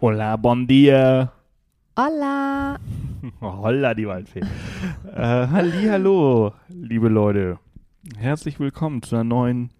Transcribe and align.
Hola, 0.00 0.36
bon 0.36 0.66
dia. 0.66 1.32
Hola. 1.96 2.76
Holla, 3.40 3.94
die 3.94 4.06
Waldfee. 4.06 4.40
äh, 4.40 5.46
halli, 5.48 5.86
hallo, 5.88 6.52
liebe 6.68 7.08
Leute. 7.08 7.58
Herzlich 8.18 8.60
willkommen 8.60 9.02
zu 9.02 9.14
einer 9.16 9.24
neuen 9.24 9.70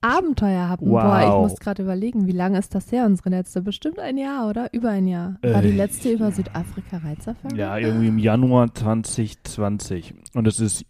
Abenteuer 0.00 0.68
haben. 0.68 0.86
Wow. 0.86 1.02
Boah, 1.02 1.20
ich 1.22 1.50
muss 1.50 1.60
gerade 1.60 1.82
überlegen, 1.82 2.26
wie 2.26 2.32
lange 2.32 2.58
ist 2.58 2.74
das 2.74 2.90
her, 2.90 3.04
unsere 3.04 3.28
letzte? 3.30 3.60
Bestimmt 3.60 3.98
ein 3.98 4.16
Jahr, 4.16 4.48
oder? 4.48 4.72
Über 4.72 4.88
ein 4.90 5.06
Jahr. 5.06 5.36
War 5.42 5.60
die 5.60 5.68
Äh, 5.68 5.76
letzte 5.76 6.10
über 6.12 6.30
Südafrika-Reizerfolge? 6.30 7.56
Ja, 7.56 7.76
irgendwie 7.76 8.08
im 8.08 8.18
Januar 8.18 8.72
2020. 8.72 10.14
Und 10.32 10.46
es 10.46 10.58
ist 10.60 10.86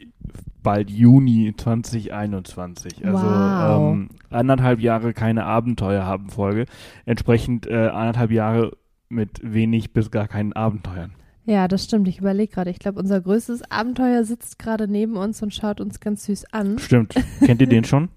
bald 0.62 0.90
Juni 0.90 1.54
2021. 1.56 3.06
Also 3.06 3.18
Wow. 3.26 3.92
ähm, 3.92 4.08
anderthalb 4.30 4.80
Jahre 4.80 5.12
keine 5.12 5.44
Abenteuer 5.44 6.04
haben 6.04 6.28
Folge. 6.30 6.66
Entsprechend 7.06 7.66
äh, 7.66 7.88
anderthalb 7.88 8.30
Jahre 8.30 8.76
mit 9.08 9.40
wenig 9.42 9.92
bis 9.92 10.10
gar 10.10 10.28
keinen 10.28 10.52
Abenteuern. 10.52 11.12
Ja, 11.46 11.66
das 11.66 11.84
stimmt. 11.84 12.06
Ich 12.06 12.18
überlege 12.18 12.52
gerade. 12.52 12.70
Ich 12.70 12.78
glaube, 12.78 13.00
unser 13.00 13.20
größtes 13.20 13.70
Abenteuer 13.70 14.24
sitzt 14.24 14.58
gerade 14.58 14.86
neben 14.86 15.16
uns 15.16 15.42
und 15.42 15.52
schaut 15.54 15.80
uns 15.80 15.98
ganz 15.98 16.24
süß 16.26 16.52
an. 16.52 16.78
Stimmt. 16.78 17.14
Kennt 17.44 17.60
ihr 17.60 17.66
den 17.66 17.84
schon? 17.84 18.08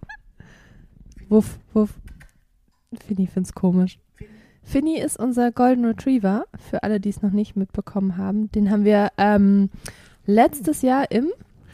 Wuff, 1.29 1.57
wuff. 1.73 1.95
Finny 3.07 3.25
find's 3.25 3.53
komisch. 3.53 3.97
Finny 4.61 4.99
ist 4.99 5.17
unser 5.19 5.51
Golden 5.51 5.83
Retriever, 5.85 6.45
für 6.69 6.83
alle, 6.83 6.99
die 6.99 7.09
es 7.09 7.21
noch 7.21 7.31
nicht 7.31 7.55
mitbekommen 7.55 8.17
haben. 8.17 8.51
Den 8.51 8.69
haben 8.69 8.85
wir 8.85 9.09
ähm, 9.17 9.69
letztes 10.25 10.81
Jahr 10.83 11.09
im 11.11 11.27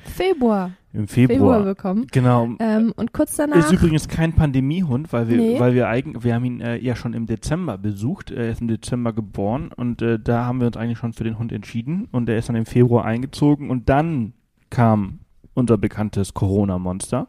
Februar, 0.10 0.72
Im 0.94 1.08
Februar 1.08 1.38
Februar. 1.38 1.64
bekommen. 1.64 2.08
Genau. 2.12 2.50
Ähm, 2.60 2.94
und 2.96 3.14
kurz 3.14 3.36
danach. 3.36 3.58
Ist 3.58 3.72
übrigens 3.72 4.08
kein 4.08 4.34
Pandemiehund, 4.34 5.12
weil 5.14 5.28
wir, 5.30 5.38
Nee. 5.38 5.60
weil 5.60 5.74
wir 5.74 5.88
eigentlich, 5.88 6.24
wir 6.24 6.34
haben 6.36 6.46
ihn 6.46 6.62
äh, 6.62 6.78
ja 6.78 6.96
schon 6.96 7.14
im 7.14 7.26
Dezember 7.26 7.78
besucht. 7.78 8.32
Er 8.32 8.50
ist 8.50 8.62
im 8.62 8.68
Dezember 8.68 9.14
geboren 9.14 9.72
und 9.76 10.02
äh, 10.02 10.20
da 10.20 10.46
haben 10.46 10.60
wir 10.60 10.68
uns 10.68 10.78
eigentlich 10.78 10.98
schon 10.98 11.14
für 11.14 11.24
den 11.24 11.40
Hund 11.40 11.52
entschieden 11.52 12.08
und 12.12 12.28
er 12.30 12.38
ist 12.38 12.50
dann 12.50 12.56
im 12.56 12.66
Februar 12.66 13.06
eingezogen 13.06 13.70
und 13.70 13.90
dann 13.90 14.34
kam 14.70 15.20
unser 15.54 15.78
bekanntes 15.78 16.34
Corona-Monster 16.34 17.28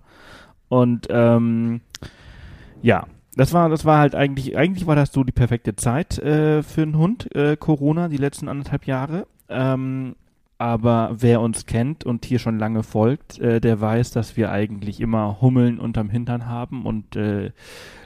und 0.69 1.07
ähm, 1.11 1.81
ja. 2.83 3.07
Das 3.37 3.53
war, 3.53 3.69
das 3.69 3.85
war 3.85 3.99
halt 4.01 4.17
eigentlich, 4.17 4.57
eigentlich 4.57 4.89
war 4.89 4.97
das 4.97 5.13
so 5.13 5.23
die 5.23 5.33
perfekte 5.33 5.77
Zeit 5.77 6.19
äh, 6.19 6.65
für 6.65 6.83
einen 6.83 6.99
Hund, 6.99 7.33
äh, 7.35 7.57
Corona, 7.57 8.09
die 8.09 8.17
letzten 8.17 8.49
anderthalb 8.49 8.87
Jahre. 8.89 9.29
Ähm, 9.49 10.17
aber 10.61 11.11
wer 11.15 11.41
uns 11.41 11.65
kennt 11.65 12.05
und 12.05 12.27
hier 12.27 12.39
schon 12.39 12.59
lange 12.59 12.83
folgt, 12.83 13.39
äh, 13.39 13.63
der 13.63 13.81
weiß, 13.81 14.11
dass 14.11 14.37
wir 14.37 14.53
eigentlich 14.53 15.01
immer 15.01 15.41
Hummeln 15.41 15.81
unterm 15.81 16.11
Hintern 16.11 16.45
haben 16.45 16.85
und 16.85 17.17
äh, 17.17 17.53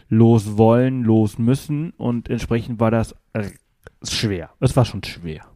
los 0.08 0.56
wollen, 0.56 1.02
los 1.02 1.36
müssen 1.36 1.91
und 1.91 2.30
entsprechend 2.30 2.78
war 2.78 2.92
das 2.92 3.16
äh, 3.33 3.50
schwer. 4.05 4.50
Es 4.61 4.77
war 4.77 4.84
schon 4.84 5.02
schwer. 5.02 5.46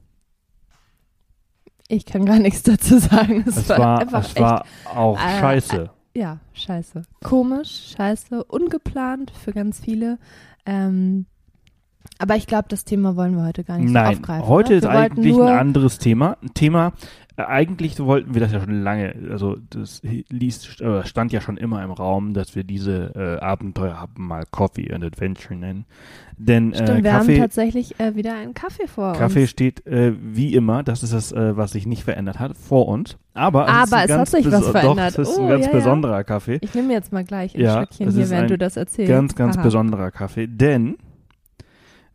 Ich 1.86 2.04
kann 2.04 2.24
gar 2.24 2.40
nichts 2.40 2.64
dazu 2.64 2.98
sagen. 2.98 3.44
Es, 3.46 3.56
Es 3.56 3.68
war, 3.68 3.78
war, 3.78 3.98
einfach 4.00 4.24
es 4.24 4.36
war 4.40 4.64
auch 4.92 5.16
äh, 5.16 5.38
scheiße. 5.38 5.82
echt, 5.82 5.90
ja, 6.14 6.40
scheiße. 6.52 7.02
Komisch, 7.22 7.94
scheiße, 7.96 8.42
ungeplant 8.42 9.30
für 9.30 9.52
ganz 9.52 9.78
viele. 9.78 10.18
Ähm, 10.66 11.26
aber 12.18 12.36
ich 12.36 12.46
glaube, 12.46 12.66
das 12.68 12.84
Thema 12.84 13.16
wollen 13.16 13.36
wir 13.36 13.44
heute 13.44 13.64
gar 13.64 13.78
nicht 13.78 13.88
so 13.88 13.94
Nein, 13.94 14.16
aufgreifen. 14.16 14.48
heute 14.48 14.70
ne? 14.72 14.76
ist 14.78 14.82
wir 14.84 14.90
eigentlich 14.90 15.36
ein 15.36 15.58
anderes 15.58 15.98
Thema. 15.98 16.36
Ein 16.42 16.54
Thema, 16.54 16.92
äh, 17.36 17.42
eigentlich 17.42 17.98
wollten 18.00 18.34
wir 18.34 18.40
das 18.40 18.52
ja 18.52 18.60
schon 18.60 18.82
lange, 18.82 19.14
also 19.30 19.56
das 19.70 20.02
liest, 20.28 20.80
äh, 20.80 21.04
stand 21.06 21.32
ja 21.32 21.40
schon 21.40 21.56
immer 21.56 21.82
im 21.84 21.92
Raum, 21.92 22.34
dass 22.34 22.56
wir 22.56 22.64
diese 22.64 23.12
äh, 23.14 23.44
Abenteuer 23.44 24.00
haben 24.00 24.26
mal 24.26 24.44
Coffee 24.50 24.92
and 24.92 25.04
Adventure 25.04 25.54
nennen. 25.54 25.84
Denn 26.36 26.72
Stimmt, 26.74 26.88
äh, 26.90 27.04
wir 27.04 27.12
haben 27.12 27.20
Kaffee, 27.26 27.38
tatsächlich 27.38 27.98
äh, 28.00 28.14
wieder 28.16 28.34
einen 28.34 28.54
Kaffee 28.54 28.86
vor 28.88 29.12
Kaffee 29.12 29.42
uns. 29.42 29.50
steht 29.50 29.86
äh, 29.86 30.14
wie 30.20 30.54
immer, 30.54 30.82
das 30.82 31.02
ist 31.04 31.12
das, 31.12 31.32
was 31.32 31.72
sich 31.72 31.86
nicht 31.86 32.02
verändert 32.04 32.38
hat, 32.40 32.56
vor 32.56 32.88
uns. 32.88 33.16
Aber, 33.34 33.66
es, 33.66 33.68
ist 33.68 33.92
Aber 33.92 33.96
ein 34.02 34.10
es 34.10 34.16
hat 34.16 34.28
sich 34.28 34.50
was 34.50 34.68
verändert. 34.68 35.14
Doch, 35.18 35.22
es 35.22 35.28
ist 35.30 35.38
ein 35.38 35.44
Oh, 35.44 35.48
ganz 35.48 35.66
ja, 35.66 35.70
ja. 35.72 35.76
besonderer 35.78 36.24
Kaffee. 36.24 36.58
Ich 36.62 36.74
nehme 36.74 36.92
jetzt 36.92 37.12
mal 37.12 37.22
gleich 37.24 37.54
ein 37.54 37.60
Ja, 37.60 37.76
Stückchen 37.84 38.10
hier, 38.10 38.30
während 38.30 38.44
ein 38.44 38.48
du 38.48 38.58
das 38.58 38.76
erzählst. 38.76 39.10
Ganz, 39.10 39.34
ganz 39.36 39.56
Haha. 39.56 39.62
besonderer 39.62 40.10
Kaffee, 40.10 40.46
denn 40.48 40.96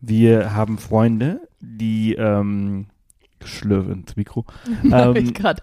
wir 0.05 0.53
haben 0.53 0.77
Freunde, 0.77 1.47
die 1.61 2.13
ähm, 2.15 2.87
schlürfe 3.41 3.93
ins 3.93 4.17
Mikro. 4.17 4.45
Hab 4.91 5.15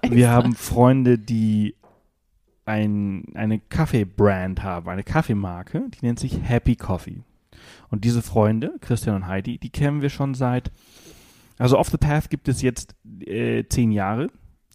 Ähm. 0.03 0.13
Wir 0.13 0.31
haben 0.31 0.55
Freunde, 0.55 1.19
die 1.19 1.75
ein, 2.65 3.25
eine 3.35 3.59
Kaffeebrand 3.59 4.63
haben, 4.63 4.89
eine 4.89 5.03
Kaffeemarke, 5.03 5.91
die 5.91 6.07
nennt 6.07 6.19
sich 6.19 6.41
Happy 6.43 6.75
Coffee. 6.75 7.23
Und 7.91 8.05
diese 8.05 8.23
Freunde, 8.23 8.77
Christian 8.81 9.17
und 9.17 9.27
Heidi, 9.27 9.59
die 9.59 9.69
kennen 9.69 10.01
wir 10.01 10.09
schon 10.09 10.33
seit, 10.33 10.73
also 11.59 11.79
Off 11.79 11.91
the 11.91 11.99
Path 11.99 12.31
gibt 12.31 12.49
es 12.49 12.63
jetzt 12.63 12.95
äh, 13.21 13.65
zehn 13.69 13.93
Jahre, 13.93 14.31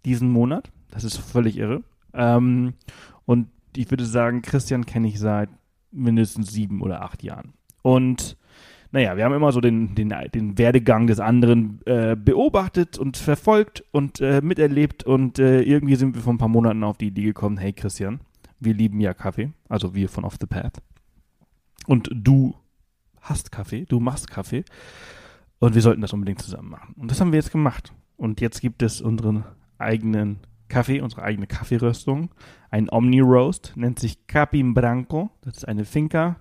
diesen 0.06 0.30
Monat. 0.30 0.72
Das 0.92 1.04
ist 1.04 1.18
völlig 1.18 1.58
irre. 1.58 1.82
Ähm, 2.14 2.76
und 3.26 3.48
ich 3.76 3.90
würde 3.90 4.06
sagen, 4.06 4.44
Christian 4.44 4.86
kenne 4.86 5.08
ich 5.08 5.20
seit 5.20 5.50
mindestens 5.92 6.52
sieben 6.52 6.84
oder 6.84 7.02
acht 7.02 7.24
Jahren. 7.24 7.54
Und 7.82 8.38
naja, 8.96 9.18
wir 9.18 9.26
haben 9.26 9.34
immer 9.34 9.52
so 9.52 9.60
den, 9.60 9.94
den, 9.94 10.14
den 10.34 10.58
Werdegang 10.58 11.08
des 11.08 11.20
anderen 11.20 11.82
äh, 11.86 12.16
beobachtet 12.16 12.98
und 12.98 13.18
verfolgt 13.18 13.84
und 13.92 14.22
äh, 14.22 14.40
miterlebt 14.42 15.04
und 15.04 15.38
äh, 15.38 15.64
irgendwie 15.64 15.96
sind 15.96 16.16
wir 16.16 16.22
vor 16.22 16.34
ein 16.34 16.38
paar 16.38 16.48
Monaten 16.48 16.82
auf 16.86 16.98
die 16.98 17.08
Idee 17.08 17.26
gekommen, 17.26 17.58
hey 17.58 17.74
Christian, 17.74 18.22
wir 18.62 18.74
lieben 18.74 19.02
ja 19.02 19.14
Kaffee, 19.14 19.52
also 19.68 19.96
wir 19.96 20.08
von 20.08 20.24
Off 20.24 20.38
the 20.40 20.48
Path. 20.48 20.82
Und 21.88 22.10
du 22.14 22.56
hast 23.20 23.52
Kaffee, 23.52 23.84
du 23.84 24.00
machst 24.00 24.32
Kaffee 24.32 24.64
und 25.60 25.76
wir 25.76 25.82
sollten 25.82 26.00
das 26.00 26.14
unbedingt 26.14 26.42
zusammen 26.42 26.70
machen. 26.70 26.96
Und 26.98 27.12
das 27.12 27.20
haben 27.20 27.34
wir 27.34 27.40
jetzt 27.40 27.52
gemacht. 27.52 27.92
Und 28.16 28.40
jetzt 28.40 28.62
gibt 28.62 28.82
es 28.82 29.02
unseren 29.02 29.44
eigenen 29.78 30.40
Kaffee, 30.70 31.02
unsere 31.02 31.24
eigene 31.24 31.48
Kaffeeröstung, 31.48 32.30
ein 32.72 32.90
Omni 32.90 33.20
Roast, 33.20 33.74
nennt 33.76 34.00
sich 34.00 34.26
Capim 34.26 34.74
Branco, 34.74 35.32
das 35.42 35.58
ist 35.58 35.68
eine 35.68 35.84
Finca 35.84 36.38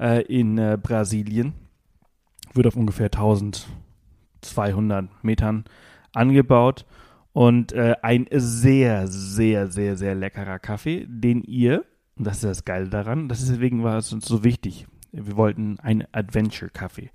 äh, 0.00 0.22
in 0.22 0.56
äh, 0.56 0.78
Brasilien, 0.82 1.52
wird 2.54 2.66
auf 2.66 2.76
ungefähr 2.76 3.06
1200 3.06 5.24
Metern 5.24 5.64
angebaut 6.12 6.86
und 7.32 7.72
äh, 7.72 7.94
ein 8.02 8.26
sehr, 8.30 9.08
sehr, 9.08 9.68
sehr, 9.68 9.96
sehr 9.96 10.14
leckerer 10.14 10.58
Kaffee, 10.58 11.06
den 11.08 11.42
ihr, 11.42 11.84
und 12.16 12.26
das 12.26 12.36
ist 12.36 12.44
das 12.44 12.64
Geile 12.64 12.88
daran, 12.88 13.28
das 13.28 13.40
ist 13.40 13.50
deswegen 13.50 13.82
war 13.82 13.98
es 13.98 14.12
uns 14.12 14.26
so 14.26 14.44
wichtig, 14.44 14.86
wir 15.12 15.36
wollten 15.36 15.78
einen 15.80 16.04
Adventure-Kaffee. 16.12 17.10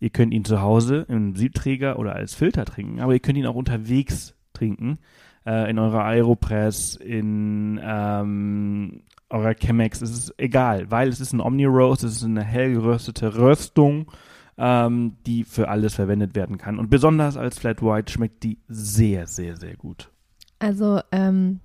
Ihr 0.00 0.10
könnt 0.10 0.32
ihn 0.32 0.44
zu 0.44 0.62
Hause 0.62 1.06
im 1.08 1.34
Siebträger 1.34 1.98
oder 1.98 2.14
als 2.14 2.34
Filter 2.34 2.64
trinken, 2.64 3.00
aber 3.00 3.14
ihr 3.14 3.20
könnt 3.20 3.38
ihn 3.38 3.46
auch 3.46 3.54
unterwegs 3.54 4.34
trinken, 4.52 4.98
äh, 5.44 5.70
in 5.70 5.78
eurer 5.78 6.04
Aeropress, 6.04 6.96
in 6.96 7.80
ähm, 7.82 9.02
eurer 9.30 9.54
Chemex, 9.54 10.02
es 10.02 10.10
ist 10.10 10.34
egal, 10.38 10.90
weil 10.90 11.08
es 11.08 11.20
ist 11.20 11.32
ein 11.32 11.40
Omni-Roast, 11.40 12.04
es 12.04 12.16
ist 12.16 12.24
eine 12.24 12.44
hell 12.44 12.74
geröstete 12.74 13.36
Röstung, 13.36 14.10
ähm, 14.58 15.16
die 15.26 15.44
für 15.44 15.68
alles 15.68 15.94
verwendet 15.94 16.34
werden 16.34 16.58
kann. 16.58 16.78
Und 16.78 16.90
besonders 16.90 17.36
als 17.36 17.58
Flat 17.58 17.82
White 17.82 18.12
schmeckt 18.12 18.42
die 18.42 18.58
sehr, 18.68 19.26
sehr, 19.26 19.56
sehr 19.56 19.76
gut. 19.76 20.10
Also, 20.58 21.00
ähm, 21.12 21.60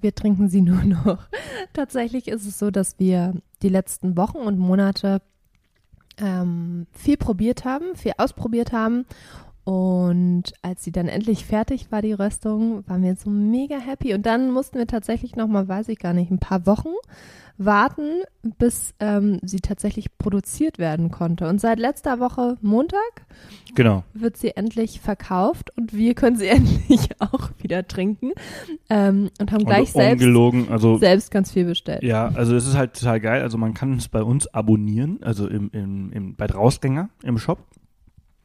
wir 0.00 0.14
trinken 0.14 0.48
sie 0.48 0.60
nur 0.62 0.84
noch. 0.84 1.26
Tatsächlich 1.72 2.28
ist 2.28 2.46
es 2.46 2.58
so, 2.58 2.70
dass 2.70 2.98
wir 2.98 3.34
die 3.62 3.70
letzten 3.70 4.16
Wochen 4.16 4.38
und 4.38 4.58
Monate 4.58 5.22
ähm, 6.18 6.86
viel 6.92 7.16
probiert 7.16 7.64
haben, 7.64 7.96
viel 7.96 8.12
ausprobiert 8.18 8.72
haben. 8.72 9.06
Und 9.64 10.52
als 10.60 10.84
sie 10.84 10.92
dann 10.92 11.08
endlich 11.08 11.46
fertig 11.46 11.90
war, 11.90 12.02
die 12.02 12.12
Röstung, 12.12 12.86
waren 12.86 13.02
wir 13.02 13.16
so 13.16 13.30
mega 13.30 13.78
happy. 13.78 14.12
Und 14.14 14.26
dann 14.26 14.50
mussten 14.50 14.78
wir 14.78 14.86
tatsächlich 14.86 15.36
noch 15.36 15.48
mal, 15.48 15.66
weiß 15.66 15.88
ich 15.88 15.98
gar 15.98 16.12
nicht, 16.12 16.30
ein 16.30 16.38
paar 16.38 16.66
Wochen 16.66 16.90
warten, 17.56 18.22
bis 18.58 18.94
ähm, 19.00 19.38
sie 19.42 19.60
tatsächlich 19.60 20.18
produziert 20.18 20.78
werden 20.78 21.10
konnte. 21.10 21.48
Und 21.48 21.60
seit 21.60 21.78
letzter 21.78 22.18
Woche 22.20 22.56
Montag 22.60 23.26
Genau. 23.74 24.04
wird 24.12 24.36
sie 24.36 24.56
endlich 24.56 25.00
verkauft 25.00 25.70
und 25.76 25.92
wir 25.94 26.14
können 26.14 26.36
sie 26.36 26.46
endlich 26.48 27.08
auch 27.20 27.50
wieder 27.58 27.86
trinken 27.86 28.32
ähm, 28.90 29.30
und 29.40 29.52
haben 29.52 29.64
gleich 29.64 29.94
Und 29.94 30.02
selbst, 30.02 30.70
also 30.70 30.98
selbst 30.98 31.30
ganz 31.30 31.52
viel 31.52 31.64
bestellt. 31.64 32.02
Ja, 32.02 32.28
also 32.34 32.56
es 32.56 32.66
ist 32.66 32.76
halt 32.76 32.98
total 32.98 33.20
geil. 33.20 33.42
Also 33.42 33.56
man 33.56 33.72
kann 33.72 33.94
es 33.94 34.08
bei 34.08 34.22
uns 34.22 34.46
abonnieren, 34.48 35.20
also 35.22 35.48
im, 35.48 35.70
im, 35.72 36.12
im, 36.12 36.34
bei 36.36 36.46
Drausgänger 36.46 37.08
im 37.22 37.38
Shop 37.38 37.60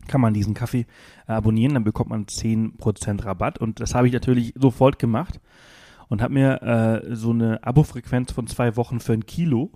kann 0.10 0.20
man 0.20 0.34
diesen 0.34 0.54
Kaffee 0.54 0.86
äh, 1.28 1.32
abonnieren, 1.32 1.76
dann 1.76 1.86
bekommt 1.86 2.10
man 2.10 2.26
10% 2.26 3.24
Rabatt 3.24 3.60
und 3.60 3.80
das 3.80 3.96
habe 3.96 4.08
ich 4.08 4.14
natürlich 4.14 4.54
sofort 4.58 5.00
gemacht 5.00 5.40
und 6.10 6.22
habe 6.22 6.34
mir 6.34 6.62
äh, 6.62 7.16
so 7.16 7.30
eine 7.32 7.64
Abo-Frequenz 7.64 8.34
von 8.34 8.48
zwei 8.48 8.76
Wochen 8.76 9.00
für 9.00 9.14
ein 9.14 9.26
Kilo 9.26 9.72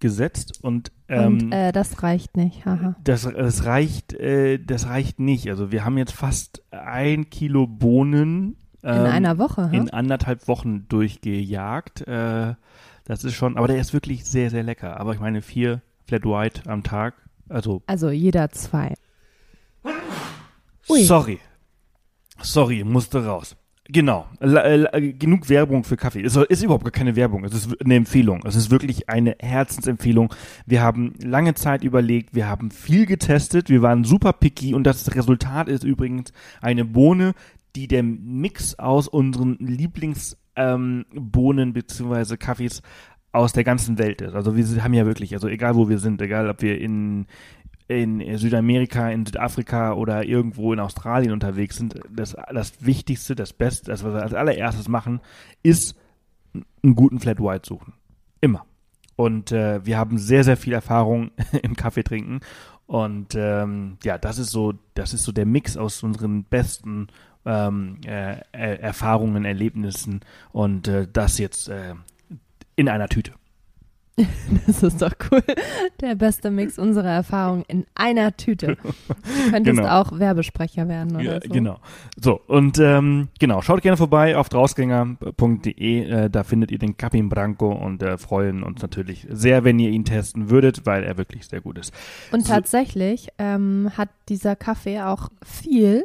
gesetzt 0.00 0.58
und, 0.62 0.90
ähm, 1.08 1.26
und 1.26 1.52
äh, 1.52 1.72
das 1.72 2.02
reicht 2.02 2.36
nicht. 2.36 2.64
Haha. 2.66 2.96
das, 3.04 3.22
das 3.22 3.64
reicht, 3.66 4.14
äh, 4.14 4.58
das 4.58 4.86
reicht 4.88 5.20
nicht. 5.20 5.48
Also 5.48 5.70
wir 5.70 5.84
haben 5.84 5.98
jetzt 5.98 6.12
fast 6.12 6.62
ein 6.72 7.30
Kilo 7.30 7.66
Bohnen 7.66 8.56
In 8.82 8.90
ähm, 8.90 9.06
einer 9.06 9.38
Woche. 9.38 9.70
in 9.72 9.90
anderthalb 9.90 10.48
Wochen 10.48 10.88
durchgejagt. 10.88 12.06
Äh, 12.08 12.54
das 13.04 13.24
ist 13.24 13.34
schon, 13.34 13.56
aber 13.56 13.68
der 13.68 13.78
ist 13.78 13.92
wirklich 13.92 14.24
sehr, 14.24 14.50
sehr 14.50 14.62
lecker. 14.62 14.98
Aber 14.98 15.14
ich 15.14 15.20
meine, 15.20 15.42
vier 15.42 15.82
Flat 16.06 16.24
White 16.24 16.62
am 16.68 16.82
Tag 16.82 17.14
Also, 17.48 17.82
Also 17.86 18.10
jeder 18.10 18.50
zwei. 18.50 18.94
Ui. 20.88 21.04
sorry. 21.04 21.38
Sorry, 22.40 22.84
musste 22.84 23.24
raus. 23.24 23.56
Genau. 23.88 24.26
La, 24.40 24.74
la, 24.74 24.90
genug 24.98 25.48
Werbung 25.48 25.84
für 25.84 25.96
Kaffee. 25.96 26.22
Es 26.22 26.36
ist 26.36 26.62
überhaupt 26.62 26.84
gar 26.84 26.92
keine 26.92 27.16
Werbung. 27.16 27.44
Es 27.44 27.52
ist 27.52 27.80
eine 27.84 27.96
Empfehlung. 27.96 28.42
Es 28.46 28.56
ist 28.56 28.70
wirklich 28.70 29.08
eine 29.08 29.36
Herzensempfehlung. 29.40 30.32
Wir 30.66 30.82
haben 30.82 31.14
lange 31.20 31.54
Zeit 31.54 31.82
überlegt. 31.82 32.34
Wir 32.34 32.48
haben 32.48 32.70
viel 32.70 33.06
getestet. 33.06 33.68
Wir 33.68 33.82
waren 33.82 34.04
super 34.04 34.32
picky 34.32 34.74
und 34.74 34.84
das 34.84 35.14
Resultat 35.14 35.68
ist 35.68 35.84
übrigens 35.84 36.32
eine 36.60 36.84
Bohne, 36.84 37.34
die 37.74 37.88
der 37.88 38.02
Mix 38.02 38.78
aus 38.78 39.08
unseren 39.08 39.56
Lieblingsbohnen 39.58 41.68
ähm, 41.68 41.72
beziehungsweise 41.72 42.38
Kaffees 42.38 42.82
aus 43.32 43.52
der 43.52 43.64
ganzen 43.64 43.98
Welt 43.98 44.20
ist. 44.20 44.34
Also 44.34 44.56
wir 44.56 44.84
haben 44.84 44.94
ja 44.94 45.06
wirklich, 45.06 45.34
also 45.34 45.48
egal 45.48 45.74
wo 45.74 45.88
wir 45.88 45.98
sind, 45.98 46.20
egal 46.20 46.50
ob 46.50 46.62
wir 46.62 46.78
in, 46.78 47.26
in 47.88 48.38
Südamerika, 48.38 49.10
in 49.10 49.26
Südafrika 49.26 49.92
oder 49.92 50.24
irgendwo 50.24 50.72
in 50.72 50.80
Australien 50.80 51.32
unterwegs 51.32 51.76
sind, 51.76 51.98
das, 52.10 52.36
das 52.52 52.84
Wichtigste, 52.84 53.34
das 53.34 53.52
Beste, 53.52 53.90
das 53.90 54.04
was 54.04 54.14
wir 54.14 54.22
als 54.22 54.34
allererstes 54.34 54.88
machen, 54.88 55.20
ist 55.62 55.96
einen 56.82 56.94
guten 56.94 57.20
Flat 57.20 57.40
White 57.40 57.66
suchen. 57.68 57.94
Immer. 58.40 58.64
Und 59.16 59.52
äh, 59.52 59.84
wir 59.84 59.98
haben 59.98 60.18
sehr, 60.18 60.44
sehr 60.44 60.56
viel 60.56 60.72
Erfahrung 60.72 61.30
im 61.62 61.76
Kaffee 61.76 62.02
trinken. 62.02 62.40
Und 62.86 63.34
ähm, 63.34 63.98
ja, 64.02 64.18
das 64.18 64.38
ist 64.38 64.50
so, 64.50 64.74
das 64.94 65.14
ist 65.14 65.24
so 65.24 65.32
der 65.32 65.46
Mix 65.46 65.76
aus 65.76 66.02
unseren 66.02 66.44
besten 66.44 67.08
ähm, 67.44 67.98
äh, 68.04 68.36
Erfahrungen, 68.52 69.44
Erlebnissen 69.44 70.20
und 70.52 70.88
äh, 70.88 71.06
das 71.12 71.38
jetzt 71.38 71.68
äh, 71.68 71.94
in 72.76 72.88
einer 72.88 73.08
Tüte. 73.08 73.32
Das 74.66 74.82
ist 74.82 75.00
doch 75.00 75.12
cool. 75.30 75.42
Der 76.00 76.14
beste 76.14 76.50
Mix 76.50 76.78
unserer 76.78 77.08
Erfahrungen 77.10 77.64
in 77.68 77.86
einer 77.94 78.36
Tüte. 78.36 78.76
Du 78.76 79.50
könntest 79.50 79.78
Genau. 79.78 79.88
auch 80.00 80.18
Werbesprecher 80.18 80.86
werden 80.88 81.16
oder 81.16 81.24
Ja, 81.24 81.40
so. 81.42 81.48
Genau. 81.52 81.78
So, 82.16 82.40
und 82.46 82.78
ähm, 82.78 83.28
genau, 83.38 83.62
schaut 83.62 83.80
gerne 83.82 83.96
vorbei 83.96 84.36
auf 84.36 84.48
drausgänger.de, 84.50 86.02
äh, 86.04 86.30
da 86.30 86.44
findet 86.44 86.70
ihr 86.70 86.78
den 86.78 86.96
Capim 86.96 87.28
Branco 87.28 87.72
und 87.72 88.02
äh, 88.02 88.18
freuen 88.18 88.62
uns 88.62 88.82
natürlich 88.82 89.26
sehr, 89.30 89.64
wenn 89.64 89.78
ihr 89.78 89.90
ihn 89.90 90.04
testen 90.04 90.50
würdet, 90.50 90.84
weil 90.86 91.04
er 91.04 91.16
wirklich 91.16 91.46
sehr 91.46 91.60
gut 91.60 91.78
ist. 91.78 91.92
Und 92.32 92.44
So- 92.46 92.52
tatsächlich 92.52 93.28
ähm, 93.38 93.90
hat 93.96 94.10
dieser 94.28 94.56
Kaffee 94.56 95.00
auch 95.00 95.28
viel 95.44 96.04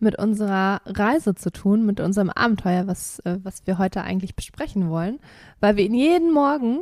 mit 0.00 0.16
unserer 0.16 0.80
Reise 0.86 1.34
zu 1.34 1.50
tun, 1.50 1.84
mit 1.84 1.98
unserem 1.98 2.30
Abenteuer, 2.30 2.86
was, 2.86 3.18
äh, 3.20 3.38
was 3.42 3.66
wir 3.66 3.78
heute 3.78 4.02
eigentlich 4.02 4.36
besprechen 4.36 4.88
wollen, 4.88 5.18
weil 5.60 5.76
wir 5.76 5.84
ihn 5.84 5.94
jeden 5.94 6.32
Morgen, 6.32 6.78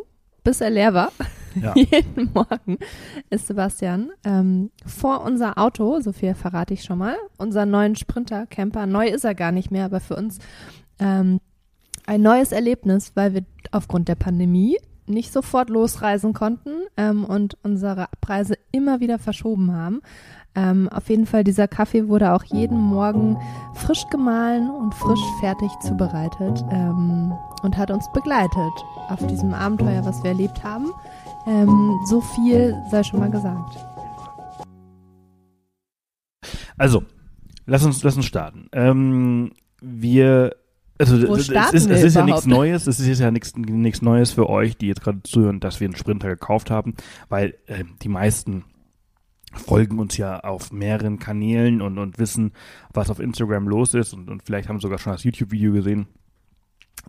bis 0.47 0.61
er 0.61 0.71
leer 0.71 0.95
war, 0.95 1.11
Ja. 1.61 1.75
jeden 1.75 2.31
Morgen 2.33 2.79
ist 3.31 3.47
Sebastian 3.47 4.11
ähm, 4.25 4.71
vor 4.87 5.25
unser 5.25 5.59
Auto, 5.59 6.01
so 6.01 6.13
viel 6.13 6.35
verrate 6.35 6.75
ich 6.75 6.85
schon 6.85 6.99
mal, 6.99 7.17
unseren 7.37 7.71
neuen 7.71 7.97
Sprinter 7.97 8.47
Camper, 8.47 8.87
neu 8.87 9.09
ist 9.09 9.25
er 9.25 9.35
gar 9.35 9.53
nicht 9.53 9.71
mehr, 9.71 9.87
aber 9.87 10.01
für 10.01 10.15
uns 10.15 10.39
ähm, 11.01 11.41
ein 12.07 12.23
neues 12.23 12.53
Erlebnis, 12.53 13.13
weil 13.15 13.35
wir 13.35 13.43
aufgrund 13.73 14.09
der 14.09 14.15
Pandemie 14.15 14.77
nicht 15.07 15.33
sofort 15.33 15.69
losreisen 15.69 16.33
konnten 16.33 16.83
ähm, 16.97 17.25
und 17.25 17.57
unsere 17.63 18.13
Abreise 18.13 18.55
immer 18.71 19.01
wieder 19.01 19.19
verschoben 19.19 19.73
haben. 19.73 20.01
Ähm, 20.57 20.89
auf 20.89 21.11
jeden 21.11 21.27
Fall, 21.27 21.45
dieser 21.45 21.69
Kaffee 21.69 22.09
wurde 22.09 22.33
auch 22.33 22.43
jeden 22.45 22.81
Morgen 22.81 23.37
frisch 23.75 24.07
gemahlen 24.11 24.71
und 24.71 24.95
frisch 24.95 25.21
fertig 25.39 25.71
zubereitet 25.83 26.65
ähm, 26.71 27.35
und 27.63 27.77
hat 27.77 27.91
uns 27.91 28.11
begleitet 28.13 28.73
auf 29.09 29.25
diesem 29.27 29.53
Abenteuer, 29.53 30.05
was 30.07 30.23
wir 30.23 30.31
erlebt 30.31 30.65
haben. 30.65 30.91
Ähm, 31.47 31.95
so 32.07 32.23
viel 32.23 32.75
sei 32.91 33.03
schon 33.03 33.21
mal 33.21 33.31
gesagt. 33.31 33.77
Also, 36.79 37.05
lass 37.67 37.85
uns, 37.85 38.03
lass 38.03 38.17
uns 38.17 38.25
starten. 38.25 38.69
Ähm, 38.73 39.53
wir, 39.83 40.57
also 40.99 41.17
es 41.35 41.51
ist, 41.51 41.91
es 41.91 42.03
ist 42.03 42.15
ja 42.15 42.25
nichts 42.25 42.47
Neues, 42.47 42.87
es 42.87 42.99
ist 42.99 43.21
ja 43.21 43.31
nichts 43.31 43.55
nichts 43.57 44.01
Neues 44.01 44.33
für 44.33 44.49
euch, 44.49 44.79
die 44.79 44.87
jetzt 44.87 45.03
gerade 45.03 45.23
zuhören, 45.23 45.61
dass 45.61 45.81
wir 45.81 45.87
einen 45.87 45.97
Sprinter 45.97 46.29
gekauft 46.29 46.71
haben, 46.71 46.95
weil 47.29 47.55
äh, 47.67 47.85
die 48.03 48.09
meisten 48.09 48.65
folgen 49.57 49.99
uns 49.99 50.17
ja 50.17 50.41
auf 50.41 50.73
mehreren 50.73 51.19
Kanälen 51.19 51.83
und, 51.83 51.99
und 51.99 52.19
wissen, 52.19 52.53
was 52.93 53.11
auf 53.11 53.21
Instagram 53.21 53.69
los 53.69 53.95
ist 53.95 54.13
und, 54.13 54.29
und 54.29 54.43
vielleicht 54.43 54.69
haben 54.69 54.81
sogar 54.81 54.99
schon 54.99 55.13
das 55.13 55.25
YouTube-Video 55.25 55.73
gesehen. 55.73 56.07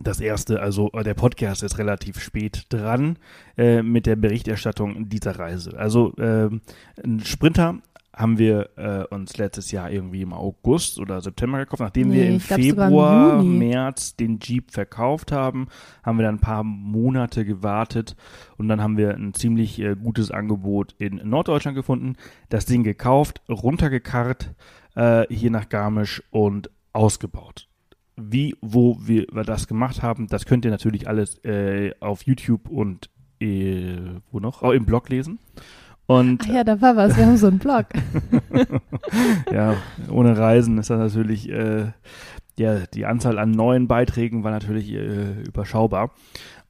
Das 0.00 0.20
erste, 0.20 0.60
also 0.60 0.90
äh, 0.92 1.02
der 1.02 1.14
Podcast 1.14 1.64
ist 1.64 1.78
relativ 1.78 2.20
spät 2.20 2.66
dran 2.68 3.18
äh, 3.56 3.82
mit 3.82 4.06
der 4.06 4.14
Berichterstattung 4.14 5.08
dieser 5.08 5.38
Reise. 5.38 5.76
Also 5.76 6.14
ähm, 6.18 6.60
ein 7.02 7.20
Sprinter 7.20 7.78
haben 8.18 8.36
wir 8.36 8.70
äh, 8.76 9.14
uns 9.14 9.38
letztes 9.38 9.70
Jahr 9.70 9.92
irgendwie 9.92 10.22
im 10.22 10.32
August 10.32 10.98
oder 10.98 11.20
September 11.20 11.58
gekauft. 11.58 11.80
Nachdem 11.80 12.12
wir 12.12 12.24
Nee, 12.24 12.34
im 12.34 12.40
sogar 12.40 12.58
im 12.58 12.64
Februar, 12.64 13.42
Juni. 13.42 13.58
März 13.58 14.16
den 14.16 14.40
Jeep 14.40 14.72
verkauft 14.72 15.30
haben, 15.30 15.68
haben 16.02 16.18
wir 16.18 16.24
dann 16.24 16.34
ein 16.34 16.40
paar 16.40 16.64
Monate 16.64 17.44
gewartet 17.44 18.16
und 18.56 18.66
dann 18.66 18.82
haben 18.82 18.96
wir 18.96 19.14
ein 19.14 19.34
ziemlich 19.34 19.78
äh, 19.78 19.94
gutes 19.94 20.32
Angebot 20.32 20.96
in 20.98 21.20
Norddeutschland 21.22 21.76
gefunden, 21.76 22.16
das 22.48 22.66
Ding 22.66 22.82
gekauft, 22.82 23.40
runtergekarrt 23.48 24.52
äh, 24.96 25.24
hier 25.32 25.52
nach 25.52 25.68
Garmisch 25.68 26.20
und 26.30 26.70
ausgebaut. 26.92 27.68
Wie, 28.16 28.56
wo 28.60 28.98
wir, 29.00 29.26
wir 29.30 29.44
das 29.44 29.68
gemacht 29.68 30.02
haben, 30.02 30.26
das 30.26 30.44
könnt 30.44 30.64
ihr 30.64 30.72
natürlich 30.72 31.06
alles 31.06 31.38
äh, 31.44 31.92
auf 32.00 32.22
YouTube 32.24 32.68
und 32.68 33.10
äh, 33.40 33.96
wo 34.32 34.40
noch? 34.40 34.62
Oh, 34.62 34.72
im 34.72 34.86
Blog 34.86 35.08
lesen. 35.08 35.38
Und 36.08 36.40
Ach 36.44 36.54
ja, 36.54 36.64
da 36.64 36.80
war 36.80 36.96
was. 36.96 37.18
Wir 37.18 37.26
haben 37.26 37.36
so 37.36 37.48
einen 37.48 37.58
Blog. 37.58 37.84
ja, 39.52 39.76
ohne 40.10 40.38
Reisen 40.38 40.78
ist 40.78 40.88
das 40.88 40.98
natürlich, 40.98 41.50
äh, 41.50 41.92
ja, 42.58 42.78
die 42.94 43.04
Anzahl 43.04 43.38
an 43.38 43.50
neuen 43.50 43.88
Beiträgen 43.88 44.42
war 44.42 44.50
natürlich 44.50 44.90
äh, 44.90 45.42
überschaubar. 45.42 46.12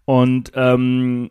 Und 0.04 0.50
ähm, 0.56 1.30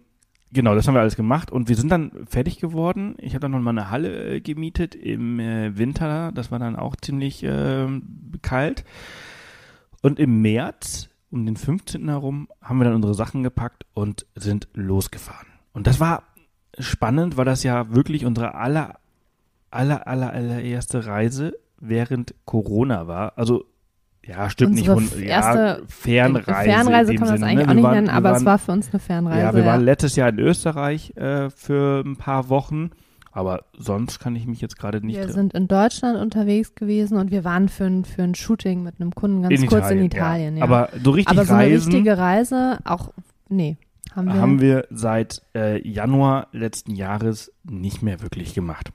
genau, 0.53 0.73
das 0.73 0.87
haben 0.87 0.93
wir 0.93 1.01
alles 1.01 1.17
gemacht 1.17 1.51
und 1.51 1.67
wir 1.67 1.75
sind 1.75 1.91
dann 1.91 2.13
fertig 2.29 2.61
geworden. 2.61 3.17
Ich 3.19 3.33
habe 3.33 3.41
dann 3.41 3.51
noch 3.51 3.59
mal 3.59 3.71
eine 3.71 3.91
Halle 3.91 4.35
äh, 4.35 4.39
gemietet 4.39 4.95
im 4.95 5.41
äh, 5.41 5.77
Winter. 5.77 6.31
Das 6.31 6.49
war 6.49 6.59
dann 6.59 6.77
auch 6.77 6.95
ziemlich 6.95 7.43
äh, 7.43 7.87
kalt. 8.41 8.85
Und 10.01 10.17
im 10.17 10.41
März, 10.41 11.09
um 11.29 11.45
den 11.45 11.57
15. 11.57 12.07
herum, 12.07 12.47
haben 12.61 12.77
wir 12.77 12.85
dann 12.85 12.95
unsere 12.95 13.15
Sachen 13.15 13.43
gepackt 13.43 13.85
und 13.93 14.25
sind 14.33 14.69
losgefahren. 14.75 15.47
Und 15.73 15.87
das 15.87 15.99
war 15.99 16.23
spannend, 16.79 17.37
weil 17.37 17.45
das 17.45 17.63
ja 17.63 17.93
wirklich 17.93 18.25
unsere 18.25 18.55
aller, 18.55 18.95
aller, 19.71 20.07
aller, 20.07 20.33
allererste 20.33 21.05
Reise 21.05 21.57
während 21.79 22.33
Corona 22.45 23.07
war. 23.07 23.33
Also, 23.35 23.65
ja, 24.25 24.49
stimmt 24.49 24.77
Unsere 24.77 25.01
nicht. 25.01 25.21
erste 25.21 25.59
ja, 25.59 25.77
Fernreise. 25.87 26.69
Fernreise 26.69 27.11
in 27.11 27.17
dem 27.17 27.19
kann 27.19 27.27
man 27.29 27.39
das 27.41 27.49
eigentlich 27.49 27.65
ne? 27.65 27.71
auch 27.71 27.75
nicht 27.75 27.83
waren- 27.83 27.95
nennen, 27.95 28.09
aber 28.09 28.29
waren, 28.31 28.37
es 28.37 28.45
war 28.45 28.57
für 28.57 28.71
uns 28.73 28.89
eine 28.91 28.99
Fernreise. 28.99 29.39
Ja, 29.39 29.55
wir 29.55 29.65
waren 29.65 29.83
letztes 29.85 30.15
Jahr 30.15 30.29
in 30.29 30.39
Österreich 30.39 31.15
äh, 31.15 31.49
für 31.49 32.03
ein 32.05 32.17
paar 32.17 32.49
Wochen. 32.49 32.91
Aber 33.31 33.65
sonst 33.77 34.17
kann 34.17 34.35
ich 34.35 34.47
mich 34.47 34.61
jetzt 34.61 34.79
gerade 34.79 35.05
nicht. 35.05 35.15
wir 35.15 35.29
sind 35.31 35.53
in 35.53 35.67
Deutschland 35.67 36.17
unterwegs 36.19 36.73
gewesen 36.73 37.19
und 37.19 37.29
wir 37.29 37.43
waren 37.43 37.69
für 37.69 37.85
ein, 37.85 38.03
für 38.03 38.23
ein 38.23 38.33
Shooting 38.33 38.81
mit 38.81 38.99
einem 38.99 39.13
Kunden 39.13 39.43
ganz 39.43 39.53
in 39.53 39.67
kurz 39.67 39.81
Italien, 39.85 39.99
in 39.99 40.05
Italien. 40.07 40.57
Ja. 40.57 40.63
Aber 40.63 40.89
so 41.03 41.11
richtig 41.11 41.37
Aber 41.37 41.45
so 41.45 41.53
eine 41.53 41.65
reisen 41.65 41.91
richtige 41.91 42.17
Reise, 42.17 42.79
auch, 42.83 43.13
nee, 43.47 43.77
haben 44.17 44.27
wir. 44.27 44.41
haben 44.41 44.61
wir 44.61 44.87
seit 44.89 45.41
äh, 45.55 45.87
Januar 45.87 46.47
letzten 46.51 46.95
Jahres 46.95 47.53
nicht 47.63 48.01
mehr 48.01 48.21
wirklich 48.21 48.53
gemacht. 48.53 48.91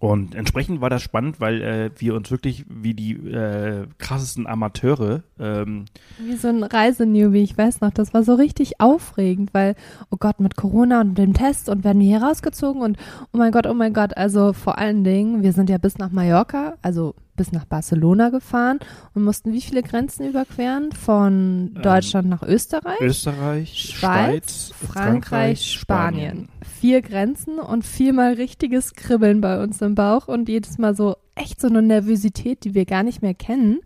Und 0.00 0.36
entsprechend 0.36 0.80
war 0.80 0.90
das 0.90 1.02
spannend, 1.02 1.40
weil 1.40 1.60
äh, 1.60 1.90
wir 1.98 2.14
uns 2.14 2.30
wirklich 2.30 2.64
wie 2.68 2.94
die 2.94 3.14
äh, 3.14 3.86
krassesten 3.98 4.46
Amateure 4.46 5.24
ähm, 5.40 5.86
Wie 6.18 6.36
so 6.36 6.48
ein 6.48 6.62
Reisenewbie, 6.62 7.42
ich 7.42 7.58
weiß 7.58 7.80
noch, 7.80 7.90
das 7.90 8.14
war 8.14 8.22
so 8.22 8.34
richtig 8.34 8.80
aufregend, 8.80 9.52
weil, 9.54 9.74
oh 10.10 10.16
Gott, 10.16 10.38
mit 10.38 10.54
Corona 10.54 11.00
und 11.00 11.18
dem 11.18 11.34
Test 11.34 11.68
und 11.68 11.82
werden 11.82 12.00
wir 12.00 12.06
hier 12.06 12.22
rausgezogen 12.22 12.80
und 12.80 12.96
oh 13.32 13.38
mein 13.38 13.50
Gott, 13.50 13.66
oh 13.66 13.74
mein 13.74 13.92
Gott, 13.92 14.16
also 14.16 14.52
vor 14.52 14.78
allen 14.78 15.02
Dingen, 15.02 15.42
wir 15.42 15.52
sind 15.52 15.68
ja 15.68 15.78
bis 15.78 15.98
nach 15.98 16.12
Mallorca, 16.12 16.74
also 16.80 17.16
bis 17.38 17.52
nach 17.52 17.64
Barcelona 17.64 18.28
gefahren 18.28 18.78
und 19.14 19.24
mussten 19.24 19.54
wie 19.54 19.62
viele 19.62 19.82
Grenzen 19.82 20.28
überqueren? 20.28 20.92
Von 20.92 21.72
Ähm, 21.74 21.82
Deutschland 21.82 22.28
nach 22.28 22.42
Österreich? 22.42 23.00
Österreich, 23.00 23.72
Schweiz, 23.96 24.68
Schweiz, 24.68 24.72
Frankreich, 24.92 25.72
Spanien. 25.72 26.48
Vier 26.78 27.00
Grenzen 27.00 27.58
und 27.58 27.86
viermal 27.86 28.34
richtiges 28.34 28.92
Kribbeln 28.92 29.40
bei 29.40 29.62
uns 29.62 29.80
im 29.80 29.94
Bauch 29.94 30.28
und 30.28 30.48
jedes 30.50 30.76
Mal 30.76 30.94
so 30.94 31.16
echt 31.34 31.60
so 31.60 31.68
eine 31.68 31.80
Nervosität, 31.80 32.64
die 32.64 32.74
wir 32.74 32.84
gar 32.84 33.02
nicht 33.02 33.22
mehr 33.22 33.34
kennen. 33.34 33.80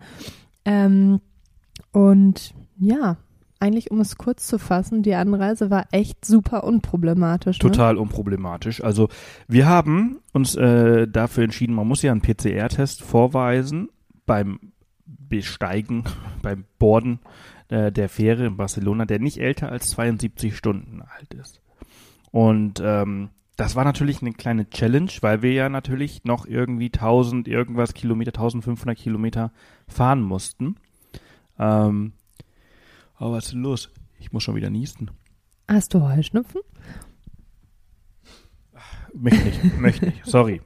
Ähm, 0.64 1.20
und 1.92 2.54
ja, 2.78 3.16
eigentlich 3.62 3.90
um 3.92 4.00
es 4.00 4.18
kurz 4.18 4.46
zu 4.46 4.58
fassen, 4.58 5.02
die 5.02 5.14
Anreise 5.14 5.70
war 5.70 5.86
echt 5.92 6.24
super 6.24 6.64
unproblematisch. 6.64 7.58
Ne? 7.58 7.70
Total 7.70 7.96
unproblematisch. 7.96 8.82
Also 8.82 9.08
wir 9.46 9.66
haben 9.66 10.18
uns 10.32 10.56
äh, 10.56 11.06
dafür 11.06 11.44
entschieden, 11.44 11.74
man 11.74 11.86
muss 11.86 12.02
ja 12.02 12.10
einen 12.10 12.22
PCR-Test 12.22 13.02
vorweisen 13.02 13.88
beim 14.26 14.58
Besteigen, 15.06 16.04
beim 16.42 16.64
Borden 16.78 17.20
äh, 17.68 17.92
der 17.92 18.08
Fähre 18.08 18.46
in 18.46 18.56
Barcelona, 18.56 19.04
der 19.06 19.20
nicht 19.20 19.38
älter 19.38 19.70
als 19.70 19.90
72 19.90 20.56
Stunden 20.56 21.00
alt 21.00 21.32
ist. 21.34 21.60
Und 22.32 22.82
ähm, 22.84 23.30
das 23.56 23.76
war 23.76 23.84
natürlich 23.84 24.22
eine 24.22 24.32
kleine 24.32 24.68
Challenge, 24.70 25.10
weil 25.20 25.42
wir 25.42 25.52
ja 25.52 25.68
natürlich 25.68 26.24
noch 26.24 26.46
irgendwie 26.46 26.86
1000 26.86 27.46
irgendwas 27.46 27.94
Kilometer, 27.94 28.32
1500 28.32 28.98
Kilometer 28.98 29.52
fahren 29.86 30.22
mussten. 30.22 30.76
Ähm, 31.58 32.12
aber 33.22 33.32
was 33.34 33.44
ist 33.46 33.52
denn 33.52 33.62
los? 33.62 33.90
Ich 34.18 34.32
muss 34.32 34.42
schon 34.42 34.54
wieder 34.56 34.70
niesten. 34.70 35.10
Hast 35.68 35.94
du 35.94 36.02
Heuschnupfen? 36.02 36.60
Möchte 39.14 39.44
nicht, 39.44 39.80
möchte 39.80 40.06
nicht, 40.06 40.24
sorry. 40.24 40.60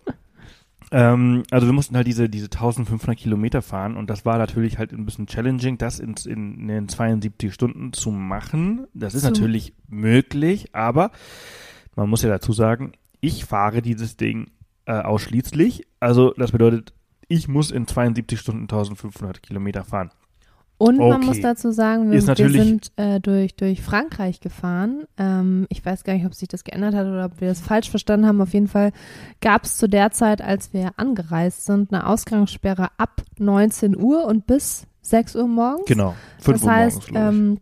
Ähm, 0.93 1.43
also 1.51 1.67
wir 1.67 1.73
mussten 1.73 1.97
halt 1.97 2.07
diese, 2.07 2.29
diese 2.29 2.47
1500 2.47 3.19
Kilometer 3.19 3.61
fahren 3.61 3.97
und 3.97 4.09
das 4.09 4.25
war 4.25 4.39
natürlich 4.39 4.79
halt 4.79 4.93
ein 4.93 5.05
bisschen 5.05 5.27
challenging, 5.27 5.79
das 5.79 5.99
in, 5.99 6.15
in, 6.27 6.61
in 6.61 6.69
den 6.69 6.89
72 6.89 7.53
Stunden 7.53 7.93
zu 7.93 8.11
machen. 8.13 8.87
Das 8.95 9.15
ist 9.15 9.23
So. 9.23 9.29
natürlich 9.29 9.75
möglich, 9.89 10.75
aber 10.75 11.11
man 11.97 12.09
muss 12.09 12.23
ja 12.23 12.29
dazu 12.29 12.53
sagen, 12.53 12.93
ich 13.21 13.45
fahre 13.45 13.83
dieses 13.83 14.17
Ding 14.17 14.51
äh, 14.85 14.93
ausschließlich. 14.93 15.87
Also 15.99 16.33
das 16.37 16.53
bedeutet, 16.53 16.93
ich 17.27 17.49
muss 17.49 17.73
in 17.73 17.89
72 17.89 18.39
Stunden 18.39 18.63
1500 18.63 19.43
Kilometer 19.43 19.83
fahren. 19.83 20.11
Und 20.79 20.99
man 20.99 21.13
Okay. 21.15 21.25
muss 21.27 21.41
dazu 21.41 21.71
sagen, 21.71 22.11
wir, 22.11 22.21
wir 22.27 22.51
sind 22.51 22.93
äh, 22.97 23.19
durch, 23.19 23.55
durch 23.57 23.81
Frankreich 23.81 24.41
gefahren. 24.41 25.05
Ähm, 25.17 25.67
ich 25.71 25.85
weiß 25.85 26.05
gar 26.05 26.13
nicht, 26.13 26.27
ob 26.27 26.35
sich 26.35 26.49
das 26.49 26.65
geändert 26.65 26.95
hat 26.95 27.07
oder 27.07 27.25
ob 27.27 27.41
wir 27.41 27.49
das 27.49 27.61
falsch 27.61 27.89
verstanden 27.89 28.27
haben. 28.27 28.41
Auf 28.43 28.53
jeden 28.53 28.69
Fall 28.69 28.93
gab 29.41 29.65
es 29.65 29.79
zu 29.79 29.89
der 29.89 30.11
Zeit, 30.11 30.43
als 30.43 30.75
wir 30.75 30.93
angereist 30.99 31.65
sind, 31.65 31.93
eine 31.93 32.07
Ausgangssperre 32.07 32.89
ab 32.99 33.23
19 33.39 33.97
Uhr 33.97 34.27
und 34.27 34.47
bis 34.47 34.87
6 35.01 35.37
Uhr 35.37 35.49
morgens. 35.49 35.87
Genau, 35.87 36.15
5 36.41 36.57
Das 36.59 36.63
Uhr 36.65 36.73
heißt, 36.73 37.13
morgens, 37.13 37.37
ähm, 37.39 37.61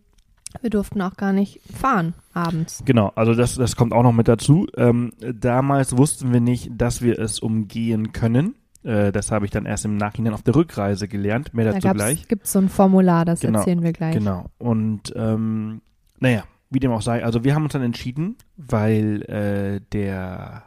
wir 0.60 0.70
durften 0.70 1.00
auch 1.02 1.16
gar 1.16 1.32
nicht 1.32 1.60
fahren 1.72 2.14
abends. 2.32 2.82
Genau, 2.84 3.12
also 3.14 3.34
das, 3.34 3.54
das 3.54 3.76
kommt 3.76 3.92
auch 3.92 4.02
noch 4.02 4.12
mit 4.12 4.26
dazu. 4.28 4.66
Ähm, 4.76 5.12
damals 5.20 5.96
wussten 5.96 6.32
wir 6.32 6.40
nicht, 6.40 6.70
dass 6.76 7.00
wir 7.02 7.18
es 7.18 7.38
umgehen 7.38 8.12
können. 8.12 8.54
Äh, 8.84 9.12
das 9.12 9.30
habe 9.30 9.44
ich 9.46 9.50
dann 9.50 9.66
erst 9.66 9.84
im 9.84 9.96
Nachhinein 9.96 10.34
auf 10.34 10.42
der 10.42 10.54
Rückreise 10.54 11.08
gelernt. 11.08 11.54
Mehr 11.54 11.64
Da 11.64 11.72
dazu 11.72 11.94
gleich. 11.94 12.28
gibt 12.28 12.44
es 12.44 12.52
so 12.52 12.58
ein 12.58 12.68
Formular, 12.68 13.24
das 13.24 13.40
Genau, 13.40 13.58
erzählen 13.58 13.82
wir 13.82 13.92
gleich. 13.92 14.14
Genau. 14.14 14.46
Und 14.58 15.12
ähm, 15.16 15.80
naja, 16.20 16.44
wie 16.70 16.80
dem 16.80 16.92
auch 16.92 17.02
sei. 17.02 17.24
Also 17.24 17.44
wir 17.44 17.54
haben 17.54 17.64
uns 17.64 17.72
dann 17.72 17.82
entschieden, 17.82 18.36
weil 18.56 19.22
äh, 19.22 19.80
der 19.92 20.64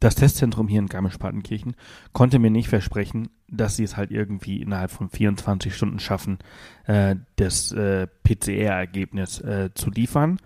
das 0.00 0.14
Testzentrum 0.14 0.66
hier 0.66 0.78
in 0.78 0.86
Garmisch-Partenkirchen 0.86 1.76
konnte 2.12 2.38
mir 2.38 2.50
nicht 2.50 2.68
versprechen, 2.70 3.28
dass 3.48 3.76
sie 3.76 3.84
es 3.84 3.98
halt 3.98 4.10
irgendwie 4.10 4.62
innerhalb 4.62 4.90
von 4.90 5.10
24 5.10 5.74
Stunden 5.74 5.98
schaffen, 5.98 6.38
äh, 6.86 7.16
das 7.36 7.70
äh, 7.72 8.06
PCR-Ergebnis 8.24 9.40
äh, 9.42 9.70
zu 9.74 9.90
liefern. 9.90 10.38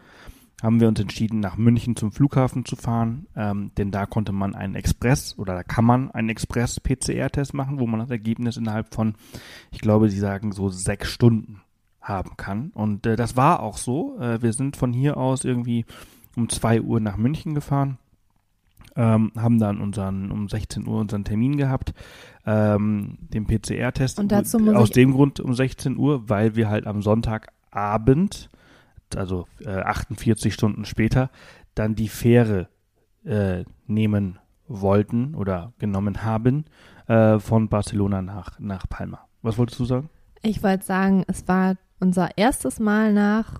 Haben 0.62 0.80
wir 0.80 0.88
uns 0.88 1.00
entschieden, 1.00 1.40
nach 1.40 1.56
München 1.56 1.96
zum 1.96 2.12
Flughafen 2.12 2.64
zu 2.64 2.76
fahren, 2.76 3.26
ähm, 3.36 3.72
denn 3.76 3.90
da 3.90 4.06
konnte 4.06 4.32
man 4.32 4.54
einen 4.54 4.76
Express 4.76 5.38
oder 5.38 5.54
da 5.54 5.62
kann 5.62 5.84
man 5.84 6.10
einen 6.10 6.30
Express-PCR-Test 6.30 7.54
machen, 7.54 7.80
wo 7.80 7.86
man 7.86 8.00
das 8.00 8.10
Ergebnis 8.10 8.56
innerhalb 8.56 8.94
von, 8.94 9.14
ich 9.72 9.80
glaube, 9.80 10.08
sie 10.08 10.18
sagen 10.18 10.52
so 10.52 10.70
sechs 10.70 11.10
Stunden 11.10 11.60
haben 12.00 12.36
kann. 12.36 12.70
Und 12.70 13.06
äh, 13.06 13.16
das 13.16 13.36
war 13.36 13.60
auch 13.60 13.76
so. 13.76 14.18
Äh, 14.18 14.42
wir 14.42 14.52
sind 14.52 14.76
von 14.76 14.92
hier 14.92 15.16
aus 15.16 15.44
irgendwie 15.44 15.84
um 16.36 16.48
zwei 16.48 16.80
Uhr 16.80 17.00
nach 17.00 17.16
München 17.16 17.54
gefahren 17.54 17.98
ähm, 18.96 19.32
haben 19.36 19.58
dann 19.58 19.80
unseren 19.80 20.30
um 20.30 20.48
16 20.48 20.86
Uhr 20.86 21.00
unseren 21.00 21.24
Termin 21.24 21.56
gehabt, 21.56 21.94
ähm, 22.46 23.18
den 23.20 23.46
PCR-Test. 23.46 24.20
Und 24.20 24.30
dazu 24.30 24.58
muss 24.58 24.74
aus 24.74 24.90
dem 24.90 25.12
Grund 25.12 25.40
um 25.40 25.54
16 25.54 25.96
Uhr, 25.96 26.28
weil 26.28 26.56
wir 26.56 26.68
halt 26.68 26.86
am 26.86 27.02
Sonntagabend, 27.02 28.50
also 29.16 29.46
äh, 29.64 29.70
48 29.70 30.52
Stunden 30.52 30.84
später, 30.84 31.30
dann 31.74 31.94
die 31.94 32.08
Fähre 32.08 32.68
äh, 33.24 33.64
nehmen 33.86 34.38
wollten 34.66 35.34
oder 35.34 35.72
genommen 35.78 36.24
haben 36.24 36.64
äh, 37.06 37.38
von 37.38 37.68
Barcelona 37.68 38.22
nach, 38.22 38.58
nach 38.58 38.88
Palma. 38.88 39.26
Was 39.42 39.58
wolltest 39.58 39.80
du 39.80 39.84
sagen? 39.84 40.10
Ich 40.42 40.62
wollte 40.62 40.84
sagen, 40.84 41.24
es 41.26 41.46
war 41.48 41.76
unser 42.00 42.36
erstes 42.36 42.80
Mal 42.80 43.12
nach 43.12 43.58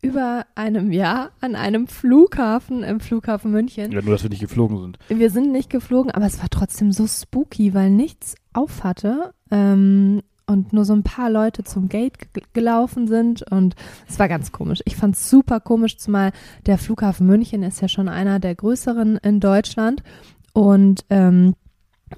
über 0.00 0.46
einem 0.54 0.92
Jahr 0.92 1.32
an 1.40 1.56
einem 1.56 1.88
Flughafen 1.88 2.82
im 2.84 3.00
Flughafen 3.00 3.50
München. 3.50 3.90
Ja, 3.90 4.00
nur, 4.00 4.12
dass 4.12 4.22
wir 4.22 4.30
nicht 4.30 4.40
geflogen 4.40 4.78
sind. 4.78 4.98
Wir 5.08 5.30
sind 5.30 5.50
nicht 5.50 5.70
geflogen, 5.70 6.12
aber 6.12 6.26
es 6.26 6.38
war 6.40 6.48
trotzdem 6.50 6.92
so 6.92 7.06
spooky, 7.06 7.74
weil 7.74 7.90
nichts 7.90 8.36
auf 8.52 8.84
hatte 8.84 9.34
ähm, 9.50 10.22
und 10.48 10.72
nur 10.72 10.84
so 10.84 10.94
ein 10.94 11.02
paar 11.04 11.30
Leute 11.30 11.62
zum 11.62 11.88
Gate 11.88 12.14
gelaufen 12.54 13.06
sind 13.06 13.42
und 13.52 13.76
es 14.08 14.18
war 14.18 14.28
ganz 14.28 14.50
komisch. 14.50 14.80
Ich 14.86 14.96
fand 14.96 15.14
es 15.14 15.30
super 15.30 15.60
komisch, 15.60 15.98
zumal 15.98 16.32
der 16.66 16.78
Flughafen 16.78 17.26
München 17.26 17.62
ist 17.62 17.80
ja 17.80 17.88
schon 17.88 18.08
einer 18.08 18.40
der 18.40 18.54
größeren 18.54 19.18
in 19.18 19.38
Deutschland 19.40 20.02
und 20.54 21.04
ähm, 21.10 21.54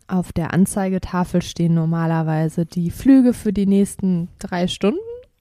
auf 0.06 0.32
der 0.32 0.54
Anzeigetafel 0.54 1.42
stehen 1.42 1.74
normalerweise 1.74 2.64
die 2.64 2.90
Flüge 2.90 3.32
für 3.34 3.52
die 3.52 3.66
nächsten 3.66 4.28
drei 4.38 4.68
Stunden 4.68 4.98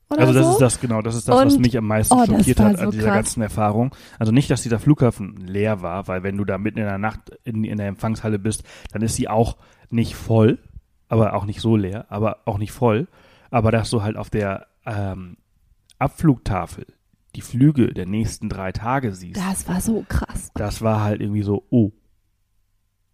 oder 0.10 0.22
Also 0.22 0.34
das 0.34 0.46
so. 0.48 0.52
ist 0.54 0.60
das, 0.62 0.80
genau, 0.82 1.04
das 1.04 1.14
ist 1.16 1.28
das, 1.30 1.36
was 1.36 1.54
Und- 1.56 1.62
mich 1.62 1.78
am 1.78 1.86
meisten 1.86 2.16
oh, 2.16 2.26
schockiert 2.26 2.60
hat 2.60 2.78
so 2.80 2.86
an 2.86 2.92
dieser 2.92 3.04
krass. 3.06 3.14
ganzen 3.16 3.42
Erfahrung. 3.44 3.94
Also 4.18 4.32
nicht, 4.32 4.50
dass 4.50 4.64
dieser 4.64 4.80
Flughafen 4.80 5.38
leer 5.46 5.84
war, 5.84 6.08
weil 6.08 6.24
wenn 6.24 6.36
du 6.36 6.46
da 6.46 6.58
mitten 6.58 6.80
in 6.80 6.86
der 6.86 6.98
Nacht 6.98 7.20
in, 7.44 7.64
in 7.64 7.78
der 7.78 7.88
Empfangshalle 7.88 8.40
bist, 8.40 8.64
dann 8.92 9.04
ist 9.04 9.16
sie 9.16 9.28
auch 9.28 9.58
nicht 9.92 10.16
voll, 10.16 10.58
aber 11.10 11.34
auch 11.34 11.46
nicht 11.46 11.60
so 11.60 11.76
leer, 11.76 12.06
aber 12.10 12.40
auch 12.46 12.58
nicht 12.58 12.72
voll. 12.72 13.08
Aber 13.52 13.72
dass 13.72 13.90
du 13.90 14.02
halt 14.04 14.16
auf 14.16 14.30
der 14.30 14.68
ähm, 14.86 15.38
Abflugtafel 15.98 16.86
die 17.36 17.42
Flüge 17.42 17.94
der 17.94 18.06
nächsten 18.06 18.48
drei 18.50 18.72
Tage 18.72 19.14
siehst, 19.14 19.40
das 19.40 19.68
war 19.68 19.82
so 19.82 20.04
krass. 20.08 20.50
das 20.56 20.82
war 20.82 21.02
halt 21.04 21.22
irgendwie 21.22 21.44
so, 21.44 21.66
oh, 21.70 21.92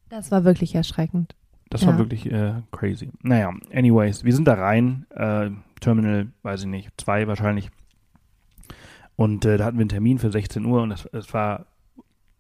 Das 0.10 0.32
war 0.32 0.44
wirklich 0.46 0.75
erschreckend. 0.75 1.36
Das 1.70 1.82
Ja. 1.82 1.88
war 1.88 1.98
wirklich 1.98 2.32
äh, 2.32 2.62
crazy. 2.72 3.10
Naja, 3.24 3.52
anyways, 3.74 4.24
wir 4.24 4.34
sind 4.34 4.48
da 4.48 4.54
rein, 4.54 5.06
äh, 5.10 5.50
Terminal, 5.82 6.28
weiß 6.44 6.62
ich 6.62 6.68
nicht, 6.68 6.90
zwei 6.98 7.28
wahrscheinlich. 7.28 7.70
Und 9.16 9.46
äh, 9.46 9.58
da 9.58 9.66
hatten 9.66 9.78
wir 9.78 9.82
einen 9.84 9.90
Termin 9.90 10.20
für 10.20 10.32
16 10.32 10.64
Uhr 10.66 10.82
und 10.84 10.90
das, 10.90 11.08
das 11.12 11.34
war 11.34 11.66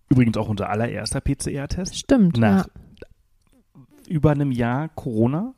übrigens 0.09 0.37
auch 0.37 0.47
unser 0.49 0.69
allererster 0.69 1.21
PCR-Test. 1.21 1.97
Stimmt. 1.97 2.37
Nach 2.37 2.67
ja. 2.67 2.71
Über 4.07 4.31
einem 4.31 4.51
Jahr 4.51 4.89
Corona. 4.89 5.53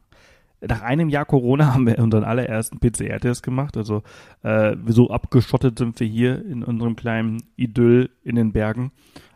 Nach 0.60 0.82
einem 0.82 1.10
Jahr 1.10 1.26
Corona 1.26 1.74
haben 1.74 1.86
wir 1.86 2.00
unseren 2.00 2.24
allerersten 2.24 2.80
PCR-Test 2.80 3.44
gemacht. 3.44 3.78
Also 3.78 4.04
äh, 4.44 4.76
so 4.88 5.10
abgeschottet 5.10 5.78
sind 5.78 6.00
wir 6.00 6.08
hier 6.08 6.44
in 6.44 6.64
unserem 6.64 6.96
kleinen 6.96 7.44
Idyll 7.56 8.10
in 8.24 8.36
den 8.36 8.54
Bergen, 8.54 8.92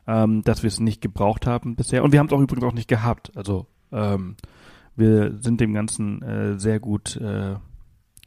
ähm, 0.08 0.42
dass 0.44 0.64
wir 0.64 0.68
es 0.68 0.80
nicht 0.80 1.02
gebraucht 1.02 1.46
haben 1.46 1.76
bisher. 1.76 2.04
Und 2.04 2.12
wir 2.12 2.20
haben 2.20 2.28
es 2.28 2.34
auch 2.34 2.42
übrigens 2.42 2.66
auch 2.66 2.74
nicht 2.74 2.88
gehabt. 2.88 3.32
Also 3.36 3.68
ähm, 3.92 4.36
wir 4.96 5.38
sind 5.40 5.62
dem 5.62 5.74
Ganzen 5.74 6.22
äh, 6.22 6.60
sehr 6.60 6.80
gut 6.80 7.18
äh, 7.18 7.56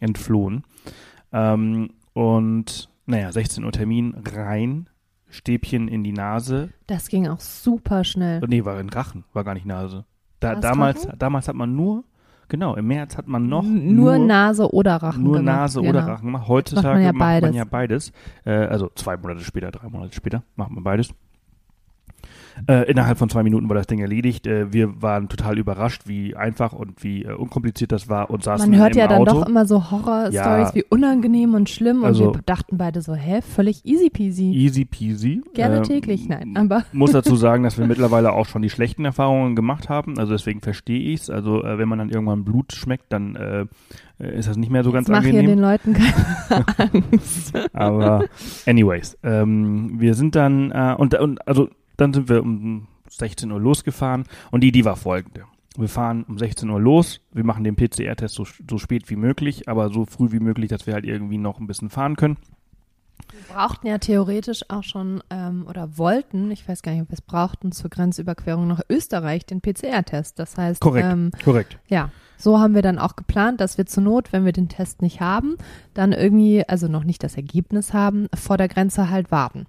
entflohen. 0.01 0.65
Ähm, 1.33 1.91
und 2.13 2.89
naja, 3.07 3.33
16 3.33 3.65
Uhr 3.65 3.73
Termin, 3.73 4.15
rein, 4.25 4.89
Stäbchen 5.29 5.89
in 5.89 6.05
die 6.05 6.13
Nase. 6.13 6.71
Das 6.87 7.09
ging 7.09 7.27
auch 7.27 7.41
super 7.41 8.05
schnell. 8.05 8.41
Nee, 8.47 8.65
war 8.65 8.79
in 8.79 8.89
Rachen, 8.89 9.25
war 9.33 9.45
gar 9.45 9.55
nicht 9.55 9.67
Nase. 9.67 10.05
Da, 10.45 10.55
damals, 10.61 11.09
damals 11.19 11.49
hat 11.49 11.55
man 11.57 11.75
nur, 11.75 12.05
genau, 12.49 12.75
im 12.77 12.87
März 12.87 13.17
hat 13.17 13.27
man 13.27 13.49
noch 13.49 13.65
N- 13.65 13.95
nur, 13.97 14.19
Nase 14.19 14.73
oder 14.73 14.97
Rachen. 14.97 15.23
nur 15.25 15.37
gemacht, 15.39 15.57
Nase 15.57 15.81
genau. 15.81 15.91
oder 15.99 16.07
Rachen 16.07 16.27
gemacht. 16.27 16.49
Heutzutage 16.49 16.87
macht 16.89 16.95
man 16.95 17.03
ja 17.03 17.13
macht 17.13 17.19
man 17.19 17.41
beides. 17.41 17.57
ja 17.57 17.65
beides. 17.65 18.13
Äh, 18.45 18.51
also 18.67 18.91
zwei 18.95 19.17
Monate 19.17 19.41
später, 19.41 19.71
drei 19.71 19.89
Monate 19.89 20.15
später 20.15 20.43
macht 20.57 20.71
man 20.71 20.85
beides. 20.85 21.11
Äh, 22.69 22.89
innerhalb 22.91 23.19
von 23.19 23.29
zwei 23.29 23.43
Minuten 23.43 23.69
war 23.69 23.75
das 23.75 23.87
Ding 23.89 23.99
erledigt. 23.99 24.47
Äh, 24.47 24.73
wir 24.73 25.03
waren 25.03 25.29
total 25.29 25.59
überrascht, 25.59 26.03
wie 26.07 26.37
einfach 26.37 26.73
und 26.73 27.03
wie 27.03 27.25
äh, 27.25 27.33
unkompliziert 27.33 27.91
das 27.93 28.09
war 28.09 28.31
und 28.31 28.45
saßen 28.45 28.71
Man 28.71 28.79
hört 28.81 28.95
ja 28.95 29.09
dann 29.09 29.23
Auto. 29.23 29.41
doch 29.41 29.49
immer 29.49 29.67
so 29.67 29.91
Horror-Stories, 29.91 30.35
Ja. 30.35 30.75
wie 30.75 30.85
unangenehm 30.89 31.55
und 31.55 31.69
schlimm. 31.69 31.99
Und 31.99 32.05
Also- 32.07 32.35
wir 32.35 32.41
dachten 32.47 32.77
beide 32.79 33.03
so, 33.03 33.15
hä, 33.15 33.41
völlig 33.43 33.85
easy 33.85 34.09
peasy. 34.09 34.53
Easy 34.53 34.85
peasy. 34.85 35.43
Gerne 35.55 35.79
Ähm, 35.79 35.83
täglich, 35.83 36.29
nein. 36.29 36.55
Aber 36.57 36.85
muss 36.93 37.11
dazu 37.13 37.35
sagen, 37.37 37.65
dass 37.65 37.77
wir 37.77 37.87
mittlerweile 37.89 38.33
auch 38.33 38.47
schon 38.47 38.63
die 38.63 38.71
schlechten 38.71 39.05
Erfahrungen 39.05 39.57
gemacht 39.57 39.89
haben. 39.89 40.19
Also 40.19 40.33
deswegen 40.33 40.61
verstehe 40.61 41.01
ich 41.13 41.23
es. 41.23 41.31
Also 41.31 41.63
äh, 41.65 41.79
wenn 41.79 41.89
man 41.89 41.99
dann 41.99 42.11
irgendwann 42.11 42.45
Blut 42.45 42.73
schmeckt, 42.73 43.13
dann 43.13 43.35
äh, 43.37 43.67
äh, 44.21 44.39
ist 44.39 44.49
das 44.49 44.57
nicht 44.57 44.71
mehr 44.71 44.85
so 44.85 44.93
ganz 44.93 45.09
jetzt 45.09 45.17
mach 45.17 45.23
hier 45.25 45.31
angenehm. 45.41 45.57
den 45.57 45.59
Leuten 45.61 45.93
keine 45.93 46.65
Angst. 47.13 47.53
Aber 47.73 48.25
anyways, 48.67 49.19
ähm, 49.25 49.95
wir 49.99 50.15
sind 50.15 50.37
dann 50.37 50.71
äh, 50.71 50.95
und, 50.97 51.15
und 51.19 51.47
also 51.49 51.69
dann 51.97 52.13
sind 52.13 52.29
wir 52.29 52.43
um 52.43 52.89
16 53.09 53.51
Uhr 53.51 53.61
losgefahren 53.61 54.25
und 54.51 54.63
die 54.63 54.69
Idee 54.69 54.85
war 54.85 54.97
folgende. 54.97 55.45
Wir 55.77 55.89
fahren 55.89 56.25
um 56.29 56.39
16 56.39 56.71
Uhr 56.71 56.81
los, 56.81 57.21
wir 57.33 57.45
machen 57.45 57.65
den 57.65 57.75
PCR-Test 57.75 58.35
so, 58.35 58.47
so 58.69 58.79
spät 58.79 59.11
wie 59.11 59.17
möglich, 59.17 59.69
aber 59.69 59.91
so 59.91 60.07
früh 60.07 60.31
wie 60.31 60.41
möglich, 60.41 60.69
dass 60.69 60.87
wir 60.87 60.95
halt 60.95 61.05
irgendwie 61.05 61.39
noch 61.39 61.59
ein 61.59 61.67
bisschen 61.67 61.91
fahren 61.91 62.17
können. 62.17 62.37
Wir 63.31 63.55
brauchten 63.55 63.87
ja 63.89 63.99
theoretisch 63.99 64.63
auch 64.69 64.85
schon 64.85 65.23
ähm, 65.31 65.67
oder 65.69 65.99
wollten, 65.99 66.51
ich 66.51 66.69
weiß 66.69 66.83
gar 66.83 66.93
nicht, 66.93 67.03
ob 67.03 67.11
wir 67.11 67.15
es 67.15 67.21
brauchten, 67.21 67.73
zur 67.73 67.91
Grenzüberquerung 67.91 68.69
nach 68.69 68.83
Österreich 68.89 69.47
den 69.47 69.61
PCR-Test. 69.61 70.39
Das 70.39 70.57
heißt, 70.57 70.81
Korrekt. 70.81 71.07
Ähm, 71.11 71.31
Korrekt. 71.45 71.79
ja, 71.89 72.11
so 72.37 72.61
haben 72.61 72.75
wir 72.75 72.83
dann 72.83 72.99
auch 72.99 73.17
geplant, 73.17 73.61
dass 73.61 73.79
wir 73.79 73.87
zur 73.87 74.03
Not, 74.03 74.33
wenn 74.33 74.45
wir 74.45 74.53
den 74.53 74.69
Test 74.69 75.03
nicht 75.03 75.21
haben, 75.21 75.57
dann 75.95 76.13
irgendwie, 76.13 76.69
also 76.69 76.87
noch 76.89 77.05
nicht 77.05 77.23
das 77.25 77.37
Ergebnis 77.37 77.93
haben, 77.93 78.29
vor 78.35 78.57
der 78.57 78.69
Grenze 78.69 79.11
halt 79.11 79.31
warten. 79.31 79.67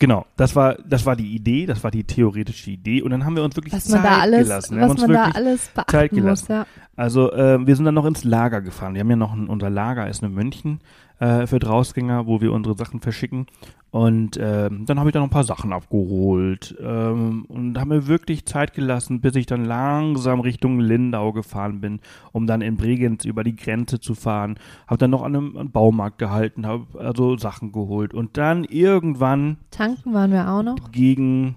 Genau, 0.00 0.24
das 0.38 0.56
war, 0.56 0.76
das 0.76 1.04
war 1.04 1.14
die 1.14 1.34
Idee, 1.34 1.66
das 1.66 1.84
war 1.84 1.90
die 1.90 2.04
theoretische 2.04 2.70
Idee 2.70 3.02
und 3.02 3.10
dann 3.10 3.26
haben 3.26 3.36
wir 3.36 3.44
uns 3.44 3.54
wirklich 3.54 3.74
Was 3.74 3.84
Zeit 3.84 4.02
man 4.02 4.10
da 4.10 4.18
alles, 4.20 4.42
gelassen. 4.44 4.76
Wir 4.78 4.88
was 4.88 4.98
man 4.98 5.12
da 5.12 5.24
alles 5.32 5.74
Zeit 5.74 5.86
beachten 5.86 6.22
muss, 6.26 6.48
ja. 6.48 6.66
Also 6.96 7.30
äh, 7.32 7.66
wir 7.66 7.76
sind 7.76 7.84
dann 7.84 7.94
noch 7.94 8.06
ins 8.06 8.24
Lager 8.24 8.62
gefahren. 8.62 8.94
Wir 8.94 9.00
haben 9.00 9.10
ja 9.10 9.16
noch 9.16 9.34
ein, 9.34 9.46
unser 9.46 9.68
Lager 9.68 10.08
ist 10.08 10.22
in 10.22 10.32
München 10.32 10.80
äh, 11.20 11.46
für 11.46 11.58
Drausgänger, 11.58 12.26
wo 12.26 12.40
wir 12.40 12.52
unsere 12.52 12.76
Sachen 12.76 13.00
verschicken. 13.00 13.46
Und 13.92 14.38
ähm, 14.40 14.86
dann 14.86 14.98
habe 14.98 15.10
ich 15.10 15.12
da 15.12 15.18
noch 15.18 15.26
ein 15.26 15.30
paar 15.30 15.44
Sachen 15.44 15.72
abgeholt 15.72 16.76
ähm, 16.80 17.44
und 17.48 17.78
haben 17.78 17.88
mir 17.88 18.06
wirklich 18.06 18.46
Zeit 18.46 18.72
gelassen, 18.72 19.20
bis 19.20 19.34
ich 19.34 19.46
dann 19.46 19.64
langsam 19.64 20.40
Richtung 20.40 20.78
Lindau 20.78 21.32
gefahren 21.32 21.80
bin, 21.80 22.00
um 22.32 22.46
dann 22.46 22.60
in 22.60 22.76
Bregenz 22.76 23.24
über 23.24 23.42
die 23.42 23.56
Grenze 23.56 23.98
zu 23.98 24.14
fahren. 24.14 24.58
Habe 24.86 24.98
dann 24.98 25.10
noch 25.10 25.22
an 25.22 25.36
einem, 25.36 25.70
Baumarkt 25.72 26.18
gehalten, 26.18 26.66
habe 26.66 26.86
also 26.98 27.36
Sachen 27.36 27.72
geholt 27.72 28.14
und 28.14 28.36
dann 28.36 28.64
irgendwann 28.64 29.56
Tanken 29.70 30.14
waren 30.14 30.30
wir 30.30 30.50
auch 30.50 30.62
noch. 30.62 30.92
gegen 30.92 31.56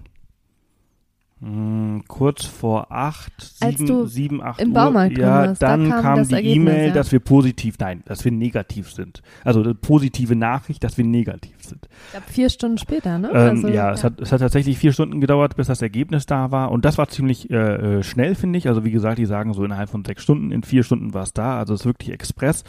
kurz 2.08 2.46
vor 2.46 2.90
acht, 2.90 3.32
sieben, 3.38 4.06
sieben, 4.06 4.42
acht 4.42 4.60
im 4.62 4.68
Uhr, 4.68 4.74
Baumarkt 4.74 5.18
ja, 5.18 5.48
warst, 5.48 5.60
da 5.60 5.76
dann 5.76 5.90
kam 5.90 6.02
kam 6.02 6.18
das 6.18 6.28
die 6.28 6.36
E-Mail, 6.36 6.88
ja. 6.88 6.94
dass 6.94 7.12
wir 7.12 7.20
positiv, 7.20 7.76
nein, 7.78 8.02
dass 8.06 8.24
wir 8.24 8.32
negativ 8.32 8.90
sind. 8.92 9.20
Also 9.42 9.60
eine 9.60 9.74
positive 9.74 10.36
Nachricht, 10.36 10.82
dass 10.84 10.96
wir 10.96 11.04
negativ 11.04 11.56
sind. 11.60 11.88
Ich 12.06 12.10
glaube, 12.12 12.26
vier 12.30 12.48
Stunden 12.48 12.78
später, 12.78 13.18
ne? 13.18 13.28
Ähm, 13.34 13.48
Also, 13.56 13.68
ja, 13.68 13.92
es 13.92 14.04
hat, 14.04 14.20
es 14.22 14.32
hat 14.32 14.40
tatsächlich 14.40 14.78
vier 14.78 14.92
Stunden 14.92 15.20
gedauert, 15.20 15.56
bis 15.56 15.66
das 15.66 15.82
Ergebnis 15.82 16.24
da 16.24 16.50
war. 16.50 16.70
Und 16.70 16.86
das 16.86 16.96
war 16.96 17.08
ziemlich 17.08 17.50
äh, 17.50 17.98
äh, 17.98 18.02
schnell, 18.02 18.36
finde 18.36 18.58
ich. 18.58 18.68
Also 18.68 18.84
wie 18.84 18.90
gesagt, 18.90 19.18
die 19.18 19.26
sagen 19.26 19.52
so 19.52 19.64
innerhalb 19.64 19.90
von 19.90 20.02
sechs 20.04 20.22
Stunden, 20.22 20.50
in 20.50 20.62
vier 20.62 20.82
Stunden 20.82 21.12
war 21.12 21.24
es 21.24 21.34
da. 21.34 21.58
Also 21.58 21.74
es 21.74 21.80
ist 21.80 21.86
wirklich 21.86 22.10
Express. 22.10 22.64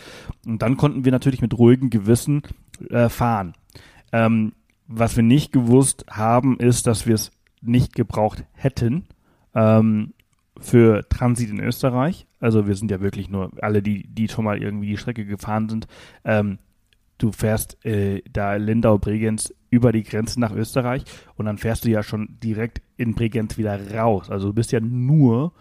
Und 0.45 0.62
dann 0.62 0.75
konnten 0.75 1.05
wir 1.05 1.13
natürlich 1.13 1.41
mit 1.41 1.57
ruhigem 1.57 1.89
Gewissen 1.89 2.41
äh, 2.89 3.07
fahren. 3.07 3.53
Ähm, 4.12 4.51
was 4.88 5.15
wir 5.15 5.24
nicht 5.24 5.53
gewusst 5.53 6.05
haben, 6.10 6.60
ist, 6.60 6.88
dass 6.88 7.07
wir 7.07 7.15
es 7.15 7.31
nicht 7.67 7.95
gebraucht 7.95 8.43
hätten 8.53 9.05
ähm, 9.53 10.13
für 10.60 11.07
Transit 11.10 11.50
in 11.50 11.60
Österreich. 11.60 12.27
Also 12.39 12.67
wir 12.67 12.75
sind 12.75 12.91
ja 12.91 13.01
wirklich 13.01 13.29
nur 13.29 13.51
alle, 13.62 13.81
die, 13.81 14.07
die 14.07 14.27
schon 14.27 14.45
mal 14.45 14.62
irgendwie 14.62 14.88
die 14.88 14.98
Strecke 14.98 15.25
gefahren 15.25 15.69
sind. 15.69 15.88
Ähm, 16.24 16.60
du 17.17 17.31
fährst 17.31 17.84
äh, 17.86 18.22
da 18.31 18.55
Lindau-Bregenz 18.55 19.53
über 19.69 19.91
die 19.91 20.03
Grenze 20.03 20.39
nach 20.39 20.53
Österreich 20.53 21.03
und 21.36 21.45
dann 21.45 21.57
fährst 21.57 21.86
du 21.86 21.89
ja 21.89 22.03
schon 22.03 22.38
direkt 22.41 22.81
in 22.98 23.15
Bregenz 23.15 23.57
wieder 23.57 23.93
raus. 23.93 24.29
Also 24.29 24.48
du 24.48 24.53
bist 24.53 24.72
ja 24.72 24.79
nur 24.79 25.53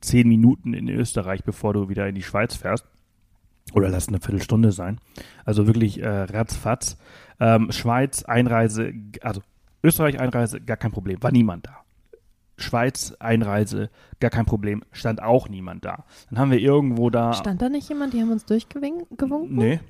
zehn 0.00 0.28
Minuten 0.28 0.74
in 0.74 0.88
Österreich, 0.88 1.44
bevor 1.44 1.74
du 1.74 1.88
wieder 1.88 2.08
in 2.08 2.14
die 2.14 2.22
Schweiz 2.22 2.56
fährst. 2.56 2.86
Oder 3.72 3.88
lass 3.88 4.08
eine 4.08 4.20
Viertelstunde 4.20 4.72
sein. 4.72 4.98
Also 5.44 5.66
wirklich 5.66 6.00
äh, 6.00 6.08
ratzfatz. 6.08 6.98
Ähm, 7.40 7.72
Schweiz, 7.72 8.22
Einreise, 8.22 8.92
also 9.22 9.42
Österreich, 9.84 10.18
Einreise, 10.18 10.60
gar 10.60 10.76
kein 10.78 10.90
Problem. 10.90 11.22
War 11.22 11.30
niemand 11.30 11.66
da. 11.66 11.84
Schweiz, 12.56 13.14
Einreise, 13.18 13.90
gar 14.20 14.30
kein 14.30 14.46
Problem. 14.46 14.82
Stand 14.92 15.22
auch 15.22 15.48
niemand 15.48 15.84
da. 15.84 16.04
Dann 16.30 16.38
haben 16.38 16.50
wir 16.50 16.58
irgendwo 16.58 17.10
da. 17.10 17.34
Stand 17.34 17.60
da 17.60 17.68
nicht 17.68 17.88
jemand, 17.88 18.14
die 18.14 18.20
haben 18.20 18.30
uns 18.32 18.44
durchgewunken? 18.44 19.54
Nee, 19.54 19.80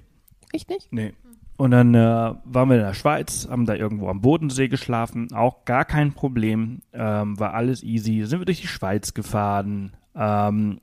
Ich 0.53 0.67
nicht? 0.69 0.93
Nee. 0.93 1.15
Und 1.57 1.71
dann 1.71 1.95
äh, 1.95 1.99
waren 1.99 2.69
wir 2.69 2.77
in 2.77 2.83
der 2.83 2.95
Schweiz, 2.95 3.47
haben 3.49 3.65
da 3.65 3.75
irgendwo 3.75 4.09
am 4.09 4.21
Bodensee 4.21 4.67
geschlafen, 4.67 5.33
auch 5.33 5.65
gar 5.65 5.85
kein 5.85 6.13
Problem, 6.13 6.81
ähm, 6.93 7.39
war 7.39 7.55
alles 7.55 7.85
easy. 7.85 8.25
Sind 8.25 8.41
wir 8.41 8.47
durch 8.47 8.61
die 8.63 8.67
Schweiz 8.67 9.15
gefahren, 9.15 9.97
ähm, 10.17 10.81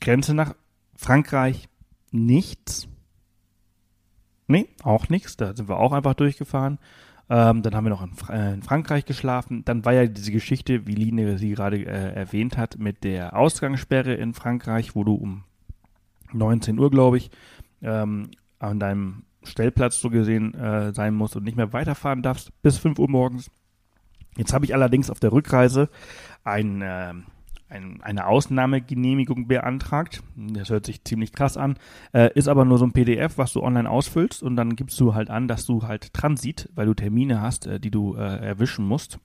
Grenze 0.00 0.34
nach 0.34 0.56
Frankreich, 0.96 1.68
nichts. 2.10 2.88
Nee, 4.48 4.66
auch 4.82 5.08
nichts, 5.08 5.36
da 5.36 5.54
sind 5.54 5.68
wir 5.68 5.78
auch 5.78 5.92
einfach 5.92 6.14
durchgefahren. 6.14 6.78
Ähm, 7.28 7.62
dann 7.62 7.74
haben 7.74 7.84
wir 7.84 7.90
noch 7.90 8.02
in, 8.04 8.12
äh, 8.28 8.54
in 8.54 8.62
Frankreich 8.62 9.04
geschlafen. 9.04 9.64
Dann 9.64 9.84
war 9.84 9.92
ja 9.92 10.06
diese 10.06 10.30
Geschichte, 10.30 10.86
wie 10.86 10.94
Line 10.94 11.38
sie 11.38 11.50
gerade 11.50 11.78
äh, 11.78 12.14
erwähnt 12.14 12.56
hat, 12.56 12.78
mit 12.78 13.02
der 13.02 13.36
Ausgangssperre 13.36 14.14
in 14.14 14.32
Frankreich, 14.32 14.94
wo 14.94 15.02
du 15.02 15.14
um 15.14 15.44
19 16.32 16.78
Uhr, 16.78 16.90
glaube 16.90 17.16
ich, 17.16 17.30
ähm, 17.82 18.30
an 18.58 18.78
deinem 18.78 19.24
Stellplatz 19.42 20.00
so 20.00 20.10
gesehen 20.10 20.54
äh, 20.54 20.92
sein 20.92 21.14
musst 21.14 21.36
und 21.36 21.44
nicht 21.44 21.56
mehr 21.56 21.72
weiterfahren 21.72 22.22
darfst 22.22 22.50
bis 22.62 22.78
5 22.78 22.98
Uhr 22.98 23.08
morgens. 23.08 23.50
Jetzt 24.36 24.52
habe 24.52 24.64
ich 24.64 24.74
allerdings 24.74 25.10
auf 25.10 25.20
der 25.20 25.32
Rückreise 25.32 25.88
ein, 26.44 26.82
äh, 26.82 27.14
ein, 27.68 28.00
eine 28.02 28.26
Ausnahmegenehmigung 28.26 29.48
beantragt. 29.48 30.22
Das 30.36 30.70
hört 30.70 30.86
sich 30.86 31.04
ziemlich 31.04 31.32
krass 31.32 31.56
an, 31.56 31.76
äh, 32.12 32.30
ist 32.34 32.48
aber 32.48 32.64
nur 32.64 32.78
so 32.78 32.86
ein 32.86 32.92
PDF, 32.92 33.38
was 33.38 33.52
du 33.52 33.62
online 33.62 33.90
ausfüllst 33.90 34.42
und 34.42 34.56
dann 34.56 34.76
gibst 34.76 34.98
du 35.00 35.14
halt 35.14 35.30
an, 35.30 35.48
dass 35.48 35.66
du 35.66 35.82
halt 35.82 36.12
Transit, 36.12 36.68
weil 36.74 36.86
du 36.86 36.94
Termine 36.94 37.40
hast, 37.40 37.66
äh, 37.66 37.80
die 37.80 37.90
du 37.90 38.14
äh, 38.14 38.20
erwischen 38.20 38.86
musst. 38.86 39.18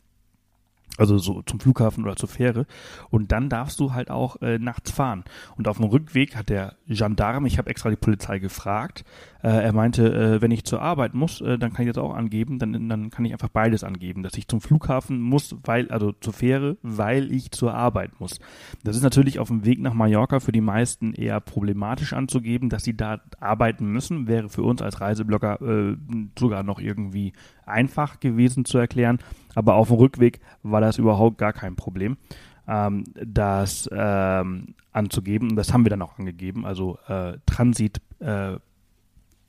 Also 0.97 1.17
so 1.17 1.41
zum 1.43 1.59
Flughafen 1.59 2.03
oder 2.03 2.15
zur 2.15 2.29
Fähre. 2.29 2.65
Und 3.09 3.31
dann 3.31 3.49
darfst 3.49 3.79
du 3.79 3.93
halt 3.93 4.11
auch 4.11 4.41
äh, 4.41 4.59
nachts 4.59 4.91
fahren. 4.91 5.23
Und 5.57 5.67
auf 5.67 5.77
dem 5.77 5.85
Rückweg 5.85 6.35
hat 6.35 6.49
der 6.49 6.75
Gendarm, 6.87 7.45
ich 7.45 7.57
habe 7.57 7.69
extra 7.69 7.89
die 7.89 7.95
Polizei 7.95 8.39
gefragt, 8.39 9.05
äh, 9.41 9.47
er 9.47 9.73
meinte, 9.73 10.13
äh, 10.13 10.41
wenn 10.41 10.51
ich 10.51 10.65
zur 10.65 10.81
Arbeit 10.81 11.13
muss, 11.13 11.41
äh, 11.41 11.57
dann 11.57 11.73
kann 11.73 11.87
ich 11.87 11.93
das 11.93 12.03
auch 12.03 12.13
angeben, 12.13 12.59
dann, 12.59 12.89
dann 12.89 13.09
kann 13.09 13.25
ich 13.25 13.31
einfach 13.31 13.49
beides 13.49 13.83
angeben, 13.83 14.21
dass 14.21 14.37
ich 14.37 14.47
zum 14.47 14.61
Flughafen 14.61 15.19
muss, 15.19 15.55
weil, 15.63 15.89
also 15.89 16.11
zur 16.11 16.33
Fähre, 16.33 16.77
weil 16.83 17.31
ich 17.31 17.51
zur 17.51 17.73
Arbeit 17.73 18.19
muss. 18.19 18.39
Das 18.83 18.95
ist 18.95 19.01
natürlich 19.01 19.39
auf 19.39 19.47
dem 19.47 19.65
Weg 19.65 19.79
nach 19.81 19.93
Mallorca 19.93 20.39
für 20.39 20.51
die 20.51 20.61
meisten 20.61 21.13
eher 21.13 21.39
problematisch 21.39 22.13
anzugeben, 22.13 22.69
dass 22.69 22.83
sie 22.83 22.95
da 22.95 23.21
arbeiten 23.39 23.87
müssen, 23.87 24.27
wäre 24.27 24.49
für 24.49 24.63
uns 24.63 24.81
als 24.81 25.01
Reiseblogger 25.01 25.61
äh, 25.61 25.97
sogar 26.37 26.63
noch 26.63 26.79
irgendwie 26.79 27.33
einfach 27.71 28.19
gewesen 28.19 28.65
zu 28.65 28.77
erklären. 28.77 29.19
Aber 29.55 29.75
auf 29.75 29.87
dem 29.89 29.97
Rückweg 29.97 30.39
war 30.63 30.81
das 30.81 30.97
überhaupt 30.97 31.37
gar 31.37 31.53
kein 31.53 31.75
Problem, 31.75 32.17
ähm, 32.67 33.03
das 33.15 33.89
ähm, 33.91 34.75
anzugeben. 34.91 35.49
Und 35.51 35.55
das 35.55 35.73
haben 35.73 35.85
wir 35.85 35.89
dann 35.89 36.01
auch 36.01 36.17
angegeben, 36.19 36.65
also 36.65 36.97
äh, 37.07 37.33
Transit 37.45 38.01
äh, 38.19 38.57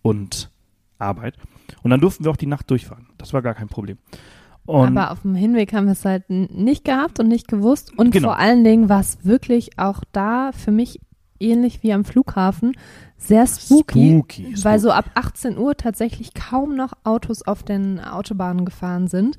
und 0.03 0.51
Arbeit. 0.99 1.37
Und 1.83 1.91
dann 1.91 2.01
durften 2.01 2.25
wir 2.25 2.31
auch 2.31 2.37
die 2.37 2.47
Nacht 2.47 2.71
durchfahren. 2.71 3.07
Das 3.19 3.33
war 3.33 3.43
gar 3.43 3.55
kein 3.55 3.69
Problem. 3.69 3.99
Und 4.65 4.97
Aber 4.97 5.11
auf 5.11 5.23
dem 5.23 5.35
Hinweg 5.35 5.73
haben 5.73 5.87
wir 5.87 5.93
es 5.93 6.05
halt 6.05 6.31
nicht 6.31 6.85
gehabt 6.85 7.19
und 7.19 7.27
nicht 7.29 7.49
gewusst. 7.49 7.97
Und 7.99 8.13
Genau. 8.13 8.29
vor 8.29 8.39
allen 8.39 8.63
Dingen 8.63 8.89
war 8.89 9.01
es 9.01 9.25
wirklich 9.25 9.79
auch 9.79 10.03
da 10.13 10.53
für 10.53 10.71
mich 10.71 11.01
ähnlich 11.43 11.83
wie 11.83 11.93
am 11.93 12.05
Flughafen 12.05 12.73
sehr 13.19 13.47
spooky, 13.47 14.17
Spooky, 14.17 14.45
weil 14.63 14.79
spooky. 14.79 14.79
so 14.79 14.91
ab 14.91 15.11
18 15.15 15.59
Uhr 15.59 15.77
tatsächlich 15.77 16.35
kaum 16.35 16.75
noch 16.75 16.93
Autos 17.05 17.43
auf 17.43 17.63
den 17.63 18.01
Autobahnen 18.01 18.65
gefahren 18.65 19.07
sind. 19.07 19.37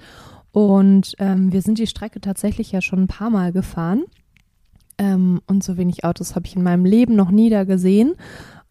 Und 0.52 1.16
ähm, 1.20 1.52
wir 1.52 1.62
sind 1.62 1.80
die 1.80 1.88
Strecke 1.88 2.22
tatsächlich 2.22 2.72
ja 2.72 2.82
schon 2.82 3.04
ein 3.04 3.08
paar 3.08 3.30
Mal 3.30 3.52
gefahren. 3.52 4.04
Ähm, 4.98 5.42
und 5.48 5.64
so 5.64 5.78
wenig 5.78 6.06
Autos 6.06 6.36
habe 6.36 6.46
ich 6.46 6.56
in 6.56 6.64
meinem 6.64 6.86
Leben 6.86 7.16
noch 7.16 7.32
nie 7.32 7.50
da 7.50 7.64
gesehen. 7.64 8.14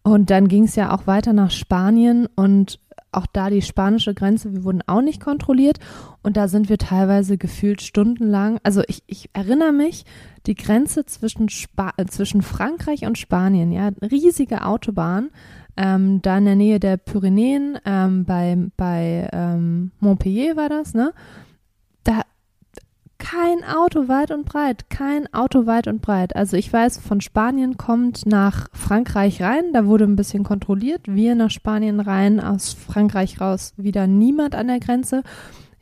Und 0.01 0.29
dann 0.29 0.47
ging 0.47 0.63
es 0.63 0.75
ja 0.75 0.93
auch 0.93 1.07
weiter 1.07 1.31
nach 1.33 1.51
Spanien 1.51 2.27
und 2.35 2.79
auch 3.13 3.25
da 3.31 3.49
die 3.49 3.61
spanische 3.61 4.13
Grenze, 4.13 4.53
wir 4.53 4.63
wurden 4.63 4.81
auch 4.87 5.01
nicht 5.01 5.21
kontrolliert. 5.21 5.79
Und 6.21 6.37
da 6.37 6.47
sind 6.47 6.69
wir 6.69 6.77
teilweise 6.77 7.37
gefühlt 7.37 7.81
stundenlang. 7.81 8.59
Also 8.63 8.81
ich, 8.87 9.03
ich 9.07 9.29
erinnere 9.33 9.73
mich, 9.73 10.05
die 10.45 10.55
Grenze 10.55 11.05
zwischen, 11.05 11.49
Spa 11.49 11.93
äh, 11.97 12.05
zwischen 12.05 12.41
Frankreich 12.41 13.05
und 13.05 13.17
Spanien, 13.17 13.71
ja, 13.71 13.91
riesige 14.01 14.65
Autobahn, 14.65 15.29
ähm, 15.75 16.21
da 16.21 16.37
in 16.37 16.45
der 16.45 16.55
Nähe 16.55 16.79
der 16.79 16.97
Pyrenäen, 16.97 17.79
ähm, 17.85 18.25
bei, 18.25 18.57
bei 18.77 19.29
ähm, 19.33 19.91
Montpellier 19.99 20.55
war 20.55 20.69
das, 20.69 20.93
ne? 20.93 21.13
Kein 23.23 23.63
Auto 23.63 24.09
weit 24.09 24.31
und 24.31 24.43
breit, 24.43 24.89
kein 24.89 25.33
Auto 25.33 25.65
weit 25.65 25.87
und 25.87 26.01
breit. 26.01 26.35
Also 26.35 26.57
ich 26.57 26.71
weiß, 26.71 26.97
von 26.97 27.21
Spanien 27.21 27.77
kommt 27.77 28.25
nach 28.25 28.67
Frankreich 28.73 29.41
rein, 29.41 29.71
da 29.71 29.85
wurde 29.85 30.03
ein 30.03 30.17
bisschen 30.17 30.43
kontrolliert, 30.43 31.03
wir 31.05 31.33
nach 31.33 31.49
Spanien 31.49 32.01
rein, 32.01 32.41
aus 32.41 32.73
Frankreich 32.73 33.39
raus 33.39 33.73
wieder 33.77 34.07
niemand 34.07 34.55
an 34.55 34.67
der 34.67 34.81
Grenze. 34.81 35.23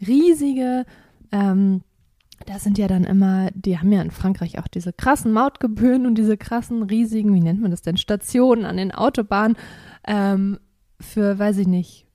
Riesige, 0.06 0.86
ähm, 1.32 1.82
da 2.46 2.60
sind 2.60 2.78
ja 2.78 2.88
dann 2.88 3.06
immer, 3.06 3.50
die 3.56 3.80
haben 3.80 3.92
ja 3.92 4.04
in 4.04 4.12
Frankreich 4.12 4.60
auch 4.60 4.68
diese 4.68 4.94
krassen 4.94 5.34
Mautgebühren 5.34 6.06
und 6.06 6.20
diese 6.20 6.38
krassen, 6.38 6.84
riesigen, 6.84 7.34
wie 7.34 7.42
nennt 7.42 7.60
man 7.60 7.72
das 7.72 7.82
denn, 7.82 7.98
Stationen 7.98 8.66
an 8.66 8.78
den 8.78 8.92
Autobahnen 8.92 9.58
ähm, 10.08 10.60
für, 11.00 11.40
weiß 11.40 11.58
ich 11.58 11.68
nicht, 11.68 12.06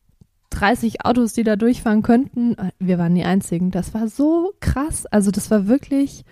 30 0.60 1.04
Autos, 1.04 1.32
die 1.32 1.44
da 1.44 1.56
durchfahren 1.56 2.02
könnten. 2.02 2.56
Wir 2.78 2.98
waren 2.98 3.14
die 3.14 3.24
Einzigen. 3.24 3.70
Das 3.70 3.94
war 3.94 4.08
so 4.08 4.52
krass. 4.60 5.06
Also 5.06 5.30
das 5.30 5.50
war 5.50 5.68
wirklich, 5.68 6.24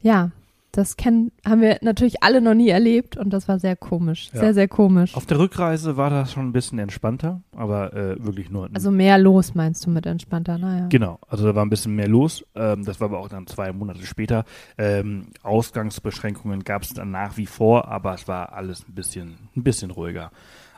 ja, 0.00 0.30
das 0.76 0.96
kennen, 0.96 1.30
haben 1.46 1.60
wir 1.60 1.78
natürlich 1.82 2.22
alle 2.22 2.40
noch 2.40 2.54
nie 2.54 2.68
erlebt 2.68 3.16
und 3.16 3.30
das 3.30 3.48
war 3.48 3.58
sehr 3.58 3.76
komisch. 3.76 4.30
Ja. 4.32 4.40
Sehr, 4.40 4.54
sehr 4.54 4.68
komisch. 4.68 5.14
Auf 5.14 5.26
der 5.26 5.38
Rückreise 5.38 5.96
war 5.96 6.10
das 6.10 6.32
schon 6.32 6.48
ein 6.48 6.52
bisschen 6.52 6.78
entspannter, 6.78 7.42
aber 7.56 7.92
äh, 7.94 8.24
wirklich 8.24 8.50
nur. 8.50 8.68
Also 8.72 8.90
mehr 8.90 9.18
los, 9.18 9.54
meinst 9.54 9.86
du 9.86 9.90
mit 9.90 10.06
entspannter, 10.06 10.58
naja. 10.58 10.86
Genau, 10.88 11.18
also 11.28 11.46
da 11.46 11.54
war 11.54 11.64
ein 11.64 11.70
bisschen 11.70 11.94
mehr 11.94 12.08
los. 12.08 12.44
Ähm, 12.54 12.84
das 12.84 13.00
war 13.00 13.08
aber 13.08 13.20
auch 13.20 13.28
dann 13.28 13.46
zwei 13.46 13.72
Monate 13.72 14.04
später. 14.04 14.44
Ähm, 14.76 15.28
Ausgangsbeschränkungen 15.42 16.64
gab 16.64 16.82
es 16.82 16.92
dann 16.92 17.10
nach 17.10 17.36
wie 17.36 17.46
vor, 17.46 17.88
aber 17.88 18.14
es 18.14 18.26
war 18.26 18.52
alles 18.52 18.86
ein 18.88 18.94
bisschen, 18.94 19.36
ein 19.56 19.62
bisschen 19.62 19.90
ruhiger. 19.90 20.30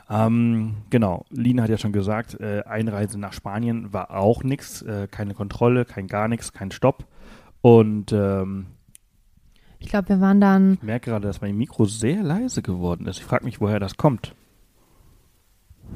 Ähm, 0.09 0.75
genau, 0.89 1.25
Lina 1.29 1.63
hat 1.63 1.69
ja 1.69 1.77
schon 1.77 1.91
gesagt, 1.91 2.39
äh, 2.39 2.63
Einreise 2.63 3.19
nach 3.19 3.33
Spanien 3.33 3.91
war 3.91 4.11
auch 4.11 4.43
nichts, 4.43 4.81
äh, 4.81 5.07
keine 5.09 5.33
Kontrolle, 5.33 5.83
kein 5.85 6.07
gar 6.07 6.27
nichts, 6.27 6.53
kein 6.53 6.71
Stopp. 6.71 7.05
Und 7.61 8.13
ähm, 8.13 8.67
Ich 9.79 9.89
glaube, 9.89 10.09
wir 10.09 10.21
waren 10.21 10.39
dann, 10.39 10.73
ich 10.75 10.83
merke 10.83 11.09
gerade, 11.11 11.27
dass 11.27 11.41
mein 11.41 11.57
Mikro 11.57 11.85
sehr 11.85 12.23
leise 12.23 12.61
geworden 12.61 13.05
ist. 13.07 13.17
Ich 13.17 13.25
frage 13.25 13.43
mich, 13.43 13.59
woher 13.59 13.79
das 13.79 13.97
kommt. 13.97 14.33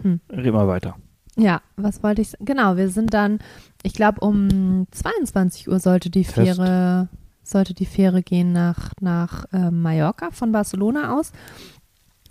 Hm. 0.01 0.19
Red 0.29 0.53
mal 0.53 0.67
weiter. 0.67 0.95
ja, 1.37 1.61
was 1.77 2.03
wollte 2.03 2.21
ich, 2.21 2.33
genau, 2.39 2.75
wir 2.75 2.89
sind 2.89 3.13
dann, 3.13 3.39
ich 3.83 3.93
glaube, 3.93 4.19
um 4.21 4.87
22 4.91 5.69
Uhr 5.69 5.79
sollte 5.79 6.09
die 6.09 6.23
Fest. 6.25 6.57
Fähre, 6.57 7.07
sollte 7.43 7.73
die 7.73 7.85
Fähre 7.85 8.23
gehen 8.23 8.51
nach, 8.51 8.91
nach 8.99 9.45
äh, 9.53 9.71
Mallorca 9.71 10.31
von 10.31 10.51
Barcelona 10.51 11.17
aus. 11.17 11.31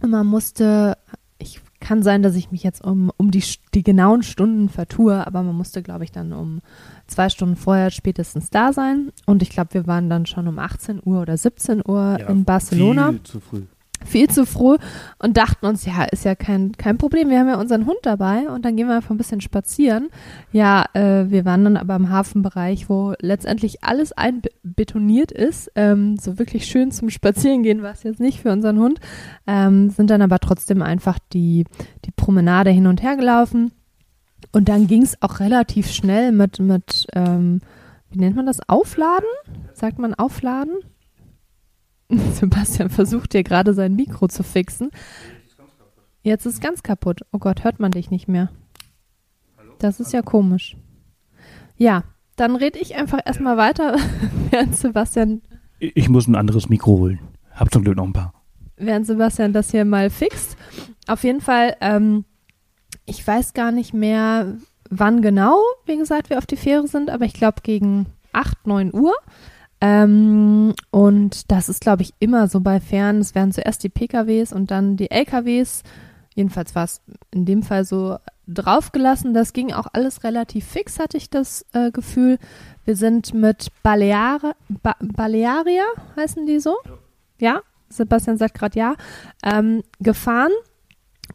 Und 0.02 0.10
man 0.10 0.26
musste, 0.26 0.96
ich 1.38 1.60
kann 1.80 2.02
sein, 2.02 2.22
dass 2.22 2.36
ich 2.36 2.50
mich 2.50 2.62
jetzt 2.62 2.84
um, 2.84 3.10
um 3.16 3.30
die, 3.30 3.42
die 3.74 3.82
genauen 3.82 4.22
Stunden 4.22 4.68
vertue, 4.68 5.26
aber 5.26 5.42
man 5.42 5.56
musste, 5.56 5.82
glaube 5.82 6.04
ich, 6.04 6.12
dann 6.12 6.32
um 6.32 6.60
zwei 7.06 7.28
Stunden 7.28 7.56
vorher 7.56 7.90
spätestens 7.90 8.50
da 8.50 8.72
sein. 8.72 9.10
Und 9.26 9.42
ich 9.42 9.50
glaube, 9.50 9.74
wir 9.74 9.86
waren 9.86 10.08
dann 10.08 10.26
schon 10.26 10.46
um 10.46 10.58
18 10.58 11.00
Uhr 11.04 11.22
oder 11.22 11.36
17 11.36 11.82
Uhr 11.86 12.18
in 12.28 12.44
Barcelona 12.44 13.10
Viel 13.10 13.22
zu 13.22 13.40
früh. 13.40 13.62
Viel 14.04 14.28
zu 14.28 14.46
früh 14.46 14.76
und 15.18 15.36
dachten 15.36 15.66
uns, 15.66 15.84
ja, 15.84 16.04
ist 16.04 16.24
ja 16.24 16.34
kein, 16.34 16.72
kein 16.72 16.98
Problem, 16.98 17.28
wir 17.28 17.38
haben 17.38 17.48
ja 17.48 17.58
unseren 17.58 17.86
Hund 17.86 17.98
dabei 18.02 18.48
und 18.48 18.64
dann 18.64 18.76
gehen 18.76 18.88
wir 18.88 18.96
einfach 18.96 19.10
ein 19.10 19.18
bisschen 19.18 19.40
spazieren. 19.40 20.08
Ja, 20.52 20.86
äh, 20.94 21.30
wir 21.30 21.44
waren 21.44 21.64
dann 21.64 21.76
aber 21.76 21.96
im 21.96 22.10
Hafenbereich, 22.10 22.88
wo 22.88 23.14
letztendlich 23.20 23.84
alles 23.84 24.12
einbetoniert 24.12 25.32
ist. 25.32 25.70
Ähm, 25.74 26.16
so 26.16 26.38
wirklich 26.38 26.66
schön 26.66 26.90
zum 26.90 27.10
Spazierengehen 27.10 27.82
war 27.82 27.92
es 27.92 28.02
jetzt 28.02 28.20
nicht 28.20 28.40
für 28.40 28.52
unseren 28.52 28.78
Hund. 28.78 29.00
Ähm, 29.46 29.90
sind 29.90 30.10
dann 30.10 30.22
aber 30.22 30.38
trotzdem 30.38 30.82
einfach 30.82 31.18
die, 31.32 31.64
die 32.04 32.12
Promenade 32.12 32.70
hin 32.70 32.86
und 32.86 33.02
her 33.02 33.16
gelaufen. 33.16 33.72
Und 34.52 34.68
dann 34.68 34.86
ging 34.86 35.02
es 35.02 35.20
auch 35.22 35.40
relativ 35.40 35.90
schnell 35.90 36.32
mit, 36.32 36.58
mit 36.58 37.06
ähm, 37.14 37.60
wie 38.10 38.18
nennt 38.18 38.36
man 38.36 38.46
das? 38.46 38.58
Aufladen? 38.68 39.28
Sagt 39.72 39.98
man 39.98 40.14
Aufladen? 40.14 40.74
Sebastian 42.34 42.90
versucht 42.90 43.32
hier 43.32 43.42
gerade 43.44 43.74
sein 43.74 43.94
Mikro 43.94 44.28
zu 44.28 44.42
fixen. 44.42 44.90
Jetzt 46.22 46.44
ist 46.46 46.54
es 46.54 46.60
ganz 46.60 46.82
kaputt. 46.82 47.20
Oh 47.32 47.38
Gott, 47.38 47.64
hört 47.64 47.80
man 47.80 47.92
dich 47.92 48.10
nicht 48.10 48.28
mehr. 48.28 48.50
Das 49.78 50.00
ist 50.00 50.12
ja 50.12 50.20
komisch. 50.22 50.76
Ja, 51.76 52.04
dann 52.36 52.56
rede 52.56 52.78
ich 52.78 52.96
einfach 52.96 53.20
erstmal 53.24 53.56
weiter, 53.56 53.96
während 54.50 54.76
Sebastian, 54.76 55.40
Ich 55.78 55.96
ich 55.96 56.08
muss 56.08 56.26
ein 56.28 56.34
anderes 56.34 56.68
Mikro 56.68 56.92
holen. 56.98 57.20
Hab 57.52 57.72
zum 57.72 57.82
Glück 57.84 57.96
noch 57.96 58.04
ein 58.06 58.12
paar. 58.12 58.34
während 58.76 59.06
Sebastian 59.06 59.52
das 59.52 59.70
hier 59.70 59.84
mal 59.84 60.10
fixt. 60.10 60.56
Auf 61.06 61.24
jeden 61.24 61.40
Fall, 61.40 61.76
ähm, 61.80 62.24
ich 63.06 63.26
weiß 63.26 63.54
gar 63.54 63.72
nicht 63.72 63.94
mehr, 63.94 64.56
wann 64.90 65.22
genau, 65.22 65.58
wie 65.86 65.96
gesagt, 65.96 66.28
wir 66.30 66.38
auf 66.38 66.46
die 66.46 66.56
Fähre 66.56 66.86
sind, 66.86 67.08
aber 67.10 67.24
ich 67.24 67.34
glaube 67.34 67.62
gegen 67.62 68.06
8, 68.32 68.66
9 68.66 68.92
Uhr. 68.94 69.14
Ähm, 69.80 70.74
und 70.90 71.50
das 71.50 71.68
ist, 71.68 71.80
glaube 71.80 72.02
ich, 72.02 72.12
immer 72.18 72.48
so 72.48 72.60
bei 72.60 72.80
Fähren. 72.80 73.18
Es 73.18 73.34
werden 73.34 73.52
zuerst 73.52 73.82
die 73.82 73.88
PKWs 73.88 74.52
und 74.52 74.70
dann 74.70 74.96
die 74.96 75.10
LKWs. 75.10 75.82
Jedenfalls 76.34 76.74
war 76.74 76.84
es 76.84 77.00
in 77.30 77.44
dem 77.44 77.62
Fall 77.62 77.84
so 77.84 78.18
draufgelassen. 78.46 79.34
Das 79.34 79.52
ging 79.52 79.72
auch 79.72 79.86
alles 79.92 80.24
relativ 80.24 80.66
fix, 80.66 80.98
hatte 80.98 81.16
ich 81.16 81.30
das 81.30 81.64
äh, 81.72 81.90
Gefühl. 81.90 82.38
Wir 82.84 82.96
sind 82.96 83.34
mit 83.34 83.68
Baleare, 83.82 84.54
ba 84.68 84.96
Balearia, 85.00 85.84
heißen 86.16 86.46
die 86.46 86.60
so? 86.60 86.76
Ja, 87.38 87.62
Sebastian 87.88 88.36
sagt 88.36 88.54
gerade 88.54 88.78
ja, 88.78 88.94
ähm, 89.42 89.82
gefahren. 89.98 90.52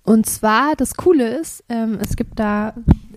Und 0.04 0.26
zwar, 0.26 0.76
das 0.76 0.96
Coole 0.96 1.36
ist, 1.38 1.64
ähm, 1.70 1.98
es 2.02 2.16
gibt 2.16 2.40
da, 2.40 2.74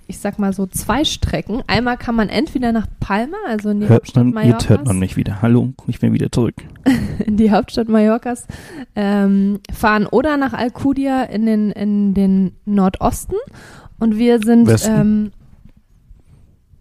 ich 0.08 0.18
sag 0.18 0.38
mal 0.38 0.54
so 0.54 0.66
zwei 0.66 1.04
Strecken. 1.04 1.62
Einmal 1.66 1.98
kann 1.98 2.14
man 2.14 2.30
entweder 2.30 2.72
nach 2.72 2.86
Palma, 2.98 3.36
also 3.46 3.68
in 3.68 3.80
die 3.80 3.88
Hört 3.88 4.00
Hauptstadt 4.00 4.24
man, 4.24 4.34
Mallorcas, 4.34 4.62
jetzt 4.62 4.68
hört 4.70 4.86
man 4.86 4.98
mich 4.98 5.16
wieder. 5.16 5.42
Hallo, 5.42 5.74
ich 5.86 6.00
bin 6.00 6.14
wieder 6.14 6.32
zurück. 6.32 6.54
in 7.26 7.36
die 7.36 7.52
Hauptstadt 7.52 7.88
Mallorcas 7.88 8.46
ähm, 8.96 9.60
fahren 9.72 10.06
oder 10.06 10.38
nach 10.38 10.54
Alcudia 10.54 11.24
in 11.24 11.44
den, 11.44 11.70
in 11.72 12.14
den 12.14 12.56
Nordosten. 12.64 13.36
Und 14.00 14.16
wir 14.16 14.40
sind 14.40 14.70
ähm, 14.86 15.30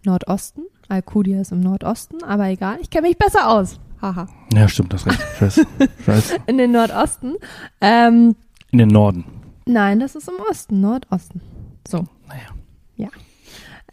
Nordosten. 0.04 0.62
Alcudia 0.88 1.42
ist 1.42 1.52
im 1.52 1.60
Nordosten, 1.60 2.24
aber 2.24 2.48
egal. 2.48 2.78
Ich 2.80 2.88
kenne 2.88 3.08
mich 3.08 3.18
besser 3.18 3.50
aus. 3.50 3.78
Haha. 4.00 4.26
Ja, 4.54 4.68
stimmt, 4.68 4.94
das 4.94 5.04
recht. 5.04 5.20
Scheiße. 5.38 5.66
Scheiße. 6.06 6.36
In 6.46 6.56
den 6.56 6.72
Nordosten. 6.72 7.34
Ähm, 7.82 8.36
In 8.70 8.78
den 8.78 8.88
Norden. 8.88 9.24
nein, 9.66 10.00
das 10.00 10.14
ist 10.14 10.28
im 10.28 10.36
Osten, 10.50 10.80
Nordosten. 10.80 11.42
So. 11.86 12.06
Naja. 12.26 12.57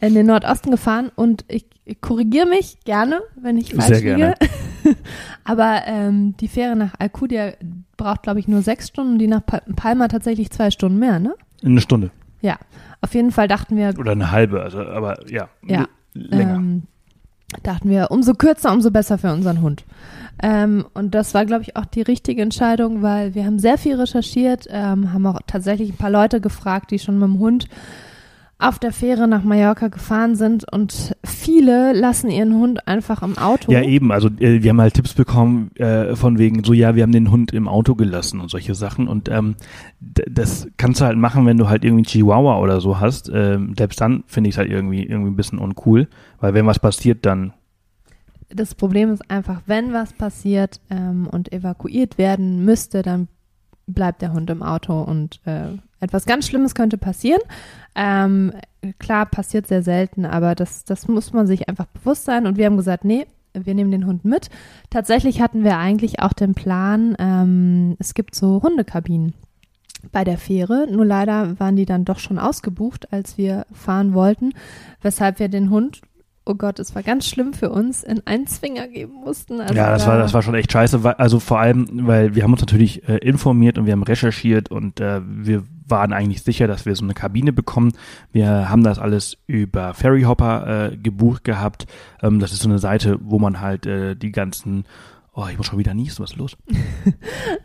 In 0.02 0.14
den 0.14 0.26
Nordosten 0.26 0.72
gefahren 0.72 1.10
und 1.16 1.46
ich, 1.48 1.66
ich 1.86 2.02
korrigiere 2.02 2.46
mich 2.48 2.80
gerne, 2.84 3.22
wenn 3.42 3.58
ich 3.58 3.68
Sehr 3.70 3.82
falsch 3.82 4.02
gerne. 4.02 4.36
liege. 4.84 4.98
Aber 5.46 5.82
ähm, 5.86 6.36
die 6.38 6.48
Fähre 6.50 6.76
nach 6.76 6.94
Alcudia 7.00 7.54
braucht, 7.98 8.24
glaube 8.24 8.40
ich, 8.40 8.48
nur 8.48 8.62
sechs 8.62 8.90
Stunden, 8.90 9.18
die 9.20 9.28
nach 9.28 9.46
Pa- 9.46 9.62
Palma 9.76 10.08
tatsächlich 10.10 10.52
zwei 10.52 10.70
Stunden 10.70 11.00
mehr, 11.00 11.20
ne? 11.20 11.34
Eine 11.64 11.80
Stunde. 11.82 12.12
Ja. 12.42 12.58
Auf 13.02 13.14
jeden 13.16 13.32
Fall 13.32 13.48
dachten 13.48 13.78
wir, 13.78 13.94
Oder 13.98 14.12
eine 14.12 14.32
halbe, 14.32 14.62
also, 14.62 14.80
aber 14.80 15.18
ja. 15.32 15.48
Ja. 15.66 15.86
Länger. 16.14 16.56
ähm, 16.56 16.84
dachten 17.64 17.90
wir, 17.90 18.12
umso 18.12 18.34
kürzer, 18.34 18.74
umso 18.74 18.92
besser 18.92 19.18
für 19.18 19.32
unseren 19.32 19.62
Hund. 19.62 19.86
Ähm, 20.44 20.86
und 20.94 21.16
das 21.16 21.34
war, 21.34 21.46
glaube 21.46 21.62
ich, 21.64 21.78
auch 21.78 21.86
die 21.86 22.02
richtige 22.02 22.42
Entscheidung, 22.42 23.02
weil 23.02 23.34
wir 23.34 23.46
haben 23.46 23.60
sehr 23.60 23.78
viel 23.78 23.96
recherchiert, 23.96 24.68
ähm, 24.70 25.14
haben 25.14 25.26
auch 25.26 25.40
tatsächlich 25.48 25.92
ein 25.92 25.98
paar 25.98 26.10
Leute 26.10 26.42
gefragt, 26.42 26.92
die 26.92 27.00
schon 27.00 27.18
mit 27.18 27.30
dem 27.30 27.40
Hund 27.40 27.68
auf 28.58 28.80
der 28.80 28.94
Fähre 28.94 29.28
nach 29.28 29.44
Mallorca 29.44 29.90
gefahren 29.90 30.36
sind 30.36 30.72
und 30.72 31.16
viele 31.26 31.92
lassen 31.92 32.30
ihren 32.30 32.54
Hund 32.54 32.88
einfach 32.88 33.22
im 33.22 33.38
Auto. 33.38 33.70
Ja, 33.72 33.82
eben. 33.82 34.14
Also 34.14 34.30
äh, 34.40 34.64
wir 34.64 34.70
haben 34.70 34.80
halt 34.80 34.94
Tipps 34.94 35.14
bekommen 35.14 35.76
äh, 35.76 36.16
von 36.16 36.38
wegen 36.38 36.64
so, 36.64 36.72
ja, 36.72 36.96
wir 36.96 37.04
haben 37.04 37.12
den 37.12 37.32
Hund 37.32 37.52
im 37.52 37.68
Auto 37.68 37.96
gelassen 37.96 38.40
und 38.40 38.50
solche 38.50 38.74
Sachen. 38.74 39.10
Und 39.10 39.28
ähm, 39.28 39.56
das 40.00 40.70
kannst 40.78 41.02
du 41.02 41.06
halt 41.06 41.18
machen, 41.18 41.46
wenn 41.46 41.58
du 41.58 41.68
halt 41.68 41.84
irgendwie 41.84 42.06
Chihuahua 42.06 42.60
oder 42.60 42.80
so 42.80 43.00
hast. 43.00 43.30
Ähm, 43.34 43.74
selbst 43.78 44.00
dann 44.00 44.24
finde 44.26 44.50
ich 44.50 44.56
es 44.56 44.58
halt 44.58 44.72
irgendwie, 44.72 45.04
irgendwie 45.04 45.32
ein 45.32 45.36
bisschen 45.36 45.60
uncool, 45.60 46.08
weil 46.40 46.54
wenn 46.54 46.66
was 46.66 46.80
passiert, 46.80 47.26
dann 47.26 47.52
Das 48.50 48.74
Problem 48.74 49.12
ist 49.12 49.30
einfach, 49.30 49.64
wenn 49.66 49.92
was 49.92 50.14
passiert 50.14 50.80
ähm, 50.90 51.28
und 51.30 51.52
evakuiert 51.52 52.18
werden 52.18 52.64
müsste, 52.64 53.02
dann 53.02 53.28
bleibt 53.86 54.22
der 54.22 54.32
Hund 54.32 54.50
im 54.50 54.64
Auto 54.64 55.02
und 55.02 55.42
äh, 55.46 55.78
etwas 56.00 56.26
ganz 56.26 56.48
Schlimmes 56.48 56.76
könnte 56.76 56.98
passieren. 56.98 57.42
Ähm, 57.96 58.54
klar, 59.00 59.26
passiert 59.26 59.68
sehr 59.68 59.84
selten, 59.84 60.26
aber 60.26 60.56
das, 60.56 60.86
das 60.86 61.08
muss 61.08 61.34
man 61.34 61.48
sich 61.48 61.70
einfach 61.70 61.86
bewusst 61.88 62.26
sein. 62.26 62.46
Und 62.46 62.58
wir 62.58 62.66
haben 62.66 62.78
gesagt, 62.78 63.06
nee, 63.06 63.26
wir 63.54 63.74
nehmen 63.74 63.92
den 63.92 64.06
Hund 64.06 64.26
mit. 64.26 64.50
Tatsächlich 64.90 65.42
hatten 65.42 65.64
wir 65.64 65.78
eigentlich 65.78 66.20
auch 66.20 66.34
den 66.34 66.54
Plan, 66.54 67.16
ähm, 67.20 67.96
es 68.00 68.14
gibt 68.14 68.36
so 68.36 68.62
Hundekabinen 68.62 69.34
bei 70.12 70.24
der 70.24 70.38
Fähre. 70.38 70.88
Nur 70.92 71.06
leider 71.06 71.60
waren 71.60 71.76
die 71.76 71.86
dann 71.86 72.06
doch 72.06 72.20
schon 72.20 72.38
ausgebucht, 72.38 73.12
als 73.12 73.38
wir 73.38 73.66
fahren 73.72 74.14
wollten, 74.14 74.52
weshalb 75.02 75.40
wir 75.40 75.50
den 75.50 75.70
Hund, 75.70 76.02
oh 76.46 76.54
Gott, 76.56 76.80
es 76.80 76.94
war 76.96 77.04
ganz 77.04 77.28
schlimm 77.28 77.54
für 77.54 77.70
uns, 77.70 78.04
in 78.04 78.22
einen 78.26 78.48
Zwinger 78.48 78.88
geben 78.88 79.14
mussten. 79.24 79.62
Also 79.62 79.74
ja, 79.74 79.90
das 79.92 80.06
da- 80.06 80.12
war, 80.12 80.18
das 80.20 80.34
war 80.34 80.42
schon 80.42 80.56
echt 80.56 80.72
scheiße. 80.72 81.04
Weil, 81.04 81.14
also 81.16 81.40
vor 81.40 81.60
allem, 81.60 81.88
weil 82.08 82.36
wir 82.36 82.44
haben 82.44 82.52
uns 82.54 82.62
natürlich 82.62 83.08
äh, 83.10 83.18
informiert 83.18 83.78
und 83.78 83.86
wir 83.86 83.94
haben 83.94 84.04
recherchiert 84.04 84.70
und 84.72 85.00
äh, 85.00 85.22
wir 85.26 85.64
waren 85.88 86.14
eigentlich 86.14 86.42
sicher, 86.44 86.68
dass 86.68 86.86
wir 86.86 86.96
so 86.96 87.04
eine 87.04 87.14
Kabine 87.14 87.54
bekommen. 87.54 87.94
Wir 88.32 88.70
haben 88.70 88.84
das 88.84 88.98
alles 89.00 89.38
über 89.48 89.94
Ferryhopper 89.94 90.92
äh, 90.94 90.98
gebucht 90.98 91.44
gehabt. 91.44 91.86
Ähm, 92.22 92.40
das 92.40 92.54
ist 92.54 92.62
so 92.62 92.70
eine 92.70 92.80
Seite, 92.80 93.18
wo 93.22 93.38
man 93.40 93.62
halt 93.62 93.86
äh, 93.86 94.16
die 94.16 94.32
ganzen 94.32 94.86
Oh, 95.38 95.48
ich 95.52 95.58
muss 95.58 95.68
schon 95.68 95.78
wieder 95.78 95.94
niesen, 95.94 96.24
was 96.24 96.32
ist 96.32 96.38
los? 96.38 96.58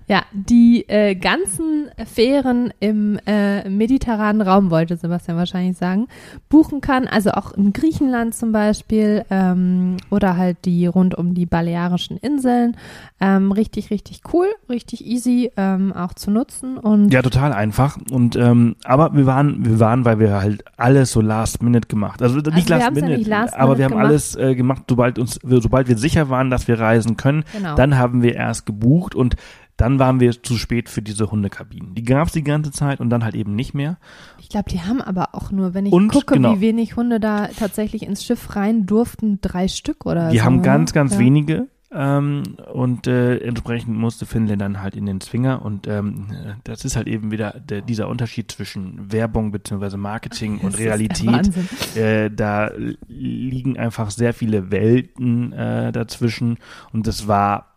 Ja, 0.08 0.24
die 0.32 0.88
äh, 0.88 1.14
ganzen 1.14 1.88
Fähren 2.04 2.74
im 2.80 3.20
äh, 3.26 3.68
mediterranen 3.68 4.42
Raum, 4.42 4.72
wollte 4.72 4.96
Sebastian 4.96 5.36
wahrscheinlich 5.36 5.76
sagen, 5.76 6.08
buchen 6.48 6.80
kann. 6.80 7.06
Also 7.06 7.30
auch 7.30 7.52
in 7.52 7.72
Griechenland 7.72 8.34
zum 8.34 8.50
Beispiel 8.50 9.24
ähm, 9.30 9.98
oder 10.10 10.36
halt 10.36 10.64
die 10.64 10.86
rund 10.86 11.14
um 11.14 11.32
die 11.34 11.46
Balearischen 11.46 12.16
Inseln. 12.16 12.76
Ähm, 13.20 13.52
richtig, 13.52 13.90
richtig 13.90 14.22
cool, 14.32 14.48
richtig 14.68 15.06
easy 15.06 15.52
ähm, 15.56 15.92
auch 15.92 16.12
zu 16.14 16.32
nutzen. 16.32 16.76
Und 16.76 17.12
Ja, 17.12 17.22
total 17.22 17.52
einfach. 17.52 17.96
Und 18.10 18.34
ähm, 18.34 18.74
aber 18.82 19.14
wir 19.14 19.26
waren, 19.26 19.64
wir 19.64 19.78
waren, 19.78 20.04
weil 20.04 20.18
wir 20.18 20.40
halt 20.40 20.64
alles 20.76 21.12
so 21.12 21.20
last 21.20 21.62
minute 21.62 21.86
gemacht. 21.86 22.20
Also 22.20 22.38
nicht 22.38 22.68
wir 22.68 22.76
last 22.76 22.86
haben's 22.86 22.98
ja 22.98 23.04
minute, 23.04 23.18
nicht 23.18 23.28
last 23.28 23.54
aber 23.54 23.62
minute 23.62 23.78
wir 23.78 23.84
haben 23.84 23.90
gemacht. 23.92 24.06
alles 24.06 24.34
äh, 24.34 24.56
gemacht, 24.56 24.82
sobald 24.88 25.20
uns, 25.20 25.38
sobald 25.44 25.86
wir 25.86 25.96
sicher 25.96 26.30
waren, 26.30 26.50
dass 26.50 26.66
wir 26.66 26.80
reisen 26.80 27.16
können. 27.16 27.44
Genau. 27.62 27.76
Dann 27.76 27.96
haben 27.98 28.22
wir 28.22 28.34
erst 28.34 28.66
gebucht 28.66 29.14
und 29.14 29.36
dann 29.76 29.98
waren 29.98 30.20
wir 30.20 30.42
zu 30.42 30.56
spät 30.56 30.90
für 30.90 31.00
diese 31.00 31.30
Hundekabinen. 31.30 31.94
Die 31.94 32.02
gab 32.02 32.26
es 32.26 32.34
die 32.34 32.44
ganze 32.44 32.70
Zeit 32.70 33.00
und 33.00 33.08
dann 33.08 33.24
halt 33.24 33.34
eben 33.34 33.54
nicht 33.54 33.72
mehr. 33.72 33.96
Ich 34.38 34.50
glaube, 34.50 34.68
die 34.70 34.82
haben 34.82 35.00
aber 35.00 35.34
auch 35.34 35.50
nur, 35.52 35.72
wenn 35.72 35.86
ich 35.86 35.92
Und, 35.92 36.08
gucke, 36.12 36.34
genau. 36.34 36.56
wie 36.56 36.60
wenig 36.60 36.96
Hunde 36.96 37.18
da 37.18 37.48
tatsächlich 37.58 38.02
ins 38.02 38.22
Schiff 38.24 38.56
rein 38.56 38.84
durften, 38.84 39.40
drei 39.40 39.68
Stück 39.68 40.04
oder 40.04 40.30
Die 40.30 40.38
so. 40.38 40.44
haben 40.44 40.56
ne? 40.56 40.62
ganz, 40.62 40.92
ganz 40.92 41.14
ja. 41.14 41.20
wenige, 41.20 41.68
Ähm, 41.92 42.44
und 42.72 43.08
äh, 43.08 43.38
entsprechend 43.38 43.96
musste 43.96 44.24
Finlay 44.24 44.56
dann 44.56 44.80
halt 44.80 44.94
in 44.94 45.06
den 45.06 45.20
Zwinger 45.20 45.64
und 45.64 45.88
ähm, 45.88 46.28
das 46.62 46.84
ist 46.84 46.94
halt 46.94 47.08
eben 47.08 47.32
wieder 47.32 47.58
der, 47.58 47.82
dieser 47.82 48.08
Unterschied 48.08 48.52
zwischen 48.52 49.10
Werbung 49.10 49.50
bzw. 49.50 49.96
Marketing 49.96 50.58
und 50.62 50.78
Realität. 50.78 51.50
Äh, 51.96 52.30
da 52.30 52.70
liegen 53.08 53.76
einfach 53.76 54.12
sehr 54.12 54.34
viele 54.34 54.70
Welten 54.70 55.52
äh, 55.52 55.90
dazwischen 55.90 56.58
und 56.92 57.08
das 57.08 57.26
war 57.26 57.74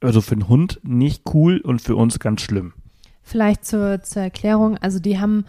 also 0.00 0.22
für 0.22 0.36
den 0.36 0.48
Hund 0.48 0.80
nicht 0.82 1.22
cool 1.34 1.58
und 1.58 1.82
für 1.82 1.96
uns 1.96 2.18
ganz 2.18 2.40
schlimm. 2.40 2.72
Vielleicht 3.22 3.64
zur, 3.64 4.02
zur 4.02 4.22
Erklärung, 4.22 4.78
also 4.78 5.00
die 5.00 5.18
haben, 5.18 5.44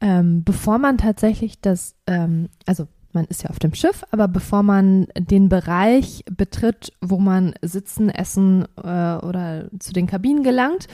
ähm, 0.00 0.44
bevor 0.44 0.78
man 0.78 0.96
tatsächlich 0.96 1.60
das, 1.60 1.94
ähm, 2.06 2.48
also 2.66 2.88
man 3.14 3.24
ist 3.26 3.42
ja 3.42 3.50
auf 3.50 3.58
dem 3.58 3.74
Schiff, 3.74 4.04
aber 4.10 4.28
bevor 4.28 4.62
man 4.62 5.06
den 5.16 5.48
Bereich 5.48 6.24
betritt, 6.30 6.92
wo 7.00 7.18
man 7.18 7.54
sitzen, 7.62 8.10
essen 8.10 8.66
äh, 8.76 9.16
oder 9.16 9.68
zu 9.78 9.92
den 9.92 10.06
Kabinen 10.06 10.42
gelangt, 10.42 10.88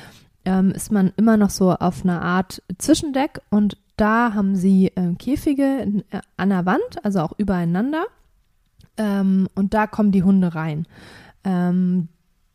ähm, 0.44 0.70
ist 0.70 0.92
man 0.92 1.12
immer 1.16 1.36
noch 1.36 1.50
so 1.50 1.72
auf 1.72 2.04
einer 2.04 2.22
Art 2.22 2.62
Zwischendeck 2.78 3.40
und 3.50 3.76
da 3.96 4.32
haben 4.34 4.56
sie 4.56 4.88
äh, 4.88 5.14
Käfige 5.18 5.78
in, 5.78 6.00
äh, 6.10 6.20
an 6.36 6.48
der 6.48 6.64
Wand, 6.64 7.04
also 7.04 7.20
auch 7.20 7.32
übereinander. 7.36 8.06
Ähm, 8.96 9.48
und 9.54 9.74
da 9.74 9.86
kommen 9.86 10.12
die 10.12 10.22
Hunde 10.22 10.54
rein. 10.54 10.86
Ähm, 11.44 12.08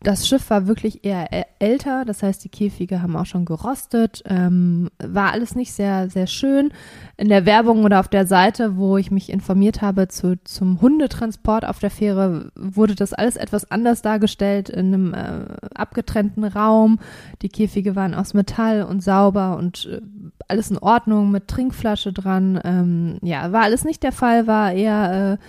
das 0.06 0.28
Schiff 0.28 0.52
war 0.52 0.68
wirklich 0.68 1.04
eher 1.04 1.28
älter, 1.58 2.06
das 2.06 2.22
heißt, 2.22 2.44
die 2.44 2.50
Käfige 2.50 3.02
haben 3.02 3.16
auch 3.16 3.26
schon 3.26 3.44
gerostet, 3.44 4.22
ähm, 4.28 4.92
war 5.00 5.32
alles 5.32 5.56
nicht 5.56 5.74
sehr, 5.74 6.12
sehr 6.12 6.28
schön. 6.28 6.72
In 7.18 7.28
der 7.28 7.48
Werbung 7.48 7.84
oder 7.84 8.00
auf 8.00 8.08
der 8.08 8.28
Seite, 8.28 8.78
wo 8.78 8.98
ich 8.98 9.10
mich 9.10 9.32
informiert 9.32 9.82
habe 9.82 10.08
zu, 10.08 10.38
zum 10.44 10.80
Hundetransport 10.80 11.66
auf 11.66 11.80
der 11.80 11.90
Fähre, 11.90 12.52
wurde 12.56 12.94
das 12.94 13.14
alles 13.14 13.36
etwas 13.36 13.72
anders 13.72 14.04
dargestellt, 14.04 14.70
in 14.70 14.94
einem 14.94 15.14
äh, 15.16 15.46
abgetrennten 15.74 16.44
Raum. 16.44 17.00
Die 17.42 17.50
Käfige 17.50 17.96
waren 17.96 18.14
aus 18.14 18.36
Metall 18.36 18.84
und 18.84 19.04
sauber 19.04 19.58
und 19.58 19.90
äh, 19.92 20.02
alles 20.48 20.70
in 20.70 20.78
Ordnung 20.78 21.32
mit 21.32 21.48
Trinkflasche 21.48 22.14
dran. 22.14 22.62
Ähm, 22.64 23.18
ja, 23.24 23.52
war 23.52 23.64
alles 23.64 23.84
nicht 23.84 24.04
der 24.04 24.12
Fall, 24.12 24.46
war 24.46 24.72
eher 24.72 25.40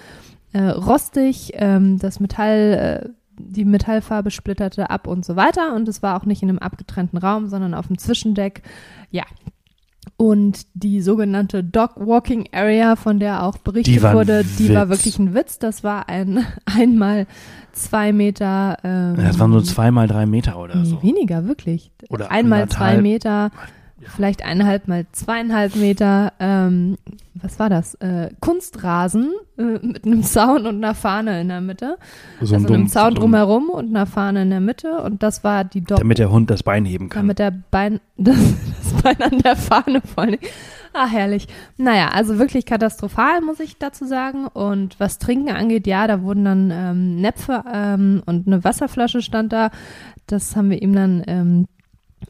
äh, 0.53 0.59
äh, 0.59 0.71
rostig. 0.71 1.53
Ähm, 1.57 1.99
das 1.99 2.21
Metall 2.21 3.05
äh, 3.05 3.09
die 3.38 3.64
Metallfarbe 3.64 4.31
splitterte 4.31 4.90
ab 4.90 5.07
und 5.07 5.25
so 5.25 5.37
weiter. 5.37 5.75
Und 5.75 5.88
es 5.88 6.03
war 6.03 6.20
auch 6.20 6.25
nicht 6.25 6.42
in 6.42 6.49
einem 6.49 6.59
abgetrennten 6.59 7.18
Raum, 7.18 7.49
sondern 7.49 7.75
auf 7.75 7.87
dem 7.87 7.99
Zwischendeck. 7.99 8.62
Ja. 9.11 9.25
Und 10.16 10.66
die 10.75 11.03
sogenannte 11.03 11.62
Dog 11.62 11.92
Walking 11.96 12.49
Area, 12.53 12.96
von 12.96 13.18
der 13.18 13.42
auch 13.42 13.59
berichtet 13.59 13.96
die 13.96 14.03
wurde, 14.03 14.44
die 14.59 14.72
war 14.75 14.88
wirklich 14.88 15.18
ein 15.18 15.35
Witz. 15.35 15.59
Das 15.59 15.85
war 15.85 16.09
ein 16.09 16.46
einmal 16.64 17.27
zwei 17.72 18.12
Meter. 18.12 18.79
Ähm, 18.83 19.16
das 19.16 19.38
waren 19.38 19.53
so 19.53 19.61
zweimal 19.61 20.07
drei 20.07 20.25
Meter 20.27 20.59
oder 20.59 20.77
nee, 20.77 20.87
so. 20.87 21.03
Weniger, 21.03 21.46
wirklich. 21.46 21.92
Oder 22.09 22.31
einmal 22.31 22.68
zwei 22.68 22.99
Meter 22.99 23.51
vielleicht 24.14 24.45
eineinhalb 24.45 24.88
mal 24.88 25.07
zweieinhalb 25.12 25.77
Meter, 25.77 26.33
ähm, 26.38 26.97
was 27.35 27.59
war 27.59 27.69
das? 27.69 27.95
Äh, 27.97 28.31
Kunstrasen 28.40 29.33
äh, 29.59 29.62
mit 29.62 30.05
einem 30.05 30.23
Zaun 30.23 30.66
und 30.66 30.77
einer 30.77 30.95
Fahne 30.95 31.40
in 31.40 31.49
der 31.49 31.61
Mitte. 31.61 31.99
So 32.40 32.55
also 32.55 32.73
einem 32.73 32.88
Zaun 32.88 33.14
drumherum 33.14 33.69
und 33.71 33.88
einer 33.88 34.07
Fahne 34.07 34.42
in 34.42 34.51
der 34.51 34.61
Mitte. 34.61 35.03
Und 35.03 35.23
das 35.23 35.45
war 35.45 35.64
die 35.64 35.83
Dog 35.83 35.99
Damit 35.99 36.19
der 36.19 36.31
Hund 36.31 36.51
das 36.51 36.62
Bein 36.62 36.85
heben 36.85 37.09
kann. 37.09 37.23
Damit 37.23 37.38
der 37.38 37.53
Bein, 37.71 38.01
das, 38.16 38.37
das 38.83 39.03
Bein 39.03 39.21
an 39.23 39.38
der 39.40 39.57
Fahne 39.57 40.01
vor 40.03 40.25
allem. 40.25 40.38
Ah, 40.92 41.07
herrlich. 41.07 41.47
Naja, 41.77 42.09
also 42.09 42.38
wirklich 42.38 42.64
katastrophal, 42.64 43.42
muss 43.42 43.61
ich 43.61 43.77
dazu 43.77 44.07
sagen. 44.07 44.47
Und 44.47 44.99
was 44.99 45.19
Trinken 45.19 45.51
angeht, 45.51 45.87
ja, 45.87 46.07
da 46.07 46.23
wurden 46.23 46.45
dann 46.47 46.71
ähm, 46.71 47.16
Näpfe 47.21 47.62
ähm, 47.71 48.23
und 48.25 48.47
eine 48.47 48.64
Wasserflasche 48.64 49.21
stand 49.21 49.53
da. 49.53 49.71
Das 50.27 50.57
haben 50.57 50.71
wir 50.71 50.81
ihm 50.81 50.95
dann 50.95 51.23
ähm, 51.27 51.66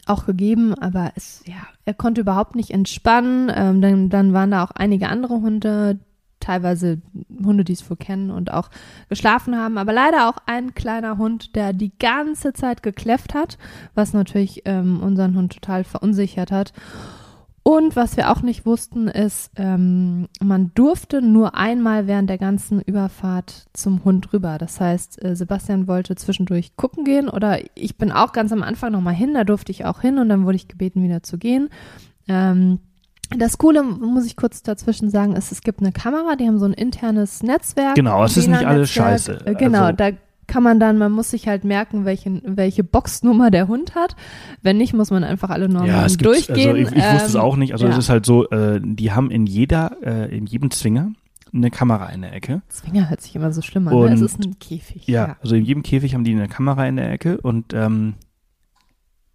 auch 0.06 0.26
gegeben, 0.26 0.74
aber 0.74 1.12
es, 1.16 1.42
ja, 1.46 1.66
er 1.84 1.94
konnte 1.94 2.20
überhaupt 2.20 2.54
nicht 2.54 2.70
entspannen. 2.70 3.50
Ähm, 3.54 3.80
dann, 3.80 4.08
dann 4.10 4.32
waren 4.32 4.50
da 4.50 4.64
auch 4.64 4.70
einige 4.72 5.08
andere 5.08 5.34
Hunde, 5.40 5.98
teilweise 6.40 7.00
Hunde, 7.44 7.64
die 7.64 7.72
es 7.72 7.88
wohl 7.88 7.96
kennen 7.96 8.30
und 8.30 8.52
auch 8.52 8.70
geschlafen 9.08 9.56
haben, 9.56 9.78
aber 9.78 9.92
leider 9.92 10.28
auch 10.28 10.36
ein 10.46 10.74
kleiner 10.74 11.18
Hund, 11.18 11.56
der 11.56 11.72
die 11.72 11.96
ganze 11.98 12.52
Zeit 12.52 12.82
gekläfft 12.82 13.34
hat, 13.34 13.58
was 13.94 14.12
natürlich 14.12 14.62
ähm, 14.64 15.00
unseren 15.02 15.34
Hund 15.34 15.54
total 15.54 15.84
verunsichert 15.84 16.52
hat. 16.52 16.72
Und 17.66 17.96
was 17.96 18.16
wir 18.16 18.30
auch 18.30 18.42
nicht 18.42 18.64
wussten, 18.64 19.08
ist, 19.08 19.50
ähm, 19.56 20.28
man 20.40 20.70
durfte 20.76 21.20
nur 21.20 21.56
einmal 21.56 22.06
während 22.06 22.30
der 22.30 22.38
ganzen 22.38 22.80
Überfahrt 22.80 23.66
zum 23.72 24.04
Hund 24.04 24.32
rüber. 24.32 24.56
Das 24.56 24.80
heißt, 24.80 25.24
äh, 25.24 25.34
Sebastian 25.34 25.88
wollte 25.88 26.14
zwischendurch 26.14 26.76
gucken 26.76 27.02
gehen 27.02 27.28
oder 27.28 27.58
ich 27.74 27.96
bin 27.98 28.12
auch 28.12 28.32
ganz 28.32 28.52
am 28.52 28.62
Anfang 28.62 28.92
nochmal 28.92 29.14
hin, 29.14 29.34
da 29.34 29.42
durfte 29.42 29.72
ich 29.72 29.84
auch 29.84 30.00
hin 30.00 30.18
und 30.18 30.28
dann 30.28 30.46
wurde 30.46 30.54
ich 30.54 30.68
gebeten, 30.68 31.02
wieder 31.02 31.24
zu 31.24 31.38
gehen. 31.38 31.68
Ähm, 32.28 32.78
das 33.36 33.58
Coole, 33.58 33.82
muss 33.82 34.26
ich 34.26 34.36
kurz 34.36 34.62
dazwischen 34.62 35.10
sagen, 35.10 35.34
ist, 35.34 35.50
es 35.50 35.60
gibt 35.60 35.80
eine 35.80 35.90
Kamera, 35.90 36.36
die 36.36 36.46
haben 36.46 36.60
so 36.60 36.66
ein 36.66 36.72
internes 36.72 37.42
Netzwerk. 37.42 37.96
Genau, 37.96 38.22
es 38.22 38.36
ist 38.36 38.46
nicht 38.46 38.64
alles 38.64 38.92
scheiße. 38.92 39.44
Äh, 39.44 39.54
genau, 39.56 39.86
also, 39.86 39.96
da 39.96 40.10
kann 40.46 40.62
man 40.62 40.80
dann, 40.80 40.98
man 40.98 41.12
muss 41.12 41.30
sich 41.30 41.48
halt 41.48 41.64
merken, 41.64 42.04
welche, 42.04 42.40
welche 42.44 42.84
Boxnummer 42.84 43.50
der 43.50 43.68
Hund 43.68 43.94
hat. 43.94 44.16
Wenn 44.62 44.76
nicht, 44.76 44.94
muss 44.94 45.10
man 45.10 45.24
einfach 45.24 45.50
alle 45.50 45.68
Normen 45.68 45.88
ja, 45.88 46.04
es 46.04 46.16
durchgehen. 46.16 46.76
Also 46.76 46.82
ich, 46.82 46.96
ich 46.96 47.04
wusste 47.04 47.26
es 47.26 47.34
ähm, 47.34 47.40
auch 47.40 47.56
nicht. 47.56 47.72
Also 47.72 47.86
ja. 47.86 47.92
es 47.92 47.98
ist 47.98 48.08
halt 48.08 48.26
so, 48.26 48.48
äh, 48.50 48.80
die 48.82 49.12
haben 49.12 49.30
in 49.30 49.46
jeder, 49.46 49.96
äh, 50.02 50.36
in 50.36 50.46
jedem 50.46 50.70
Zwinger 50.70 51.12
eine 51.52 51.70
Kamera 51.70 52.08
in 52.10 52.22
der 52.22 52.32
Ecke. 52.32 52.62
Zwinger 52.68 53.08
hört 53.08 53.20
sich 53.20 53.34
immer 53.34 53.52
so 53.52 53.62
schlimm 53.62 53.88
an. 53.88 53.94
Und, 53.94 54.08
ne? 54.08 54.14
Es 54.14 54.20
ist 54.20 54.44
ein 54.44 54.58
Käfig. 54.58 55.06
Ja, 55.06 55.28
ja, 55.28 55.36
also 55.40 55.54
in 55.54 55.64
jedem 55.64 55.82
Käfig 55.82 56.14
haben 56.14 56.24
die 56.24 56.32
eine 56.32 56.48
Kamera 56.48 56.86
in 56.86 56.96
der 56.96 57.10
Ecke 57.10 57.40
und 57.40 57.72
ähm, 57.72 58.14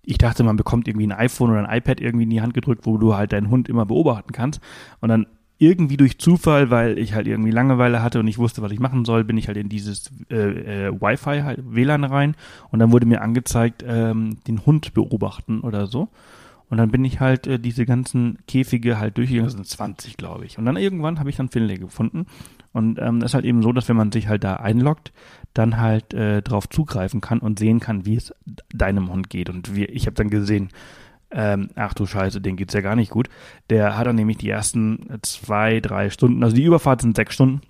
ich 0.03 0.17
dachte, 0.17 0.43
man 0.43 0.57
bekommt 0.57 0.87
irgendwie 0.87 1.07
ein 1.07 1.11
iPhone 1.11 1.51
oder 1.51 1.67
ein 1.67 1.77
iPad 1.77 2.01
irgendwie 2.01 2.23
in 2.23 2.29
die 2.29 2.41
Hand 2.41 2.53
gedrückt, 2.53 2.85
wo 2.85 2.97
du 2.97 3.15
halt 3.15 3.33
deinen 3.33 3.49
Hund 3.49 3.69
immer 3.69 3.85
beobachten 3.85 4.31
kannst. 4.31 4.59
Und 4.99 5.09
dann 5.09 5.27
irgendwie 5.61 5.95
durch 5.95 6.17
Zufall, 6.17 6.71
weil 6.71 6.97
ich 6.97 7.13
halt 7.13 7.27
irgendwie 7.27 7.51
Langeweile 7.51 8.01
hatte 8.01 8.19
und 8.19 8.27
ich 8.27 8.39
wusste, 8.39 8.63
was 8.63 8.71
ich 8.71 8.79
machen 8.79 9.05
soll, 9.05 9.23
bin 9.23 9.37
ich 9.37 9.47
halt 9.47 9.57
in 9.57 9.69
dieses 9.69 10.09
äh, 10.31 10.87
äh, 10.87 10.91
Wi-Fi 10.91 11.41
halt 11.43 11.59
WLAN 11.63 12.03
rein 12.03 12.35
und 12.71 12.79
dann 12.79 12.91
wurde 12.91 13.05
mir 13.05 13.21
angezeigt, 13.21 13.85
ähm, 13.87 14.37
den 14.47 14.65
Hund 14.65 14.95
beobachten 14.95 15.61
oder 15.61 15.85
so. 15.85 16.09
Und 16.71 16.77
dann 16.77 16.89
bin 16.89 17.05
ich 17.05 17.19
halt 17.19 17.45
äh, 17.45 17.59
diese 17.59 17.85
ganzen 17.85 18.39
Käfige 18.47 18.97
halt 18.97 19.17
durchgegangen, 19.17 19.45
das 19.45 19.53
sind 19.53 19.67
20, 19.67 20.17
glaube 20.17 20.45
ich. 20.45 20.57
Und 20.57 20.65
dann 20.65 20.77
irgendwann 20.77 21.19
habe 21.19 21.29
ich 21.29 21.35
dann 21.35 21.49
Finlay 21.49 21.77
gefunden. 21.77 22.25
Und 22.73 22.97
ähm, 22.97 23.19
das 23.19 23.31
ist 23.31 23.33
halt 23.35 23.45
eben 23.45 23.61
so, 23.61 23.71
dass 23.71 23.87
wenn 23.87 23.97
man 23.97 24.11
sich 24.11 24.29
halt 24.29 24.43
da 24.43 24.55
einloggt, 24.55 25.11
dann 25.53 25.77
halt 25.77 26.13
äh, 26.15 26.41
drauf 26.41 26.69
zugreifen 26.69 27.21
kann 27.21 27.39
und 27.39 27.59
sehen 27.59 27.81
kann, 27.81 28.05
wie 28.05 28.15
es 28.15 28.33
deinem 28.73 29.11
Hund 29.11 29.29
geht. 29.29 29.49
Und 29.49 29.75
wie, 29.75 29.85
ich 29.85 30.07
habe 30.07 30.15
dann 30.15 30.31
gesehen, 30.31 30.69
ähm, 31.31 31.69
ach 31.75 31.93
du 31.93 32.05
Scheiße, 32.05 32.41
den 32.41 32.57
geht's 32.57 32.73
ja 32.73 32.81
gar 32.81 32.95
nicht 32.95 33.11
gut. 33.11 33.29
Der 33.69 33.97
hat 33.97 34.07
dann 34.07 34.15
nämlich 34.15 34.37
die 34.37 34.49
ersten 34.49 35.19
zwei, 35.21 35.79
drei 35.79 36.09
Stunden, 36.09 36.43
also 36.43 36.55
die 36.55 36.63
Überfahrt 36.63 37.01
sind 37.01 37.15
sechs 37.15 37.35
Stunden. 37.35 37.61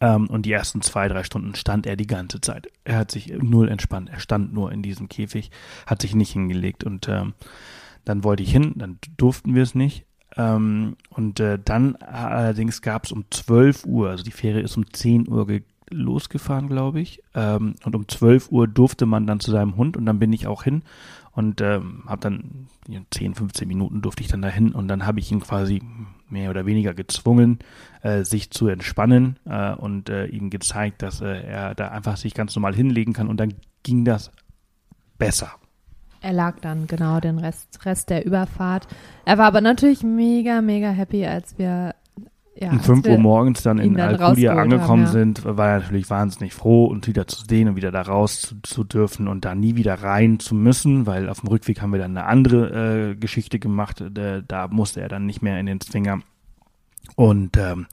Ähm, 0.00 0.28
und 0.28 0.46
die 0.46 0.52
ersten 0.52 0.80
zwei, 0.80 1.08
drei 1.08 1.24
Stunden 1.24 1.54
stand 1.54 1.86
er 1.86 1.96
die 1.96 2.06
ganze 2.06 2.40
Zeit. 2.40 2.68
Er 2.84 2.98
hat 2.98 3.10
sich 3.10 3.32
null 3.32 3.68
entspannt. 3.68 4.10
Er 4.10 4.20
stand 4.20 4.52
nur 4.52 4.70
in 4.70 4.82
diesem 4.82 5.08
Käfig, 5.08 5.50
hat 5.86 6.02
sich 6.02 6.14
nicht 6.14 6.32
hingelegt. 6.32 6.84
Und 6.84 7.08
ähm, 7.08 7.34
dann 8.04 8.22
wollte 8.22 8.42
ich 8.42 8.52
hin, 8.52 8.74
dann 8.76 8.98
durften 9.16 9.54
wir 9.54 9.62
es 9.62 9.74
nicht. 9.74 10.04
Ähm, 10.36 10.96
und 11.10 11.40
äh, 11.40 11.58
dann 11.62 11.96
allerdings 11.96 12.82
gab 12.82 13.04
es 13.04 13.12
um 13.12 13.24
12 13.30 13.86
Uhr, 13.86 14.10
also 14.10 14.22
die 14.22 14.30
Fähre 14.30 14.60
ist 14.60 14.76
um 14.76 14.92
10 14.92 15.28
Uhr 15.28 15.46
losgefahren, 15.90 16.68
glaube 16.68 17.00
ich. 17.00 17.22
Ähm, 17.34 17.74
und 17.84 17.96
um 17.96 18.06
12 18.06 18.52
Uhr 18.52 18.68
durfte 18.68 19.06
man 19.06 19.26
dann 19.26 19.40
zu 19.40 19.50
seinem 19.50 19.76
Hund 19.76 19.96
und 19.96 20.06
dann 20.06 20.18
bin 20.18 20.32
ich 20.32 20.46
auch 20.46 20.62
hin 20.62 20.82
und 21.38 21.60
ähm, 21.60 22.02
habe 22.08 22.20
dann 22.20 22.66
10, 23.12 23.36
15 23.36 23.68
Minuten 23.68 24.02
durfte 24.02 24.24
ich 24.24 24.28
dann 24.28 24.42
dahin 24.42 24.72
und 24.72 24.88
dann 24.88 25.06
habe 25.06 25.20
ich 25.20 25.30
ihn 25.30 25.38
quasi 25.38 25.80
mehr 26.28 26.50
oder 26.50 26.66
weniger 26.66 26.94
gezwungen, 26.94 27.60
äh, 28.02 28.24
sich 28.24 28.50
zu 28.50 28.66
entspannen 28.66 29.38
äh, 29.44 29.72
und 29.72 30.08
äh, 30.08 30.26
ihm 30.26 30.50
gezeigt, 30.50 31.00
dass 31.00 31.20
äh, 31.20 31.42
er 31.42 31.76
da 31.76 31.88
einfach 31.88 32.16
sich 32.16 32.34
ganz 32.34 32.56
normal 32.56 32.74
hinlegen 32.74 33.12
kann 33.12 33.28
und 33.28 33.38
dann 33.38 33.54
ging 33.84 34.04
das 34.04 34.32
besser. 35.16 35.52
Er 36.22 36.32
lag 36.32 36.58
dann 36.58 36.88
genau 36.88 37.20
den 37.20 37.38
Rest, 37.38 37.86
Rest 37.86 38.10
der 38.10 38.26
Überfahrt. 38.26 38.88
Er 39.24 39.38
war 39.38 39.46
aber 39.46 39.60
natürlich 39.60 40.02
mega, 40.02 40.60
mega 40.60 40.90
happy, 40.90 41.24
als 41.24 41.56
wir 41.56 41.94
ja, 42.60 42.72
um 42.72 42.80
5 42.80 43.06
Uhr 43.06 43.18
morgens 43.18 43.62
dann 43.62 43.78
in 43.78 44.00
Alcudia 44.00 44.56
angekommen 44.56 44.88
haben, 44.88 45.00
ja. 45.02 45.06
sind, 45.06 45.44
war 45.44 45.68
er 45.68 45.78
natürlich 45.80 46.10
wahnsinnig 46.10 46.54
froh 46.54 46.86
und 46.86 47.06
wieder 47.06 47.28
zu 47.28 47.44
sehen 47.48 47.68
und 47.68 47.76
wieder 47.76 47.92
da 47.92 48.02
raus 48.02 48.40
zu, 48.40 48.56
zu, 48.62 48.82
dürfen 48.82 49.28
und 49.28 49.44
da 49.44 49.54
nie 49.54 49.76
wieder 49.76 49.94
rein 49.94 50.40
zu 50.40 50.56
müssen, 50.56 51.06
weil 51.06 51.28
auf 51.28 51.40
dem 51.40 51.50
Rückweg 51.50 51.80
haben 51.80 51.92
wir 51.92 52.00
dann 52.00 52.16
eine 52.16 52.26
andere 52.26 53.10
äh, 53.10 53.14
Geschichte 53.14 53.60
gemacht. 53.60 54.02
Da, 54.10 54.40
da 54.40 54.66
musste 54.66 55.00
er 55.00 55.08
dann 55.08 55.24
nicht 55.24 55.40
mehr 55.40 55.60
in 55.60 55.66
den 55.66 55.80
Zwinger. 55.80 56.20
Und 57.14 57.56
ähm, 57.56 57.86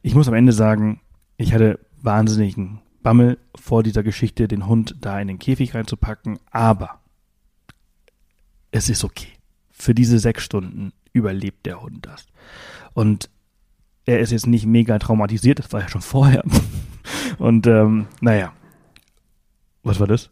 ich 0.00 0.14
muss 0.14 0.28
am 0.28 0.34
Ende 0.34 0.52
sagen, 0.52 1.00
ich 1.36 1.52
hatte 1.52 1.78
wahnsinnigen 2.00 2.80
Bammel 3.02 3.38
vor 3.54 3.82
dieser 3.82 4.02
Geschichte, 4.02 4.48
den 4.48 4.66
Hund 4.66 4.96
da 5.00 5.20
in 5.20 5.28
den 5.28 5.38
Käfig 5.38 5.74
reinzupacken, 5.74 6.38
aber 6.50 7.00
es 8.70 8.88
ist 8.88 9.04
okay. 9.04 9.28
Für 9.70 9.94
diese 9.94 10.18
sechs 10.18 10.42
Stunden 10.42 10.92
überlebt 11.12 11.66
der 11.66 11.82
Hund 11.82 12.06
das. 12.06 12.26
Und 12.94 13.28
er 14.10 14.20
ist 14.20 14.32
jetzt 14.32 14.46
nicht 14.46 14.66
mega 14.66 14.98
traumatisiert, 14.98 15.58
das 15.58 15.72
war 15.72 15.80
ja 15.80 15.88
schon 15.88 16.00
vorher. 16.02 16.42
Und 17.38 17.66
ähm, 17.66 18.06
naja, 18.20 18.52
Was 19.82 19.98
war 20.00 20.06
das? 20.06 20.30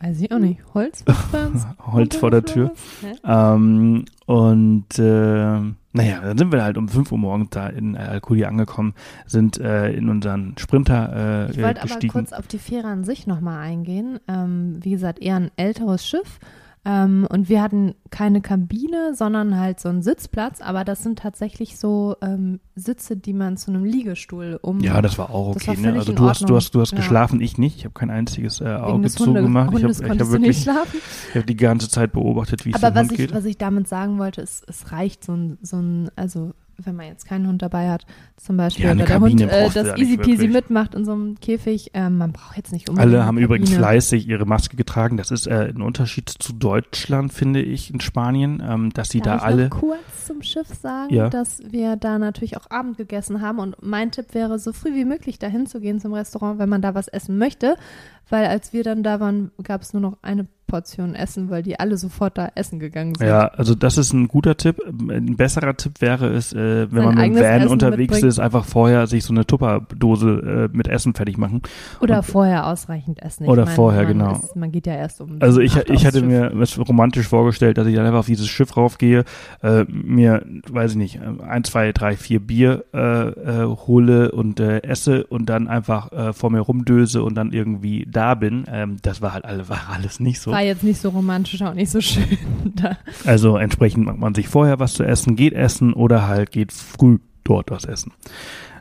Weiß 0.00 0.20
ich 0.20 0.30
auch 0.30 0.38
nicht. 0.38 0.60
Holz? 0.74 1.02
Holz 1.86 2.16
vor 2.16 2.30
der 2.30 2.44
Tür. 2.44 2.72
Ähm, 3.24 4.04
und 4.26 4.98
äh, 4.98 5.02
naja, 5.92 6.20
dann 6.22 6.36
sind 6.36 6.52
wir 6.52 6.62
halt 6.62 6.76
um 6.76 6.86
5 6.88 7.10
Uhr 7.12 7.18
morgens 7.18 7.48
da 7.50 7.68
in 7.68 7.96
Alcudia 7.96 8.48
angekommen, 8.48 8.92
sind 9.26 9.58
äh, 9.58 9.90
in 9.92 10.10
unseren 10.10 10.54
Sprinter 10.58 11.48
Ich 11.50 11.56
äh, 11.58 11.62
wollte 11.62 11.80
aber 11.80 11.88
gestiegen. 11.88 12.12
kurz 12.12 12.32
auf 12.34 12.46
die 12.46 12.58
Fähre 12.58 12.88
an 12.88 13.04
sich 13.04 13.26
nochmal 13.26 13.58
eingehen. 13.60 14.20
Ähm, 14.28 14.78
wie 14.82 14.90
gesagt, 14.90 15.20
eher 15.20 15.36
ein 15.36 15.50
älteres 15.56 16.06
Schiff. 16.06 16.38
Ähm, 16.88 17.26
und 17.28 17.48
wir 17.48 17.62
hatten 17.62 17.96
keine 18.10 18.40
Kabine, 18.40 19.12
sondern 19.12 19.58
halt 19.58 19.80
so 19.80 19.88
einen 19.88 20.02
Sitzplatz. 20.02 20.60
Aber 20.60 20.84
das 20.84 21.02
sind 21.02 21.18
tatsächlich 21.18 21.78
so 21.78 22.14
ähm, 22.22 22.60
Sitze, 22.76 23.16
die 23.16 23.32
man 23.32 23.56
zu 23.56 23.72
einem 23.72 23.84
Liegestuhl 23.84 24.60
um. 24.62 24.78
ja, 24.78 25.02
das 25.02 25.18
war 25.18 25.30
auch 25.30 25.56
okay. 25.56 25.66
war 25.82 25.92
ne? 25.92 25.98
Also 25.98 26.12
du 26.12 26.28
hast, 26.28 26.48
du 26.48 26.54
hast, 26.54 26.76
du 26.76 26.80
hast 26.80 26.92
Ja. 26.92 26.98
geschlafen, 26.98 27.40
ich 27.40 27.58
nicht. 27.58 27.78
Ich 27.78 27.84
habe 27.86 27.94
kein 27.94 28.10
einziges 28.10 28.60
äh, 28.60 28.66
Auge 28.66 29.08
zugemacht. 29.08 29.70
Ich 29.74 29.82
Hundes 29.82 30.00
habe 30.00 30.14
ich 30.14 30.20
hab 30.20 30.30
wirklich, 30.30 30.62
schlafen. 30.62 31.00
ich 31.30 31.36
hab 31.36 31.46
die 31.46 31.56
ganze 31.56 31.88
Zeit 31.88 32.12
beobachtet, 32.12 32.64
wie 32.64 32.70
es 32.70 32.76
Aber 32.76 32.94
was 32.94 33.02
Hund 33.02 33.12
ich, 33.12 33.18
geht. 33.18 33.34
was 33.34 33.44
ich 33.46 33.58
damit 33.58 33.88
sagen 33.88 34.18
wollte, 34.20 34.40
ist, 34.42 34.64
es 34.68 34.92
reicht 34.92 35.24
so 35.24 35.32
ein, 35.32 35.58
so 35.62 35.78
ein, 35.78 36.08
also 36.14 36.52
wenn 36.82 36.96
man 36.96 37.06
jetzt 37.06 37.26
keinen 37.26 37.46
Hund 37.46 37.62
dabei 37.62 37.90
hat, 37.90 38.04
zum 38.36 38.56
Beispiel, 38.56 38.84
Ja, 38.86 38.92
oder 38.92 39.04
der 39.06 39.20
Hund 39.20 39.40
äh, 39.40 39.70
das 39.72 39.96
easy 39.98 40.16
peasy 40.16 40.38
wirklich. 40.42 40.52
mitmacht 40.52 40.94
in 40.94 41.04
so 41.04 41.12
einem 41.12 41.40
Käfig, 41.40 41.90
ähm, 41.94 42.18
man 42.18 42.32
braucht 42.32 42.56
jetzt 42.56 42.72
nicht 42.72 42.88
unbedingt 42.88 43.14
Alle 43.14 43.24
haben 43.24 43.38
übrigens 43.38 43.72
fleißig 43.72 44.28
ihre 44.28 44.44
Maske 44.46 44.76
getragen. 44.76 45.16
Das 45.16 45.30
ist 45.30 45.46
äh, 45.46 45.72
ein 45.74 45.82
Unterschied 45.82 46.28
zu 46.28 46.52
Deutschland, 46.52 47.32
finde 47.32 47.62
ich, 47.62 47.92
in 47.92 48.00
Spanien, 48.00 48.62
ähm, 48.66 48.90
dass 48.92 49.08
die 49.08 49.20
Darf 49.20 49.40
da 49.42 49.48
ich 49.48 49.54
alle. 49.54 49.68
noch 49.68 49.80
kurz 49.80 50.26
zum 50.26 50.42
Schiff 50.42 50.68
sagen, 50.68 51.14
Ja. 51.14 51.28
dass 51.30 51.60
wir 51.70 51.96
da 51.96 52.18
natürlich 52.18 52.56
auch 52.56 52.70
Abend 52.70 52.96
gegessen 52.98 53.40
haben 53.40 53.58
und 53.58 53.76
mein 53.82 54.10
Tipp 54.10 54.34
wäre, 54.34 54.58
so 54.58 54.72
früh 54.72 54.94
wie 54.94 55.04
möglich 55.04 55.38
dahin 55.38 55.66
zu 55.66 55.80
gehen 55.80 56.00
zum 56.00 56.12
Restaurant, 56.12 56.58
wenn 56.58 56.68
man 56.68 56.82
da 56.82 56.94
was 56.94 57.08
essen 57.08 57.38
möchte, 57.38 57.76
weil 58.28 58.46
als 58.46 58.72
wir 58.72 58.82
dann 58.84 59.02
da 59.02 59.20
waren, 59.20 59.50
gab 59.62 59.82
es 59.82 59.92
nur 59.92 60.02
noch 60.02 60.18
eine 60.22 60.46
Portion 60.66 61.14
Essen, 61.14 61.48
weil 61.48 61.62
die 61.62 61.78
alle 61.78 61.96
sofort 61.96 62.36
da 62.36 62.50
essen 62.56 62.80
gegangen 62.80 63.14
sind. 63.14 63.28
Ja, 63.28 63.46
also 63.46 63.76
das 63.76 63.98
ist 63.98 64.12
ein 64.12 64.26
guter 64.26 64.56
Tipp. 64.56 64.80
Ein 64.84 65.36
besserer 65.36 65.76
Tipp 65.76 66.00
wäre 66.00 66.26
es, 66.30 66.52
äh, 66.52 66.90
wenn 66.90 67.04
Sein 67.04 67.14
man 67.14 67.14
mit 67.14 67.24
dem 67.24 67.34
Van 67.36 67.60
Essen 67.60 67.68
unterwegs 67.68 67.98
mitbringen. 68.14 68.28
ist, 68.28 68.38
einfach 68.40 68.64
vorher 68.64 69.06
sich 69.06 69.22
so 69.22 69.32
eine 69.32 69.46
Tupperdose 69.46 70.68
äh, 70.72 70.76
mit 70.76 70.88
Essen 70.88 71.14
fertig 71.14 71.38
machen. 71.38 71.62
Oder 72.00 72.16
Und- 72.18 72.24
vorher 72.24 72.66
ausreichend 72.66 73.22
essen. 73.22 73.44
Ich 73.44 73.48
Oder 73.48 73.64
meine, 73.64 73.76
vorher, 73.76 74.02
man 74.02 74.12
genau. 74.12 74.32
Ist, 74.32 74.56
man 74.56 74.72
geht 74.72 74.88
ja 74.88 74.94
erst 74.94 75.20
um. 75.20 75.36
Also 75.38 75.60
ich, 75.60 75.76
ich 75.76 76.04
hatte 76.04 76.18
Schiff. 76.18 76.26
mir 76.26 76.52
es 76.60 76.76
romantisch 76.78 77.28
vorgestellt, 77.28 77.78
dass 77.78 77.86
ich 77.86 77.94
dann 77.94 78.04
einfach 78.06 78.18
auf 78.20 78.26
dieses 78.26 78.48
Schiff 78.48 78.76
raufgehe, 78.76 79.24
äh, 79.62 79.84
mir, 79.84 80.44
weiß 80.68 80.90
ich 80.92 80.96
nicht, 80.96 81.20
ein, 81.46 81.62
zwei, 81.62 81.92
drei, 81.92 82.16
vier 82.16 82.40
Bier 82.40 82.84
äh, 82.92 83.28
äh, 83.28 83.64
hole 83.86 84.32
und 84.32 84.58
äh, 84.58 84.78
esse 84.82 85.28
und 85.28 85.46
dann 85.48 85.68
einfach 85.68 86.34
vor 86.34 86.50
mir 86.50 86.58
rumdöse 86.60 87.22
und 87.22 87.36
dann 87.36 87.52
irgendwie 87.52 88.04
da 88.16 88.34
bin. 88.34 88.64
Ähm, 88.68 88.96
das 89.02 89.20
war 89.20 89.32
halt 89.32 89.44
alle, 89.44 89.68
war 89.68 89.90
alles 89.92 90.20
nicht 90.20 90.40
so. 90.40 90.50
War 90.50 90.62
jetzt 90.62 90.82
nicht 90.82 91.00
so 91.00 91.10
romantisch, 91.10 91.62
auch 91.62 91.74
nicht 91.74 91.90
so 91.90 92.00
schön. 92.00 92.38
da. 92.74 92.96
Also 93.24 93.56
entsprechend 93.56 94.06
macht 94.06 94.18
man 94.18 94.34
sich 94.34 94.48
vorher 94.48 94.78
was 94.80 94.94
zu 94.94 95.04
essen, 95.04 95.36
geht 95.36 95.52
essen 95.52 95.92
oder 95.92 96.26
halt 96.26 96.50
geht 96.50 96.72
früh 96.72 97.18
dort 97.44 97.70
was 97.70 97.84
essen. 97.84 98.12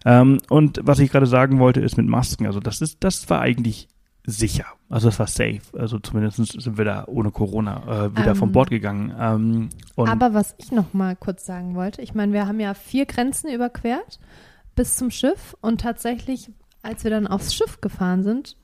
Ähm, 0.06 0.40
und 0.50 0.80
was 0.84 1.00
ich 1.00 1.12
gerade 1.12 1.28
sagen 1.28 1.60
wollte, 1.60 1.82
ist 1.82 1.98
mit 1.98 2.08
Masken. 2.08 2.46
Also 2.46 2.60
das 2.60 2.82
ist, 2.82 3.04
das 3.04 3.30
war 3.30 3.42
eigentlich 3.42 3.88
sicher. 4.26 4.66
Also 4.90 5.08
das 5.08 5.20
war 5.20 5.28
safe. 5.28 5.62
Also 5.78 6.00
zumindest 6.00 6.38
sind 6.38 6.78
wir 6.78 6.86
da 6.86 7.06
ohne 7.08 7.32
Corona 7.32 8.06
äh, 8.06 8.18
wieder 8.18 8.32
Ähm, 8.32 8.36
vom 8.36 8.52
Bord 8.52 8.70
gegangen. 8.70 9.14
Ähm, 9.20 9.70
Aber 9.98 10.34
was 10.34 10.56
ich 10.58 10.72
noch 10.72 10.94
mal 10.94 11.16
kurz 11.16 11.46
sagen 11.46 11.76
wollte, 11.76 12.02
ich 12.02 12.14
meine, 12.14 12.34
wir 12.34 12.48
haben 12.48 12.60
ja 12.60 12.74
vier 12.74 13.06
Grenzen 13.06 13.52
überquert 13.52 14.20
bis 14.76 14.96
zum 14.96 15.12
Schiff 15.12 15.56
und 15.62 15.82
tatsächlich, 15.82 16.52
als 16.82 17.04
wir 17.04 17.12
dann 17.12 17.28
aufs 17.28 17.54
Schiff 17.54 17.82
gefahren 17.82 18.24
sind, 18.24 18.58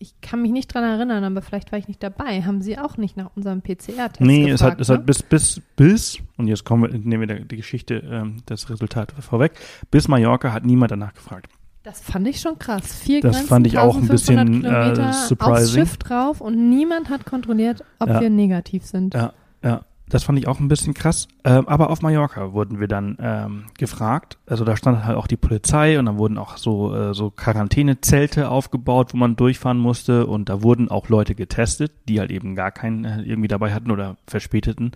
ich 0.00 0.18
kann 0.22 0.40
mich 0.40 0.50
nicht 0.50 0.72
dran 0.72 0.82
erinnern, 0.82 1.22
aber 1.24 1.42
vielleicht 1.42 1.70
war 1.72 1.78
ich 1.78 1.86
nicht 1.86 2.02
dabei, 2.02 2.42
haben 2.42 2.62
sie 2.62 2.78
auch 2.78 2.96
nicht 2.96 3.16
nach 3.18 3.30
unserem 3.36 3.60
PCR-Test 3.60 4.20
nee, 4.20 4.50
gefragt. 4.50 4.54
es 4.54 4.62
hat, 4.62 4.80
es 4.80 4.88
ne? 4.88 4.94
hat 4.96 5.06
bis, 5.06 5.22
bis, 5.22 5.60
bis, 5.76 6.18
und 6.38 6.48
jetzt 6.48 6.64
kommen 6.64 6.90
wir, 6.90 6.98
nehmen 6.98 7.28
wir 7.28 7.40
die 7.40 7.56
Geschichte, 7.56 7.96
ähm, 8.10 8.38
das 8.46 8.70
Resultat 8.70 9.12
vorweg, 9.20 9.52
bis 9.90 10.08
Mallorca 10.08 10.52
hat 10.52 10.64
niemand 10.64 10.90
danach 10.90 11.12
gefragt. 11.12 11.48
Das 11.82 12.00
fand 12.00 12.26
ich 12.28 12.40
schon 12.40 12.58
krass. 12.58 12.94
Vier 12.94 13.20
Das 13.20 13.36
Grenzen, 13.36 13.48
fand 13.48 13.66
ich 13.66 13.78
auch 13.78 13.96
ein 13.96 14.02
1500 14.02 14.46
bisschen, 14.46 14.64
äh, 14.64 14.68
Kilometer 14.68 15.08
aufs 15.10 15.28
surprising. 15.28 15.80
Schiff 15.80 15.96
drauf 15.98 16.40
und 16.40 16.68
niemand 16.70 17.08
hat 17.10 17.24
kontrolliert, 17.26 17.84
ob 17.98 18.08
Ja. 18.08 18.20
wir 18.20 18.30
negativ 18.30 18.84
sind. 18.84 19.14
Ja, 19.14 19.32
ja. 19.62 19.82
Das 20.10 20.24
fand 20.24 20.38
ich 20.38 20.48
auch 20.48 20.60
ein 20.60 20.68
bisschen 20.68 20.92
krass. 20.92 21.28
Ähm, 21.44 21.68
aber 21.68 21.88
auf 21.88 22.02
Mallorca 22.02 22.52
wurden 22.52 22.80
wir 22.80 22.88
dann 22.88 23.16
ähm, 23.20 23.64
gefragt. 23.78 24.38
Also 24.46 24.64
da 24.64 24.76
stand 24.76 25.04
halt 25.04 25.16
auch 25.16 25.28
die 25.28 25.36
Polizei 25.36 25.98
und 25.98 26.06
dann 26.06 26.18
wurden 26.18 26.36
auch 26.36 26.56
so, 26.56 26.94
äh, 26.94 27.14
so 27.14 27.30
Quarantänezelte 27.30 28.50
aufgebaut, 28.50 29.14
wo 29.14 29.16
man 29.16 29.36
durchfahren 29.36 29.78
musste. 29.78 30.26
Und 30.26 30.48
da 30.48 30.62
wurden 30.62 30.90
auch 30.90 31.08
Leute 31.08 31.34
getestet, 31.34 31.92
die 32.08 32.18
halt 32.18 32.32
eben 32.32 32.56
gar 32.56 32.72
keinen 32.72 33.04
äh, 33.04 33.22
irgendwie 33.22 33.48
dabei 33.48 33.72
hatten 33.72 33.92
oder 33.92 34.16
verspäteten. 34.26 34.92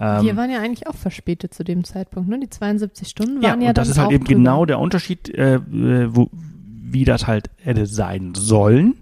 Ähm, 0.00 0.24
wir 0.24 0.36
waren 0.36 0.50
ja 0.50 0.60
eigentlich 0.60 0.88
auch 0.88 0.96
verspätet 0.96 1.54
zu 1.54 1.64
dem 1.64 1.84
Zeitpunkt, 1.84 2.28
ne? 2.28 2.38
Die 2.40 2.50
72 2.50 3.08
Stunden 3.08 3.40
ja, 3.42 3.50
waren 3.50 3.62
ja, 3.62 3.68
und 3.68 3.78
das 3.78 3.88
dann 3.88 3.92
ist 3.92 3.98
halt 4.02 4.12
eben 4.12 4.24
drüber. 4.24 4.38
genau 4.38 4.66
der 4.66 4.78
Unterschied, 4.80 5.32
äh, 5.32 5.54
äh, 5.54 6.08
wo, 6.14 6.28
wie 6.32 7.04
das 7.04 7.26
halt 7.26 7.50
hätte 7.62 7.86
sein 7.86 8.34
sollen. 8.34 8.96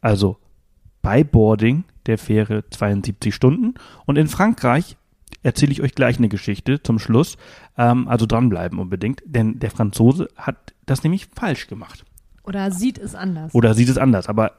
Also 0.00 0.36
bei 1.00 1.22
Boarding 1.22 1.84
der 2.06 2.18
Fähre 2.18 2.64
72 2.70 3.34
Stunden. 3.34 3.74
Und 4.04 4.16
in 4.16 4.28
Frankreich 4.28 4.96
erzähle 5.42 5.72
ich 5.72 5.82
euch 5.82 5.94
gleich 5.94 6.18
eine 6.18 6.28
Geschichte 6.28 6.82
zum 6.82 6.98
Schluss. 6.98 7.36
Ähm, 7.76 8.08
also 8.08 8.26
dranbleiben 8.26 8.78
unbedingt, 8.78 9.22
denn 9.24 9.58
der 9.58 9.70
Franzose 9.70 10.28
hat 10.36 10.74
das 10.86 11.02
nämlich 11.02 11.28
falsch 11.34 11.66
gemacht. 11.68 12.04
Oder 12.42 12.70
sieht 12.70 12.98
es 12.98 13.14
anders. 13.14 13.54
Oder 13.54 13.74
sieht 13.74 13.88
es 13.88 13.98
anders, 13.98 14.28
aber 14.28 14.52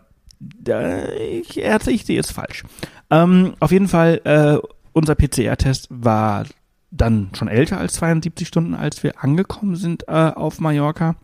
äh, 0.67 1.39
ich, 1.39 1.57
ich 1.57 2.05
sehe 2.05 2.19
es 2.19 2.31
falsch. 2.31 2.63
Ähm, 3.09 3.53
auf 3.59 3.71
jeden 3.71 3.87
Fall, 3.87 4.21
äh, 4.23 4.57
unser 4.91 5.15
PCR-Test 5.15 5.87
war 5.89 6.45
dann 6.91 7.29
schon 7.33 7.47
älter 7.47 7.77
als 7.77 7.93
72 7.95 8.47
Stunden, 8.47 8.73
als 8.73 9.03
wir 9.03 9.23
angekommen 9.23 9.75
sind 9.75 10.07
äh, 10.07 10.11
auf 10.11 10.59
Mallorca. 10.59 11.15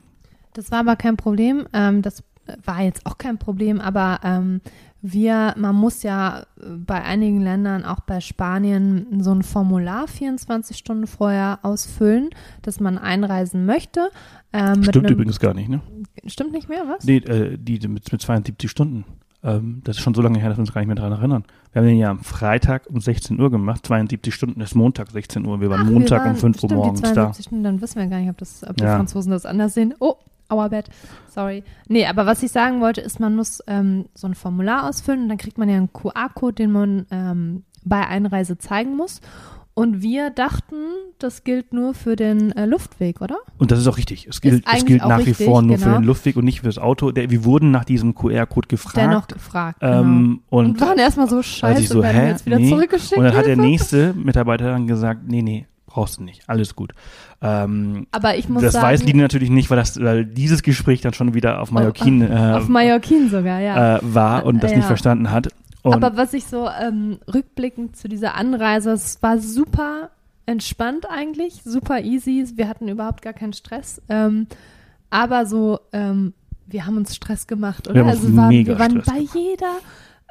Das 0.53 0.71
war 0.71 0.79
aber 0.79 0.95
kein 0.95 1.17
Problem. 1.17 1.67
Ähm, 1.73 2.01
das 2.01 2.23
war 2.63 2.81
jetzt 2.81 3.05
auch 3.05 3.17
kein 3.17 3.37
Problem, 3.37 3.79
aber 3.79 4.19
ähm, 4.23 4.61
wir, 5.05 5.53
man 5.57 5.75
muss 5.75 6.01
ja 6.01 6.39
äh, 6.39 6.65
bei 6.77 7.03
einigen 7.03 7.41
Ländern, 7.41 7.83
auch 7.83 7.99
bei 7.99 8.21
Spanien, 8.21 9.21
so 9.21 9.31
ein 9.35 9.43
Formular 9.43 10.07
24 10.07 10.77
Stunden 10.77 11.07
vorher 11.07 11.59
ausfüllen, 11.61 12.29
dass 12.61 12.79
man 12.79 12.97
einreisen 12.97 13.65
möchte. 13.65 14.09
Ähm, 14.53 14.81
Stimmt 14.83 15.05
einem- 15.05 15.13
übrigens 15.15 15.39
gar 15.39 15.53
nicht, 15.53 15.67
ne? 15.69 15.81
Stimmt 16.25 16.53
nicht 16.53 16.69
mehr, 16.69 16.83
was? 16.87 17.03
Nee, 17.03 17.17
äh, 17.17 17.57
die 17.57 17.85
mit, 17.87 18.09
mit 18.11 18.21
72 18.21 18.71
Stunden. 18.71 19.03
Ähm, 19.45 19.81
das 19.83 19.97
ist 19.97 20.01
schon 20.03 20.13
so 20.13 20.21
lange 20.21 20.39
her, 20.39 20.47
dass 20.47 20.57
wir 20.57 20.61
uns 20.61 20.71
gar 20.71 20.79
nicht 20.79 20.87
mehr 20.87 20.95
daran 20.95 21.11
erinnern. 21.11 21.43
Wir 21.73 21.81
haben 21.81 21.87
den 21.89 21.97
ja 21.97 22.09
am 22.11 22.19
Freitag 22.19 22.87
um 22.89 23.01
16 23.01 23.37
Uhr 23.41 23.51
gemacht, 23.51 23.85
72 23.85 24.33
Stunden 24.33 24.61
ist 24.61 24.73
Montag 24.73 25.11
16 25.11 25.45
Uhr. 25.45 25.59
Wir 25.59 25.69
waren 25.69 25.81
Ach, 25.81 25.85
wir 25.87 25.91
Montag 25.91 26.21
waren- 26.21 26.29
um 26.31 26.35
5 26.37 26.55
Uhr 26.55 26.59
stimmt, 26.59 26.71
die 26.71 26.75
morgens 26.75 27.01
da. 27.01 27.13
72 27.13 27.45
Stunden, 27.47 27.63
dann 27.65 27.81
wissen 27.81 27.99
wir 27.99 28.07
gar 28.07 28.19
nicht, 28.21 28.29
ob, 28.29 28.37
das, 28.37 28.63
ob 28.65 28.77
die 28.77 28.85
Ja. 28.85 28.95
Franzosen 28.95 29.31
das 29.31 29.45
anders 29.45 29.73
sehen. 29.73 29.93
Oh, 29.99 30.15
bad. 30.55 30.89
Sorry. 31.29 31.63
Nee, 31.87 32.05
aber 32.05 32.25
was 32.25 32.43
ich 32.43 32.51
sagen 32.51 32.81
wollte, 32.81 33.01
ist, 33.01 33.19
man 33.19 33.35
muss 33.35 33.61
ähm, 33.67 34.05
so 34.13 34.27
ein 34.27 34.35
Formular 34.35 34.87
ausfüllen 34.87 35.23
und 35.23 35.29
dann 35.29 35.37
kriegt 35.37 35.57
man 35.57 35.69
ja 35.69 35.77
einen 35.77 35.91
QR-Code, 35.91 36.55
den 36.55 36.71
man 36.71 37.05
ähm, 37.11 37.63
bei 37.83 38.05
Einreise 38.07 38.57
zeigen 38.57 38.95
muss. 38.95 39.21
Und 39.75 40.03
wir 40.03 40.29
dachten, 40.29 40.75
das 41.17 41.43
gilt 41.43 41.73
nur 41.73 41.95
für 41.95 42.15
den 42.15 42.51
äh, 42.51 42.67
Luftweg, 42.67 43.21
oder? 43.21 43.37
Und 43.57 43.71
das 43.71 43.79
ist 43.79 43.87
auch 43.87 43.97
richtig. 43.97 44.27
Es 44.27 44.39
gilt, 44.39 44.63
es 44.71 44.85
gilt 44.85 45.01
nach 45.01 45.17
wie 45.19 45.29
richtig, 45.31 45.47
vor 45.47 45.63
nur 45.63 45.79
für 45.79 45.85
genau. 45.85 45.97
den 45.97 46.03
Luftweg 46.03 46.35
und 46.35 46.45
nicht 46.45 46.59
für 46.59 46.67
das 46.67 46.77
Auto. 46.77 47.11
Der, 47.11 47.31
wir 47.31 47.43
wurden 47.43 47.71
nach 47.71 47.83
diesem 47.83 48.13
QR-Code 48.13 48.67
gefragt. 48.67 48.97
Dennoch 48.97 49.27
gefragt. 49.27 49.79
genau. 49.79 50.01
ähm, 50.01 50.41
und, 50.49 50.65
und 50.65 50.81
waren 50.81 50.99
erstmal 50.99 51.27
so 51.27 51.41
scheiße, 51.41 51.81
ich 51.81 51.89
so, 51.89 52.03
hä? 52.03 52.27
jetzt 52.27 52.45
wieder 52.45 52.59
Nee. 52.59 52.69
zurückgeschickt. 52.69 53.17
und 53.17 53.23
dann 53.23 53.35
hat 53.35 53.47
der 53.47 53.57
nächste 53.57 54.13
Mitarbeiter 54.13 54.65
dann 54.65 54.85
gesagt, 54.85 55.21
nee, 55.25 55.41
nee, 55.41 55.65
brauchst 55.93 56.17
du 56.17 56.23
nicht. 56.23 56.41
Alles 56.47 56.75
gut. 56.75 56.93
Ähm, 57.41 58.07
aber 58.11 58.35
ich 58.35 58.49
muss 58.49 58.63
das 58.63 58.73
sagen, 58.73 58.87
weiß 58.87 59.03
Lini 59.03 59.21
natürlich 59.21 59.49
nicht, 59.49 59.69
weil, 59.69 59.77
das, 59.77 59.99
weil 60.01 60.25
dieses 60.25 60.63
Gespräch 60.63 61.01
dann 61.01 61.13
schon 61.13 61.33
wieder 61.33 61.61
auf 61.61 61.71
Mallorquin 61.71 62.21
äh, 62.21 62.53
auf 62.57 62.67
Mallorquin 62.67 63.29
sogar, 63.29 63.59
ja. 63.59 63.97
äh, 63.97 63.99
war 64.01 64.45
und 64.45 64.63
das 64.63 64.71
Ja. 64.71 64.77
nicht 64.77 64.87
verstanden 64.87 65.29
hat. 65.29 65.49
Und 65.83 65.93
Aber 65.93 66.17
was 66.17 66.33
ich 66.33 66.45
so 66.45 66.67
ähm, 66.67 67.19
rückblickend 67.31 67.95
zu 67.95 68.07
dieser 68.07 68.35
Anreise, 68.35 68.91
es 68.91 69.21
war 69.21 69.37
super 69.37 70.09
entspannt 70.45 71.05
eigentlich, 71.09 71.61
super 71.63 72.01
easy. 72.01 72.45
Wir 72.55 72.67
hatten 72.67 72.87
überhaupt 72.87 73.21
gar 73.21 73.33
keinen 73.33 73.53
Stress. 73.53 74.01
Ähm, 74.09 74.47
aber 75.09 75.45
so, 75.45 75.79
ähm, 75.91 76.33
wir 76.65 76.85
haben 76.85 76.97
uns 76.97 77.15
Stress 77.15 77.45
gemacht, 77.45 77.87
oder? 77.87 77.95
Wir 77.95 78.01
haben 78.01 78.11
uns 78.11 78.23
also 78.23 78.35
war, 78.35 78.47
mega 78.47 78.73
wir 78.73 78.79
waren 78.79 79.01
Stress 79.01 79.05
bei 79.05 79.39
jeder 79.39 79.75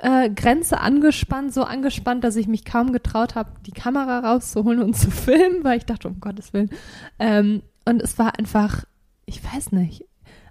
äh, 0.02 0.30
Grenze 0.30 0.80
angespannt, 0.80 1.54
so 1.54 1.62
angespannt, 1.62 2.24
dass 2.24 2.34
ich 2.36 2.48
mich 2.48 2.64
kaum 2.64 2.92
getraut 2.92 3.36
habe, 3.36 3.52
die 3.66 3.70
Kamera 3.70 4.18
rauszuholen 4.18 4.82
und 4.82 4.96
zu 4.96 5.10
filmen, 5.12 5.62
weil 5.62 5.78
ich 5.78 5.86
dachte, 5.86 6.08
um 6.08 6.20
Gottes 6.20 6.52
Willen. 6.52 6.70
Ähm, 7.18 7.62
und 7.84 8.02
es 8.02 8.18
war 8.18 8.38
einfach, 8.38 8.84
ich 9.26 9.42
weiß 9.42 9.72
nicht. 9.72 10.04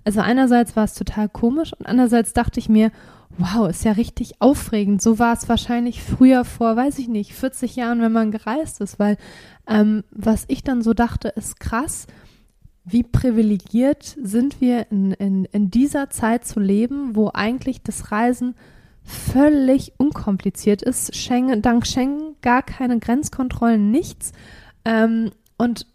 Also 0.06 0.22
einerseits 0.22 0.76
war 0.76 0.86
es 0.86 0.94
total 0.94 1.30
komisch 1.30 1.74
und 1.74 1.86
andererseits 1.86 2.34
dachte 2.34 2.60
ich 2.60 2.70
mir, 2.70 2.92
wow, 3.38 3.70
ist 3.70 3.84
ja 3.84 3.92
richtig 3.92 4.42
aufregend. 4.42 5.02
So 5.02 5.20
war 5.20 5.34
es 5.34 5.48
wahrscheinlich 5.50 6.02
früher 6.02 6.46
vor, 6.46 6.76
weiß 6.76 6.98
ich 7.00 7.08
nicht, 7.08 7.34
40 7.34 7.76
Jahren, 7.76 8.02
wenn 8.02 8.12
man 8.12 8.32
gereist 8.32 8.82
ist, 8.82 9.00
weil 9.00 9.18
ähm, 9.68 10.04
was 10.12 10.46
ich 10.48 10.64
dann 10.64 10.82
so 10.82 10.94
dachte, 10.94 11.28
ist 11.28 11.60
krass, 11.60 12.08
wie 12.84 13.04
privilegiert 13.04 14.18
sind 14.22 14.60
wir 14.62 14.92
in, 14.92 15.12
in, 15.12 15.46
in 15.46 15.70
dieser 15.70 16.10
Zeit 16.10 16.46
zu 16.46 16.60
leben, 16.60 17.16
wo 17.16 17.30
eigentlich 17.34 17.84
das 17.84 18.12
Reisen 18.12 18.56
völlig 19.12 19.94
unkompliziert 19.98 20.82
ist. 20.82 21.16
Schengen, 21.16 21.62
dank 21.62 21.86
Schengen 21.86 22.36
gar 22.42 22.64
keine 22.64 23.00
Grenzkontrollen, 23.00 23.92
nichts. 23.92 24.32
Ähm, 24.86 25.32
und 25.58 25.86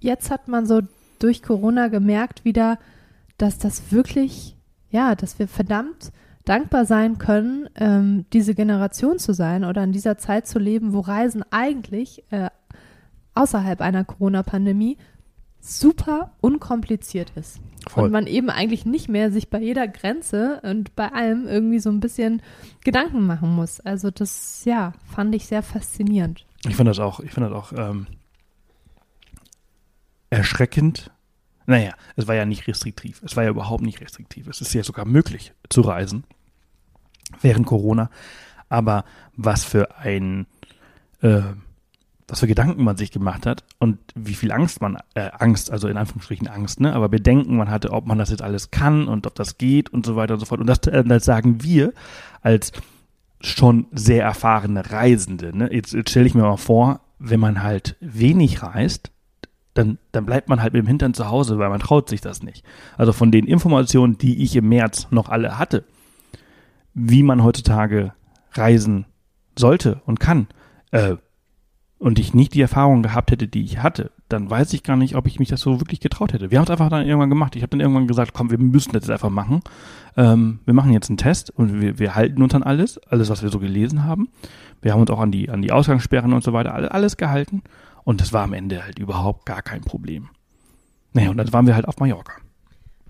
jetzt 0.00 0.30
hat 0.30 0.48
man 0.48 0.66
so 0.66 0.80
durch 1.18 1.42
Corona 1.42 1.88
gemerkt 1.88 2.44
wieder, 2.44 2.78
dass 3.38 3.58
das 3.58 3.92
wirklich, 3.92 4.56
ja, 4.90 5.14
dass 5.14 5.38
wir 5.38 5.46
verdammt 5.46 6.12
dankbar 6.44 6.86
sein 6.86 7.18
können, 7.18 7.68
ähm, 7.76 8.24
diese 8.32 8.54
Generation 8.54 9.18
zu 9.18 9.32
sein 9.32 9.64
oder 9.64 9.84
in 9.84 9.92
dieser 9.92 10.18
Zeit 10.18 10.46
zu 10.46 10.58
leben, 10.58 10.92
wo 10.92 11.00
Reisen 11.00 11.44
eigentlich 11.50 12.24
äh, 12.30 12.50
außerhalb 13.34 13.80
einer 13.80 14.04
Corona-Pandemie 14.04 14.98
super 15.60 16.32
unkompliziert 16.40 17.32
ist. 17.36 17.60
Voll. 17.88 18.04
Und 18.04 18.12
man 18.12 18.26
eben 18.26 18.50
eigentlich 18.50 18.86
nicht 18.86 19.08
mehr 19.08 19.32
sich 19.32 19.50
bei 19.50 19.60
jeder 19.60 19.88
Grenze 19.88 20.60
und 20.62 20.94
bei 20.94 21.10
allem 21.12 21.46
irgendwie 21.46 21.80
so 21.80 21.90
ein 21.90 22.00
bisschen 22.00 22.42
Gedanken 22.84 23.26
machen 23.26 23.54
muss. 23.54 23.80
Also 23.80 24.10
das, 24.10 24.64
ja, 24.64 24.92
fand 25.14 25.34
ich 25.34 25.46
sehr 25.46 25.62
faszinierend. 25.62 26.46
Ich 26.68 26.76
finde 26.76 26.90
das 26.90 27.00
auch, 27.00 27.20
ich 27.20 27.32
finde 27.32 27.50
das 27.50 27.58
auch 27.58 27.72
ähm, 27.76 28.06
erschreckend. 30.30 31.10
Naja, 31.66 31.92
es 32.16 32.26
war 32.28 32.34
ja 32.34 32.44
nicht 32.44 32.66
restriktiv. 32.68 33.20
Es 33.24 33.36
war 33.36 33.44
ja 33.44 33.50
überhaupt 33.50 33.82
nicht 33.82 34.00
restriktiv. 34.00 34.46
Es 34.46 34.60
ist 34.60 34.74
ja 34.74 34.82
sogar 34.82 35.04
möglich 35.04 35.52
zu 35.68 35.80
reisen 35.80 36.24
während 37.40 37.66
Corona. 37.66 38.10
Aber 38.68 39.04
was 39.36 39.64
für 39.64 39.96
ein 39.98 40.46
äh, 41.20 41.42
was 42.28 42.40
für 42.40 42.46
Gedanken 42.46 42.84
man 42.84 42.96
sich 42.96 43.10
gemacht 43.10 43.46
hat 43.46 43.64
und 43.78 43.98
wie 44.14 44.34
viel 44.34 44.52
Angst 44.52 44.80
man, 44.80 44.96
äh, 45.14 45.30
Angst, 45.38 45.70
also 45.70 45.88
in 45.88 45.96
Anführungsstrichen 45.96 46.48
Angst, 46.48 46.80
ne, 46.80 46.92
aber 46.94 47.08
Bedenken 47.08 47.56
man 47.56 47.70
hatte, 47.70 47.90
ob 47.90 48.06
man 48.06 48.18
das 48.18 48.30
jetzt 48.30 48.42
alles 48.42 48.70
kann 48.70 49.08
und 49.08 49.26
ob 49.26 49.34
das 49.34 49.58
geht 49.58 49.90
und 49.90 50.06
so 50.06 50.16
weiter 50.16 50.34
und 50.34 50.40
so 50.40 50.46
fort. 50.46 50.60
Und 50.60 50.66
das, 50.66 50.78
äh, 50.86 51.04
das 51.04 51.24
sagen 51.24 51.62
wir 51.62 51.92
als 52.40 52.72
schon 53.40 53.86
sehr 53.92 54.24
erfahrene 54.24 54.90
Reisende. 54.90 55.56
Ne? 55.56 55.72
Jetzt, 55.72 55.92
jetzt 55.92 56.10
stelle 56.10 56.26
ich 56.26 56.34
mir 56.34 56.42
mal 56.42 56.56
vor, 56.56 57.00
wenn 57.18 57.40
man 57.40 57.62
halt 57.62 57.96
wenig 58.00 58.62
reist, 58.62 59.10
dann, 59.74 59.98
dann 60.12 60.26
bleibt 60.26 60.48
man 60.48 60.60
halt 60.60 60.72
mit 60.74 60.82
dem 60.82 60.86
Hintern 60.86 61.14
zu 61.14 61.28
Hause, 61.28 61.58
weil 61.58 61.70
man 61.70 61.80
traut 61.80 62.08
sich 62.08 62.20
das 62.20 62.42
nicht. 62.42 62.64
Also 62.96 63.12
von 63.12 63.30
den 63.30 63.46
Informationen, 63.46 64.18
die 64.18 64.42
ich 64.42 64.54
im 64.54 64.68
März 64.68 65.08
noch 65.10 65.28
alle 65.28 65.58
hatte, 65.58 65.84
wie 66.94 67.22
man 67.22 67.42
heutzutage 67.42 68.12
reisen 68.52 69.06
sollte 69.58 70.02
und 70.04 70.20
kann, 70.20 70.46
äh, 70.90 71.16
und 72.02 72.18
ich 72.18 72.34
nicht 72.34 72.54
die 72.54 72.60
Erfahrung 72.60 73.04
gehabt 73.04 73.30
hätte, 73.30 73.46
die 73.46 73.62
ich 73.62 73.78
hatte, 73.80 74.10
dann 74.28 74.50
weiß 74.50 74.72
ich 74.72 74.82
gar 74.82 74.96
nicht, 74.96 75.14
ob 75.14 75.28
ich 75.28 75.38
mich 75.38 75.48
das 75.48 75.60
so 75.60 75.80
wirklich 75.80 76.00
getraut 76.00 76.32
hätte. 76.32 76.50
Wir 76.50 76.58
haben 76.58 76.64
es 76.64 76.70
einfach 76.70 76.88
dann 76.88 77.06
irgendwann 77.06 77.30
gemacht. 77.30 77.54
Ich 77.54 77.62
habe 77.62 77.70
dann 77.70 77.78
irgendwann 77.78 78.08
gesagt, 78.08 78.34
komm, 78.34 78.50
wir 78.50 78.58
müssen 78.58 78.90
das 78.90 79.04
jetzt 79.04 79.10
einfach 79.12 79.30
machen. 79.30 79.60
Ähm, 80.16 80.58
wir 80.64 80.74
machen 80.74 80.92
jetzt 80.92 81.10
einen 81.10 81.16
Test 81.16 81.50
und 81.50 81.80
wir, 81.80 82.00
wir 82.00 82.16
halten 82.16 82.42
uns 82.42 82.56
an 82.56 82.64
alles, 82.64 82.98
alles, 83.06 83.30
was 83.30 83.44
wir 83.44 83.50
so 83.50 83.60
gelesen 83.60 84.02
haben. 84.02 84.30
Wir 84.80 84.92
haben 84.92 85.00
uns 85.00 85.10
auch 85.10 85.20
an 85.20 85.30
die, 85.30 85.48
an 85.48 85.62
die 85.62 85.70
Ausgangssperren 85.70 86.32
und 86.32 86.42
so 86.42 86.52
weiter 86.52 86.74
alles 86.92 87.16
gehalten. 87.16 87.62
Und 88.02 88.20
das 88.20 88.32
war 88.32 88.42
am 88.42 88.52
Ende 88.52 88.82
halt 88.82 88.98
überhaupt 88.98 89.46
gar 89.46 89.62
kein 89.62 89.82
Problem. 89.82 90.28
Naja, 91.12 91.30
und 91.30 91.36
dann 91.36 91.52
waren 91.52 91.68
wir 91.68 91.76
halt 91.76 91.86
auf 91.86 92.00
Mallorca. 92.00 92.32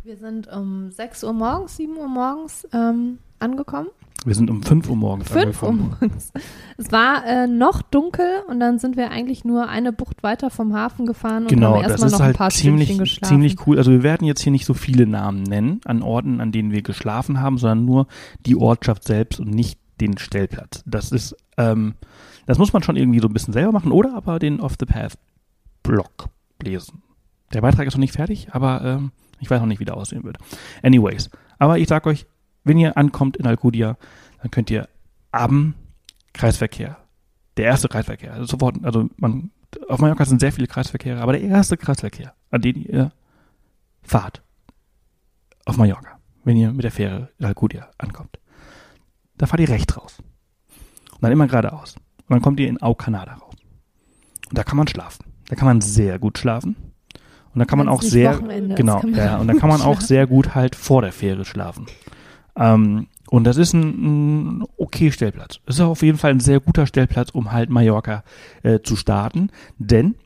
Wir 0.04 0.18
sind 0.18 0.48
um 0.48 0.90
6 0.90 1.24
Uhr 1.24 1.32
morgens, 1.32 1.78
7 1.78 1.96
Uhr 1.96 2.08
morgens 2.08 2.68
ähm, 2.74 3.20
angekommen. 3.38 3.88
Wir 4.26 4.34
sind 4.34 4.50
um 4.50 4.62
5 4.62 4.88
Uhr 4.88 4.96
morgens 4.96 5.28
5 5.30 5.62
Uhr 5.62 5.72
morgens. 5.72 6.32
Es 6.76 6.92
war 6.92 7.24
äh, 7.26 7.46
noch 7.46 7.82
dunkel 7.82 8.42
und 8.48 8.60
dann 8.60 8.78
sind 8.78 8.96
wir 8.96 9.10
eigentlich 9.10 9.44
nur 9.44 9.68
eine 9.68 9.92
Bucht 9.92 10.22
weiter 10.22 10.50
vom 10.50 10.74
Hafen 10.74 11.06
gefahren 11.06 11.44
und 11.44 11.48
Genau, 11.48 11.74
haben 11.74 11.82
das 11.82 11.92
erstmal 11.92 12.06
ist 12.06 12.12
noch 12.12 12.20
ein 12.20 12.26
halt 12.26 12.36
paar 12.36 12.50
ziemlich, 12.50 12.88
Stündchen 12.88 13.04
geschlafen. 13.04 13.34
ziemlich 13.34 13.66
cool. 13.66 13.78
Also 13.78 13.90
wir 13.90 14.02
werden 14.02 14.26
jetzt 14.26 14.40
hier 14.42 14.52
nicht 14.52 14.66
so 14.66 14.74
viele 14.74 15.06
Namen 15.06 15.42
nennen 15.42 15.80
an 15.84 16.02
Orten, 16.02 16.40
an 16.40 16.52
denen 16.52 16.70
wir 16.72 16.82
geschlafen 16.82 17.40
haben, 17.40 17.58
sondern 17.58 17.84
nur 17.84 18.06
die 18.46 18.56
Ortschaft 18.56 19.04
selbst 19.04 19.40
und 19.40 19.50
nicht 19.50 19.78
den 20.00 20.18
Stellplatz. 20.18 20.82
Das 20.86 21.12
ist, 21.12 21.36
ähm, 21.56 21.94
das 22.46 22.58
muss 22.58 22.72
man 22.72 22.82
schon 22.82 22.96
irgendwie 22.96 23.20
so 23.20 23.28
ein 23.28 23.32
bisschen 23.32 23.52
selber 23.52 23.72
machen 23.72 23.92
oder 23.92 24.14
aber 24.14 24.38
den 24.38 24.60
Off 24.60 24.74
the 24.78 24.86
Path 24.86 25.14
Blog 25.82 26.28
lesen. 26.62 27.02
Der 27.52 27.60
Beitrag 27.60 27.86
ist 27.86 27.94
noch 27.94 28.00
nicht 28.00 28.14
fertig, 28.14 28.48
aber 28.52 28.82
ähm, 28.82 29.12
ich 29.40 29.50
weiß 29.50 29.60
noch 29.60 29.66
nicht, 29.66 29.80
wie 29.80 29.84
der 29.84 29.96
aussehen 29.96 30.24
wird. 30.24 30.38
Anyways, 30.82 31.28
aber 31.58 31.78
ich 31.78 31.88
sag 31.88 32.06
euch, 32.06 32.26
wenn 32.64 32.78
ihr 32.78 32.96
ankommt 32.96 33.36
in 33.36 33.46
Alcudia, 33.46 33.96
dann 34.40 34.50
könnt 34.50 34.70
ihr 34.70 34.88
am 35.30 35.74
Kreisverkehr, 36.32 36.96
der 37.56 37.66
erste 37.66 37.88
Kreisverkehr, 37.88 38.32
also 38.32 38.46
sofort, 38.46 38.76
also 38.84 39.08
man, 39.16 39.50
auf 39.88 40.00
Mallorca 40.00 40.24
sind 40.24 40.40
sehr 40.40 40.52
viele 40.52 40.66
Kreisverkehre, 40.66 41.20
aber 41.20 41.32
der 41.32 41.42
erste 41.42 41.76
Kreisverkehr, 41.76 42.34
an 42.50 42.62
den 42.62 42.76
ihr 42.76 43.12
fahrt, 44.02 44.42
auf 45.64 45.76
Mallorca, 45.76 46.18
wenn 46.44 46.56
ihr 46.56 46.72
mit 46.72 46.84
der 46.84 46.90
Fähre 46.90 47.30
in 47.38 47.46
Alcudia 47.46 47.90
ankommt, 47.98 48.38
da 49.36 49.46
fahrt 49.46 49.60
ihr 49.60 49.68
rechts 49.68 49.96
raus. 49.96 50.18
Und 51.12 51.22
dann 51.22 51.32
immer 51.32 51.46
geradeaus. 51.46 51.96
Und 51.96 52.30
dann 52.30 52.42
kommt 52.42 52.58
ihr 52.60 52.68
in 52.68 52.82
Au 52.82 52.94
Canada 52.94 53.34
raus. 53.34 53.54
Und 54.48 54.58
da 54.58 54.64
kann 54.64 54.76
man 54.76 54.88
schlafen. 54.88 55.24
Da 55.48 55.56
kann 55.56 55.66
man 55.66 55.80
sehr 55.80 56.18
gut 56.18 56.38
schlafen. 56.38 56.76
Und 57.54 57.58
da 57.58 57.64
kann 57.64 57.78
man 57.78 57.88
auch 57.88 58.02
sehr, 58.02 58.36
Wochenende 58.36 58.74
genau, 58.74 59.02
ja, 59.06 59.36
und 59.40 59.46
da 59.46 59.54
kann 59.54 59.68
man 59.68 59.82
auch 59.82 60.00
sehr 60.00 60.26
gut 60.26 60.54
halt 60.54 60.74
vor 60.74 61.02
der 61.02 61.12
Fähre 61.12 61.44
schlafen. 61.44 61.86
Ähm, 62.56 63.06
und 63.30 63.44
das 63.44 63.56
ist 63.56 63.72
ein, 63.72 64.58
ein 64.60 64.64
okay 64.76 65.10
Stellplatz. 65.10 65.60
Das 65.64 65.76
ist 65.76 65.80
auf 65.80 66.02
jeden 66.02 66.18
Fall 66.18 66.32
ein 66.32 66.40
sehr 66.40 66.60
guter 66.60 66.86
Stellplatz, 66.86 67.30
um 67.30 67.52
halt 67.52 67.70
Mallorca 67.70 68.24
äh, 68.62 68.80
zu 68.80 68.96
starten. 68.96 69.50
Denn 69.78 70.16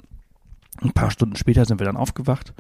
ein 0.83 0.93
paar 0.93 1.11
Stunden 1.11 1.37
später 1.37 1.65
sind 1.65 1.81
wir 1.81 1.87
dann 1.87 1.97
aufgewacht 1.97 2.53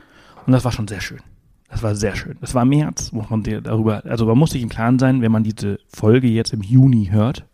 und 0.46 0.52
das 0.52 0.64
war 0.64 0.72
schon 0.72 0.88
sehr 0.88 1.00
schön. 1.00 1.20
Das 1.68 1.82
war 1.82 1.96
sehr 1.96 2.14
schön. 2.14 2.36
Das 2.40 2.54
war 2.54 2.64
März, 2.64 3.12
muss 3.12 3.28
man 3.28 3.42
darüber, 3.42 4.04
also 4.04 4.24
man 4.26 4.38
muss 4.38 4.50
sich 4.50 4.62
im 4.62 4.68
Klaren 4.68 4.98
sein, 4.98 5.20
wenn 5.20 5.32
man 5.32 5.42
diese 5.42 5.78
Folge 5.88 6.28
jetzt 6.28 6.52
im 6.52 6.62
Juni 6.62 7.08
hört, 7.10 7.44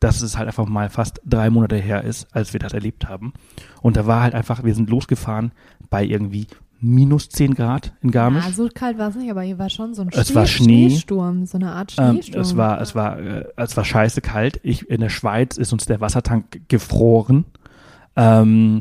dass 0.00 0.20
es 0.20 0.36
halt 0.36 0.48
einfach 0.48 0.66
mal 0.66 0.90
fast 0.90 1.20
drei 1.24 1.50
Monate 1.50 1.76
her 1.76 2.02
ist, 2.02 2.26
als 2.34 2.52
wir 2.52 2.60
das 2.60 2.72
erlebt 2.72 3.08
haben. 3.08 3.32
Und 3.80 3.96
da 3.96 4.06
war 4.06 4.22
halt 4.22 4.34
einfach, 4.34 4.64
wir 4.64 4.74
sind 4.74 4.90
losgefahren 4.90 5.52
bei 5.88 6.04
irgendwie 6.04 6.48
minus 6.84 7.28
10 7.30 7.54
Grad 7.54 7.92
in 8.02 8.10
Garmisch. 8.10 8.44
Ja, 8.44 8.52
so 8.52 8.68
kalt 8.72 8.98
war 8.98 9.08
es 9.08 9.14
nicht, 9.16 9.30
aber 9.30 9.42
hier 9.42 9.58
war 9.58 9.70
schon 9.70 9.94
so 9.94 10.02
ein 10.02 10.08
Es 10.12 10.28
Schnee, 10.28 10.34
war 10.34 10.46
Schnee. 10.46 10.88
Schneesturm, 10.90 11.46
so 11.46 11.58
eine 11.58 11.72
Art 11.72 11.94
Ähm, 11.98 12.14
Schneesturm. 12.14 12.42
es 12.42 12.56
war, 12.56 12.80
es 12.80 12.94
war, 12.94 13.18
äh, 13.18 13.44
es 13.56 13.76
war 13.76 13.84
scheiße 13.84 14.20
kalt. 14.20 14.60
Ich, 14.62 14.88
in 14.90 15.00
der 15.00 15.08
Schweiz 15.08 15.56
ist 15.56 15.72
uns 15.72 15.86
der 15.86 16.00
Wassertank 16.00 16.68
gefroren. 16.68 17.44
Ähm, 18.16 18.80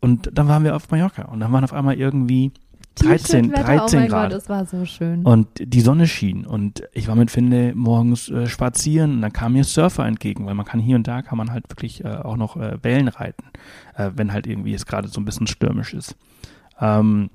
und 0.00 0.30
dann 0.32 0.48
waren 0.48 0.64
wir 0.64 0.74
auf 0.76 0.90
Mallorca 0.90 1.26
und 1.26 1.40
dann 1.40 1.52
waren 1.52 1.64
auf 1.64 1.72
einmal 1.72 1.94
irgendwie 1.94 2.50
13, 2.96 3.44
T-Shirt-Wetter, 3.44 3.64
13 3.78 4.02
oh 4.02 4.06
Grad. 4.08 4.30
Gott, 4.30 4.38
es 4.42 4.48
war 4.48 4.66
so 4.66 4.84
schön. 4.84 5.22
Und 5.22 5.48
die 5.58 5.80
Sonne 5.80 6.06
schien 6.06 6.44
und 6.44 6.82
ich 6.92 7.08
war 7.08 7.14
mit 7.14 7.30
Finde 7.30 7.72
morgens 7.74 8.28
äh, 8.28 8.46
spazieren 8.48 9.12
und 9.14 9.22
dann 9.22 9.32
kam 9.32 9.52
mir 9.54 9.64
Surfer 9.64 10.04
entgegen, 10.06 10.44
weil 10.44 10.54
man 10.54 10.66
kann 10.66 10.80
hier 10.80 10.96
und 10.96 11.06
da 11.08 11.22
kann 11.22 11.38
man 11.38 11.52
halt 11.52 11.70
wirklich 11.70 12.04
äh, 12.04 12.08
auch 12.08 12.36
noch 12.36 12.56
äh, 12.56 12.82
Wellen 12.82 13.08
reiten, 13.08 13.44
äh, 13.94 14.10
wenn 14.14 14.32
halt 14.32 14.46
irgendwie 14.46 14.74
es 14.74 14.84
gerade 14.84 15.08
so 15.08 15.20
ein 15.20 15.24
bisschen 15.24 15.46
stürmisch 15.46 15.94
ist. 15.94 16.16
Ähm, 16.82 17.30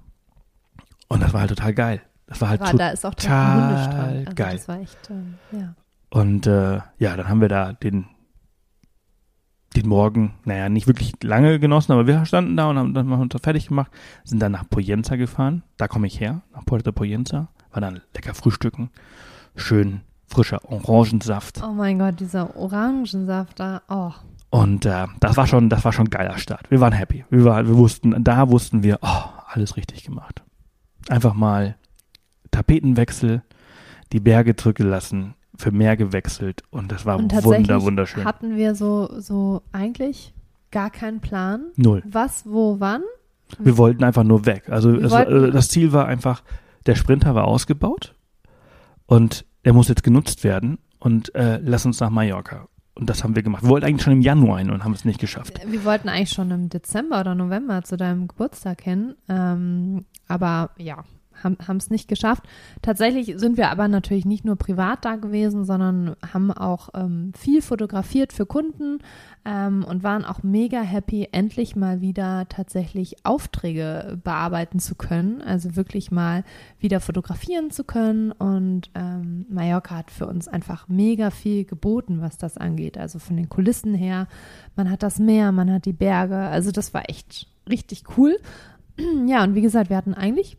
und 1.08 1.24
das 1.24 1.34
war 1.34 1.40
halt 1.42 1.50
total 1.50 1.74
geil. 1.74 2.02
Das 2.28 2.42
war 2.42 2.50
halt 2.50 2.60
war, 2.62 2.72
to- 2.72 2.78
da 2.78 2.90
ist 2.90 3.06
auch 3.06 3.16
total. 3.16 4.18
Also 4.20 4.32
geil. 4.36 4.58
Das 4.58 4.68
war 4.68 4.80
echt, 4.80 5.10
ähm, 5.10 5.36
ja. 5.52 5.74
Und 6.10 6.46
äh, 6.46 6.82
ja, 7.00 7.16
dann 7.16 7.28
haben 7.30 7.42
wir 7.42 7.48
da 7.50 7.74
den, 7.74 8.06
den 9.76 9.88
Morgen, 9.88 10.34
naja, 10.44 10.70
nicht 10.70 10.88
wirklich 10.88 11.14
lange 11.24 11.60
genossen, 11.60 11.92
aber 11.94 12.08
wir 12.08 12.26
standen 12.26 12.58
da 12.58 12.70
und 12.70 12.78
haben 12.78 12.94
dann 12.94 13.08
mal 13.08 13.20
uns 13.20 13.36
fertig 13.42 13.68
gemacht, 13.68 13.92
sind 14.24 14.40
dann 14.42 14.52
nach 14.52 14.70
Poyenza 14.70 15.16
gefahren. 15.16 15.64
Da 15.78 15.88
komme 15.88 16.08
ich 16.08 16.20
her, 16.20 16.42
nach 16.54 16.66
Puerto 16.66 16.92
Poyenza. 16.92 17.50
War 17.72 17.82
dann 17.82 18.02
lecker 18.14 18.34
frühstücken. 18.34 18.90
Schön 19.56 20.02
frischer 20.26 20.60
Orangensaft. 20.70 21.62
Oh 21.64 21.72
mein 21.72 22.00
Gott, 22.00 22.20
dieser 22.20 22.56
Orangensaft 22.58 23.60
da, 23.60 23.82
oh. 23.88 24.12
Und 24.50 24.86
äh, 24.86 25.08
das 25.20 25.38
war 25.38 25.46
schon, 25.48 25.70
das 25.70 25.84
war 25.86 25.92
schon 25.94 26.08
ein 26.08 26.10
geiler 26.10 26.38
Start. 26.38 26.72
Wir 26.72 26.80
waren 26.80 26.94
happy. 26.94 27.26
Wir, 27.30 27.44
waren, 27.44 27.68
wir 27.68 27.78
wussten, 27.78 28.24
da 28.24 28.50
wussten 28.50 28.82
wir, 28.84 29.00
oh, 29.02 29.24
alles 29.48 29.78
richtig 29.78 30.04
gemacht. 30.04 30.44
Einfach 31.10 31.34
mal 31.34 31.76
Tapetenwechsel, 32.52 33.44
die 34.12 34.20
Berge 34.20 34.56
zurückgelassen, 34.56 35.36
für 35.56 35.72
Meer 35.72 35.98
gewechselt 35.98 36.64
und 36.70 36.92
das 36.92 37.06
war 37.06 37.18
Und 37.18 37.34
wunder, 37.44 37.82
wunderschön. 37.82 38.26
hatten 38.26 38.56
wir 38.56 38.76
so, 38.76 39.10
so 39.20 39.64
eigentlich 39.72 40.34
gar 40.72 40.90
keinen 40.92 41.20
Plan. 41.20 41.72
Null. 41.76 42.04
Was, 42.06 42.46
wo, 42.46 42.80
wann? 42.80 43.02
Wir 43.60 43.78
wollten 43.78 44.04
einfach 44.04 44.24
nur 44.24 44.46
weg. 44.46 44.70
Also 44.70 44.94
es, 44.94 45.12
äh, 45.14 45.52
das 45.52 45.70
Ziel 45.70 45.94
war 45.94 46.06
einfach, 46.06 46.44
der 46.86 46.96
Sprinter 46.96 47.34
war 47.34 47.46
ausgebaut 47.46 48.14
und 49.06 49.46
er 49.64 49.74
muss 49.74 49.88
jetzt 49.88 50.04
genutzt 50.04 50.44
werden 50.44 50.78
und 51.00 51.34
äh, 51.34 51.60
lass 51.64 51.86
uns 51.86 52.00
nach 52.00 52.10
Mallorca. 52.10 52.68
Und 52.98 53.10
das 53.10 53.24
haben 53.24 53.36
wir 53.36 53.44
gemacht. 53.44 53.64
Wir 53.64 53.70
wollten 53.70 53.86
eigentlich 53.86 54.04
schon 54.04 54.14
im 54.14 54.22
Januar 54.22 54.58
hin 54.58 54.72
und 54.72 54.84
haben 54.84 54.94
es 54.94 55.06
nicht 55.06 55.20
geschafft. 55.20 55.60
Wir 55.66 55.86
wollten 55.86 56.10
eigentlich 56.10 56.32
schon 56.32 56.50
im 56.50 56.70
Dezember 56.70 57.22
oder 57.22 57.36
November 57.36 57.84
zu 57.84 57.96
deinem 57.96 58.28
Geburtstag 58.28 58.82
hin. 58.82 59.16
Ähm, 59.30 60.06
aber 60.28 60.72
ja, 60.78 61.04
haben 61.68 61.78
es 61.78 61.90
nicht 61.90 62.08
geschafft. 62.08 62.44
Tatsächlich 62.82 63.34
sind 63.38 63.58
wir 63.58 63.70
aber 63.70 63.88
natürlich 63.88 64.26
nicht 64.26 64.46
nur 64.46 64.56
privat 64.56 65.06
da 65.06 65.16
gewesen, 65.16 65.66
sondern 65.66 66.16
haben 66.34 66.52
auch 66.52 66.90
ähm, 66.94 67.32
viel 67.38 67.62
fotografiert 67.62 68.34
für 68.34 68.46
Kunden 68.46 69.00
ähm, 69.46 69.86
und 69.88 70.04
waren 70.04 70.26
auch 70.26 70.44
mega 70.44 70.82
happy, 70.82 71.30
endlich 71.32 71.76
mal 71.76 72.02
wieder 72.02 72.48
tatsächlich 72.50 73.26
Aufträge 73.26 74.20
bearbeiten 74.24 74.80
zu 74.80 74.96
können, 74.96 75.42
also 75.42 75.76
wirklich 75.76 76.12
mal 76.12 76.44
wieder 76.80 77.00
fotografieren 77.00 77.72
zu 77.72 77.84
können. 77.84 78.32
Und 78.32 78.92
ähm, 78.96 79.46
Mallorca 79.50 79.96
hat 79.96 80.12
für 80.12 80.28
uns 80.28 80.48
einfach 80.48 80.88
mega 80.90 81.30
viel 81.30 81.64
geboten, 81.64 82.22
was 82.22 82.38
das 82.38 82.58
angeht. 82.58 82.98
Also 82.98 83.20
von 83.20 83.38
den 83.38 83.50
Kulissen 83.50 83.94
her, 83.94 84.28
man 84.76 84.92
hat 84.92 85.04
das 85.04 85.20
Meer, 85.20 85.52
man 85.52 85.72
hat 85.72 85.86
die 85.86 85.94
Berge, 85.94 86.38
also 86.38 86.72
das 86.72 86.94
war 86.94 87.10
echt 87.10 87.48
richtig 87.70 88.18
cool. 88.18 88.38
Ja, 89.28 89.44
und 89.44 89.54
wie 89.54 89.62
gesagt, 89.62 89.92
wir 89.92 89.98
hatten 89.98 90.16
eigentlich 90.16 90.58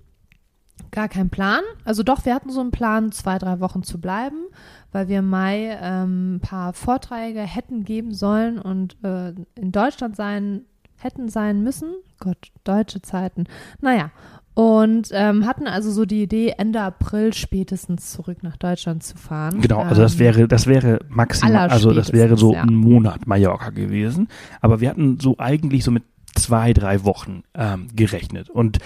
gar 0.91 1.09
keinen 1.09 1.30
Plan. 1.30 1.62
Also 1.84 2.03
doch, 2.03 2.24
wir 2.24 2.34
hatten 2.34 2.51
so 2.51 2.61
einen 2.61 2.70
Plan, 2.70 3.12
zwei, 3.12 3.39
drei 3.39 3.61
Wochen 3.61 3.82
zu 3.82 4.01
bleiben, 4.01 4.47
weil 4.93 5.09
wir 5.09 5.20
im 5.20 5.28
Mai 5.28 5.78
ähm, 5.80 6.36
ein 6.36 6.41
paar 6.41 6.72
Vorträge 6.72 7.41
hätten 7.41 7.84
geben 7.84 8.12
sollen 8.12 8.59
und 8.59 8.97
äh, 9.05 9.34
in 9.55 9.72
Deutschland 9.72 10.16
sein 10.16 10.62
hätten 11.01 11.28
sein 11.28 11.62
müssen. 11.62 11.95
Gott, 12.18 12.51
deutsche 12.64 13.01
Zeiten. 13.01 13.45
Naja, 13.80 14.11
und 14.55 15.11
ähm, 15.12 15.47
hatten 15.47 15.68
also 15.68 15.93
so 15.93 16.05
die 16.05 16.24
Idee, 16.24 16.55
Ende 16.59 16.80
April 16.80 17.32
spätestens 17.32 18.11
zurück 18.11 18.43
nach 18.43 18.57
Deutschland 18.57 19.05
zu 19.05 19.16
fahren. 19.16 19.61
Genau, 19.61 19.78
also 19.78 20.03
das 20.03 20.14
Ähm, 20.14 20.18
wäre, 20.18 20.49
das 20.49 20.66
wäre 20.66 20.99
maximal, 21.09 21.68
also 21.68 21.93
das 21.93 22.12
wäre 22.12 22.36
so 22.36 22.55
ja. 22.55 22.62
ein 22.62 22.74
Monat 22.74 23.28
Mallorca 23.28 23.70
gewesen. 23.70 24.26
Aber 24.61 24.80
wir 24.80 24.91
hatten 24.91 25.20
so 25.20 25.36
eigentlich 25.39 25.84
so 25.84 25.93
mit 25.93 26.03
zwei, 26.34 26.72
drei 26.72 27.05
Wochen 27.05 27.45
ähm, 27.55 27.86
gerechnet. 27.95 28.51
Und 28.51 28.78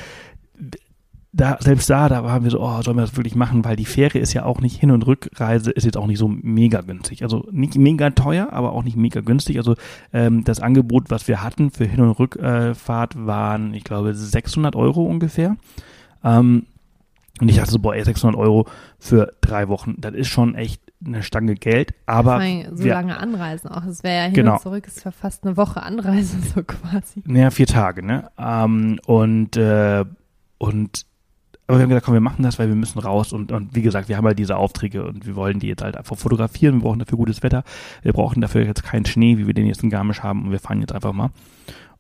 da, 1.35 1.57
selbst 1.61 1.89
da, 1.89 2.11
da 2.11 2.25
waren 2.25 2.45
wir 2.45 2.51
so, 2.51 2.61
oh, 2.61 2.83
sollen 2.83 2.99
wir 2.99 3.03
das 3.03 3.17
wirklich 3.17 3.35
machen? 3.35 3.65
Weil 3.65 3.77
die 3.77 3.87
Fähre 3.87 4.19
ist 4.19 4.35
ja 4.35 4.45
auch 4.45 4.61
nicht 4.61 4.79
Hin- 4.79 4.91
und 4.91 5.07
Rückreise, 5.07 5.71
ist 5.71 5.85
jetzt 5.85 5.97
auch 5.97 6.07
nicht 6.07 6.19
so 6.19 6.29
mega 6.29 6.83
günstig. 6.83 7.23
Also 7.23 7.47
nicht 7.51 7.77
mega 7.79 8.11
teuer, 8.11 8.49
aber 8.53 8.73
auch 8.73 8.83
nicht 8.83 8.99
mega 8.99 9.23
günstig. 9.23 9.57
Also 9.57 9.75
ähm, 10.13 10.45
das 10.45 10.61
Angebot, 10.61 11.11
was 11.11 11.29
wir 11.29 11.43
hatten 11.43 11.71
für 11.71 11.85
Hin- 11.87 12.01
und 12.01 12.11
Rückfahrt, 12.19 13.27
waren, 13.27 13.73
ich 13.73 13.85
glaube, 13.85 14.15
600 14.15 14.77
Euro 14.77 15.05
ungefähr. 15.05 15.57
Ähm, 16.23 16.67
und 17.41 17.49
ich 17.49 17.57
dachte 17.57 17.71
so, 17.73 17.79
boah, 17.79 17.95
ey, 17.95 18.05
600 18.05 18.39
Euro 18.39 18.67
für 18.99 19.33
drei 19.41 19.69
Wochen, 19.69 19.95
das 19.99 20.13
ist 20.15 20.29
schon 20.29 20.55
echt 20.55 20.83
eine 21.05 21.23
Stange 21.23 21.55
Geld. 21.55 21.95
Aber 22.05 22.35
ich 22.45 22.65
meine, 22.65 22.77
so 22.77 22.85
wir, 22.85 22.93
lange 22.93 23.17
Anreisen 23.17 23.71
auch. 23.71 23.85
Es 23.87 24.03
wäre 24.05 24.17
ja 24.17 24.25
hin 24.25 24.35
Genau. 24.35 24.55
und 24.57 24.61
zurück, 24.61 24.85
es 24.87 25.03
wäre 25.05 25.13
fast 25.13 25.45
eine 25.45 25.57
Woche 25.57 25.83
Anreise, 25.83 26.37
so 26.55 26.63
quasi. 26.63 27.23
Naja, 27.25 27.51
vier 27.51 27.67
Tage, 27.67 28.05
ne? 28.05 28.31
Ähm, 28.39 29.01
und, 29.07 29.57
äh, 29.57 30.05
und, 30.59 31.07
aber 31.67 31.79
wir 31.79 31.83
haben 31.83 31.91
gesagt, 31.91 32.07
komm, 32.07 32.15
wir 32.15 32.21
machen 32.21 32.43
das, 32.43 32.59
weil 32.59 32.69
wir 32.69 32.75
müssen 32.75 32.99
raus 32.99 33.33
und, 33.33 33.53
und 33.53 33.75
wie 33.75 33.83
gesagt, 33.83 34.09
wir 34.09 34.17
haben 34.17 34.27
halt 34.27 34.39
diese 34.39 34.57
Aufträge 34.57 35.05
und 35.05 35.27
wir 35.27 35.37
wollen 35.37 35.59
die 35.61 35.69
jetzt 35.69 35.83
halt 35.83 35.97
einfach 35.97 36.17
fotografieren, 36.17 36.77
wir 36.77 36.83
brauchen 36.83 36.99
dafür 36.99 37.19
gutes 37.19 37.43
Wetter, 37.43 37.65
wir 38.03 38.13
brauchen 38.13 38.41
dafür 38.41 38.65
jetzt 38.65 38.83
keinen 38.83 39.07
Schnee, 39.07 39.39
wie 39.39 39.47
wir 39.47 39.55
den 39.55 39.67
jetzt 39.67 39.83
in 39.83 39.91
Garmisch 39.91 40.23
haben 40.23 40.45
und 40.45 40.51
wir 40.51 40.59
fahren 40.59 40.81
jetzt 40.81 40.93
einfach 40.93 41.13
mal. 41.13 41.31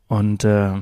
Und, 0.08 0.44
äh, 0.44 0.72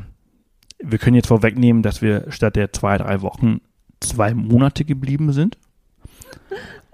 wir 0.83 0.99
können 0.99 1.17
jetzt 1.17 1.29
vorwegnehmen, 1.29 1.83
dass 1.83 2.01
wir 2.03 2.31
statt 2.31 2.57
der 2.57 2.73
zwei, 2.73 2.97
drei 2.97 3.21
Wochen 3.21 3.61
zwei 4.01 4.33
Monate 4.35 4.85
geblieben 4.87 5.33
sind 5.33 5.59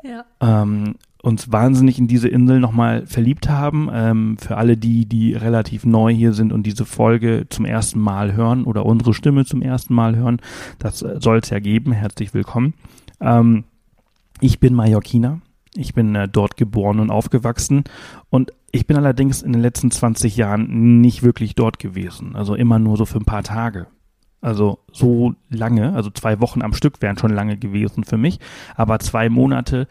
Ja. 0.02 0.24
ähm, 0.40 0.96
uns 1.26 1.50
wahnsinnig 1.50 1.98
in 1.98 2.06
diese 2.06 2.28
Insel 2.28 2.60
nochmal 2.60 3.04
verliebt 3.04 3.48
haben. 3.48 3.90
Ähm, 3.92 4.38
für 4.38 4.56
alle 4.56 4.76
die, 4.76 5.06
die 5.06 5.34
relativ 5.34 5.84
neu 5.84 6.14
hier 6.14 6.32
sind 6.32 6.52
und 6.52 6.62
diese 6.62 6.84
Folge 6.84 7.46
zum 7.50 7.64
ersten 7.64 7.98
Mal 7.98 8.34
hören 8.34 8.62
oder 8.62 8.86
unsere 8.86 9.12
Stimme 9.12 9.44
zum 9.44 9.60
ersten 9.60 9.92
Mal 9.92 10.14
hören, 10.14 10.40
das 10.78 11.02
äh, 11.02 11.18
soll 11.20 11.38
es 11.38 11.50
ja 11.50 11.58
geben. 11.58 11.90
Herzlich 11.90 12.32
willkommen. 12.32 12.74
Ähm, 13.20 13.64
ich 14.40 14.60
bin 14.60 14.72
Mallorquiner. 14.72 15.40
Ich 15.74 15.94
bin 15.94 16.14
äh, 16.14 16.28
dort 16.28 16.56
geboren 16.56 17.00
und 17.00 17.10
aufgewachsen 17.10 17.82
und 18.30 18.52
ich 18.70 18.86
bin 18.86 18.96
allerdings 18.96 19.42
in 19.42 19.52
den 19.52 19.62
letzten 19.62 19.90
20 19.90 20.36
Jahren 20.36 21.00
nicht 21.00 21.24
wirklich 21.24 21.56
dort 21.56 21.80
gewesen. 21.80 22.36
Also 22.36 22.54
immer 22.54 22.78
nur 22.78 22.96
so 22.96 23.04
für 23.04 23.18
ein 23.18 23.24
paar 23.24 23.42
Tage. 23.42 23.88
Also 24.40 24.78
so 24.92 25.34
lange, 25.50 25.92
also 25.94 26.08
zwei 26.10 26.40
Wochen 26.40 26.62
am 26.62 26.72
Stück 26.72 27.02
wären 27.02 27.18
schon 27.18 27.32
lange 27.32 27.56
gewesen 27.56 28.04
für 28.04 28.16
mich, 28.16 28.38
aber 28.76 29.00
zwei 29.00 29.28
Monate, 29.28 29.88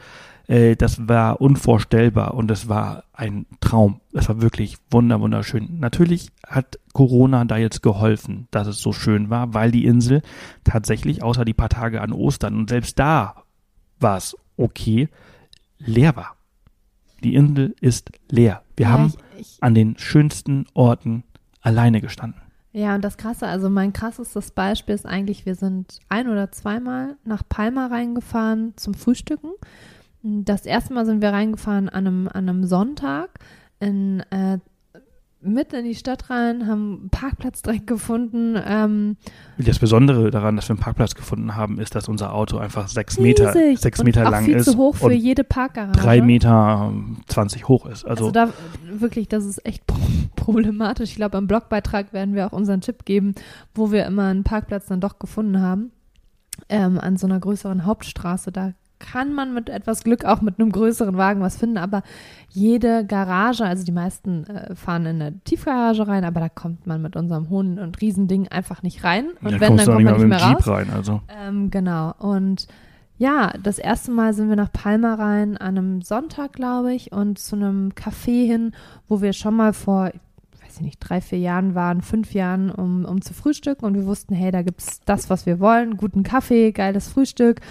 äh, 0.48 0.76
das 0.76 1.08
war 1.08 1.42
unvorstellbar 1.42 2.34
und 2.34 2.52
es 2.52 2.70
war 2.70 3.06
ein 3.14 3.46
Traum. 3.62 4.02
Es 4.14 4.30
war 4.30 4.42
wirklich 4.42 4.78
wunder 4.90 5.20
wunderschön. 5.22 5.80
Natürlich 5.80 6.30
hat 6.46 6.80
Corona 6.94 7.46
da 7.46 7.58
jetzt 7.58 7.82
geholfen, 7.82 8.48
dass 8.52 8.68
es 8.68 8.80
so 8.80 8.94
schön 8.94 9.30
war, 9.30 9.54
weil 9.54 9.72
die 9.72 9.86
Insel 9.86 10.22
tatsächlich 10.64 11.24
außer 11.24 11.46
die 11.46 11.54
paar 11.54 11.70
Tage 11.70 12.02
an 12.02 12.12
Ostern 12.12 12.56
und 12.56 12.70
selbst 12.70 13.00
da 13.00 13.44
war 14.00 14.18
es 14.18 14.36
okay, 14.58 15.10
leer 15.78 16.16
war. 16.16 16.36
Die 17.24 17.36
Insel 17.36 17.76
ist 17.82 18.12
leer. 18.30 18.62
Wir 18.78 18.88
ja, 18.88 18.92
haben 18.92 19.14
ich, 19.38 19.42
ich, 19.42 19.58
an 19.64 19.74
den 19.74 19.98
schönsten 19.98 20.66
Orten 20.74 21.24
alleine 21.62 22.02
gestanden. 22.02 22.42
Ja, 22.72 22.94
und 22.94 23.06
das 23.06 23.16
Krasse, 23.16 23.48
also 23.48 23.70
mein 23.70 23.94
krassestes 23.94 24.52
Beispiel 24.52 24.96
ist 24.96 25.06
eigentlich, 25.06 25.46
wir 25.46 25.56
sind 25.56 26.00
ein 26.10 26.28
oder 26.28 26.52
zweimal 26.52 27.16
nach 27.24 27.42
Palma 27.48 27.88
reingefahren 27.88 28.74
zum 28.76 28.94
Frühstücken. 28.94 29.52
Das 30.28 30.66
erste 30.66 30.92
Mal 30.92 31.06
sind 31.06 31.22
wir 31.22 31.32
reingefahren 31.32 31.88
an 31.88 32.08
einem, 32.08 32.28
an 32.28 32.50
einem 32.50 32.64
Sonntag 32.66 33.30
in, 33.80 34.22
äh, 34.32 34.58
mitten 35.40 35.76
in 35.76 35.86
die 35.86 35.94
Stadt 35.94 36.32
rein, 36.32 36.66
haben 36.66 36.98
einen 37.02 37.10
Parkplatz 37.12 37.62
direkt 37.62 37.86
gefunden. 37.86 38.60
Ähm, 38.66 39.18
Das 39.60 39.78
Besondere 39.78 40.32
daran, 40.32 40.56
dass 40.56 40.68
wir 40.68 40.74
einen 40.74 40.82
Parkplatz 40.82 41.14
gefunden 41.14 41.56
haben, 41.56 41.80
ist, 41.80 41.94
dass 41.94 42.10
unser 42.10 42.34
Auto 42.34 42.58
einfach 42.58 42.88
sechs 42.88 43.20
Meter, 43.20 43.54
sechs 43.54 44.00
und 44.00 44.06
Meter 44.06 44.26
auch 44.26 44.32
lang 44.32 44.46
viel 44.46 44.56
ist 44.56 44.66
zu 44.66 44.78
hoch 44.78 44.96
für 44.96 45.14
jede 45.14 45.44
Parkgarage. 45.44 46.00
drei 46.00 46.22
Meter 46.22 46.90
ähm, 46.92 47.18
zwanzig 47.28 47.68
hoch 47.68 47.86
ist. 47.86 48.04
Also, 48.06 48.26
Also, 48.26 48.32
da 48.32 48.50
wirklich, 48.90 49.28
das 49.28 49.46
ist 49.46 49.64
echt 49.64 49.86
pro- 49.86 50.00
problematisch. 50.36 51.12
Ich 51.12 51.18
glaube, 51.18 51.38
im 51.38 51.46
Blogbeitrag 51.46 52.14
werden 52.14 52.34
wir 52.34 52.48
auch 52.48 52.54
unseren 52.54 52.82
Tipp 52.82 53.06
geben, 53.06 53.36
wo 53.76 53.92
wir 53.92 54.08
immer 54.08 54.30
einen 54.30 54.44
Parkplatz 54.44 54.88
dann 54.88 55.02
doch 55.02 55.20
gefunden 55.20 55.62
haben. 55.62 55.92
Ähm, 56.70 57.00
an 57.00 57.18
so 57.18 57.28
einer 57.28 57.40
größeren 57.40 57.86
Hauptstraße. 57.86 58.52
Da 58.52 58.74
kann 59.12 59.34
man 59.34 59.54
mit 59.54 59.70
etwas 59.70 60.04
Glück 60.04 60.26
auch 60.26 60.42
mit 60.42 60.60
einem 60.60 60.72
größeren 60.72 61.18
Wagen 61.18 61.42
was 61.42 61.58
finden, 61.58 61.78
aber 61.78 62.04
jede 62.50 63.06
Garage, 63.06 63.66
also 63.66 63.84
die 63.84 63.92
meisten 63.92 64.46
äh, 64.46 64.76
fahren 64.76 65.06
in 65.06 65.22
eine 65.22 65.40
Tiefgarage 65.44 66.08
rein, 66.08 66.24
aber 66.24 66.40
da 66.40 66.50
kommt 66.50 66.88
man 66.88 67.02
mit 67.02 67.16
unserem 67.16 67.50
hohen 67.50 67.80
und 67.80 68.02
Riesending 68.02 68.48
einfach 68.48 68.84
nicht 68.84 69.04
rein. 69.04 69.30
Und 69.42 69.54
da 69.54 69.60
wenn, 69.60 69.78
dann 69.78 69.86
kommt 69.86 70.04
man 70.04 70.14
nicht 70.18 70.28
mehr 70.28 70.28
mit 70.28 70.40
dem 70.40 70.54
raus. 70.54 70.66
Jeep 70.66 70.68
rein. 70.68 70.90
Also. 70.90 71.22
Ähm, 71.30 71.70
genau. 71.70 72.14
Und 72.18 72.68
ja, 73.18 73.54
das 73.62 73.80
erste 73.80 74.12
Mal 74.12 74.34
sind 74.34 74.50
wir 74.50 74.56
nach 74.56 74.72
Palma 74.72 75.14
rein 75.16 75.58
an 75.58 75.78
einem 75.78 76.02
Sonntag, 76.02 76.54
glaube 76.54 76.94
ich, 76.94 77.12
und 77.12 77.40
zu 77.40 77.56
einem 77.56 77.90
Café 77.90 78.46
hin, 78.46 78.72
wo 79.08 79.22
wir 79.22 79.34
schon 79.34 79.56
mal 79.56 79.72
vor, 79.74 80.12
ich 80.54 80.62
weiß 80.64 80.82
nicht, 80.82 81.00
drei, 81.00 81.22
vier 81.22 81.40
Jahren 81.40 81.76
waren, 81.76 82.02
fünf 82.02 82.34
Jahren, 82.34 82.70
um, 82.70 83.06
um 83.06 83.22
zu 83.22 83.34
frühstücken. 83.34 83.86
Und 83.86 83.96
wir 83.96 84.06
wussten, 84.06 84.36
hey, 84.36 84.52
da 84.52 84.64
gibt's 84.64 85.00
das, 85.06 85.30
was 85.30 85.46
wir 85.46 85.60
wollen, 85.62 85.96
guten 85.96 86.24
Kaffee, 86.24 86.72
geiles 86.72 87.08
Frühstück. 87.08 87.62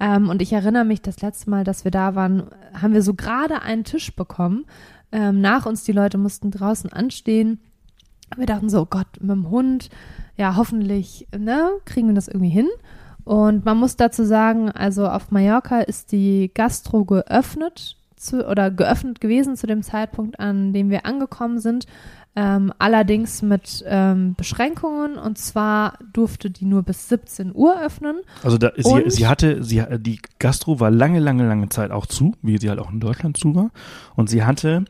Ähm, 0.00 0.28
und 0.28 0.42
ich 0.42 0.52
erinnere 0.52 0.84
mich, 0.84 1.02
das 1.02 1.20
letzte 1.20 1.50
Mal, 1.50 1.64
dass 1.64 1.84
wir 1.84 1.90
da 1.90 2.14
waren, 2.14 2.44
haben 2.74 2.94
wir 2.94 3.02
so 3.02 3.14
gerade 3.14 3.62
einen 3.62 3.84
Tisch 3.84 4.14
bekommen. 4.14 4.64
Ähm, 5.12 5.40
nach 5.40 5.66
uns, 5.66 5.84
die 5.84 5.92
Leute 5.92 6.18
mussten 6.18 6.50
draußen 6.50 6.92
anstehen. 6.92 7.60
Wir 8.36 8.46
dachten 8.46 8.70
so, 8.70 8.82
oh 8.82 8.86
Gott, 8.88 9.08
mit 9.20 9.30
dem 9.30 9.50
Hund, 9.50 9.90
ja, 10.36 10.56
hoffentlich, 10.56 11.28
ne, 11.36 11.70
kriegen 11.84 12.08
wir 12.08 12.14
das 12.14 12.28
irgendwie 12.28 12.48
hin. 12.48 12.68
Und 13.24 13.64
man 13.64 13.76
muss 13.76 13.96
dazu 13.96 14.24
sagen, 14.24 14.70
also 14.70 15.06
auf 15.06 15.30
Mallorca 15.30 15.80
ist 15.80 16.12
die 16.12 16.50
Gastro 16.52 17.04
geöffnet 17.04 17.96
zu, 18.16 18.48
oder 18.48 18.70
geöffnet 18.70 19.20
gewesen 19.20 19.56
zu 19.56 19.66
dem 19.66 19.82
Zeitpunkt, 19.82 20.40
an 20.40 20.72
dem 20.72 20.90
wir 20.90 21.06
angekommen 21.06 21.60
sind. 21.60 21.86
Ähm, 22.34 22.72
allerdings 22.78 23.42
mit 23.42 23.84
ähm, 23.86 24.34
Beschränkungen 24.34 25.18
und 25.18 25.36
zwar 25.36 25.98
durfte 26.14 26.50
die 26.50 26.64
nur 26.64 26.82
bis 26.82 27.10
17 27.10 27.54
Uhr 27.54 27.78
öffnen. 27.78 28.20
Also 28.42 28.56
da, 28.56 28.72
sie, 28.74 29.10
sie 29.10 29.26
hatte, 29.26 29.62
sie, 29.62 29.84
die 29.98 30.18
Gastro 30.38 30.80
war 30.80 30.90
lange, 30.90 31.20
lange, 31.20 31.46
lange 31.46 31.68
Zeit 31.68 31.90
auch 31.90 32.06
zu, 32.06 32.34
wie 32.40 32.56
sie 32.56 32.70
halt 32.70 32.78
auch 32.78 32.90
in 32.90 33.00
Deutschland 33.00 33.36
zu 33.36 33.54
war. 33.54 33.70
Und 34.16 34.30
sie 34.30 34.44
hatte, 34.44 34.86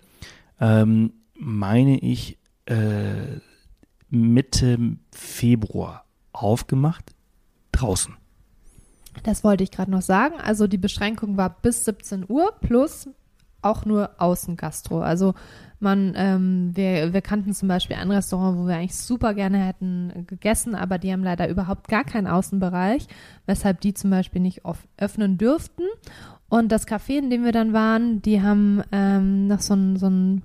ähm, 0.60 1.14
meine 1.34 1.98
ich, 1.98 2.38
äh, 2.66 3.40
Mitte 4.08 4.78
Februar 5.10 6.04
aufgemacht 6.32 7.12
draußen. 7.72 8.14
Das 9.24 9.42
wollte 9.42 9.64
ich 9.64 9.70
gerade 9.70 9.90
noch 9.90 10.02
sagen. 10.02 10.36
Also 10.40 10.66
die 10.66 10.78
Beschränkung 10.78 11.36
war 11.36 11.50
bis 11.60 11.84
17 11.86 12.26
Uhr 12.28 12.52
plus 12.60 13.08
auch 13.62 13.84
nur 13.84 14.10
Außengastro. 14.18 15.00
Also 15.00 15.34
man, 15.82 16.14
ähm, 16.16 16.70
wir, 16.74 17.12
wir 17.12 17.20
kannten 17.20 17.52
zum 17.52 17.68
Beispiel 17.68 17.96
ein 17.96 18.10
Restaurant, 18.10 18.58
wo 18.58 18.66
wir 18.66 18.76
eigentlich 18.76 18.96
super 18.96 19.34
gerne 19.34 19.58
hätten 19.58 20.24
gegessen, 20.26 20.74
aber 20.74 20.98
die 20.98 21.12
haben 21.12 21.24
leider 21.24 21.48
überhaupt 21.48 21.88
gar 21.88 22.04
keinen 22.04 22.26
Außenbereich, 22.26 23.06
weshalb 23.46 23.80
die 23.80 23.94
zum 23.94 24.10
Beispiel 24.10 24.40
nicht 24.40 24.62
öffnen 24.96 25.38
dürften. 25.38 25.84
Und 26.48 26.70
das 26.70 26.86
Café, 26.86 27.18
in 27.18 27.30
dem 27.30 27.44
wir 27.44 27.52
dann 27.52 27.72
waren, 27.72 28.22
die 28.22 28.42
haben 28.42 28.82
ähm, 28.92 29.46
noch 29.46 29.60
so 29.60 29.74
ein, 29.74 29.96
so 29.96 30.08
ein 30.08 30.42